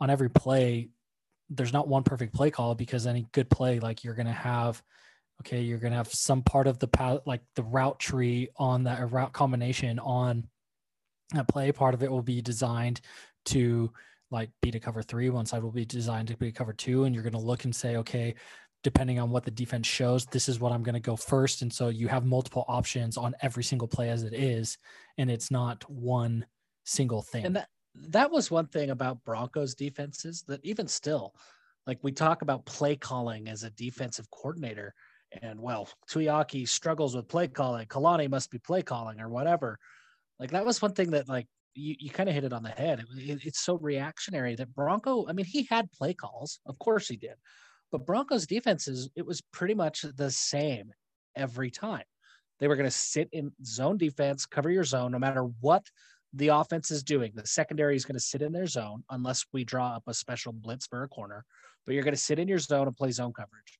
on 0.00 0.10
every 0.10 0.30
play, 0.30 0.88
there's 1.50 1.72
not 1.72 1.88
one 1.88 2.02
perfect 2.02 2.34
play 2.34 2.50
call 2.50 2.74
because 2.74 3.06
any 3.06 3.26
good 3.32 3.50
play, 3.50 3.78
like 3.78 4.04
you're 4.04 4.14
going 4.14 4.26
to 4.26 4.32
have, 4.32 4.82
okay, 5.42 5.60
you're 5.60 5.78
going 5.78 5.92
to 5.92 5.98
have 5.98 6.12
some 6.12 6.42
part 6.42 6.66
of 6.66 6.78
the 6.78 6.88
path, 6.88 7.20
like 7.26 7.42
the 7.54 7.62
route 7.62 7.98
tree 7.98 8.48
on 8.56 8.84
that 8.84 9.10
route 9.10 9.32
combination 9.32 9.98
on 9.98 10.46
that 11.34 11.48
play. 11.48 11.72
Part 11.72 11.94
of 11.94 12.02
it 12.02 12.10
will 12.10 12.22
be 12.22 12.40
designed 12.40 13.00
to 13.46 13.92
like 14.30 14.50
be 14.60 14.70
to 14.70 14.80
cover 14.80 15.02
three. 15.02 15.30
One 15.30 15.46
side 15.46 15.62
will 15.62 15.72
be 15.72 15.84
designed 15.84 16.28
to 16.28 16.36
be 16.36 16.52
cover 16.52 16.72
two, 16.72 17.04
and 17.04 17.14
you're 17.14 17.24
going 17.24 17.32
to 17.32 17.38
look 17.38 17.64
and 17.64 17.74
say, 17.74 17.96
okay, 17.96 18.34
depending 18.82 19.18
on 19.18 19.30
what 19.30 19.44
the 19.44 19.50
defense 19.50 19.86
shows, 19.86 20.26
this 20.26 20.48
is 20.48 20.60
what 20.60 20.72
I'm 20.72 20.82
going 20.82 20.94
to 20.94 21.00
go 21.00 21.16
first. 21.16 21.62
And 21.62 21.72
so 21.72 21.88
you 21.88 22.08
have 22.08 22.24
multiple 22.24 22.64
options 22.68 23.16
on 23.16 23.34
every 23.42 23.64
single 23.64 23.88
play 23.88 24.10
as 24.10 24.22
it 24.22 24.32
is, 24.32 24.78
and 25.18 25.30
it's 25.30 25.50
not 25.50 25.88
one 25.90 26.46
single 26.84 27.22
thing. 27.22 27.46
And 27.46 27.56
that 27.56 27.68
that 28.08 28.30
was 28.30 28.50
one 28.50 28.66
thing 28.66 28.90
about 28.90 29.24
Broncos 29.24 29.74
defenses 29.74 30.44
that 30.48 30.64
even 30.64 30.86
still, 30.86 31.34
like 31.86 31.98
we 32.02 32.12
talk 32.12 32.42
about 32.42 32.66
play 32.66 32.94
calling 32.96 33.48
as 33.48 33.62
a 33.62 33.70
defensive 33.70 34.30
coordinator, 34.30 34.94
and 35.42 35.60
well, 35.60 35.88
Tuiaki 36.10 36.68
struggles 36.68 37.16
with 37.16 37.28
play 37.28 37.48
calling. 37.48 37.86
Kalani 37.86 38.28
must 38.28 38.50
be 38.50 38.58
play 38.58 38.82
calling 38.82 39.20
or 39.20 39.28
whatever. 39.28 39.78
Like 40.38 40.50
that 40.50 40.66
was 40.66 40.82
one 40.82 40.92
thing 40.92 41.10
that 41.10 41.28
like 41.28 41.46
you, 41.74 41.94
you 41.98 42.10
kind 42.10 42.28
of 42.28 42.34
hit 42.34 42.44
it 42.44 42.52
on 42.52 42.62
the 42.62 42.70
head. 42.70 43.00
It, 43.00 43.30
it, 43.30 43.40
it's 43.44 43.60
so 43.60 43.78
reactionary 43.78 44.54
that 44.56 44.74
Bronco. 44.74 45.26
I 45.28 45.32
mean, 45.32 45.46
he 45.46 45.66
had 45.70 45.90
play 45.92 46.14
calls, 46.14 46.60
of 46.66 46.78
course 46.78 47.08
he 47.08 47.16
did, 47.16 47.34
but 47.92 48.06
Broncos 48.06 48.46
defenses 48.46 49.10
it 49.16 49.26
was 49.26 49.42
pretty 49.52 49.74
much 49.74 50.04
the 50.16 50.30
same 50.30 50.92
every 51.34 51.70
time. 51.70 52.04
They 52.58 52.68
were 52.68 52.76
going 52.76 52.88
to 52.88 52.90
sit 52.90 53.28
in 53.32 53.52
zone 53.64 53.98
defense, 53.98 54.46
cover 54.46 54.70
your 54.70 54.84
zone, 54.84 55.12
no 55.12 55.18
matter 55.18 55.44
what 55.60 55.84
the 56.32 56.48
offense 56.48 56.90
is 56.90 57.02
doing. 57.02 57.32
The 57.34 57.46
secondary 57.46 57.96
is 57.96 58.04
going 58.04 58.16
to 58.16 58.20
sit 58.20 58.42
in 58.42 58.52
their 58.52 58.66
zone 58.66 59.04
unless 59.10 59.44
we 59.52 59.64
draw 59.64 59.94
up 59.94 60.04
a 60.06 60.14
special 60.14 60.52
blitz 60.52 60.86
for 60.86 61.02
a 61.02 61.08
corner, 61.08 61.44
but 61.84 61.94
you're 61.94 62.04
going 62.04 62.14
to 62.14 62.20
sit 62.20 62.38
in 62.38 62.48
your 62.48 62.58
zone 62.58 62.86
and 62.86 62.96
play 62.96 63.10
zone 63.10 63.32
coverage. 63.32 63.78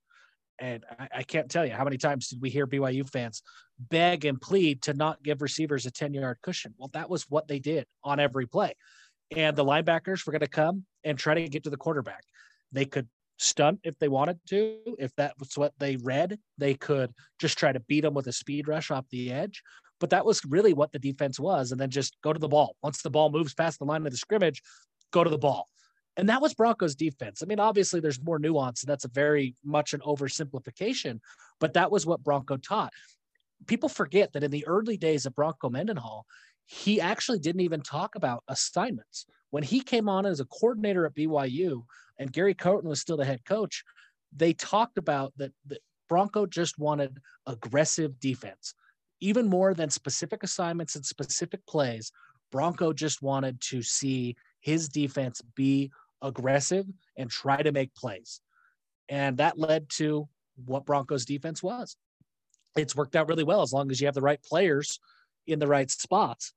And 0.58 0.84
I, 0.98 1.08
I, 1.16 1.22
can't 1.22 1.50
tell 1.50 1.66
you 1.66 1.72
how 1.72 1.84
many 1.84 1.98
times 1.98 2.28
did 2.28 2.40
we 2.40 2.48
hear 2.48 2.66
BYU 2.66 3.08
fans 3.10 3.42
beg 3.78 4.24
and 4.24 4.40
plead 4.40 4.82
to 4.82 4.94
not 4.94 5.22
give 5.22 5.42
receivers 5.42 5.86
a 5.86 5.90
10 5.90 6.14
yard 6.14 6.38
cushion. 6.42 6.74
Well, 6.78 6.90
that 6.94 7.10
was 7.10 7.24
what 7.28 7.46
they 7.46 7.58
did 7.58 7.86
on 8.02 8.20
every 8.20 8.46
play. 8.46 8.74
And 9.36 9.56
the 9.56 9.64
linebackers 9.64 10.24
were 10.24 10.32
going 10.32 10.40
to 10.40 10.48
come 10.48 10.84
and 11.04 11.18
try 11.18 11.34
to 11.34 11.48
get 11.48 11.64
to 11.64 11.70
the 11.70 11.76
quarterback. 11.76 12.24
They 12.72 12.84
could 12.84 13.08
stunt 13.38 13.80
if 13.84 13.98
they 13.98 14.08
wanted 14.08 14.38
to. 14.48 14.78
If 14.98 15.14
that 15.16 15.34
was 15.38 15.56
what 15.56 15.72
they 15.78 15.96
read, 15.96 16.38
they 16.58 16.74
could 16.74 17.12
just 17.38 17.58
try 17.58 17.72
to 17.72 17.80
beat 17.80 18.02
them 18.02 18.14
with 18.14 18.26
a 18.28 18.32
speed 18.32 18.68
rush 18.68 18.90
off 18.90 19.04
the 19.10 19.32
edge. 19.32 19.62
But 19.98 20.10
that 20.10 20.26
was 20.26 20.44
really 20.44 20.74
what 20.74 20.92
the 20.92 20.98
defense 20.98 21.40
was. 21.40 21.72
And 21.72 21.80
then 21.80 21.90
just 21.90 22.16
go 22.22 22.32
to 22.32 22.38
the 22.38 22.48
ball. 22.48 22.76
Once 22.82 23.02
the 23.02 23.10
ball 23.10 23.30
moves 23.30 23.54
past 23.54 23.78
the 23.78 23.84
line 23.84 24.04
of 24.06 24.12
the 24.12 24.18
scrimmage, 24.18 24.62
go 25.10 25.24
to 25.24 25.30
the 25.30 25.38
ball. 25.38 25.68
And 26.16 26.28
that 26.28 26.40
was 26.40 26.54
Broncos 26.54 26.94
defense. 26.94 27.42
I 27.42 27.46
mean, 27.46 27.60
obviously 27.60 28.00
there's 28.00 28.22
more 28.22 28.38
nuance. 28.38 28.82
And 28.82 28.88
that's 28.88 29.04
a 29.04 29.08
very 29.08 29.54
much 29.64 29.92
an 29.92 30.00
oversimplification, 30.00 31.20
but 31.60 31.74
that 31.74 31.90
was 31.90 32.06
what 32.06 32.24
Bronco 32.24 32.56
taught. 32.56 32.92
People 33.66 33.88
forget 33.88 34.32
that 34.32 34.42
in 34.42 34.50
the 34.50 34.66
early 34.66 34.96
days 34.96 35.26
of 35.26 35.34
Bronco 35.34 35.68
Mendenhall, 35.68 36.26
he 36.66 37.00
actually 37.00 37.38
didn't 37.38 37.60
even 37.60 37.80
talk 37.80 38.14
about 38.14 38.42
assignments. 38.48 39.26
When 39.50 39.62
he 39.62 39.80
came 39.80 40.08
on 40.08 40.26
as 40.26 40.40
a 40.40 40.46
coordinator 40.46 41.06
at 41.06 41.14
BYU 41.14 41.82
and 42.18 42.32
Gary 42.32 42.54
Crowton 42.54 42.84
was 42.84 43.00
still 43.00 43.16
the 43.16 43.24
head 43.24 43.44
coach, 43.44 43.84
they 44.34 44.52
talked 44.52 44.98
about 44.98 45.32
that, 45.36 45.52
that 45.66 45.80
Bronco 46.08 46.46
just 46.46 46.78
wanted 46.78 47.18
aggressive 47.46 48.18
defense, 48.20 48.74
even 49.20 49.48
more 49.48 49.74
than 49.74 49.90
specific 49.90 50.42
assignments 50.42 50.96
and 50.96 51.04
specific 51.04 51.64
plays. 51.66 52.10
Bronco 52.50 52.92
just 52.92 53.22
wanted 53.22 53.60
to 53.60 53.82
see 53.82 54.36
his 54.60 54.88
defense 54.88 55.40
be 55.54 55.90
aggressive 56.22 56.86
and 57.16 57.30
try 57.30 57.62
to 57.62 57.72
make 57.72 57.94
plays. 57.94 58.40
And 59.08 59.38
that 59.38 59.58
led 59.58 59.88
to 59.90 60.28
what 60.64 60.86
Broncos 60.86 61.24
defense 61.24 61.62
was. 61.62 61.96
It's 62.76 62.96
worked 62.96 63.16
out 63.16 63.28
really 63.28 63.44
well 63.44 63.62
as 63.62 63.72
long 63.72 63.90
as 63.90 64.00
you 64.00 64.06
have 64.06 64.14
the 64.14 64.22
right 64.22 64.42
players 64.42 64.98
in 65.46 65.58
the 65.58 65.66
right 65.66 65.90
spots. 65.90 66.52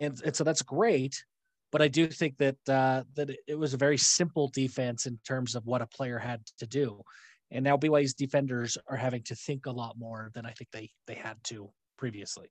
And, 0.00 0.20
and 0.24 0.34
so 0.34 0.44
that's 0.44 0.62
great. 0.62 1.24
But 1.72 1.82
I 1.82 1.88
do 1.88 2.06
think 2.06 2.36
that 2.38 2.56
uh, 2.68 3.02
that 3.14 3.36
it 3.48 3.58
was 3.58 3.74
a 3.74 3.78
very 3.78 3.98
simple 3.98 4.48
defense 4.48 5.06
in 5.06 5.18
terms 5.26 5.56
of 5.56 5.66
what 5.66 5.82
a 5.82 5.86
player 5.86 6.18
had 6.18 6.40
to 6.58 6.66
do. 6.66 7.02
And 7.50 7.64
now 7.64 7.76
BYU's 7.76 8.14
defenders 8.14 8.78
are 8.86 8.96
having 8.96 9.22
to 9.24 9.34
think 9.34 9.66
a 9.66 9.72
lot 9.72 9.98
more 9.98 10.30
than 10.34 10.46
I 10.46 10.52
think 10.52 10.70
they 10.72 10.90
they 11.08 11.14
had 11.14 11.36
to 11.44 11.70
previously. 11.98 12.48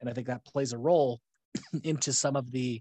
And 0.00 0.08
I 0.08 0.14
think 0.14 0.28
that 0.28 0.46
plays 0.46 0.72
a 0.72 0.78
role 0.78 1.20
into 1.84 2.12
some 2.12 2.36
of 2.36 2.50
the 2.50 2.80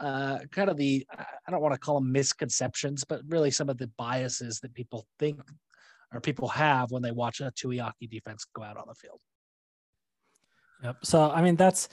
uh, 0.00 0.38
kind 0.50 0.70
of 0.70 0.76
the 0.76 1.06
I 1.46 1.50
don't 1.50 1.60
want 1.60 1.74
to 1.74 1.80
call 1.80 2.00
them 2.00 2.10
misconceptions, 2.10 3.04
but 3.04 3.20
really 3.28 3.50
some 3.50 3.68
of 3.68 3.78
the 3.78 3.88
biases 3.98 4.60
that 4.60 4.74
people 4.74 5.06
think 5.18 5.40
or 6.12 6.20
people 6.20 6.48
have 6.48 6.90
when 6.90 7.02
they 7.02 7.12
watch 7.12 7.40
a 7.40 7.52
Tuiaki 7.52 8.08
defense 8.10 8.44
go 8.54 8.62
out 8.62 8.76
on 8.76 8.84
the 8.88 8.94
field. 8.94 9.20
Yep. 10.82 10.96
So 11.04 11.30
I 11.30 11.42
mean 11.42 11.56
that's 11.56 11.88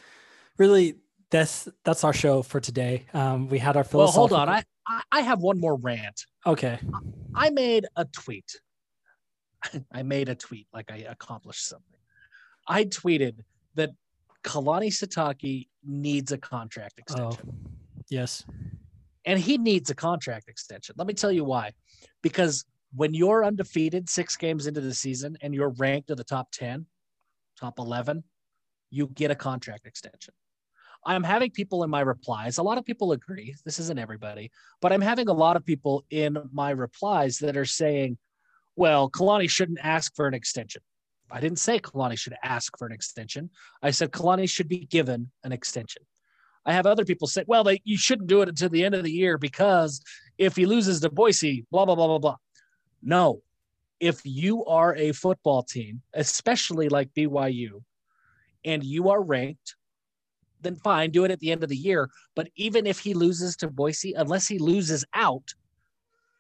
really 0.58 0.96
that's 1.30 1.68
that's 1.84 2.04
our 2.04 2.14
show 2.14 2.42
for 2.42 2.60
today. 2.60 3.06
Um, 3.14 3.50
we 3.50 3.60
had 3.60 3.76
our 3.76 3.84
philosophical. 3.84 4.38
Well, 4.38 4.46
hold 4.46 4.50
on. 4.50 4.64
I 4.88 5.02
I 5.12 5.22
have 5.22 5.42
one 5.42 5.60
more 5.60 5.76
rant. 5.76 6.26
Okay. 6.46 6.80
I 7.36 7.50
made 7.50 7.86
a 7.96 8.06
tweet. 8.06 8.60
I 9.92 10.04
made 10.04 10.30
a 10.30 10.36
tweet 10.36 10.68
like 10.74 10.92
I 10.92 10.98
accomplished 11.10 11.68
something. 11.68 12.00
I 12.68 12.86
tweeted 12.86 13.40
that 13.76 13.92
Kalani 14.44 14.88
Sitake 14.88 15.68
needs 15.86 16.32
a 16.32 16.38
contract 16.38 17.00
extension. 17.00 17.54
Oh. 17.66 17.67
Yes. 18.10 18.46
And 19.26 19.40
he 19.40 19.58
needs 19.58 19.90
a 19.90 19.96
contract 19.96 20.48
extension. 20.48 20.96
Let 20.98 21.08
me 21.08 21.14
tell 21.14 21.32
you 21.32 21.44
why. 21.44 21.74
Because 22.24 22.66
when 22.96 23.14
you're 23.14 23.44
undefeated 23.44 24.10
six 24.10 24.38
games 24.38 24.68
into 24.68 24.82
the 24.82 24.94
season 24.94 25.38
and 25.42 25.54
you're 25.54 25.74
ranked 25.78 26.10
in 26.10 26.18
the 26.18 26.24
top 26.24 26.50
10, 26.52 26.86
top 27.60 27.80
11, 27.80 28.24
you 28.90 29.08
get 29.08 29.32
a 29.32 29.36
contract 29.36 29.86
extension. 29.86 30.34
I'm 31.06 31.24
having 31.24 31.52
people 31.52 31.84
in 31.84 31.90
my 31.90 32.02
replies. 32.02 32.58
A 32.58 32.64
lot 32.64 32.78
of 32.78 32.86
people 32.86 33.12
agree. 33.12 33.56
This 33.66 33.80
isn't 33.80 34.00
everybody, 34.00 34.52
but 34.82 34.92
I'm 34.92 35.02
having 35.02 35.30
a 35.30 35.34
lot 35.34 35.56
of 35.56 35.66
people 35.66 36.06
in 36.10 36.38
my 36.52 36.72
replies 36.72 37.38
that 37.40 37.56
are 37.56 37.66
saying, 37.66 38.18
well, 38.76 39.10
Kalani 39.10 39.50
shouldn't 39.50 39.80
ask 39.82 40.16
for 40.16 40.28
an 40.28 40.34
extension. 40.34 40.82
I 41.30 41.40
didn't 41.40 41.60
say 41.60 41.80
Kalani 41.80 42.18
should 42.18 42.36
ask 42.44 42.78
for 42.78 42.88
an 42.88 42.94
extension. 42.94 43.50
I 43.82 43.92
said 43.92 44.12
Kalani 44.12 44.50
should 44.50 44.70
be 44.70 44.86
given 44.86 45.32
an 45.44 45.52
extension. 45.52 46.04
I 46.68 46.74
have 46.74 46.86
other 46.86 47.06
people 47.06 47.28
say, 47.28 47.46
well, 47.48 47.64
they, 47.64 47.82
you 47.86 47.98
shouldn't 47.98 48.28
do 48.28 48.42
it 48.42 48.50
until 48.50 48.68
the 48.68 48.84
end 48.84 48.94
of 48.94 49.06
the 49.06 49.12
year 49.12 49.38
because 49.38 50.02
if 50.38 50.58
he 50.58 50.66
loses 50.66 51.00
to 51.00 51.10
Boise, 51.10 51.66
blah, 51.72 51.86
blah, 51.86 51.96
blah, 51.96 52.08
blah, 52.08 52.20
blah. 52.20 52.36
No. 53.02 53.42
If 54.02 54.20
you 54.26 54.66
are 54.66 54.94
a 54.96 55.14
football 55.14 55.64
team, 55.64 56.02
especially 56.14 56.90
like 56.90 57.14
BYU, 57.14 57.82
and 58.66 58.84
you 58.84 59.10
are 59.10 59.24
ranked, 59.24 59.76
then 60.62 60.76
fine, 60.76 61.10
do 61.12 61.24
it 61.24 61.32
at 61.32 61.40
the 61.40 61.52
end 61.52 61.64
of 61.64 61.70
the 61.70 61.78
year. 61.78 62.10
But 62.36 62.50
even 62.58 62.86
if 62.86 63.00
he 63.00 63.14
loses 63.14 63.56
to 63.58 63.70
Boise, 63.70 64.14
unless 64.14 64.48
he 64.48 64.60
loses 64.60 65.06
out, 65.14 65.54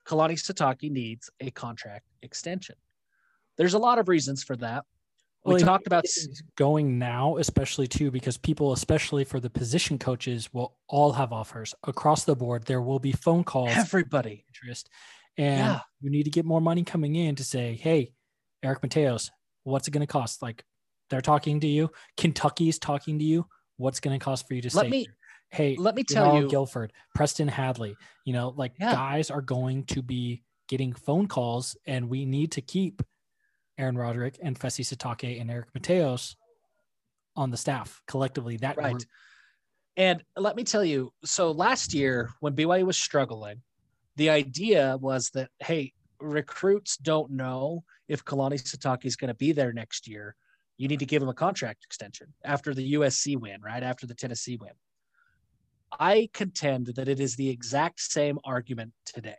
Kalani 0.05 0.33
Sitake 0.33 0.91
needs 0.91 1.29
a 1.39 1.51
contract 1.51 2.05
extension. 2.21 2.75
There's 3.55 3.75
a 3.75 3.79
lot 3.79 3.97
of 3.97 4.09
reasons 4.09 4.43
for 4.43 4.57
that 4.57 4.83
we 5.47 5.53
well, 5.53 5.63
talked 5.63 5.87
about 5.87 6.05
going 6.57 6.99
now, 6.99 7.37
especially 7.37 7.87
too, 7.87 8.11
because 8.11 8.37
people, 8.37 8.73
especially 8.73 9.23
for 9.23 9.39
the 9.39 9.49
position 9.49 9.97
coaches, 9.97 10.53
will 10.53 10.75
all 10.89 11.13
have 11.13 11.31
offers 11.31 11.73
across 11.83 12.25
the 12.25 12.35
board. 12.35 12.65
There 12.65 12.81
will 12.81 12.99
be 12.99 13.13
phone 13.13 13.45
calls. 13.45 13.69
Everybody 13.71 14.43
interest, 14.49 14.89
and 15.37 15.59
yeah. 15.59 15.79
you 16.01 16.09
need 16.09 16.23
to 16.23 16.29
get 16.29 16.43
more 16.43 16.59
money 16.59 16.83
coming 16.83 17.15
in 17.15 17.35
to 17.35 17.45
say, 17.45 17.75
"Hey, 17.75 18.11
Eric 18.61 18.81
Mateos, 18.81 19.29
what's 19.63 19.87
it 19.87 19.91
going 19.91 20.05
to 20.05 20.11
cost?" 20.11 20.41
Like 20.41 20.65
they're 21.09 21.21
talking 21.21 21.61
to 21.61 21.67
you. 21.67 21.91
Kentucky's 22.17 22.77
talking 22.77 23.17
to 23.19 23.25
you. 23.25 23.45
What's 23.77 24.01
going 24.01 24.19
to 24.19 24.23
cost 24.23 24.49
for 24.49 24.53
you 24.53 24.61
to 24.63 24.75
let 24.75 24.87
stay? 24.87 24.89
Me. 24.89 25.07
Hey, 25.49 25.77
let 25.79 25.95
me 25.95 26.03
tell 26.03 26.41
you, 26.41 26.49
Guilford, 26.49 26.91
Preston 27.15 27.47
Hadley. 27.47 27.95
You 28.25 28.33
know, 28.33 28.53
like 28.57 28.73
yeah. 28.79 28.91
guys 28.91 29.31
are 29.31 29.41
going 29.41 29.85
to 29.85 30.01
be 30.01 30.43
getting 30.67 30.91
phone 30.91 31.27
calls, 31.27 31.77
and 31.85 32.09
we 32.09 32.25
need 32.25 32.51
to 32.53 32.61
keep 32.61 33.01
Aaron 33.77 33.97
Roderick 33.97 34.39
and 34.41 34.59
Fesi 34.59 34.83
Sitake 34.83 35.39
and 35.39 35.51
Eric 35.51 35.67
Mateos 35.77 36.35
on 37.35 37.51
the 37.51 37.57
staff 37.57 38.01
collectively. 38.07 38.57
That 38.57 38.77
right. 38.77 38.93
Group. 38.93 39.03
And 39.95 40.23
let 40.35 40.55
me 40.55 40.63
tell 40.63 40.83
you, 40.83 41.11
so 41.23 41.51
last 41.51 41.93
year 41.93 42.29
when 42.39 42.55
BYU 42.55 42.85
was 42.85 42.97
struggling, 42.97 43.61
the 44.15 44.29
idea 44.29 44.97
was 44.99 45.29
that 45.31 45.49
hey, 45.59 45.93
recruits 46.19 46.97
don't 46.97 47.31
know 47.31 47.83
if 48.07 48.25
Kalani 48.25 48.61
Sitake 48.61 49.05
is 49.05 49.15
going 49.15 49.29
to 49.29 49.35
be 49.35 49.51
there 49.51 49.73
next 49.73 50.07
year. 50.07 50.35
You 50.77 50.87
need 50.87 50.99
to 50.99 51.05
give 51.05 51.21
him 51.23 51.29
a 51.29 51.33
contract 51.33 51.83
extension 51.83 52.33
after 52.43 52.73
the 52.73 52.93
USC 52.93 53.39
win, 53.39 53.61
right 53.61 53.83
after 53.83 54.05
the 54.05 54.13
Tennessee 54.13 54.57
win. 54.59 54.73
I 55.99 56.29
contend 56.33 56.87
that 56.87 57.07
it 57.07 57.19
is 57.19 57.35
the 57.35 57.49
exact 57.49 57.99
same 57.99 58.37
argument 58.43 58.93
today, 59.05 59.37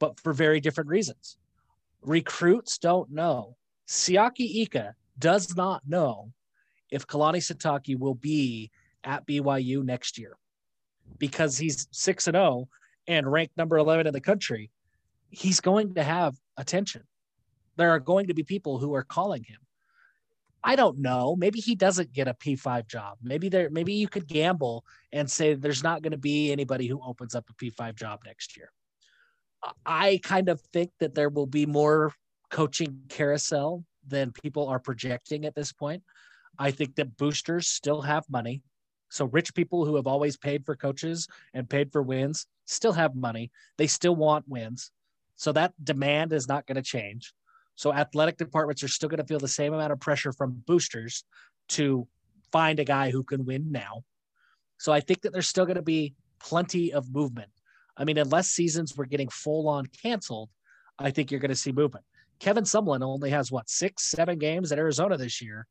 but 0.00 0.18
for 0.18 0.32
very 0.32 0.60
different 0.60 0.90
reasons. 0.90 1.36
Recruits 2.02 2.78
don't 2.78 3.10
know 3.10 3.56
Siaki 3.92 4.62
Ika 4.62 4.94
does 5.18 5.54
not 5.54 5.82
know 5.86 6.32
if 6.90 7.06
Kalani 7.06 7.42
Sitake 7.42 7.98
will 7.98 8.14
be 8.14 8.70
at 9.04 9.26
BYU 9.26 9.84
next 9.84 10.16
year 10.16 10.38
because 11.18 11.58
he's 11.58 11.86
6 11.90 12.28
and 12.28 12.34
0 12.34 12.68
and 13.06 13.30
ranked 13.30 13.54
number 13.58 13.76
11 13.76 14.06
in 14.06 14.14
the 14.14 14.20
country. 14.20 14.70
He's 15.28 15.60
going 15.60 15.94
to 15.96 16.02
have 16.02 16.34
attention. 16.56 17.02
There 17.76 17.90
are 17.90 18.00
going 18.00 18.28
to 18.28 18.34
be 18.34 18.42
people 18.42 18.78
who 18.78 18.94
are 18.94 19.02
calling 19.02 19.44
him. 19.44 19.58
I 20.64 20.74
don't 20.74 20.98
know. 20.98 21.36
Maybe 21.36 21.60
he 21.60 21.74
doesn't 21.74 22.14
get 22.14 22.28
a 22.28 22.34
P5 22.34 22.88
job. 22.88 23.18
Maybe 23.22 23.50
there 23.50 23.68
maybe 23.68 23.92
you 23.92 24.08
could 24.08 24.26
gamble 24.26 24.86
and 25.12 25.30
say 25.30 25.52
there's 25.52 25.82
not 25.82 26.00
going 26.00 26.12
to 26.12 26.16
be 26.18 26.50
anybody 26.50 26.86
who 26.86 26.98
opens 27.04 27.34
up 27.34 27.44
a 27.50 27.54
P5 27.62 27.94
job 27.94 28.20
next 28.24 28.56
year. 28.56 28.72
I 29.84 30.18
kind 30.22 30.48
of 30.48 30.62
think 30.72 30.92
that 30.98 31.14
there 31.14 31.28
will 31.28 31.46
be 31.46 31.66
more 31.66 32.14
coaching 32.52 33.00
carousel 33.08 33.84
than 34.06 34.30
people 34.30 34.68
are 34.68 34.78
projecting 34.78 35.44
at 35.44 35.54
this 35.56 35.72
point. 35.72 36.02
I 36.58 36.70
think 36.70 36.94
that 36.96 37.16
boosters 37.16 37.66
still 37.66 38.02
have 38.02 38.24
money. 38.30 38.62
So 39.10 39.24
rich 39.24 39.54
people 39.54 39.84
who 39.84 39.96
have 39.96 40.06
always 40.06 40.36
paid 40.36 40.64
for 40.64 40.76
coaches 40.76 41.26
and 41.54 41.68
paid 41.68 41.90
for 41.90 42.02
wins 42.02 42.46
still 42.66 42.92
have 42.92 43.16
money. 43.16 43.50
They 43.78 43.86
still 43.86 44.14
want 44.14 44.48
wins. 44.48 44.90
So 45.36 45.50
that 45.52 45.72
demand 45.82 46.32
is 46.32 46.46
not 46.46 46.66
going 46.66 46.76
to 46.76 46.82
change. 46.82 47.32
So 47.74 47.92
athletic 47.92 48.36
departments 48.36 48.82
are 48.84 48.88
still 48.88 49.08
going 49.08 49.20
to 49.20 49.26
feel 49.26 49.38
the 49.38 49.48
same 49.48 49.72
amount 49.72 49.92
of 49.92 50.00
pressure 50.00 50.32
from 50.32 50.62
boosters 50.66 51.24
to 51.70 52.06
find 52.52 52.78
a 52.78 52.84
guy 52.84 53.10
who 53.10 53.24
can 53.24 53.44
win 53.44 53.72
now. 53.72 54.04
So 54.78 54.92
I 54.92 55.00
think 55.00 55.22
that 55.22 55.32
there's 55.32 55.48
still 55.48 55.64
going 55.64 55.76
to 55.76 55.82
be 55.82 56.14
plenty 56.38 56.92
of 56.92 57.12
movement. 57.12 57.50
I 57.96 58.04
mean, 58.04 58.18
unless 58.18 58.48
seasons 58.48 58.96
were 58.96 59.06
getting 59.06 59.28
full 59.28 59.68
on 59.68 59.86
canceled, 59.86 60.50
I 60.98 61.10
think 61.10 61.30
you're 61.30 61.40
going 61.40 61.50
to 61.50 61.56
see 61.56 61.72
movement. 61.72 62.04
Kevin 62.42 62.64
Sumlin 62.64 63.04
only 63.04 63.30
has 63.30 63.52
what 63.52 63.70
six, 63.70 64.02
seven 64.02 64.36
games 64.36 64.72
at 64.72 64.78
Arizona 64.78 65.16
this 65.16 65.40
year 65.40 65.64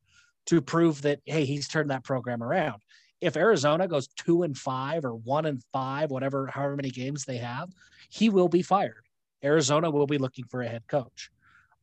to 0.45 0.61
prove 0.61 1.02
that 1.02 1.19
hey, 1.26 1.43
he's 1.43 1.68
turned 1.68 1.89
that 1.89 2.06
program 2.06 2.41
around. 2.41 2.81
If 3.19 3.35
Arizona 3.35 3.89
goes 3.89 4.07
two 4.07 4.43
and 4.43 4.57
five 4.57 5.03
or 5.03 5.14
one 5.14 5.45
and 5.45 5.61
five, 5.73 6.11
whatever, 6.11 6.48
however 6.48 6.77
many 6.77 6.89
games 6.89 7.26
they 7.26 7.38
have, 7.38 7.69
he 8.10 8.30
will 8.30 8.48
be 8.48 8.61
fired. 8.61 9.03
Arizona 9.43 9.91
will 9.91 10.07
be 10.07 10.18
looking 10.18 10.45
for 10.45 10.61
a 10.61 10.68
head 10.68 10.88
coach. 10.88 11.30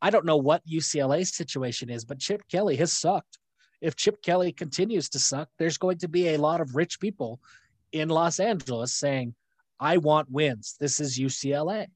I 0.00 0.08
don't 0.08 0.24
know 0.24 0.38
what 0.38 0.66
UCLA's 0.66 1.36
situation 1.36 1.90
is, 1.90 2.06
but 2.06 2.18
Chip 2.18 2.40
Kelly 2.50 2.76
has 2.76 2.94
sucked. 2.94 3.36
If 3.82 3.94
Chip 3.94 4.22
Kelly 4.22 4.52
continues 4.52 5.10
to 5.10 5.18
suck, 5.18 5.50
there's 5.58 5.76
going 5.76 5.98
to 5.98 6.08
be 6.08 6.28
a 6.28 6.38
lot 6.38 6.62
of 6.62 6.76
rich 6.76 6.98
people 6.98 7.40
in 7.92 8.08
Los 8.08 8.40
Angeles 8.40 8.94
saying, 8.94 9.34
I 9.78 9.98
want 9.98 10.30
wins. 10.30 10.76
This 10.80 10.98
is 10.98 11.18
UCLA. 11.18 11.88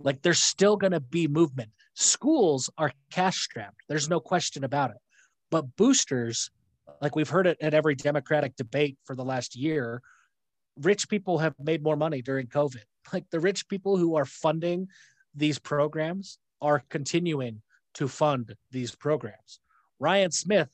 Like 0.00 0.22
there's 0.22 0.42
still 0.42 0.78
going 0.78 0.92
to 0.92 1.00
be 1.00 1.28
movement. 1.28 1.70
Schools 2.00 2.70
are 2.78 2.92
cash 3.10 3.40
strapped. 3.40 3.80
There's 3.88 4.08
no 4.08 4.20
question 4.20 4.62
about 4.62 4.90
it. 4.90 4.98
But 5.50 5.74
boosters, 5.74 6.48
like 7.02 7.16
we've 7.16 7.28
heard 7.28 7.48
it 7.48 7.58
at 7.60 7.74
every 7.74 7.96
Democratic 7.96 8.54
debate 8.54 8.96
for 9.04 9.16
the 9.16 9.24
last 9.24 9.56
year, 9.56 10.00
rich 10.76 11.08
people 11.08 11.38
have 11.38 11.54
made 11.58 11.82
more 11.82 11.96
money 11.96 12.22
during 12.22 12.46
COVID. 12.46 12.82
Like 13.12 13.24
the 13.30 13.40
rich 13.40 13.66
people 13.68 13.96
who 13.96 14.16
are 14.16 14.26
funding 14.26 14.86
these 15.34 15.58
programs 15.58 16.38
are 16.60 16.84
continuing 16.90 17.62
to 17.94 18.06
fund 18.06 18.54
these 18.70 18.94
programs. 18.94 19.60
Ryan 19.98 20.30
Smith, 20.30 20.68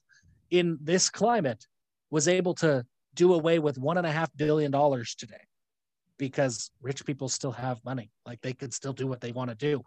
in 0.51 0.77
this 0.83 1.09
climate, 1.09 1.65
was 2.11 2.27
able 2.27 2.55
to 2.57 2.85
do 3.15 3.35
away 3.35 3.61
with 3.61 3.79
one 3.79 3.99
and 3.99 4.07
a 4.07 4.11
half 4.11 4.31
billion 4.37 4.73
dollars 4.73 5.15
today 5.15 5.47
because 6.19 6.73
rich 6.83 7.07
people 7.07 7.29
still 7.29 7.53
have 7.53 7.85
money. 7.85 8.11
Like 8.27 8.41
they 8.41 8.53
could 8.53 8.75
still 8.75 8.93
do 8.93 9.07
what 9.07 9.21
they 9.21 9.31
want 9.31 9.51
to 9.51 9.57
do. 9.57 9.85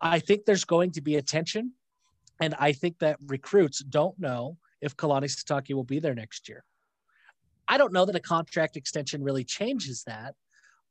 I 0.00 0.18
think 0.18 0.44
there's 0.44 0.64
going 0.64 0.92
to 0.92 1.00
be 1.00 1.16
a 1.16 1.22
tension. 1.22 1.72
And 2.40 2.54
I 2.58 2.72
think 2.72 2.98
that 3.00 3.18
recruits 3.26 3.80
don't 3.80 4.18
know 4.18 4.56
if 4.80 4.96
Kalani 4.96 5.24
Sitake 5.24 5.74
will 5.74 5.84
be 5.84 5.98
there 5.98 6.14
next 6.14 6.48
year. 6.48 6.64
I 7.68 7.76
don't 7.78 7.92
know 7.92 8.04
that 8.06 8.16
a 8.16 8.20
contract 8.20 8.76
extension 8.76 9.22
really 9.22 9.44
changes 9.44 10.02
that, 10.06 10.34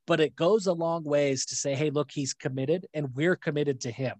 but 0.06 0.20
it 0.20 0.36
goes 0.36 0.66
a 0.66 0.72
long 0.72 1.04
ways 1.04 1.44
to 1.46 1.56
say, 1.56 1.74
hey, 1.74 1.90
look, 1.90 2.10
he's 2.10 2.32
committed 2.32 2.86
and 2.94 3.14
we're 3.14 3.36
committed 3.36 3.80
to 3.82 3.90
him. 3.90 4.14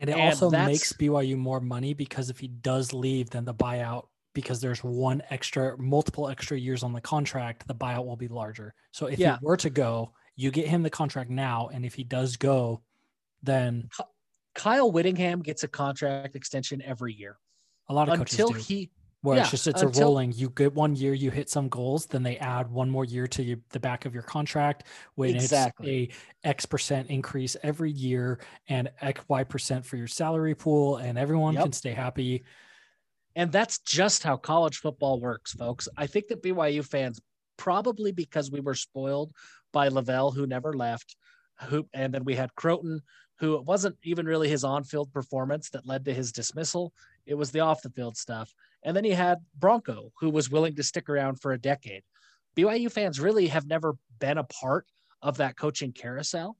And 0.00 0.08
it 0.08 0.14
and 0.14 0.22
also 0.22 0.50
makes 0.50 0.92
BYU 0.92 1.36
more 1.36 1.60
money 1.60 1.92
because 1.92 2.30
if 2.30 2.38
he 2.38 2.48
does 2.48 2.92
leave, 2.92 3.30
then 3.30 3.44
the 3.44 3.54
buyout 3.54 4.06
because 4.34 4.60
there's 4.60 4.84
one 4.84 5.20
extra, 5.30 5.76
multiple 5.78 6.28
extra 6.28 6.56
years 6.56 6.84
on 6.84 6.92
the 6.92 7.00
contract, 7.00 7.66
the 7.66 7.74
buyout 7.74 8.06
will 8.06 8.16
be 8.16 8.28
larger. 8.28 8.72
So 8.92 9.06
if 9.06 9.18
yeah. 9.18 9.38
he 9.38 9.44
were 9.44 9.56
to 9.56 9.70
go, 9.70 10.12
you 10.36 10.52
get 10.52 10.68
him 10.68 10.84
the 10.84 10.90
contract 10.90 11.28
now, 11.28 11.70
and 11.72 11.84
if 11.84 11.94
he 11.94 12.04
does 12.04 12.36
go, 12.36 12.82
then 13.42 13.88
Kyle 14.54 14.90
Whittingham 14.90 15.40
gets 15.40 15.62
a 15.62 15.68
contract 15.68 16.36
extension 16.36 16.82
every 16.82 17.14
year. 17.14 17.38
A 17.88 17.94
lot 17.94 18.08
of 18.08 18.20
until 18.20 18.52
he 18.52 18.90
where 19.22 19.36
yeah, 19.36 19.42
it's 19.42 19.50
just 19.50 19.66
it's 19.66 19.82
until, 19.82 20.02
a 20.02 20.04
rolling. 20.06 20.32
You 20.32 20.50
get 20.50 20.74
one 20.74 20.94
year, 20.94 21.12
you 21.12 21.30
hit 21.30 21.50
some 21.50 21.68
goals, 21.68 22.06
then 22.06 22.22
they 22.22 22.36
add 22.38 22.70
one 22.70 22.88
more 22.88 23.04
year 23.04 23.26
to 23.28 23.42
your, 23.42 23.58
the 23.70 23.80
back 23.80 24.04
of 24.04 24.14
your 24.14 24.22
contract. 24.22 24.84
When 25.16 25.34
exactly. 25.34 26.04
it's 26.04 26.14
a 26.44 26.48
X 26.48 26.66
percent 26.66 27.10
increase 27.10 27.56
every 27.62 27.90
year 27.90 28.40
and 28.68 28.90
X 29.00 29.20
Y 29.28 29.44
percent 29.44 29.84
for 29.84 29.96
your 29.96 30.06
salary 30.06 30.54
pool, 30.54 30.98
and 30.98 31.18
everyone 31.18 31.54
yep. 31.54 31.64
can 31.64 31.72
stay 31.72 31.92
happy. 31.92 32.44
And 33.34 33.50
that's 33.50 33.78
just 33.80 34.22
how 34.22 34.36
college 34.36 34.78
football 34.78 35.20
works, 35.20 35.52
folks. 35.52 35.88
I 35.96 36.06
think 36.06 36.28
that 36.28 36.42
BYU 36.42 36.84
fans, 36.84 37.20
probably 37.56 38.12
because 38.12 38.50
we 38.50 38.60
were 38.60 38.74
spoiled 38.74 39.32
by 39.72 39.88
LaVell, 39.88 40.34
who 40.34 40.46
never 40.46 40.72
left, 40.72 41.16
who, 41.68 41.88
and 41.92 42.12
then 42.12 42.24
we 42.24 42.34
had 42.34 42.54
Crowton, 42.54 43.00
who 43.38 43.54
it 43.54 43.64
wasn't 43.64 43.96
even 44.02 44.26
really 44.26 44.48
his 44.48 44.64
on-field 44.64 45.12
performance 45.12 45.70
that 45.70 45.86
led 45.86 46.04
to 46.04 46.14
his 46.14 46.32
dismissal. 46.32 46.92
It 47.26 47.34
was 47.34 47.50
the 47.50 47.60
off-the-field 47.60 48.16
stuff. 48.16 48.52
And 48.82 48.96
then 48.96 49.04
you 49.04 49.14
had 49.14 49.38
Bronco, 49.58 50.12
who 50.18 50.30
was 50.30 50.50
willing 50.50 50.74
to 50.76 50.82
stick 50.82 51.08
around 51.08 51.40
for 51.40 51.52
a 51.52 51.58
decade. 51.58 52.02
BYU 52.56 52.90
fans 52.90 53.20
really 53.20 53.46
have 53.48 53.66
never 53.66 53.96
been 54.18 54.38
a 54.38 54.44
part 54.44 54.86
of 55.22 55.36
that 55.36 55.56
coaching 55.56 55.92
carousel, 55.92 56.56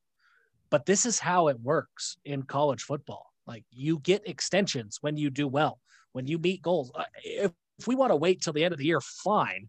but 0.71 0.87
this 0.87 1.07
is 1.07 1.19
how 1.19 1.49
it 1.49 1.61
works 1.61 2.17
in 2.25 2.43
college 2.43 2.83
football. 2.83 3.33
Like 3.47 3.65
you 3.71 3.99
get 4.01 4.29
extensions 4.29 4.99
when 5.01 5.17
you 5.17 5.31
do 5.31 5.49
well 5.49 5.79
when 6.13 6.27
you 6.27 6.39
meet 6.39 6.63
goals. 6.63 6.91
Uh, 6.95 7.05
if, 7.25 7.53
if 7.79 7.87
we 7.87 7.95
want 7.95 8.11
to 8.11 8.17
wait 8.17 8.41
till 8.41 8.53
the 8.53 8.65
end 8.65 8.73
of 8.73 8.79
the 8.79 8.85
year, 8.85 9.01
fine. 9.01 9.69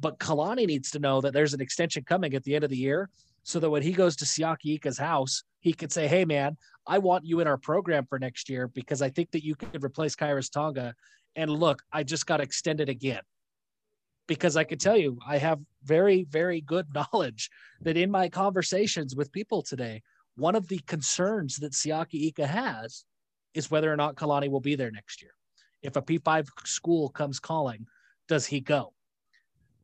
But 0.00 0.18
Kalani 0.18 0.66
needs 0.66 0.90
to 0.92 0.98
know 0.98 1.20
that 1.20 1.32
there's 1.32 1.54
an 1.54 1.60
extension 1.60 2.02
coming 2.04 2.34
at 2.34 2.42
the 2.44 2.54
end 2.54 2.64
of 2.64 2.70
the 2.70 2.76
year 2.76 3.10
so 3.42 3.58
that 3.60 3.70
when 3.70 3.82
he 3.82 3.92
goes 3.92 4.16
to 4.16 4.24
Siaki 4.24 4.74
Ika's 4.74 4.98
house, 4.98 5.42
he 5.60 5.72
could 5.72 5.92
say, 5.92 6.06
Hey, 6.06 6.24
man, 6.24 6.56
I 6.86 6.98
want 6.98 7.24
you 7.24 7.40
in 7.40 7.46
our 7.46 7.56
program 7.56 8.06
for 8.06 8.18
next 8.18 8.48
year 8.48 8.68
because 8.68 9.02
I 9.02 9.10
think 9.10 9.30
that 9.32 9.44
you 9.44 9.54
could 9.54 9.84
replace 9.84 10.16
Khyiris 10.16 10.50
Tonga. 10.50 10.94
And 11.36 11.50
look, 11.50 11.82
I 11.92 12.02
just 12.02 12.26
got 12.26 12.40
extended 12.40 12.88
again. 12.88 13.22
Because 14.28 14.56
I 14.56 14.64
could 14.64 14.80
tell 14.80 14.96
you, 14.96 15.18
I 15.26 15.38
have 15.38 15.60
very, 15.84 16.24
very 16.24 16.60
good 16.60 16.86
knowledge 16.94 17.50
that 17.80 17.96
in 17.96 18.10
my 18.10 18.28
conversations 18.28 19.16
with 19.16 19.32
people 19.32 19.62
today, 19.62 20.02
one 20.36 20.54
of 20.54 20.68
the 20.68 20.78
concerns 20.86 21.56
that 21.58 21.72
Siaki 21.72 22.28
Ika 22.28 22.46
has 22.46 23.04
is 23.54 23.70
whether 23.70 23.92
or 23.92 23.96
not 23.96 24.16
Kalani 24.16 24.48
will 24.48 24.60
be 24.60 24.74
there 24.74 24.90
next 24.90 25.20
year. 25.20 25.32
If 25.82 25.96
a 25.96 26.02
P5 26.02 26.48
school 26.64 27.10
comes 27.10 27.38
calling, 27.38 27.86
does 28.28 28.46
he 28.46 28.60
go? 28.60 28.94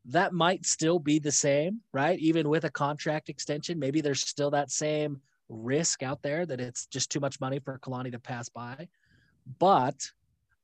That 0.09 0.33
might 0.33 0.65
still 0.65 0.99
be 0.99 1.19
the 1.19 1.33
same, 1.33 1.81
right? 1.93 2.19
Even 2.19 2.49
with 2.49 2.65
a 2.65 2.71
contract 2.71 3.29
extension, 3.29 3.79
maybe 3.79 4.01
there's 4.01 4.23
still 4.23 4.51
that 4.51 4.71
same 4.71 5.21
risk 5.49 6.03
out 6.03 6.23
there 6.23 6.47
that 6.47 6.61
it's 6.61 6.87
just 6.87 7.11
too 7.11 7.21
much 7.21 7.41
money 7.41 7.59
for 7.59 7.79
Kalani 7.79 8.13
to 8.13 8.19
pass 8.19 8.49
by. 8.49 8.89
But 9.59 10.11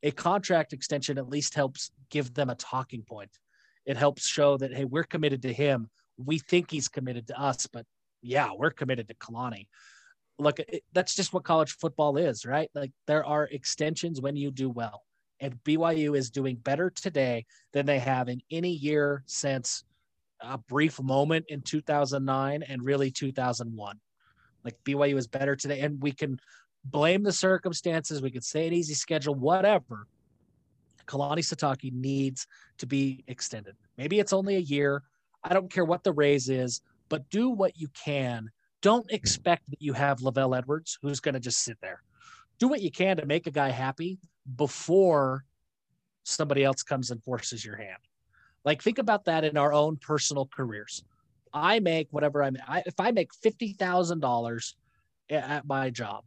a 0.02 0.10
contract 0.10 0.72
extension 0.72 1.18
at 1.18 1.28
least 1.28 1.54
helps 1.54 1.90
give 2.10 2.34
them 2.34 2.50
a 2.50 2.54
talking 2.54 3.02
point. 3.02 3.30
It 3.86 3.96
helps 3.96 4.26
show 4.26 4.56
that, 4.58 4.74
hey, 4.74 4.84
we're 4.84 5.04
committed 5.04 5.42
to 5.42 5.52
him. 5.52 5.90
We 6.16 6.38
think 6.38 6.70
he's 6.70 6.88
committed 6.88 7.26
to 7.28 7.40
us, 7.40 7.66
but 7.66 7.86
yeah, 8.22 8.50
we're 8.56 8.70
committed 8.70 9.08
to 9.08 9.14
Kalani. 9.14 9.66
Look, 10.38 10.58
it, 10.58 10.82
that's 10.92 11.14
just 11.14 11.32
what 11.32 11.44
college 11.44 11.72
football 11.72 12.16
is, 12.16 12.46
right? 12.46 12.70
Like 12.74 12.92
there 13.06 13.24
are 13.24 13.44
extensions 13.44 14.20
when 14.20 14.36
you 14.36 14.50
do 14.50 14.70
well 14.70 15.03
and 15.40 15.58
BYU 15.64 16.16
is 16.16 16.30
doing 16.30 16.56
better 16.56 16.90
today 16.90 17.46
than 17.72 17.86
they 17.86 17.98
have 17.98 18.28
in 18.28 18.40
any 18.50 18.70
year 18.70 19.22
since 19.26 19.84
a 20.40 20.58
brief 20.58 21.00
moment 21.00 21.46
in 21.48 21.60
2009 21.62 22.62
and 22.62 22.82
really 22.82 23.10
2001. 23.10 24.00
Like 24.64 24.76
BYU 24.84 25.16
is 25.16 25.26
better 25.26 25.56
today, 25.56 25.80
and 25.80 26.02
we 26.02 26.12
can 26.12 26.38
blame 26.84 27.22
the 27.22 27.32
circumstances. 27.32 28.22
We 28.22 28.30
could 28.30 28.44
say 28.44 28.66
an 28.66 28.72
easy 28.72 28.94
schedule, 28.94 29.34
whatever. 29.34 30.06
Kalani 31.06 31.40
Sitake 31.40 31.92
needs 31.92 32.46
to 32.78 32.86
be 32.86 33.24
extended. 33.26 33.76
Maybe 33.98 34.20
it's 34.20 34.32
only 34.32 34.56
a 34.56 34.60
year. 34.60 35.02
I 35.42 35.52
don't 35.52 35.70
care 35.70 35.84
what 35.84 36.02
the 36.02 36.12
raise 36.12 36.48
is, 36.48 36.80
but 37.10 37.28
do 37.28 37.50
what 37.50 37.76
you 37.76 37.88
can. 37.88 38.50
Don't 38.80 39.10
expect 39.10 39.68
that 39.70 39.82
you 39.82 39.92
have 39.92 40.20
LaVell 40.20 40.56
Edwards 40.56 40.98
who's 41.02 41.20
going 41.20 41.34
to 41.34 41.40
just 41.40 41.62
sit 41.62 41.78
there. 41.82 42.02
Do 42.58 42.68
what 42.68 42.80
you 42.80 42.90
can 42.90 43.18
to 43.18 43.26
make 43.26 43.46
a 43.46 43.50
guy 43.50 43.68
happy 43.68 44.18
before 44.56 45.44
somebody 46.24 46.64
else 46.64 46.82
comes 46.82 47.10
and 47.10 47.22
forces 47.22 47.64
your 47.64 47.76
hand. 47.76 47.98
Like 48.64 48.82
think 48.82 48.98
about 48.98 49.26
that 49.26 49.44
in 49.44 49.56
our 49.56 49.72
own 49.72 49.96
personal 49.96 50.46
careers. 50.46 51.04
I 51.52 51.80
make 51.80 52.08
whatever 52.10 52.42
I'm. 52.42 52.56
I, 52.66 52.82
if 52.86 52.98
I 52.98 53.12
make 53.12 53.34
fifty 53.34 53.74
thousand 53.74 54.20
dollars 54.20 54.74
at 55.30 55.66
my 55.66 55.90
job, 55.90 56.24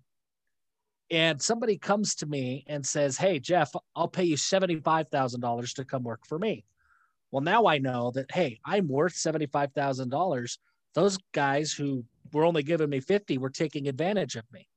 and 1.11 1.41
somebody 1.41 1.77
comes 1.77 2.15
to 2.15 2.25
me 2.25 2.63
and 2.67 2.85
says, 2.85 3.17
"Hey 3.17 3.39
Jeff, 3.39 3.73
I'll 3.95 4.07
pay 4.07 4.23
you 4.23 4.37
seventy 4.37 4.79
five 4.79 5.09
thousand 5.09 5.41
dollars 5.41 5.73
to 5.73 5.85
come 5.85 6.03
work 6.03 6.25
for 6.25 6.39
me," 6.39 6.63
well, 7.31 7.43
now 7.43 7.65
I 7.65 7.77
know 7.77 8.11
that 8.11 8.31
hey, 8.31 8.59
I'm 8.63 8.87
worth 8.87 9.15
seventy 9.15 9.47
five 9.47 9.73
thousand 9.73 10.09
dollars. 10.09 10.59
Those 10.93 11.17
guys 11.33 11.73
who 11.73 12.05
were 12.31 12.45
only 12.45 12.63
giving 12.63 12.89
me 12.89 12.99
fifty 12.99 13.37
were 13.37 13.49
taking 13.49 13.87
advantage 13.87 14.35
of 14.35 14.45
me. 14.53 14.67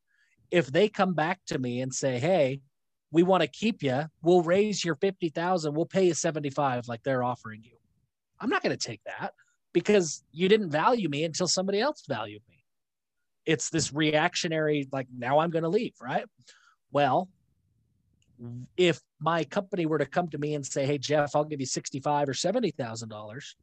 If 0.50 0.66
they 0.66 0.88
come 0.88 1.14
back 1.14 1.40
to 1.46 1.58
me 1.58 1.80
and 1.80 1.94
say, 1.94 2.18
"Hey, 2.18 2.60
we 3.10 3.22
want 3.22 3.42
to 3.42 3.48
keep 3.48 3.82
you. 3.82 4.04
We'll 4.22 4.42
raise 4.42 4.84
your 4.84 4.94
50,000. 4.96 5.74
We'll 5.74 5.86
pay 5.86 6.06
you 6.06 6.14
75 6.14 6.88
like 6.88 7.02
they're 7.02 7.24
offering 7.24 7.62
you. 7.64 7.76
I'm 8.40 8.50
not 8.50 8.62
going 8.62 8.76
to 8.76 8.86
take 8.86 9.02
that 9.04 9.32
because 9.72 10.24
you 10.32 10.48
didn't 10.48 10.70
value 10.70 11.08
me 11.08 11.24
until 11.24 11.48
somebody 11.48 11.80
else 11.80 12.04
valued 12.08 12.42
me. 12.48 12.64
It's 13.46 13.70
this 13.70 13.92
reactionary, 13.92 14.88
like, 14.92 15.08
now 15.16 15.40
I'm 15.40 15.50
going 15.50 15.62
to 15.62 15.68
leave, 15.68 15.94
right? 16.00 16.24
Well, 16.92 17.28
if 18.76 19.00
my 19.18 19.44
company 19.44 19.86
were 19.86 19.98
to 19.98 20.06
come 20.06 20.28
to 20.28 20.38
me 20.38 20.54
and 20.54 20.64
say, 20.64 20.86
Hey, 20.86 20.98
Jeff, 20.98 21.36
I'll 21.36 21.44
give 21.44 21.60
you 21.60 21.66
65 21.66 22.28
or 22.28 22.32
$70,000, 22.32 23.54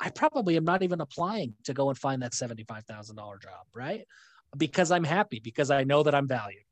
I 0.00 0.10
probably 0.10 0.56
am 0.56 0.64
not 0.64 0.82
even 0.82 1.00
applying 1.00 1.54
to 1.64 1.74
go 1.74 1.88
and 1.88 1.98
find 1.98 2.22
that 2.22 2.32
$75,000 2.32 3.14
job, 3.14 3.66
right? 3.74 4.06
Because 4.56 4.90
I'm 4.90 5.04
happy, 5.04 5.40
because 5.40 5.70
I 5.70 5.84
know 5.84 6.02
that 6.02 6.14
I'm 6.14 6.26
valued. 6.26 6.64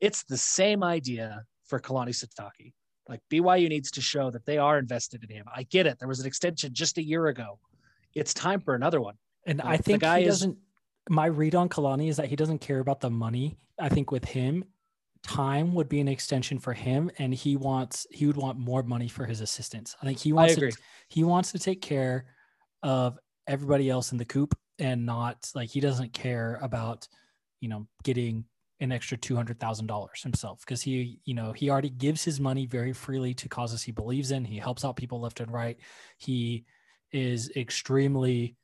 It's 0.00 0.22
the 0.24 0.36
same 0.36 0.82
idea 0.82 1.44
for 1.64 1.80
Kalani 1.80 2.10
Sitake. 2.10 2.72
Like 3.08 3.20
BYU 3.30 3.68
needs 3.68 3.90
to 3.92 4.00
show 4.00 4.30
that 4.30 4.46
they 4.46 4.58
are 4.58 4.78
invested 4.78 5.24
in 5.24 5.34
him. 5.34 5.46
I 5.54 5.64
get 5.64 5.86
it. 5.86 5.98
There 5.98 6.08
was 6.08 6.20
an 6.20 6.26
extension 6.26 6.72
just 6.72 6.98
a 6.98 7.02
year 7.02 7.26
ago. 7.26 7.58
It's 8.14 8.32
time 8.32 8.60
for 8.60 8.74
another 8.74 9.00
one. 9.00 9.14
And 9.46 9.58
like, 9.58 9.66
I 9.66 9.76
think 9.78 10.04
he 10.04 10.24
doesn't. 10.24 10.56
my 11.08 11.26
read 11.26 11.54
on 11.54 11.68
Kalani 11.68 12.08
is 12.08 12.16
that 12.16 12.26
he 12.26 12.36
doesn't 12.36 12.60
care 12.60 12.78
about 12.78 13.00
the 13.00 13.10
money. 13.10 13.56
I 13.78 13.88
think 13.88 14.12
with 14.12 14.24
him, 14.24 14.64
time 15.22 15.74
would 15.74 15.88
be 15.88 16.00
an 16.00 16.08
extension 16.08 16.58
for 16.58 16.72
him, 16.72 17.10
and 17.18 17.34
he 17.34 17.56
wants 17.56 18.06
he 18.10 18.26
would 18.26 18.36
want 18.36 18.58
more 18.58 18.82
money 18.82 19.08
for 19.08 19.24
his 19.24 19.40
assistants. 19.40 19.96
I 20.02 20.06
think 20.06 20.18
he 20.18 20.32
wants 20.32 20.54
to 20.56 20.70
he 21.08 21.24
wants 21.24 21.52
to 21.52 21.58
take 21.58 21.82
care 21.82 22.26
of 22.82 23.18
everybody 23.46 23.90
else 23.90 24.12
in 24.12 24.18
the 24.18 24.24
coop 24.24 24.54
and 24.78 25.04
not 25.04 25.50
like 25.54 25.68
he 25.68 25.80
doesn't 25.80 26.12
care 26.12 26.58
about 26.62 27.08
you 27.60 27.68
know 27.68 27.86
getting 28.04 28.44
an 28.80 28.92
extra 28.92 29.18
$200,000 29.18 30.22
himself 30.22 30.60
because 30.60 30.80
he, 30.82 31.20
you 31.24 31.34
know, 31.34 31.52
he 31.52 31.68
already 31.68 31.90
gives 31.90 32.24
his 32.24 32.40
money 32.40 32.66
very 32.66 32.92
freely 32.92 33.34
to 33.34 33.48
causes 33.48 33.82
he 33.82 33.92
believes 33.92 34.30
in. 34.30 34.44
He 34.44 34.58
helps 34.58 34.84
out 34.84 34.96
people 34.96 35.20
left 35.20 35.40
and 35.40 35.52
right. 35.52 35.78
He 36.16 36.64
is 37.12 37.50
extremely 37.54 38.56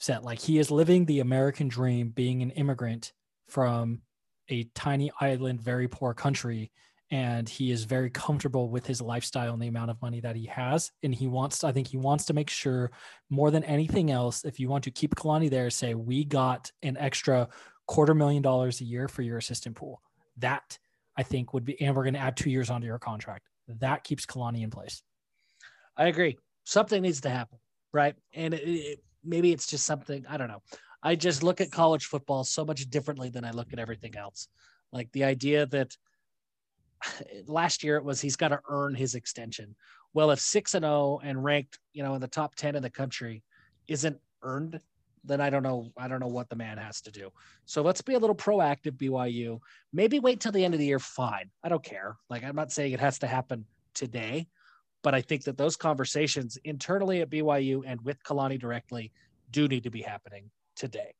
set. 0.00 0.24
Like 0.24 0.40
he 0.40 0.58
is 0.58 0.70
living 0.70 1.04
the 1.04 1.20
American 1.20 1.68
dream, 1.68 2.08
being 2.08 2.42
an 2.42 2.50
immigrant 2.50 3.12
from 3.46 4.00
a 4.48 4.64
tiny 4.74 5.12
island, 5.20 5.60
very 5.60 5.86
poor 5.86 6.12
country. 6.12 6.72
And 7.12 7.46
he 7.46 7.70
is 7.70 7.84
very 7.84 8.08
comfortable 8.08 8.70
with 8.70 8.86
his 8.86 9.02
lifestyle 9.02 9.52
and 9.52 9.62
the 9.62 9.68
amount 9.68 9.90
of 9.90 10.00
money 10.00 10.20
that 10.20 10.34
he 10.34 10.46
has. 10.46 10.90
And 11.02 11.14
he 11.14 11.26
wants, 11.26 11.62
I 11.62 11.70
think 11.70 11.86
he 11.86 11.98
wants 11.98 12.24
to 12.24 12.32
make 12.32 12.48
sure 12.48 12.90
more 13.28 13.50
than 13.50 13.64
anything 13.64 14.10
else, 14.10 14.44
if 14.44 14.58
you 14.58 14.68
want 14.68 14.84
to 14.84 14.90
keep 14.90 15.14
Kalani 15.14 15.50
there, 15.50 15.68
say, 15.68 15.94
we 15.94 16.24
got 16.24 16.72
an 16.82 16.96
extra 16.96 17.48
quarter 17.92 18.14
million 18.14 18.40
dollars 18.40 18.80
a 18.80 18.84
year 18.84 19.06
for 19.06 19.20
your 19.20 19.36
assistant 19.36 19.76
pool. 19.76 20.00
That 20.38 20.78
I 21.14 21.22
think 21.22 21.52
would 21.52 21.66
be, 21.66 21.78
and 21.78 21.94
we're 21.94 22.04
going 22.04 22.14
to 22.14 22.20
add 22.20 22.38
two 22.38 22.48
years 22.48 22.70
onto 22.70 22.86
your 22.86 22.98
contract. 22.98 23.48
That 23.68 24.02
keeps 24.02 24.24
Kalani 24.24 24.62
in 24.62 24.70
place. 24.70 25.02
I 25.98 26.06
agree. 26.06 26.38
Something 26.64 27.02
needs 27.02 27.20
to 27.20 27.28
happen, 27.28 27.58
right? 27.92 28.14
And 28.32 28.54
it, 28.54 28.62
it, 28.66 28.98
maybe 29.22 29.52
it's 29.52 29.66
just 29.66 29.84
something 29.84 30.24
I 30.26 30.38
don't 30.38 30.48
know. 30.48 30.62
I 31.02 31.16
just 31.16 31.42
look 31.42 31.60
at 31.60 31.70
college 31.70 32.06
football 32.06 32.44
so 32.44 32.64
much 32.64 32.88
differently 32.88 33.28
than 33.28 33.44
I 33.44 33.50
look 33.50 33.74
at 33.74 33.78
everything 33.78 34.16
else. 34.16 34.48
Like 34.90 35.12
the 35.12 35.24
idea 35.24 35.66
that 35.66 35.94
last 37.46 37.84
year 37.84 37.98
it 37.98 38.04
was 38.04 38.22
he's 38.22 38.36
got 38.36 38.48
to 38.48 38.60
earn 38.70 38.94
his 38.94 39.14
extension. 39.14 39.76
Well, 40.14 40.30
if 40.30 40.40
six 40.40 40.72
and 40.72 40.84
zero 40.84 40.94
oh 40.94 41.20
and 41.22 41.44
ranked, 41.44 41.78
you 41.92 42.02
know, 42.02 42.14
in 42.14 42.22
the 42.22 42.26
top 42.26 42.54
ten 42.54 42.74
in 42.74 42.82
the 42.82 42.88
country 42.88 43.42
isn't 43.86 44.16
earned 44.42 44.80
then 45.24 45.40
I 45.40 45.50
don't 45.50 45.62
know. 45.62 45.92
I 45.96 46.08
don't 46.08 46.20
know 46.20 46.26
what 46.26 46.48
the 46.48 46.56
man 46.56 46.78
has 46.78 47.00
to 47.02 47.10
do. 47.10 47.30
So 47.64 47.82
let's 47.82 48.02
be 48.02 48.14
a 48.14 48.18
little 48.18 48.36
proactive, 48.36 48.92
BYU. 48.92 49.60
Maybe 49.92 50.18
wait 50.18 50.40
till 50.40 50.52
the 50.52 50.64
end 50.64 50.74
of 50.74 50.80
the 50.80 50.86
year. 50.86 50.98
Fine. 50.98 51.50
I 51.62 51.68
don't 51.68 51.84
care. 51.84 52.16
Like 52.28 52.44
I'm 52.44 52.56
not 52.56 52.72
saying 52.72 52.92
it 52.92 53.00
has 53.00 53.18
to 53.20 53.26
happen 53.26 53.64
today, 53.94 54.48
but 55.02 55.14
I 55.14 55.20
think 55.20 55.44
that 55.44 55.56
those 55.56 55.76
conversations 55.76 56.58
internally 56.64 57.20
at 57.20 57.30
BYU 57.30 57.82
and 57.86 58.00
with 58.02 58.22
Kalani 58.24 58.58
directly 58.58 59.12
do 59.50 59.68
need 59.68 59.84
to 59.84 59.90
be 59.90 60.02
happening 60.02 60.50
today. 60.74 61.14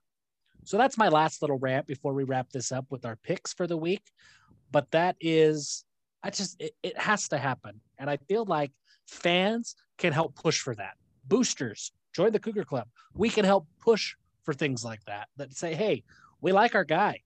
So 0.65 0.79
that's 0.79 0.99
my 0.99 1.09
last 1.09 1.43
little 1.43 1.59
rant 1.59 1.87
before 1.87 2.13
we 2.13 2.25
wrap 2.25 2.51
this 2.51 2.73
up 2.73 2.87
with 2.91 3.05
our 3.05 3.17
picks 3.17 3.53
for 3.53 3.67
the 3.67 3.77
week. 3.77 4.03
But 4.71 4.91
that 4.93 5.17
is, 5.21 5.85
I 6.23 6.31
just, 6.31 6.61
it, 6.61 6.73
it 6.83 6.99
has 6.99 7.29
to 7.29 7.39
happen. 7.39 7.81
And 7.99 8.09
I 8.09 8.17
feel 8.29 8.45
like 8.45 8.71
fans 9.07 9.75
can 9.99 10.13
help 10.13 10.35
push 10.35 10.61
for 10.61 10.75
that. 10.75 10.95
Boosters, 11.27 11.93
join 12.13 12.33
the 12.33 12.39
Cougar 12.39 12.65
Club. 12.65 12.89
We 13.15 13.29
can 13.29 13.45
help 13.45 13.67
push 13.81 14.15
for 14.45 14.55
things 14.55 14.85
like 14.85 15.05
that. 15.07 15.29
That 15.37 15.55
say, 15.55 15.75
hey, 15.75 16.05
we 16.41 16.53
like 16.53 16.75
our 16.75 16.85
guy, 16.85 17.21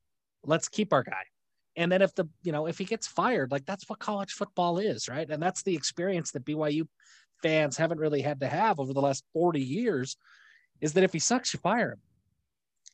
let's 0.44 0.68
keep 0.68 0.92
our 0.92 1.02
guy. 1.02 1.24
And 1.76 1.92
then 1.92 2.00
if 2.02 2.14
the 2.14 2.26
you 2.42 2.52
know 2.52 2.66
if 2.66 2.78
he 2.78 2.84
gets 2.84 3.06
fired, 3.06 3.50
like 3.50 3.66
that's 3.66 3.88
what 3.88 3.98
college 3.98 4.32
football 4.32 4.78
is, 4.78 5.08
right? 5.08 5.28
And 5.28 5.42
that's 5.42 5.62
the 5.62 5.74
experience 5.74 6.32
that 6.32 6.44
BYU 6.44 6.86
fans 7.42 7.76
haven't 7.76 7.98
really 7.98 8.22
had 8.22 8.40
to 8.40 8.48
have 8.48 8.80
over 8.80 8.94
the 8.94 9.00
last 9.00 9.24
40 9.34 9.60
years, 9.60 10.16
is 10.80 10.94
that 10.94 11.04
if 11.04 11.12
he 11.12 11.18
sucks, 11.18 11.52
you 11.52 11.60
fire 11.60 11.92
him. 11.92 12.00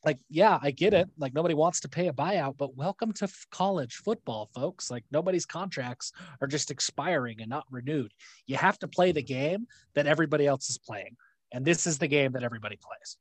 Like, 0.05 0.19
yeah, 0.29 0.59
I 0.61 0.71
get 0.71 0.93
it. 0.93 1.07
Like 1.17 1.33
nobody 1.33 1.53
wants 1.53 1.79
to 1.81 1.89
pay 1.89 2.09
a 2.09 2.13
buyout, 2.13 2.57
but 2.57 2.75
welcome 2.75 3.13
to 3.13 3.23
f- 3.23 3.47
college 3.51 3.95
football, 3.95 4.49
folks. 4.53 4.91
Like 4.91 5.05
nobody's 5.11 5.45
contracts 5.45 6.11
are 6.41 6.47
just 6.47 6.71
expiring 6.71 7.39
and 7.39 7.49
not 7.49 7.65
renewed. 7.71 8.13
You 8.45 8.57
have 8.57 8.77
to 8.79 8.87
play 8.89 9.13
the 9.13 9.23
game 9.23 9.65
that 9.95 10.05
everybody 10.05 10.45
else 10.45 10.69
is 10.69 10.77
playing. 10.77 11.15
And 11.53 11.63
this 11.63 11.87
is 11.87 11.97
the 11.97 12.07
game 12.07 12.33
that 12.33 12.43
everybody 12.43 12.77
plays. 12.77 13.17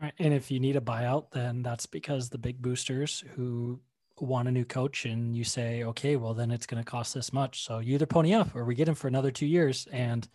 Right. 0.00 0.12
And 0.18 0.34
if 0.34 0.50
you 0.50 0.58
need 0.58 0.76
a 0.76 0.80
buyout, 0.80 1.30
then 1.30 1.62
that's 1.62 1.86
because 1.86 2.28
the 2.28 2.38
big 2.38 2.60
boosters 2.60 3.22
who 3.34 3.80
want 4.18 4.48
a 4.48 4.50
new 4.50 4.64
coach 4.64 5.04
and 5.04 5.34
you 5.36 5.44
say, 5.44 5.84
okay, 5.84 6.16
well, 6.16 6.34
then 6.34 6.50
it's 6.50 6.66
going 6.66 6.82
to 6.82 6.90
cost 6.90 7.14
this 7.14 7.32
much. 7.32 7.64
So 7.64 7.78
you 7.78 7.94
either 7.94 8.06
pony 8.06 8.34
up 8.34 8.54
or 8.54 8.64
we 8.64 8.74
get 8.74 8.88
him 8.88 8.96
for 8.96 9.06
another 9.06 9.30
two 9.30 9.46
years 9.46 9.86
and 9.92 10.28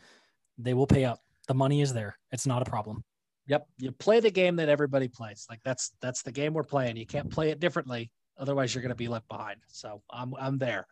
they 0.57 0.73
will 0.73 0.87
pay 0.87 1.03
up. 1.03 1.19
The 1.47 1.53
money 1.53 1.81
is 1.81 1.93
there. 1.93 2.17
It's 2.31 2.47
not 2.47 2.61
a 2.61 2.65
problem. 2.69 3.03
Yep. 3.47 3.67
You 3.77 3.91
play 3.91 4.19
the 4.19 4.31
game 4.31 4.55
that 4.57 4.69
everybody 4.69 5.09
plays. 5.09 5.45
Like 5.49 5.59
that's, 5.63 5.91
that's 6.01 6.21
the 6.21 6.31
game 6.31 6.53
we're 6.53 6.63
playing. 6.63 6.97
You 6.97 7.05
can't 7.05 7.29
play 7.29 7.49
it 7.49 7.59
differently. 7.59 8.09
Otherwise 8.37 8.73
you're 8.73 8.81
going 8.81 8.89
to 8.89 8.95
be 8.95 9.07
left 9.09 9.27
behind. 9.27 9.59
So 9.67 10.01
I'm, 10.09 10.33
I'm 10.39 10.57
there. 10.57 10.87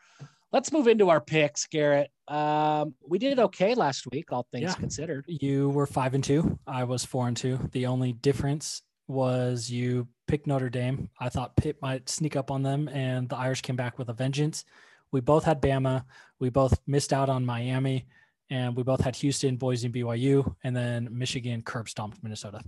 Let's 0.51 0.71
move 0.71 0.87
into 0.87 1.09
our 1.09 1.19
picks, 1.19 1.67
Garrett. 1.67 2.09
Um, 2.27 2.95
we 3.07 3.19
did 3.19 3.39
okay 3.39 3.75
last 3.75 4.07
week, 4.11 4.31
all 4.31 4.47
things 4.51 4.63
yeah. 4.63 4.73
considered. 4.73 5.25
You 5.27 5.69
were 5.69 5.85
five 5.85 6.13
and 6.13 6.23
two. 6.23 6.57
I 6.65 6.85
was 6.85 7.03
four 7.03 7.27
and 7.27 7.35
two. 7.35 7.59
The 7.71 7.87
only 7.87 8.13
difference 8.13 8.81
was 9.07 9.69
you 9.69 10.07
picked 10.27 10.47
Notre 10.47 10.69
Dame. 10.69 11.09
I 11.19 11.29
thought 11.29 11.55
Pitt 11.55 11.77
might 11.81 12.09
sneak 12.09 12.35
up 12.35 12.51
on 12.51 12.63
them, 12.63 12.87
and 12.87 13.29
the 13.29 13.35
Irish 13.35 13.61
came 13.61 13.75
back 13.75 13.97
with 13.97 14.09
a 14.09 14.13
vengeance. 14.13 14.65
We 15.11 15.21
both 15.21 15.43
had 15.43 15.61
Bama. 15.61 16.03
We 16.39 16.49
both 16.49 16.79
missed 16.87 17.13
out 17.13 17.29
on 17.29 17.45
Miami, 17.45 18.07
and 18.49 18.75
we 18.75 18.83
both 18.83 19.01
had 19.01 19.15
Houston, 19.17 19.57
Boise, 19.57 19.87
and 19.87 19.95
BYU, 19.95 20.55
and 20.63 20.75
then 20.75 21.09
Michigan 21.11 21.61
curb 21.61 21.89
stomped 21.89 22.21
Minnesota. 22.23 22.61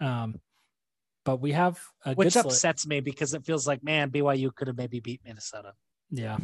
Um, 0.00 0.40
but 1.24 1.40
we 1.40 1.52
have 1.52 1.80
which 2.14 2.36
upsets 2.36 2.86
me 2.86 3.00
because 3.00 3.34
it 3.34 3.44
feels 3.44 3.66
like 3.66 3.82
man, 3.82 4.10
BYU 4.10 4.54
could 4.54 4.68
have 4.68 4.76
maybe 4.76 5.00
beat 5.00 5.20
Minnesota. 5.24 5.72
Yeah, 6.10 6.36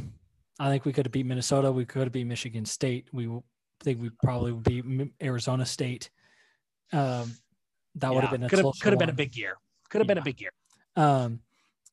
I 0.60 0.68
think 0.68 0.84
we 0.84 0.92
could 0.92 1.06
have 1.06 1.12
beat 1.12 1.24
Minnesota. 1.26 1.72
We 1.72 1.86
could 1.86 2.02
have 2.02 2.12
beat 2.12 2.24
Michigan 2.24 2.66
State. 2.66 3.08
We 3.12 3.28
think 3.82 4.00
we 4.00 4.10
probably 4.22 4.52
would 4.52 4.62
beat 4.62 4.84
Arizona 5.22 5.64
State. 5.64 6.10
Um, 6.92 7.34
that 7.94 8.08
yeah, 8.08 8.14
would 8.14 8.24
have 8.24 8.30
been 8.30 8.42
a 8.44 8.48
could 8.48 8.58
have, 8.58 8.74
could 8.80 8.92
have 8.92 8.98
been 8.98 9.08
a 9.08 9.14
big 9.14 9.36
year. 9.36 9.56
Could 9.88 10.00
have 10.00 10.06
yeah. 10.06 10.14
been 10.14 10.18
a 10.18 10.24
big 10.24 10.40
year. 10.40 10.50
Um, 10.96 11.40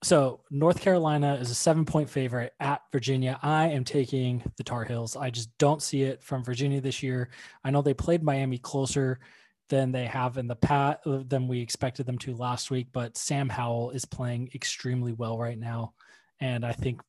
so 0.03 0.41
North 0.51 0.81
Carolina 0.81 1.35
is 1.35 1.49
a 1.49 1.55
seven 1.55 1.85
point 1.85 2.09
favorite 2.09 2.53
at 2.59 2.81
Virginia. 2.91 3.39
I 3.41 3.69
am 3.69 3.85
taking 3.85 4.43
the 4.57 4.63
Tar 4.63 4.83
Heels. 4.83 5.15
I 5.15 5.29
just 5.29 5.49
don't 5.57 5.81
see 5.81 6.03
it 6.03 6.21
from 6.21 6.43
Virginia 6.43 6.81
this 6.81 7.01
year. 7.01 7.29
I 7.63 7.71
know 7.71 7.81
they 7.81 7.93
played 7.93 8.21
Miami 8.21 8.57
closer 8.57 9.19
than 9.69 9.91
they 9.91 10.05
have 10.05 10.37
in 10.37 10.47
the 10.47 10.55
past 10.55 10.99
than 11.05 11.47
we 11.47 11.61
expected 11.61 12.05
them 12.05 12.17
to 12.19 12.35
last 12.35 12.69
week, 12.69 12.87
but 12.91 13.17
Sam 13.17 13.49
Howell 13.49 13.91
is 13.91 14.05
playing 14.05 14.51
extremely 14.53 15.13
well 15.13 15.37
right 15.37 15.57
now. 15.57 15.93
And 16.39 16.65
I 16.65 16.73
think 16.73 17.01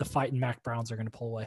the 0.00 0.04
fight 0.04 0.32
and 0.32 0.40
Mack 0.40 0.60
Browns 0.64 0.90
are 0.90 0.96
going 0.96 1.06
to 1.06 1.16
pull 1.16 1.28
away. 1.28 1.46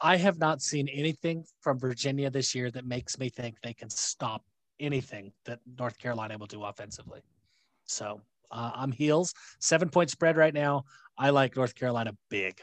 I 0.00 0.16
have 0.16 0.38
not 0.38 0.60
seen 0.60 0.88
anything 0.88 1.44
from 1.60 1.78
Virginia 1.78 2.28
this 2.30 2.54
year 2.54 2.70
that 2.72 2.84
makes 2.84 3.18
me 3.18 3.28
think 3.28 3.56
they 3.62 3.74
can 3.74 3.88
stop 3.88 4.42
anything 4.80 5.32
that 5.44 5.60
North 5.78 5.98
Carolina 5.98 6.36
will 6.36 6.46
do 6.46 6.64
offensively. 6.64 7.20
So 7.84 8.20
uh, 8.50 8.72
I'm 8.74 8.92
heels, 8.92 9.32
seven 9.60 9.88
point 9.88 10.10
spread 10.10 10.36
right 10.36 10.52
now. 10.52 10.84
I 11.16 11.30
like 11.30 11.54
North 11.54 11.74
Carolina 11.74 12.12
big. 12.30 12.60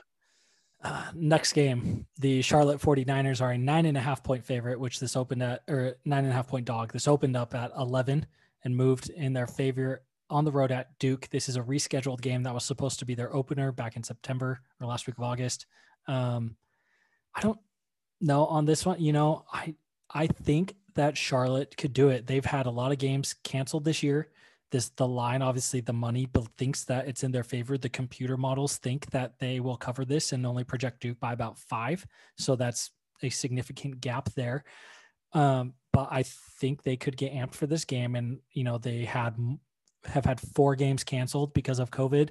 Uh, 0.84 1.06
next 1.16 1.54
game, 1.54 2.06
the 2.20 2.42
Charlotte 2.42 2.82
49ers 2.82 3.42
are 3.42 3.52
a 3.52 3.58
nine 3.58 3.86
and 3.86 3.98
a 3.98 4.02
half 4.02 4.24
point 4.24 4.44
favorite, 4.44 4.80
which 4.80 5.00
this 5.00 5.16
opened 5.16 5.42
at, 5.42 5.64
or 5.70 5.96
nine 6.06 6.26
and 6.26 6.34
a 6.34 6.36
half 6.36 6.48
point 6.48 6.66
dog. 6.66 6.92
This 6.92 7.08
opened 7.08 7.38
up 7.38 7.56
at 7.56 7.72
11 7.78 8.26
and 8.64 8.76
moved 8.76 9.10
in 9.10 9.34
their 9.34 9.48
favor 9.48 10.02
on 10.34 10.46
the 10.46 10.52
road 10.52 10.72
at 10.72 10.98
Duke. 11.00 11.30
This 11.30 11.48
is 11.48 11.56
a 11.56 11.62
rescheduled 11.62 12.22
game 12.22 12.44
that 12.44 12.54
was 12.54 12.66
supposed 12.66 13.00
to 13.00 13.06
be 13.06 13.16
their 13.16 13.34
opener 13.34 13.72
back 13.72 13.96
in 13.96 14.04
September 14.04 14.62
or 14.82 14.88
last 14.88 15.08
week 15.08 15.18
of 15.18 15.24
August. 15.24 15.68
Um, 16.08 16.56
I 17.36 17.42
don't 17.42 17.60
know 18.20 18.46
on 18.48 18.66
this 18.66 18.86
one. 18.86 19.00
You 19.00 19.14
know, 19.14 19.46
I 19.52 19.76
I 20.10 20.28
think 20.28 20.76
that 20.96 21.18
Charlotte 21.18 21.78
could 21.78 21.94
do 21.94 22.10
it. 22.10 22.28
They've 22.28 22.44
had 22.44 22.66
a 22.66 22.72
lot 22.72 22.92
of 22.92 22.98
games 22.98 23.36
canceled 23.44 23.86
this 23.86 24.04
year. 24.04 24.30
This 24.72 24.90
the 24.90 25.08
line, 25.08 25.42
obviously, 25.42 25.82
the 25.82 25.94
money 25.94 26.28
thinks 26.58 26.84
that 26.86 27.08
it's 27.08 27.24
in 27.24 27.32
their 27.32 27.44
favor. 27.44 27.78
The 27.78 27.90
computer 27.90 28.38
models 28.38 28.78
think 28.78 29.12
that 29.12 29.38
they 29.40 29.60
will 29.60 29.78
cover 29.78 30.04
this 30.04 30.32
and 30.32 30.46
only 30.46 30.64
project 30.64 31.02
Duke 31.02 31.20
by 31.20 31.34
about 31.34 31.60
five. 31.60 32.06
So 32.38 32.56
that's 32.56 32.90
a 33.22 33.30
significant 33.30 34.02
gap 34.02 34.30
there. 34.34 34.64
Um, 35.34 35.74
but 35.92 36.08
I 36.12 36.24
think 36.24 36.84
they 36.84 36.98
could 36.98 37.18
get 37.18 37.34
amped 37.34 37.54
for 37.54 37.68
this 37.68 37.86
game, 37.86 38.16
and 38.16 38.40
you 38.52 38.64
know 38.64 38.78
they 38.78 39.06
had 39.06 39.36
have 40.06 40.26
had 40.26 40.40
four 40.40 40.76
games 40.76 41.04
canceled 41.04 41.54
because 41.54 41.80
of 41.80 41.92
COVID, 41.92 42.30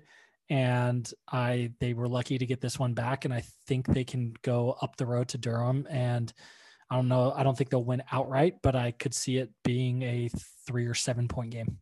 and 0.51 1.11
I 1.31 1.73
they 1.81 1.95
were 1.95 2.09
lucky 2.09 2.39
to 2.39 2.47
get 2.47 2.61
this 2.61 2.79
one 2.79 2.95
back, 2.95 3.25
and 3.25 3.33
I 3.33 3.43
think 3.67 3.87
they 3.87 4.05
can 4.05 4.35
go 4.43 4.77
up 4.83 4.97
the 4.97 5.07
road 5.07 5.29
to 5.29 5.39
Durham. 5.39 5.87
And 5.91 6.33
I 6.91 6.97
don't 6.97 7.09
know, 7.09 7.33
I 7.35 7.43
don't 7.43 7.57
think 7.57 7.71
they'll 7.71 7.85
win 7.85 8.03
outright, 8.13 8.57
but 8.63 8.77
I 8.77 8.91
could 8.91 9.15
see 9.15 9.39
it 9.39 9.51
being 9.65 10.03
a 10.03 10.31
three 10.67 10.87
or 10.87 10.95
seven 10.95 11.29
point 11.29 11.51
game. 11.51 11.79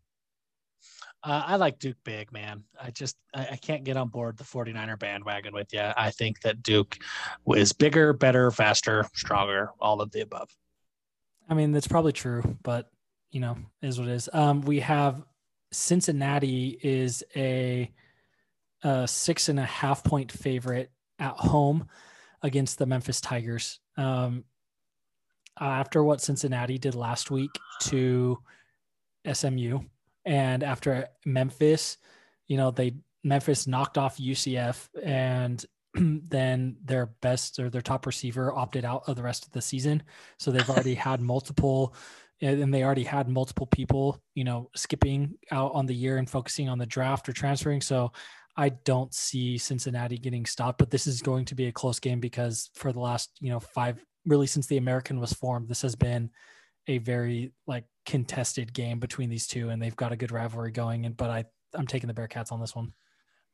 Uh, 1.22 1.42
I 1.46 1.56
like 1.56 1.78
Duke 1.78 1.98
big, 2.04 2.32
man. 2.32 2.64
I 2.80 2.90
just 2.90 3.16
I, 3.34 3.48
I, 3.52 3.56
can't 3.56 3.84
get 3.84 3.98
on 3.98 4.08
board 4.08 4.38
the 4.38 4.44
49er 4.44 4.98
bandwagon 4.98 5.52
with 5.52 5.70
you. 5.72 5.82
I 5.94 6.10
think 6.10 6.40
that 6.40 6.62
Duke 6.62 6.96
is 7.54 7.74
bigger, 7.74 8.14
better, 8.14 8.50
faster, 8.50 9.04
stronger, 9.14 9.70
all 9.80 10.00
of 10.00 10.10
the 10.12 10.22
above. 10.22 10.48
I 11.46 11.54
mean, 11.54 11.72
that's 11.72 11.88
probably 11.88 12.12
true, 12.12 12.56
but 12.62 12.90
you 13.32 13.40
know, 13.40 13.56
is 13.82 13.98
what 13.98 14.08
it 14.08 14.12
is. 14.12 14.28
Um, 14.32 14.62
we 14.62 14.80
have 14.80 15.22
Cincinnati 15.72 16.78
is 16.82 17.22
a, 17.36 17.90
a 18.82 19.06
six 19.06 19.48
and 19.48 19.60
a 19.60 19.64
half 19.64 20.02
point 20.04 20.32
favorite 20.32 20.90
at 21.18 21.34
home 21.36 21.88
against 22.42 22.78
the 22.78 22.86
Memphis 22.86 23.20
Tigers. 23.20 23.80
Um, 23.96 24.44
after 25.58 26.02
what 26.02 26.20
Cincinnati 26.20 26.78
did 26.78 26.94
last 26.94 27.30
week 27.30 27.50
to 27.80 28.38
SMU, 29.30 29.80
and 30.24 30.62
after 30.62 31.08
Memphis, 31.24 31.98
you 32.48 32.56
know, 32.56 32.70
they 32.70 32.94
Memphis 33.22 33.66
knocked 33.66 33.98
off 33.98 34.18
UCF 34.18 34.88
and 35.02 35.64
then 35.94 36.76
their 36.84 37.06
best 37.20 37.58
or 37.58 37.68
their 37.68 37.82
top 37.82 38.06
receiver 38.06 38.52
opted 38.52 38.84
out 38.84 39.02
of 39.06 39.16
the 39.16 39.22
rest 39.22 39.44
of 39.46 39.52
the 39.52 39.60
season. 39.60 40.02
So 40.38 40.50
they've 40.50 40.68
already 40.68 40.94
had 40.94 41.20
multiple 41.20 41.94
and 42.42 42.72
they 42.72 42.82
already 42.82 43.04
had 43.04 43.28
multiple 43.28 43.66
people, 43.66 44.22
you 44.34 44.44
know, 44.44 44.70
skipping 44.74 45.34
out 45.50 45.72
on 45.74 45.86
the 45.86 45.94
year 45.94 46.16
and 46.16 46.28
focusing 46.28 46.68
on 46.68 46.78
the 46.78 46.86
draft 46.86 47.28
or 47.28 47.32
transferring. 47.32 47.80
So 47.80 48.12
I 48.56 48.70
don't 48.70 49.12
see 49.14 49.58
Cincinnati 49.58 50.18
getting 50.18 50.46
stopped, 50.46 50.78
but 50.78 50.90
this 50.90 51.06
is 51.06 51.22
going 51.22 51.44
to 51.46 51.54
be 51.54 51.66
a 51.66 51.72
close 51.72 51.98
game 51.98 52.20
because 52.20 52.70
for 52.74 52.92
the 52.92 53.00
last, 53.00 53.30
you 53.40 53.50
know, 53.50 53.60
five, 53.60 54.04
really 54.26 54.46
since 54.46 54.66
the 54.66 54.78
American 54.78 55.20
was 55.20 55.32
formed, 55.32 55.68
this 55.68 55.82
has 55.82 55.94
been 55.94 56.30
a 56.86 56.98
very 56.98 57.52
like 57.66 57.84
contested 58.06 58.72
game 58.72 58.98
between 58.98 59.28
these 59.28 59.46
two, 59.46 59.68
and 59.68 59.80
they've 59.80 59.96
got 59.96 60.12
a 60.12 60.16
good 60.16 60.32
rivalry 60.32 60.72
going. 60.72 61.06
And 61.06 61.16
but 61.16 61.30
I, 61.30 61.44
I'm 61.74 61.86
taking 61.86 62.08
the 62.08 62.14
Bearcats 62.14 62.52
on 62.52 62.60
this 62.60 62.74
one. 62.74 62.92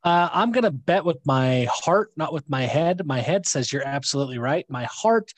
Uh, 0.06 0.30
I'm 0.32 0.52
going 0.52 0.62
to 0.62 0.70
bet 0.70 1.04
with 1.04 1.18
my 1.26 1.66
heart, 1.68 2.12
not 2.16 2.32
with 2.32 2.48
my 2.48 2.62
head. 2.62 3.04
My 3.04 3.18
head 3.18 3.44
says 3.44 3.72
you're 3.72 3.84
absolutely 3.84 4.38
right. 4.38 4.64
My 4.68 4.84
heart 4.84 5.32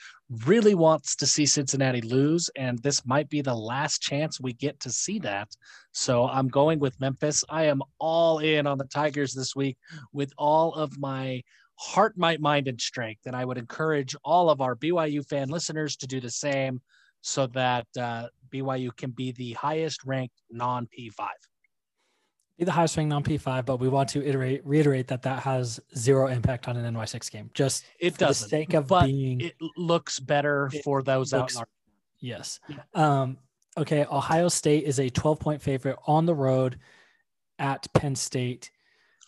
really 0.45 0.75
wants 0.75 1.17
to 1.17 1.27
see 1.27 1.47
Cincinnati 1.47 2.03
lose, 2.03 2.51
and 2.55 2.79
this 2.81 3.07
might 3.07 3.31
be 3.31 3.41
the 3.41 3.55
last 3.55 4.03
chance 4.03 4.39
we 4.39 4.53
get 4.53 4.79
to 4.81 4.91
see 4.91 5.21
that. 5.21 5.49
So 5.93 6.29
I'm 6.29 6.49
going 6.49 6.81
with 6.81 7.01
Memphis. 7.01 7.43
I 7.49 7.65
am 7.65 7.81
all 7.99 8.41
in 8.41 8.67
on 8.67 8.77
the 8.77 8.85
Tigers 8.85 9.33
this 9.33 9.57
week 9.57 9.79
with 10.13 10.35
all 10.37 10.75
of 10.75 10.99
my 10.99 11.41
heart, 11.77 12.19
might, 12.19 12.43
mind, 12.43 12.69
and 12.69 12.79
strength. 12.79 13.23
And 13.25 13.35
I 13.35 13.47
would 13.47 13.57
encourage 13.57 14.15
all 14.23 14.51
of 14.51 14.61
our 14.61 14.77
BYU 14.77 15.27
fan 15.27 15.49
listeners 15.49 15.97
to 15.97 16.07
do 16.07 16.21
the 16.21 16.31
same 16.31 16.83
so 17.23 17.47
that 17.47 17.87
uh, 17.99 18.27
BYU 18.53 18.95
can 18.95 19.13
be 19.13 19.33
the 19.33 19.55
highest 19.55 20.05
ranked 20.05 20.43
non 20.51 20.87
P5 20.89 21.27
be 22.59 22.65
the 22.65 22.73
highest 22.73 22.97
ranked 22.97 23.11
non 23.11 23.23
P5, 23.23 23.65
but 23.65 23.79
we 23.79 23.89
want 23.89 24.09
to 24.11 24.27
iterate, 24.27 24.67
reiterate 24.67 25.07
that 25.09 25.23
that 25.23 25.43
has 25.45 25.79
zero 25.97 26.27
impact 26.27 26.67
on 26.67 26.77
an 26.77 26.95
NY6 26.95 27.31
game. 27.31 27.51
Just 27.55 27.85
it 28.01 28.19
does 28.19 28.41
the 28.41 28.49
sake 28.49 28.75
of 28.75 28.89
being, 28.89 29.41
it 29.41 29.55
looks 29.77 30.19
better 30.19 30.71
for 30.83 31.03
those 31.03 31.33
looks, 31.33 31.57
out. 31.57 31.61
Our- 31.61 31.69
yes. 32.21 32.59
Um, 32.95 33.39
okay. 33.77 34.05
Ohio 34.11 34.49
State 34.49 34.85
is 34.85 34.99
a 34.99 35.09
12 35.09 35.39
point 35.39 35.63
favorite 35.63 35.97
on 36.07 36.27
the 36.27 36.35
road 36.35 36.79
at 37.61 37.87
Penn 37.95 38.17
State. 38.17 38.73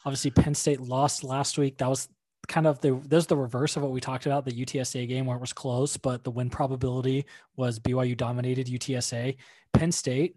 Obviously, 0.05 0.33
Penn 0.33 0.55
State 0.55 0.81
lost 0.81 1.23
last 1.23 1.57
week. 1.57 1.79
That 1.79 1.89
was 1.89 2.09
kind 2.49 2.67
of 2.67 2.81
the 2.81 3.01
there's 3.07 3.27
the 3.27 3.37
reverse 3.37 3.77
of 3.77 3.83
what 3.83 3.93
we 3.93 4.01
talked 4.01 4.27
about 4.27 4.45
the 4.45 4.51
UTSA 4.51 5.07
game 5.07 5.27
where 5.27 5.37
it 5.37 5.41
was 5.41 5.53
close, 5.53 5.97
but 5.97 6.25
the 6.25 6.31
win 6.33 6.51
probability 6.51 7.27
was 7.55 7.79
BYU 7.79 8.17
dominated 8.17 8.67
UTSA. 8.67 9.37
Penn 9.73 9.93
State, 9.93 10.35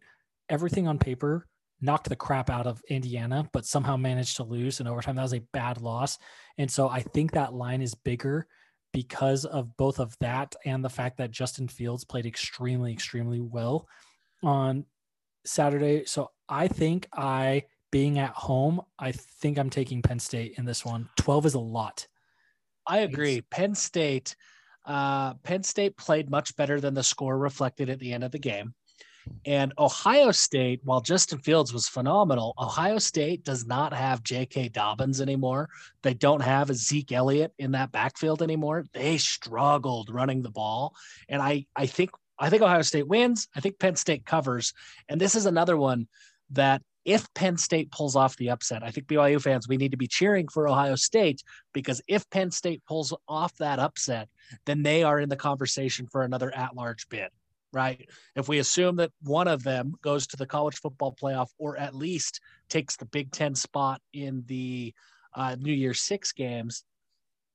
everything 0.48 0.88
on 0.88 1.00
paper 1.00 1.48
knocked 1.84 2.10
the 2.10 2.16
crap 2.16 2.50
out 2.50 2.66
of 2.66 2.82
Indiana, 2.88 3.48
but 3.52 3.66
somehow 3.66 3.98
managed 3.98 4.38
to 4.38 4.44
lose 4.44 4.80
in 4.80 4.88
overtime. 4.88 5.16
That 5.16 5.24
was 5.24 5.34
a 5.34 5.44
bad 5.52 5.82
loss. 5.82 6.18
And 6.58 6.72
so 6.72 6.88
I 6.88 7.02
think 7.02 7.32
that 7.32 7.54
line 7.54 7.82
is 7.82 7.94
bigger 7.94 8.48
because 8.94 9.44
of 9.44 9.76
both 9.76 10.00
of 10.00 10.16
that 10.20 10.56
and 10.66 10.84
the 10.84 10.90
fact 10.90 11.18
that 11.18 11.32
Justin 11.32 11.68
Fields 11.68 12.06
played 12.06 12.26
extremely, 12.26 12.94
extremely 12.94 13.42
well 13.42 13.88
on 14.42 14.86
Saturday. 15.46 16.06
So 16.06 16.32
I 16.48 16.68
think 16.68 17.08
I, 17.12 17.64
being 17.92 18.18
at 18.18 18.32
home, 18.32 18.82
I 18.98 19.12
think 19.12 19.60
I'm 19.60 19.70
taking 19.70 20.02
Penn 20.02 20.20
State 20.20 20.56
in 20.58 20.66
this 20.66 20.86
one. 20.86 21.10
12 21.18 21.48
is 21.48 21.54
a 21.56 21.60
lot. 21.60 22.08
I 22.88 23.00
agree. 23.00 23.38
It's, 23.38 23.48
Penn 23.50 23.76
State, 23.76 24.36
uh, 24.86 25.34
Penn 25.36 25.64
State 25.64 25.98
played 25.98 26.30
much 26.30 26.56
better 26.56 26.80
than 26.80 26.94
the 26.94 27.04
score 27.04 27.38
reflected 27.38 27.90
at 27.90 28.00
the 28.00 28.14
end 28.14 28.24
of 28.24 28.32
the 28.32 28.40
game. 28.40 28.74
And 29.46 29.74
Ohio 29.78 30.32
State, 30.32 30.82
while 30.84 31.02
Justin 31.02 31.40
Fields 31.40 31.74
was 31.74 31.88
phenomenal, 31.88 32.54
Ohio 32.58 32.98
State 32.98 33.44
does 33.44 33.66
not 33.66 33.94
have 33.94 34.24
J.K. 34.24 34.70
Dobbins 34.70 35.22
anymore. 35.22 35.70
They 36.02 36.14
don't 36.14 36.42
have 36.42 36.70
a 36.70 36.74
Zeke 36.74 37.12
Elliott 37.12 37.54
in 37.58 37.72
that 37.72 37.92
backfield 37.92 38.42
anymore. 38.42 38.86
They 38.94 39.18
struggled 39.18 40.10
running 40.10 40.42
the 40.42 40.52
ball, 40.52 40.96
and 41.30 41.42
I 41.42 41.66
I 41.76 41.86
think 41.86 42.12
I 42.40 42.50
think 42.50 42.62
Ohio 42.62 42.82
State 42.82 43.08
wins. 43.08 43.48
I 43.56 43.60
think 43.60 43.80
Penn 43.80 43.96
State 43.96 44.26
covers, 44.26 44.74
and 45.10 45.20
this 45.20 45.36
is 45.36 45.46
another 45.46 45.78
one 45.78 46.08
that 46.52 46.82
if 47.06 47.32
Penn 47.34 47.58
State 47.58 47.92
pulls 47.92 48.16
off 48.16 48.38
the 48.38 48.50
upset, 48.50 48.82
I 48.82 48.92
think 48.92 49.08
BYU 49.08 49.42
fans 49.42 49.68
we 49.68 49.78
need 49.78 49.92
to 49.92 49.98
be 49.98 50.08
cheering 50.08 50.48
for 50.48 50.68
Ohio 50.68 50.96
State 50.96 51.44
because 51.74 52.02
if 52.08 52.30
Penn 52.30 52.52
State 52.52 52.82
pulls 52.86 53.14
off 53.28 53.56
that 53.58 53.80
upset, 53.80 54.30
then 54.66 54.84
they 54.84 55.04
are 55.04 55.20
in 55.20 55.28
the 55.28 55.36
conversation 55.36 56.08
for 56.08 56.22
another 56.22 56.56
at-large 56.56 57.10
bid 57.10 57.30
right? 57.74 58.08
If 58.36 58.48
we 58.48 58.60
assume 58.60 58.96
that 58.98 59.12
one 59.24 59.48
of 59.48 59.64
them 59.64 59.96
goes 60.02 60.28
to 60.28 60.38
the 60.38 60.46
college 60.46 60.78
football 60.78 61.16
playoff 61.20 61.50
or 61.58 61.78
at 61.78 61.96
least 61.96 62.40
takes 62.70 62.96
the 62.96 63.06
Big 63.06 63.32
Ten 63.32 63.56
spot 63.56 64.00
in 64.14 64.44
the 64.48 64.94
uh, 65.36 65.56
New 65.60 65.74
Year's 65.74 66.02
Six 66.02 66.32
games, 66.32 66.84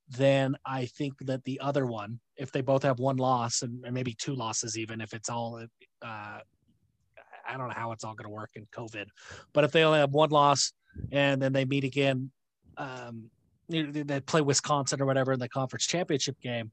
then 0.09 0.55
I 0.65 0.85
think 0.85 1.13
that 1.21 1.43
the 1.45 1.59
other 1.61 1.85
one, 1.85 2.19
if 2.35 2.51
they 2.51 2.61
both 2.61 2.83
have 2.83 2.99
one 2.99 3.17
loss 3.17 3.61
and, 3.61 3.83
and 3.85 3.93
maybe 3.93 4.13
two 4.13 4.35
losses, 4.35 4.77
even 4.77 5.01
if 5.01 5.13
it's 5.13 5.29
all, 5.29 5.63
uh, 6.01 6.05
I 6.05 7.57
don't 7.57 7.67
know 7.67 7.75
how 7.75 7.91
it's 7.93 8.03
all 8.03 8.15
going 8.15 8.29
to 8.29 8.35
work 8.35 8.51
in 8.55 8.67
COVID, 8.75 9.05
but 9.53 9.63
if 9.63 9.71
they 9.71 9.83
only 9.83 9.99
have 9.99 10.11
one 10.11 10.29
loss 10.29 10.73
and 11.11 11.41
then 11.41 11.53
they 11.53 11.65
meet 11.65 11.83
again, 11.83 12.31
um, 12.77 13.29
they 13.69 14.19
play 14.21 14.41
Wisconsin 14.41 15.01
or 15.01 15.05
whatever 15.05 15.31
in 15.31 15.39
the 15.39 15.49
conference 15.49 15.85
championship 15.85 16.39
game, 16.41 16.71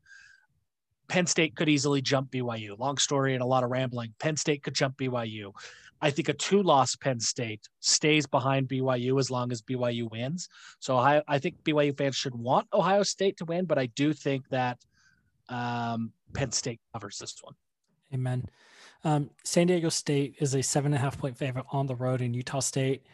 Penn 1.08 1.26
State 1.26 1.56
could 1.56 1.68
easily 1.68 2.00
jump 2.00 2.30
BYU. 2.30 2.78
Long 2.78 2.98
story 2.98 3.34
and 3.34 3.42
a 3.42 3.46
lot 3.46 3.64
of 3.64 3.70
rambling. 3.70 4.14
Penn 4.18 4.36
State 4.36 4.62
could 4.62 4.74
jump 4.74 4.96
BYU. 4.96 5.52
I 6.00 6.10
think 6.10 6.28
a 6.28 6.34
two 6.34 6.62
loss 6.62 6.94
Penn 6.96 7.20
State 7.20 7.68
stays 7.80 8.26
behind 8.26 8.68
BYU 8.68 9.18
as 9.18 9.30
long 9.30 9.50
as 9.50 9.62
BYU 9.62 10.10
wins. 10.10 10.48
So 10.78 10.96
I, 10.96 11.22
I 11.26 11.38
think 11.38 11.62
BYU 11.64 11.96
fans 11.96 12.16
should 12.16 12.34
want 12.34 12.68
Ohio 12.72 13.02
State 13.02 13.38
to 13.38 13.44
win, 13.44 13.64
but 13.64 13.78
I 13.78 13.86
do 13.86 14.12
think 14.12 14.48
that 14.50 14.78
um, 15.48 16.12
Penn 16.34 16.52
State 16.52 16.80
covers 16.92 17.18
this 17.18 17.36
one. 17.40 17.54
Amen. 18.12 18.48
Um, 19.04 19.30
San 19.44 19.68
Diego 19.68 19.88
State 19.88 20.36
is 20.40 20.54
a 20.54 20.62
seven 20.62 20.92
and 20.92 20.96
a 20.96 21.02
half 21.02 21.18
point 21.18 21.36
favorite 21.36 21.66
on 21.70 21.86
the 21.86 21.94
road 21.94 22.20
in 22.20 22.34
Utah 22.34 22.60
State. 22.60 23.04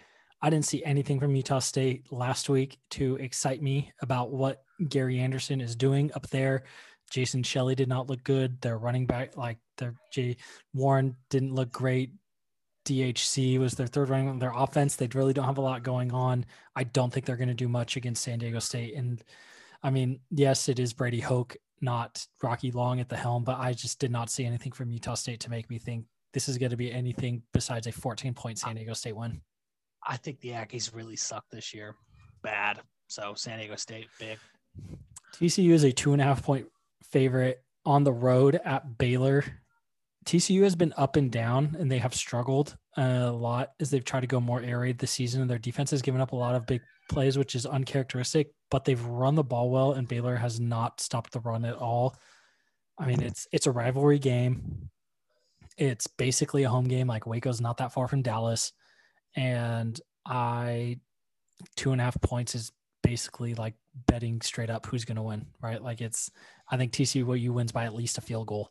I 0.40 0.50
didn't 0.50 0.64
see 0.64 0.82
anything 0.84 1.20
from 1.20 1.36
Utah 1.36 1.60
State 1.60 2.10
last 2.10 2.48
week 2.48 2.78
to 2.90 3.16
excite 3.16 3.62
me 3.62 3.92
about 4.00 4.32
what 4.32 4.64
Gary 4.88 5.20
Anderson 5.20 5.60
is 5.60 5.76
doing 5.76 6.10
up 6.14 6.28
there. 6.28 6.64
Jason 7.12 7.42
Shelley 7.42 7.74
did 7.74 7.88
not 7.88 8.08
look 8.08 8.24
good. 8.24 8.58
Their 8.62 8.78
running 8.78 9.04
back, 9.04 9.36
like 9.36 9.58
their 9.76 9.94
Jay 10.10 10.36
Warren, 10.72 11.14
didn't 11.28 11.54
look 11.54 11.70
great. 11.70 12.14
DHC 12.86 13.58
was 13.58 13.74
their 13.74 13.86
third 13.86 14.08
running. 14.08 14.38
Their 14.38 14.54
offense, 14.54 14.96
they 14.96 15.08
really 15.12 15.34
don't 15.34 15.44
have 15.44 15.58
a 15.58 15.62
lot 15.62 15.82
going 15.82 16.10
on. 16.12 16.46
I 16.74 16.84
don't 16.84 17.12
think 17.12 17.26
they're 17.26 17.36
going 17.36 17.48
to 17.48 17.54
do 17.54 17.68
much 17.68 17.96
against 17.96 18.22
San 18.22 18.38
Diego 18.38 18.60
State. 18.60 18.96
And 18.96 19.22
I 19.82 19.90
mean, 19.90 20.20
yes, 20.30 20.70
it 20.70 20.78
is 20.78 20.94
Brady 20.94 21.20
Hoke, 21.20 21.54
not 21.82 22.26
Rocky 22.42 22.70
Long 22.70 22.98
at 22.98 23.10
the 23.10 23.16
helm, 23.16 23.44
but 23.44 23.58
I 23.58 23.74
just 23.74 23.98
did 23.98 24.10
not 24.10 24.30
see 24.30 24.46
anything 24.46 24.72
from 24.72 24.90
Utah 24.90 25.14
State 25.14 25.40
to 25.40 25.50
make 25.50 25.68
me 25.68 25.78
think 25.78 26.06
this 26.32 26.48
is 26.48 26.56
going 26.56 26.70
to 26.70 26.78
be 26.78 26.90
anything 26.90 27.42
besides 27.52 27.86
a 27.86 27.92
14 27.92 28.32
point 28.32 28.58
San 28.58 28.76
Diego 28.76 28.94
State 28.94 29.16
win. 29.16 29.42
I 30.04 30.16
think 30.16 30.40
the 30.40 30.50
Aggies 30.50 30.94
really 30.94 31.16
suck 31.16 31.44
this 31.52 31.74
year. 31.74 31.94
Bad. 32.42 32.80
So 33.08 33.34
San 33.36 33.58
Diego 33.58 33.76
State, 33.76 34.08
big. 34.18 34.38
TCU 35.34 35.72
is 35.72 35.84
a 35.84 35.92
two 35.92 36.14
and 36.14 36.22
a 36.22 36.24
half 36.24 36.42
point 36.42 36.66
favorite 37.10 37.62
on 37.84 38.04
the 38.04 38.12
road 38.12 38.60
at 38.64 38.98
Baylor. 38.98 39.44
TCU 40.24 40.62
has 40.62 40.76
been 40.76 40.94
up 40.96 41.16
and 41.16 41.30
down, 41.30 41.76
and 41.78 41.90
they 41.90 41.98
have 41.98 42.14
struggled 42.14 42.76
a 42.96 43.30
lot 43.30 43.72
as 43.80 43.90
they've 43.90 44.04
tried 44.04 44.20
to 44.20 44.26
go 44.26 44.40
more 44.40 44.60
air 44.60 44.80
raid 44.80 44.98
this 44.98 45.10
season. 45.10 45.40
And 45.40 45.50
their 45.50 45.58
defense 45.58 45.90
has 45.90 46.02
given 46.02 46.20
up 46.20 46.32
a 46.32 46.36
lot 46.36 46.54
of 46.54 46.66
big 46.66 46.80
plays, 47.10 47.36
which 47.36 47.54
is 47.54 47.66
uncharacteristic. 47.66 48.52
But 48.70 48.84
they've 48.84 49.04
run 49.04 49.34
the 49.34 49.42
ball 49.42 49.70
well, 49.70 49.92
and 49.92 50.06
Baylor 50.06 50.36
has 50.36 50.60
not 50.60 51.00
stopped 51.00 51.32
the 51.32 51.40
run 51.40 51.64
at 51.64 51.74
all. 51.74 52.16
I 52.98 53.06
mean, 53.06 53.20
it's 53.20 53.46
it's 53.52 53.66
a 53.66 53.72
rivalry 53.72 54.18
game. 54.18 54.90
It's 55.76 56.06
basically 56.06 56.62
a 56.62 56.70
home 56.70 56.84
game. 56.84 57.06
Like 57.06 57.26
Waco's 57.26 57.60
not 57.60 57.78
that 57.78 57.92
far 57.92 58.06
from 58.06 58.22
Dallas, 58.22 58.72
and 59.34 60.00
I 60.24 61.00
two 61.76 61.92
and 61.92 62.00
a 62.00 62.04
half 62.04 62.20
points 62.20 62.54
is 62.54 62.70
basically 63.12 63.52
like 63.52 63.74
betting 64.06 64.40
straight 64.40 64.70
up 64.70 64.86
who's 64.86 65.04
going 65.04 65.16
to 65.16 65.22
win, 65.22 65.44
right? 65.60 65.82
Like 65.82 66.00
it's, 66.00 66.30
I 66.70 66.78
think 66.78 66.92
TCU 66.92 67.52
wins 67.52 67.70
by 67.70 67.84
at 67.84 67.94
least 67.94 68.16
a 68.16 68.22
field 68.22 68.46
goal. 68.46 68.70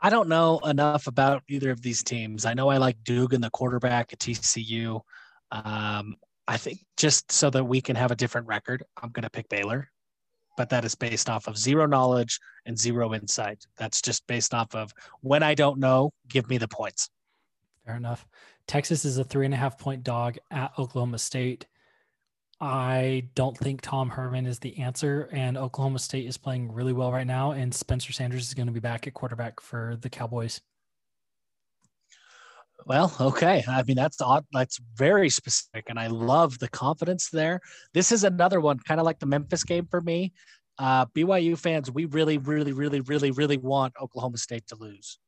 I 0.00 0.10
don't 0.10 0.28
know 0.28 0.58
enough 0.64 1.06
about 1.06 1.44
either 1.46 1.70
of 1.70 1.80
these 1.80 2.02
teams. 2.02 2.44
I 2.44 2.54
know 2.54 2.68
I 2.70 2.78
like 2.78 3.04
Duggan, 3.04 3.40
the 3.40 3.50
quarterback 3.50 4.12
at 4.12 4.18
TCU. 4.18 5.00
Um, 5.52 6.16
I 6.48 6.56
think 6.56 6.80
just 6.96 7.30
so 7.30 7.50
that 7.50 7.62
we 7.62 7.80
can 7.80 7.94
have 7.94 8.10
a 8.10 8.16
different 8.16 8.48
record, 8.48 8.82
I'm 9.00 9.10
going 9.10 9.22
to 9.22 9.30
pick 9.30 9.48
Baylor, 9.48 9.88
but 10.56 10.70
that 10.70 10.84
is 10.84 10.96
based 10.96 11.30
off 11.30 11.46
of 11.46 11.56
zero 11.56 11.86
knowledge 11.86 12.40
and 12.66 12.76
zero 12.76 13.14
insight. 13.14 13.64
That's 13.76 14.02
just 14.02 14.26
based 14.26 14.54
off 14.54 14.74
of 14.74 14.92
when 15.20 15.44
I 15.44 15.54
don't 15.54 15.78
know, 15.78 16.10
give 16.26 16.48
me 16.50 16.58
the 16.58 16.66
points. 16.66 17.10
Fair 17.86 17.94
enough. 17.94 18.26
Texas 18.66 19.04
is 19.04 19.18
a 19.18 19.24
three 19.24 19.44
and 19.44 19.54
a 19.54 19.56
half 19.56 19.78
point 19.78 20.02
dog 20.02 20.36
at 20.50 20.72
Oklahoma 20.76 21.18
State. 21.20 21.68
I 22.60 23.28
don't 23.36 23.56
think 23.56 23.82
Tom 23.82 24.10
Herman 24.10 24.46
is 24.46 24.58
the 24.58 24.78
answer, 24.78 25.28
and 25.32 25.56
Oklahoma 25.56 26.00
State 26.00 26.26
is 26.26 26.36
playing 26.36 26.72
really 26.72 26.92
well 26.92 27.12
right 27.12 27.26
now. 27.26 27.52
And 27.52 27.72
Spencer 27.72 28.12
Sanders 28.12 28.48
is 28.48 28.54
going 28.54 28.66
to 28.66 28.72
be 28.72 28.80
back 28.80 29.06
at 29.06 29.14
quarterback 29.14 29.60
for 29.60 29.96
the 30.00 30.10
Cowboys. 30.10 30.60
Well, 32.86 33.14
okay. 33.20 33.64
I 33.68 33.82
mean, 33.84 33.96
that's 33.96 34.20
odd. 34.20 34.44
That's 34.52 34.80
very 34.96 35.30
specific, 35.30 35.86
and 35.88 35.98
I 36.00 36.08
love 36.08 36.58
the 36.58 36.68
confidence 36.68 37.28
there. 37.28 37.60
This 37.94 38.10
is 38.10 38.24
another 38.24 38.60
one, 38.60 38.78
kind 38.80 38.98
of 38.98 39.06
like 39.06 39.20
the 39.20 39.26
Memphis 39.26 39.62
game 39.62 39.86
for 39.88 40.00
me. 40.00 40.32
Uh, 40.78 41.06
BYU 41.06 41.58
fans, 41.58 41.90
we 41.90 42.06
really, 42.06 42.38
really, 42.38 42.72
really, 42.72 43.00
really, 43.00 43.30
really 43.32 43.56
want 43.56 43.94
Oklahoma 44.00 44.38
State 44.38 44.66
to 44.68 44.76
lose. 44.76 45.18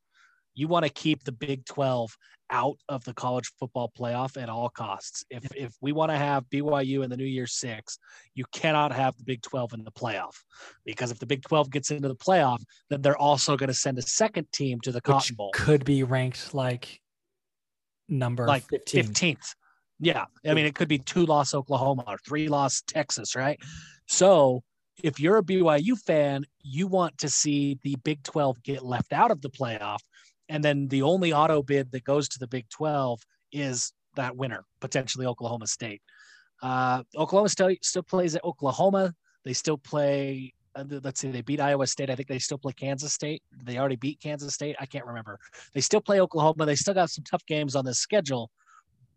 You 0.61 0.69
want 0.69 0.85
to 0.85 0.93
keep 0.93 1.25
the 1.25 1.33
Big 1.33 1.65
12 1.65 2.15
out 2.51 2.77
of 2.91 3.03
the 3.05 3.15
college 3.15 3.51
football 3.59 3.91
playoff 3.99 4.41
at 4.41 4.51
all 4.51 4.69
costs. 4.69 5.25
If 5.31 5.45
if 5.57 5.75
we 5.81 5.93
want 5.93 6.11
to 6.11 6.19
have 6.19 6.45
BYU 6.51 7.03
in 7.03 7.09
the 7.09 7.17
New 7.17 7.25
Year 7.25 7.47
Six, 7.47 7.99
you 8.35 8.45
cannot 8.53 8.93
have 8.93 9.17
the 9.17 9.25
Big 9.25 9.41
12 9.41 9.73
in 9.73 9.85
the 9.85 9.91
playoff 9.91 10.35
because 10.85 11.11
if 11.11 11.19
the 11.19 11.25
Big 11.25 11.43
12 11.45 11.71
gets 11.71 11.91
into 11.91 12.09
the 12.09 12.15
playoff, 12.15 12.63
then 12.91 13.01
they're 13.01 13.17
also 13.17 13.57
going 13.57 13.69
to 13.69 13.75
send 13.75 13.97
a 13.97 14.03
second 14.03 14.53
team 14.53 14.79
to 14.83 14.93
the 14.93 15.01
Cotton 15.01 15.35
Bowl. 15.35 15.51
Could 15.55 15.87
be 15.87 16.03
ranked 16.03 16.53
like 16.53 17.01
number 18.07 18.47
like 18.47 18.65
15. 18.69 19.05
15th. 19.05 19.55
Yeah. 19.99 20.27
I 20.47 20.53
mean, 20.53 20.67
it 20.67 20.75
could 20.75 20.89
be 20.89 20.99
two 20.99 21.25
loss 21.25 21.55
Oklahoma 21.55 22.05
or 22.07 22.19
three 22.19 22.49
loss 22.49 22.83
Texas, 22.87 23.35
right? 23.35 23.59
So 24.09 24.63
if 25.03 25.19
you're 25.19 25.39
a 25.39 25.43
BYU 25.43 25.97
fan, 25.97 26.45
you 26.63 26.87
want 26.87 27.17
to 27.19 27.31
see 27.31 27.79
the 27.83 27.97
Big 28.05 28.23
12 28.25 28.63
get 28.63 28.85
left 28.85 29.15
out 29.15 29.31
of 29.31 29.41
the 29.41 29.49
playoff 29.49 30.01
and 30.51 30.65
then 30.65 30.89
the 30.89 31.03
only 31.03 31.33
auto 31.33 31.63
bid 31.63 31.93
that 31.93 32.05
goes 32.05 32.29
to 32.29 32.39
the 32.39 32.47
Big 32.49 32.69
12 32.71 33.21
is 33.53 33.93
that 34.17 34.37
winner, 34.37 34.65
potentially 34.81 35.25
Oklahoma 35.25 35.69
State. 35.69 36.03
Uh, 36.61 37.05
Oklahoma 37.17 37.49
still, 37.49 37.75
still 37.83 38.03
plays 38.03 38.35
at 38.35 38.45
Oklahoma. 38.45 39.15
They 39.45 39.53
still 39.53 39.79
play, 39.79 40.53
uh, 40.75 40.85
let's 41.05 41.21
see, 41.21 41.31
they 41.31 41.41
beat 41.41 41.61
Iowa 41.61 41.87
State. 41.87 42.11
I 42.11 42.17
think 42.17 42.29
they 42.29 42.41
still 42.41 42.59
play 42.59 42.73
Kansas 42.73 43.13
State. 43.13 43.43
They 43.63 43.79
already 43.79 43.95
beat 43.97 44.21
Kansas 44.21 44.53
State. 44.53 44.75
I 44.81 44.87
can't 44.87 45.07
remember. 45.07 45.39
They 45.73 45.81
still 45.81 46.01
play 46.01 46.21
Oklahoma. 46.21 46.67
They 46.67 46.75
still 46.75 46.95
got 46.95 47.11
some 47.11 47.25
tough 47.25 47.47
games 47.47 47.77
on 47.77 47.85
this 47.85 48.01
schedule, 48.01 48.51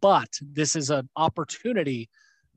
but 0.01 0.29
this 0.39 0.75
is 0.75 0.91
an 0.91 1.09
opportunity 1.15 2.09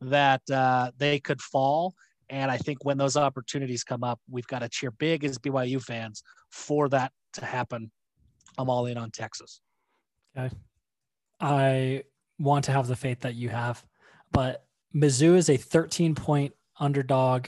that 0.03 0.43
uh, 0.51 0.91
they 0.99 1.19
could 1.19 1.41
fall. 1.41 1.95
And 2.29 2.51
I 2.51 2.59
think 2.59 2.85
when 2.85 2.99
those 2.99 3.17
opportunities 3.17 3.85
come 3.85 4.05
up, 4.05 4.21
we've 4.31 4.47
got 4.47 4.59
to 4.59 4.69
cheer 4.69 4.91
big 4.91 5.25
as 5.25 5.39
BYU 5.39 5.83
fans 5.83 6.23
for 6.51 6.91
that 6.91 7.13
to 7.35 7.45
happen 7.45 7.91
I'm 8.59 8.71
all 8.71 8.87
in 8.87 8.97
on 8.97 9.11
Texas. 9.11 9.61
Okay. 10.37 10.55
I 11.41 12.05
want 12.39 12.65
to 12.67 12.73
have 12.73 12.87
the 12.87 12.97
faith 12.97 13.21
that 13.21 13.35
you 13.35 13.49
have, 13.49 13.85
but 14.33 14.65
Mizzou 14.95 15.37
is 15.37 15.51
a 15.51 15.57
13 15.57 16.15
point 16.15 16.53
underdog 16.79 17.47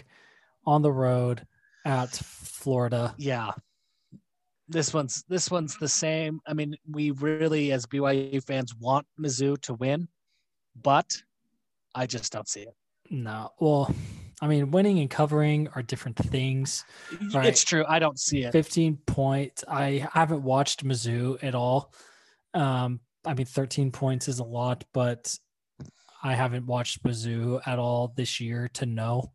on 0.66 0.82
the 0.82 0.92
road 0.92 1.46
at 1.84 2.10
Florida. 2.10 3.14
Yeah. 3.18 3.52
This 4.68 4.92
one's 4.92 5.24
this 5.28 5.50
one's 5.50 5.78
the 5.78 5.88
same. 5.88 6.40
I 6.46 6.52
mean, 6.52 6.76
we 6.90 7.10
really 7.12 7.72
as 7.72 7.86
BYU 7.86 8.44
fans 8.44 8.74
want 8.74 9.06
Mizzou 9.18 9.58
to 9.62 9.74
win, 9.74 10.08
but 10.82 11.16
I 11.94 12.06
just 12.06 12.32
don't 12.32 12.48
see 12.48 12.60
it. 12.60 12.74
No. 13.08 13.50
Well, 13.58 13.94
I 14.40 14.46
mean, 14.46 14.70
winning 14.70 15.00
and 15.00 15.10
covering 15.10 15.68
are 15.74 15.82
different 15.82 16.16
things. 16.16 16.84
Right? 17.34 17.46
It's 17.46 17.64
true. 17.64 17.84
I 17.88 17.98
don't 17.98 18.18
see 18.18 18.44
it. 18.44 18.52
15 18.52 18.98
points. 19.06 19.64
I 19.66 20.08
haven't 20.12 20.42
watched 20.42 20.84
Mizzou 20.84 21.42
at 21.42 21.54
all. 21.54 21.92
Um, 22.54 23.00
I 23.26 23.34
mean, 23.34 23.46
13 23.46 23.90
points 23.90 24.28
is 24.28 24.38
a 24.38 24.44
lot, 24.44 24.84
but 24.92 25.36
I 26.22 26.34
haven't 26.34 26.66
watched 26.66 27.02
Mizzou 27.02 27.60
at 27.66 27.78
all 27.78 28.12
this 28.16 28.40
year 28.40 28.68
to 28.74 28.86
know. 28.86 29.32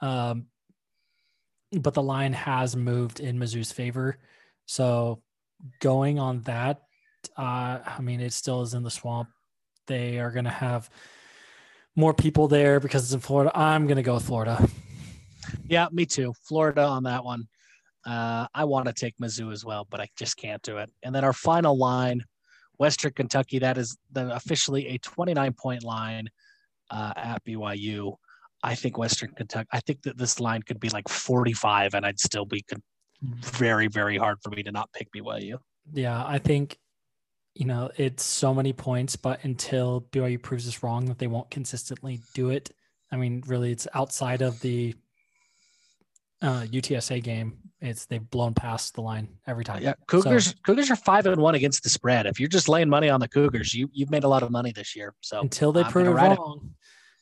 Um, 0.00 0.46
but 1.72 1.94
the 1.94 2.02
line 2.02 2.32
has 2.32 2.76
moved 2.76 3.20
in 3.20 3.38
Mizzou's 3.38 3.72
favor. 3.72 4.18
So 4.66 5.22
going 5.80 6.18
on 6.18 6.42
that, 6.42 6.82
uh, 7.36 7.80
I 7.84 7.98
mean, 8.00 8.20
it 8.20 8.32
still 8.32 8.62
is 8.62 8.74
in 8.74 8.82
the 8.82 8.90
swamp. 8.90 9.28
They 9.86 10.18
are 10.18 10.30
going 10.30 10.44
to 10.44 10.50
have 10.50 10.88
more 11.96 12.14
people 12.14 12.46
there 12.46 12.78
because 12.78 13.04
it's 13.04 13.12
in 13.12 13.20
Florida. 13.20 13.50
I'm 13.54 13.86
going 13.86 13.96
to 13.96 14.02
go 14.02 14.14
with 14.14 14.24
Florida. 14.24 14.68
Yeah, 15.66 15.88
me 15.90 16.06
too. 16.06 16.34
Florida 16.42 16.82
on 16.82 17.04
that 17.04 17.24
one. 17.24 17.48
Uh, 18.04 18.46
I 18.54 18.64
want 18.64 18.86
to 18.86 18.92
take 18.92 19.16
Mizzou 19.18 19.52
as 19.52 19.64
well, 19.64 19.86
but 19.90 20.00
I 20.00 20.08
just 20.16 20.36
can't 20.36 20.62
do 20.62 20.76
it. 20.78 20.90
And 21.02 21.14
then 21.14 21.24
our 21.24 21.32
final 21.32 21.76
line, 21.76 22.24
Western 22.78 23.12
Kentucky, 23.12 23.58
that 23.58 23.78
is 23.78 23.96
the, 24.12 24.32
officially 24.34 24.88
a 24.88 24.98
29 24.98 25.52
point 25.54 25.82
line 25.82 26.28
uh, 26.90 27.12
at 27.16 27.44
BYU. 27.44 28.14
I 28.62 28.74
think 28.74 28.96
Western 28.96 29.30
Kentucky, 29.32 29.68
I 29.72 29.80
think 29.80 30.02
that 30.02 30.18
this 30.18 30.38
line 30.38 30.62
could 30.62 30.78
be 30.78 30.88
like 30.90 31.08
45, 31.08 31.94
and 31.94 32.06
I'd 32.06 32.20
still 32.20 32.44
be 32.44 32.64
very, 33.22 33.88
very 33.88 34.16
hard 34.16 34.38
for 34.42 34.50
me 34.50 34.62
to 34.62 34.70
not 34.70 34.92
pick 34.92 35.08
BYU. 35.12 35.58
Yeah, 35.92 36.24
I 36.24 36.38
think 36.38 36.78
you 37.56 37.64
know, 37.64 37.90
it's 37.96 38.22
so 38.22 38.52
many 38.52 38.74
points, 38.74 39.16
but 39.16 39.42
until 39.42 40.02
BYU 40.12 40.40
proves 40.40 40.68
us 40.68 40.82
wrong 40.82 41.06
that 41.06 41.18
they 41.18 41.26
won't 41.26 41.50
consistently 41.50 42.20
do 42.34 42.50
it. 42.50 42.70
I 43.10 43.16
mean, 43.16 43.42
really, 43.46 43.72
it's 43.72 43.88
outside 43.94 44.42
of 44.42 44.60
the 44.60 44.94
uh, 46.42 46.66
UTSA 46.70 47.22
game. 47.22 47.56
It's 47.80 48.04
they've 48.04 48.30
blown 48.30 48.52
past 48.52 48.94
the 48.94 49.00
line 49.00 49.28
every 49.46 49.64
time. 49.64 49.82
Yeah, 49.82 49.94
Cougars. 50.06 50.48
So, 50.48 50.52
Cougars 50.66 50.90
are 50.90 50.96
five 50.96 51.24
and 51.24 51.40
one 51.40 51.54
against 51.54 51.82
the 51.82 51.88
spread. 51.88 52.26
If 52.26 52.38
you're 52.38 52.48
just 52.48 52.68
laying 52.68 52.90
money 52.90 53.08
on 53.08 53.20
the 53.20 53.28
Cougars, 53.28 53.72
you 53.72 53.88
you've 53.90 54.10
made 54.10 54.24
a 54.24 54.28
lot 54.28 54.42
of 54.42 54.50
money 54.50 54.72
this 54.72 54.94
year. 54.94 55.14
So 55.22 55.40
until 55.40 55.72
they 55.72 55.82
I'm 55.82 55.90
prove 55.90 56.08
it 56.08 56.10
wrong, 56.10 56.74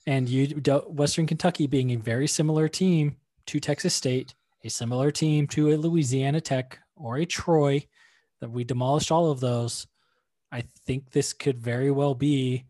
it. 0.06 0.10
and 0.10 0.28
you 0.28 0.46
Western 0.88 1.26
Kentucky 1.28 1.68
being 1.68 1.92
a 1.92 1.96
very 1.96 2.26
similar 2.26 2.66
team 2.66 3.16
to 3.46 3.60
Texas 3.60 3.94
State, 3.94 4.34
a 4.64 4.68
similar 4.68 5.12
team 5.12 5.46
to 5.48 5.74
a 5.74 5.76
Louisiana 5.76 6.40
Tech 6.40 6.80
or 6.96 7.18
a 7.18 7.26
Troy, 7.26 7.86
that 8.40 8.50
we 8.50 8.64
demolished 8.64 9.12
all 9.12 9.30
of 9.30 9.38
those 9.38 9.86
I 10.54 10.62
think 10.86 11.10
this 11.10 11.32
could 11.32 11.58
very 11.58 11.90
well 11.90 12.14
be 12.14 12.66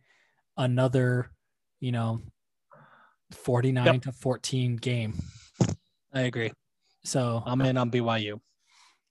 another, 0.56 1.30
you 1.80 1.92
know, 1.92 2.22
49 3.32 3.84
yep. 3.84 4.02
to 4.04 4.12
14 4.12 4.76
game. 4.76 5.12
I 6.10 6.22
agree. 6.22 6.50
So 7.04 7.42
I'm 7.44 7.60
in 7.60 7.76
on 7.76 7.90
BYU. 7.90 8.40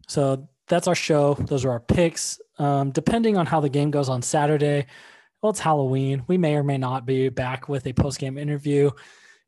So 0.08 0.50
that's 0.68 0.88
our 0.88 0.96
show. 0.96 1.36
Those 1.36 1.66
are 1.66 1.70
our 1.70 1.82
picks. 1.82 2.42
Um, 2.58 2.90
depending 2.90 3.38
on 3.38 3.46
how 3.46 3.60
the 3.60 3.70
game 3.70 3.92
goes 3.92 4.10
on 4.10 4.24
Saturday, 4.24 4.88
well, 5.44 5.52
it's 5.52 5.60
Halloween. 5.60 6.24
We 6.26 6.40
may 6.40 6.56
or 6.56 6.64
may 6.64 6.80
not 6.80 7.06
be 7.06 7.30
back 7.30 7.70
with 7.70 7.86
a 7.86 7.94
post 7.94 8.18
game 8.18 8.40
interview. 8.40 8.90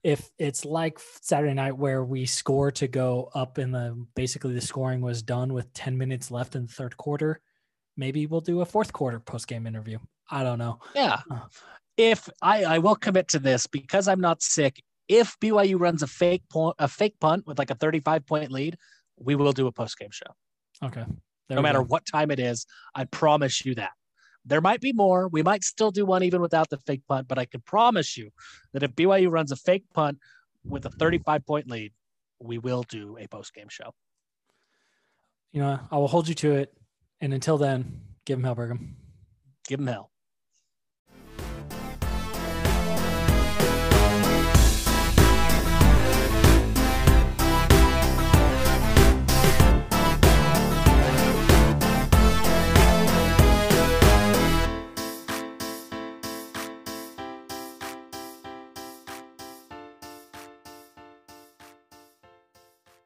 If 0.04 0.30
it's 0.38 0.66
like 0.66 1.00
Saturday 1.22 1.56
night 1.56 1.76
where 1.76 2.04
we 2.04 2.28
score 2.28 2.70
to 2.74 2.88
go 2.88 3.32
up 3.34 3.58
in 3.58 3.72
the 3.72 4.06
basically 4.16 4.54
the 4.54 4.62
scoring 4.62 5.02
was 5.02 5.24
done 5.24 5.52
with 5.52 5.74
10 5.74 5.98
minutes 5.98 6.30
left 6.30 6.56
in 6.56 6.68
the 6.68 6.72
third 6.72 6.96
quarter, 6.96 7.42
maybe 7.98 8.26
we'll 8.26 8.42
do 8.42 8.62
a 8.62 8.66
fourth 8.66 8.94
quarter 8.94 9.20
post 9.20 9.48
game 9.48 9.68
interview. 9.68 10.00
I 10.30 10.44
don't 10.44 10.60
know. 10.60 10.80
Yeah. 10.96 11.22
Uh, 11.30 11.40
if 11.98 12.30
I, 12.42 12.64
I 12.64 12.78
will 12.80 12.96
commit 12.96 13.30
to 13.30 13.40
this 13.40 13.68
because 13.68 14.08
I'm 14.08 14.22
not 14.22 14.42
sick. 14.42 14.82
If 15.08 15.38
BYU 15.40 15.80
runs 15.80 16.02
a 16.02 16.08
fake 16.08 16.44
point, 16.50 16.76
a 16.80 16.88
fake 16.88 17.16
punt 17.20 17.46
with 17.46 17.60
like 17.60 17.70
a 17.70 17.76
35 17.76 18.26
point 18.26 18.52
lead, 18.52 18.78
we 19.18 19.36
will 19.36 19.54
do 19.54 19.68
a 19.68 19.72
post 19.72 19.98
game 19.98 20.12
show. 20.12 20.26
Okay. 20.84 21.06
There 21.48 21.56
no 21.56 21.62
matter 21.62 21.80
go. 21.80 21.86
what 21.86 22.06
time 22.06 22.32
it 22.32 22.40
is, 22.40 22.66
I 22.96 23.06
promise 23.06 23.66
you 23.66 23.76
that. 23.76 23.92
There 24.46 24.62
might 24.62 24.82
be 24.82 24.94
more. 24.94 25.28
We 25.28 25.42
might 25.42 25.64
still 25.64 25.92
do 25.92 26.06
one 26.06 26.24
even 26.24 26.42
without 26.42 26.70
the 26.70 26.78
fake 26.78 27.02
punt, 27.08 27.28
but 27.28 27.40
I 27.40 27.46
can 27.46 27.62
promise 27.62 28.18
you 28.18 28.30
that 28.74 28.84
if 28.84 28.92
BYU 28.92 29.32
runs 29.32 29.52
a 29.52 29.56
fake 29.56 29.86
punt 29.94 30.20
with 30.64 30.86
a 30.86 30.90
35 30.90 31.46
point 31.46 31.70
lead, 31.70 31.94
we 32.40 32.58
will 32.58 32.84
do 32.84 33.18
a 33.18 33.28
post 33.28 33.54
game 33.54 33.70
show. 33.70 33.94
You 35.52 35.62
know, 35.62 35.80
I 35.92 35.98
will 35.98 36.08
hold 36.08 36.28
you 36.28 36.36
to 36.36 36.52
it. 36.54 36.74
And 37.22 37.34
until 37.34 37.58
then, 37.58 38.02
give 38.26 38.38
him 38.38 38.44
hell, 38.44 38.56
Brigham. 38.56 38.98
Give 39.68 39.80
him 39.80 39.88
hell. 39.88 40.12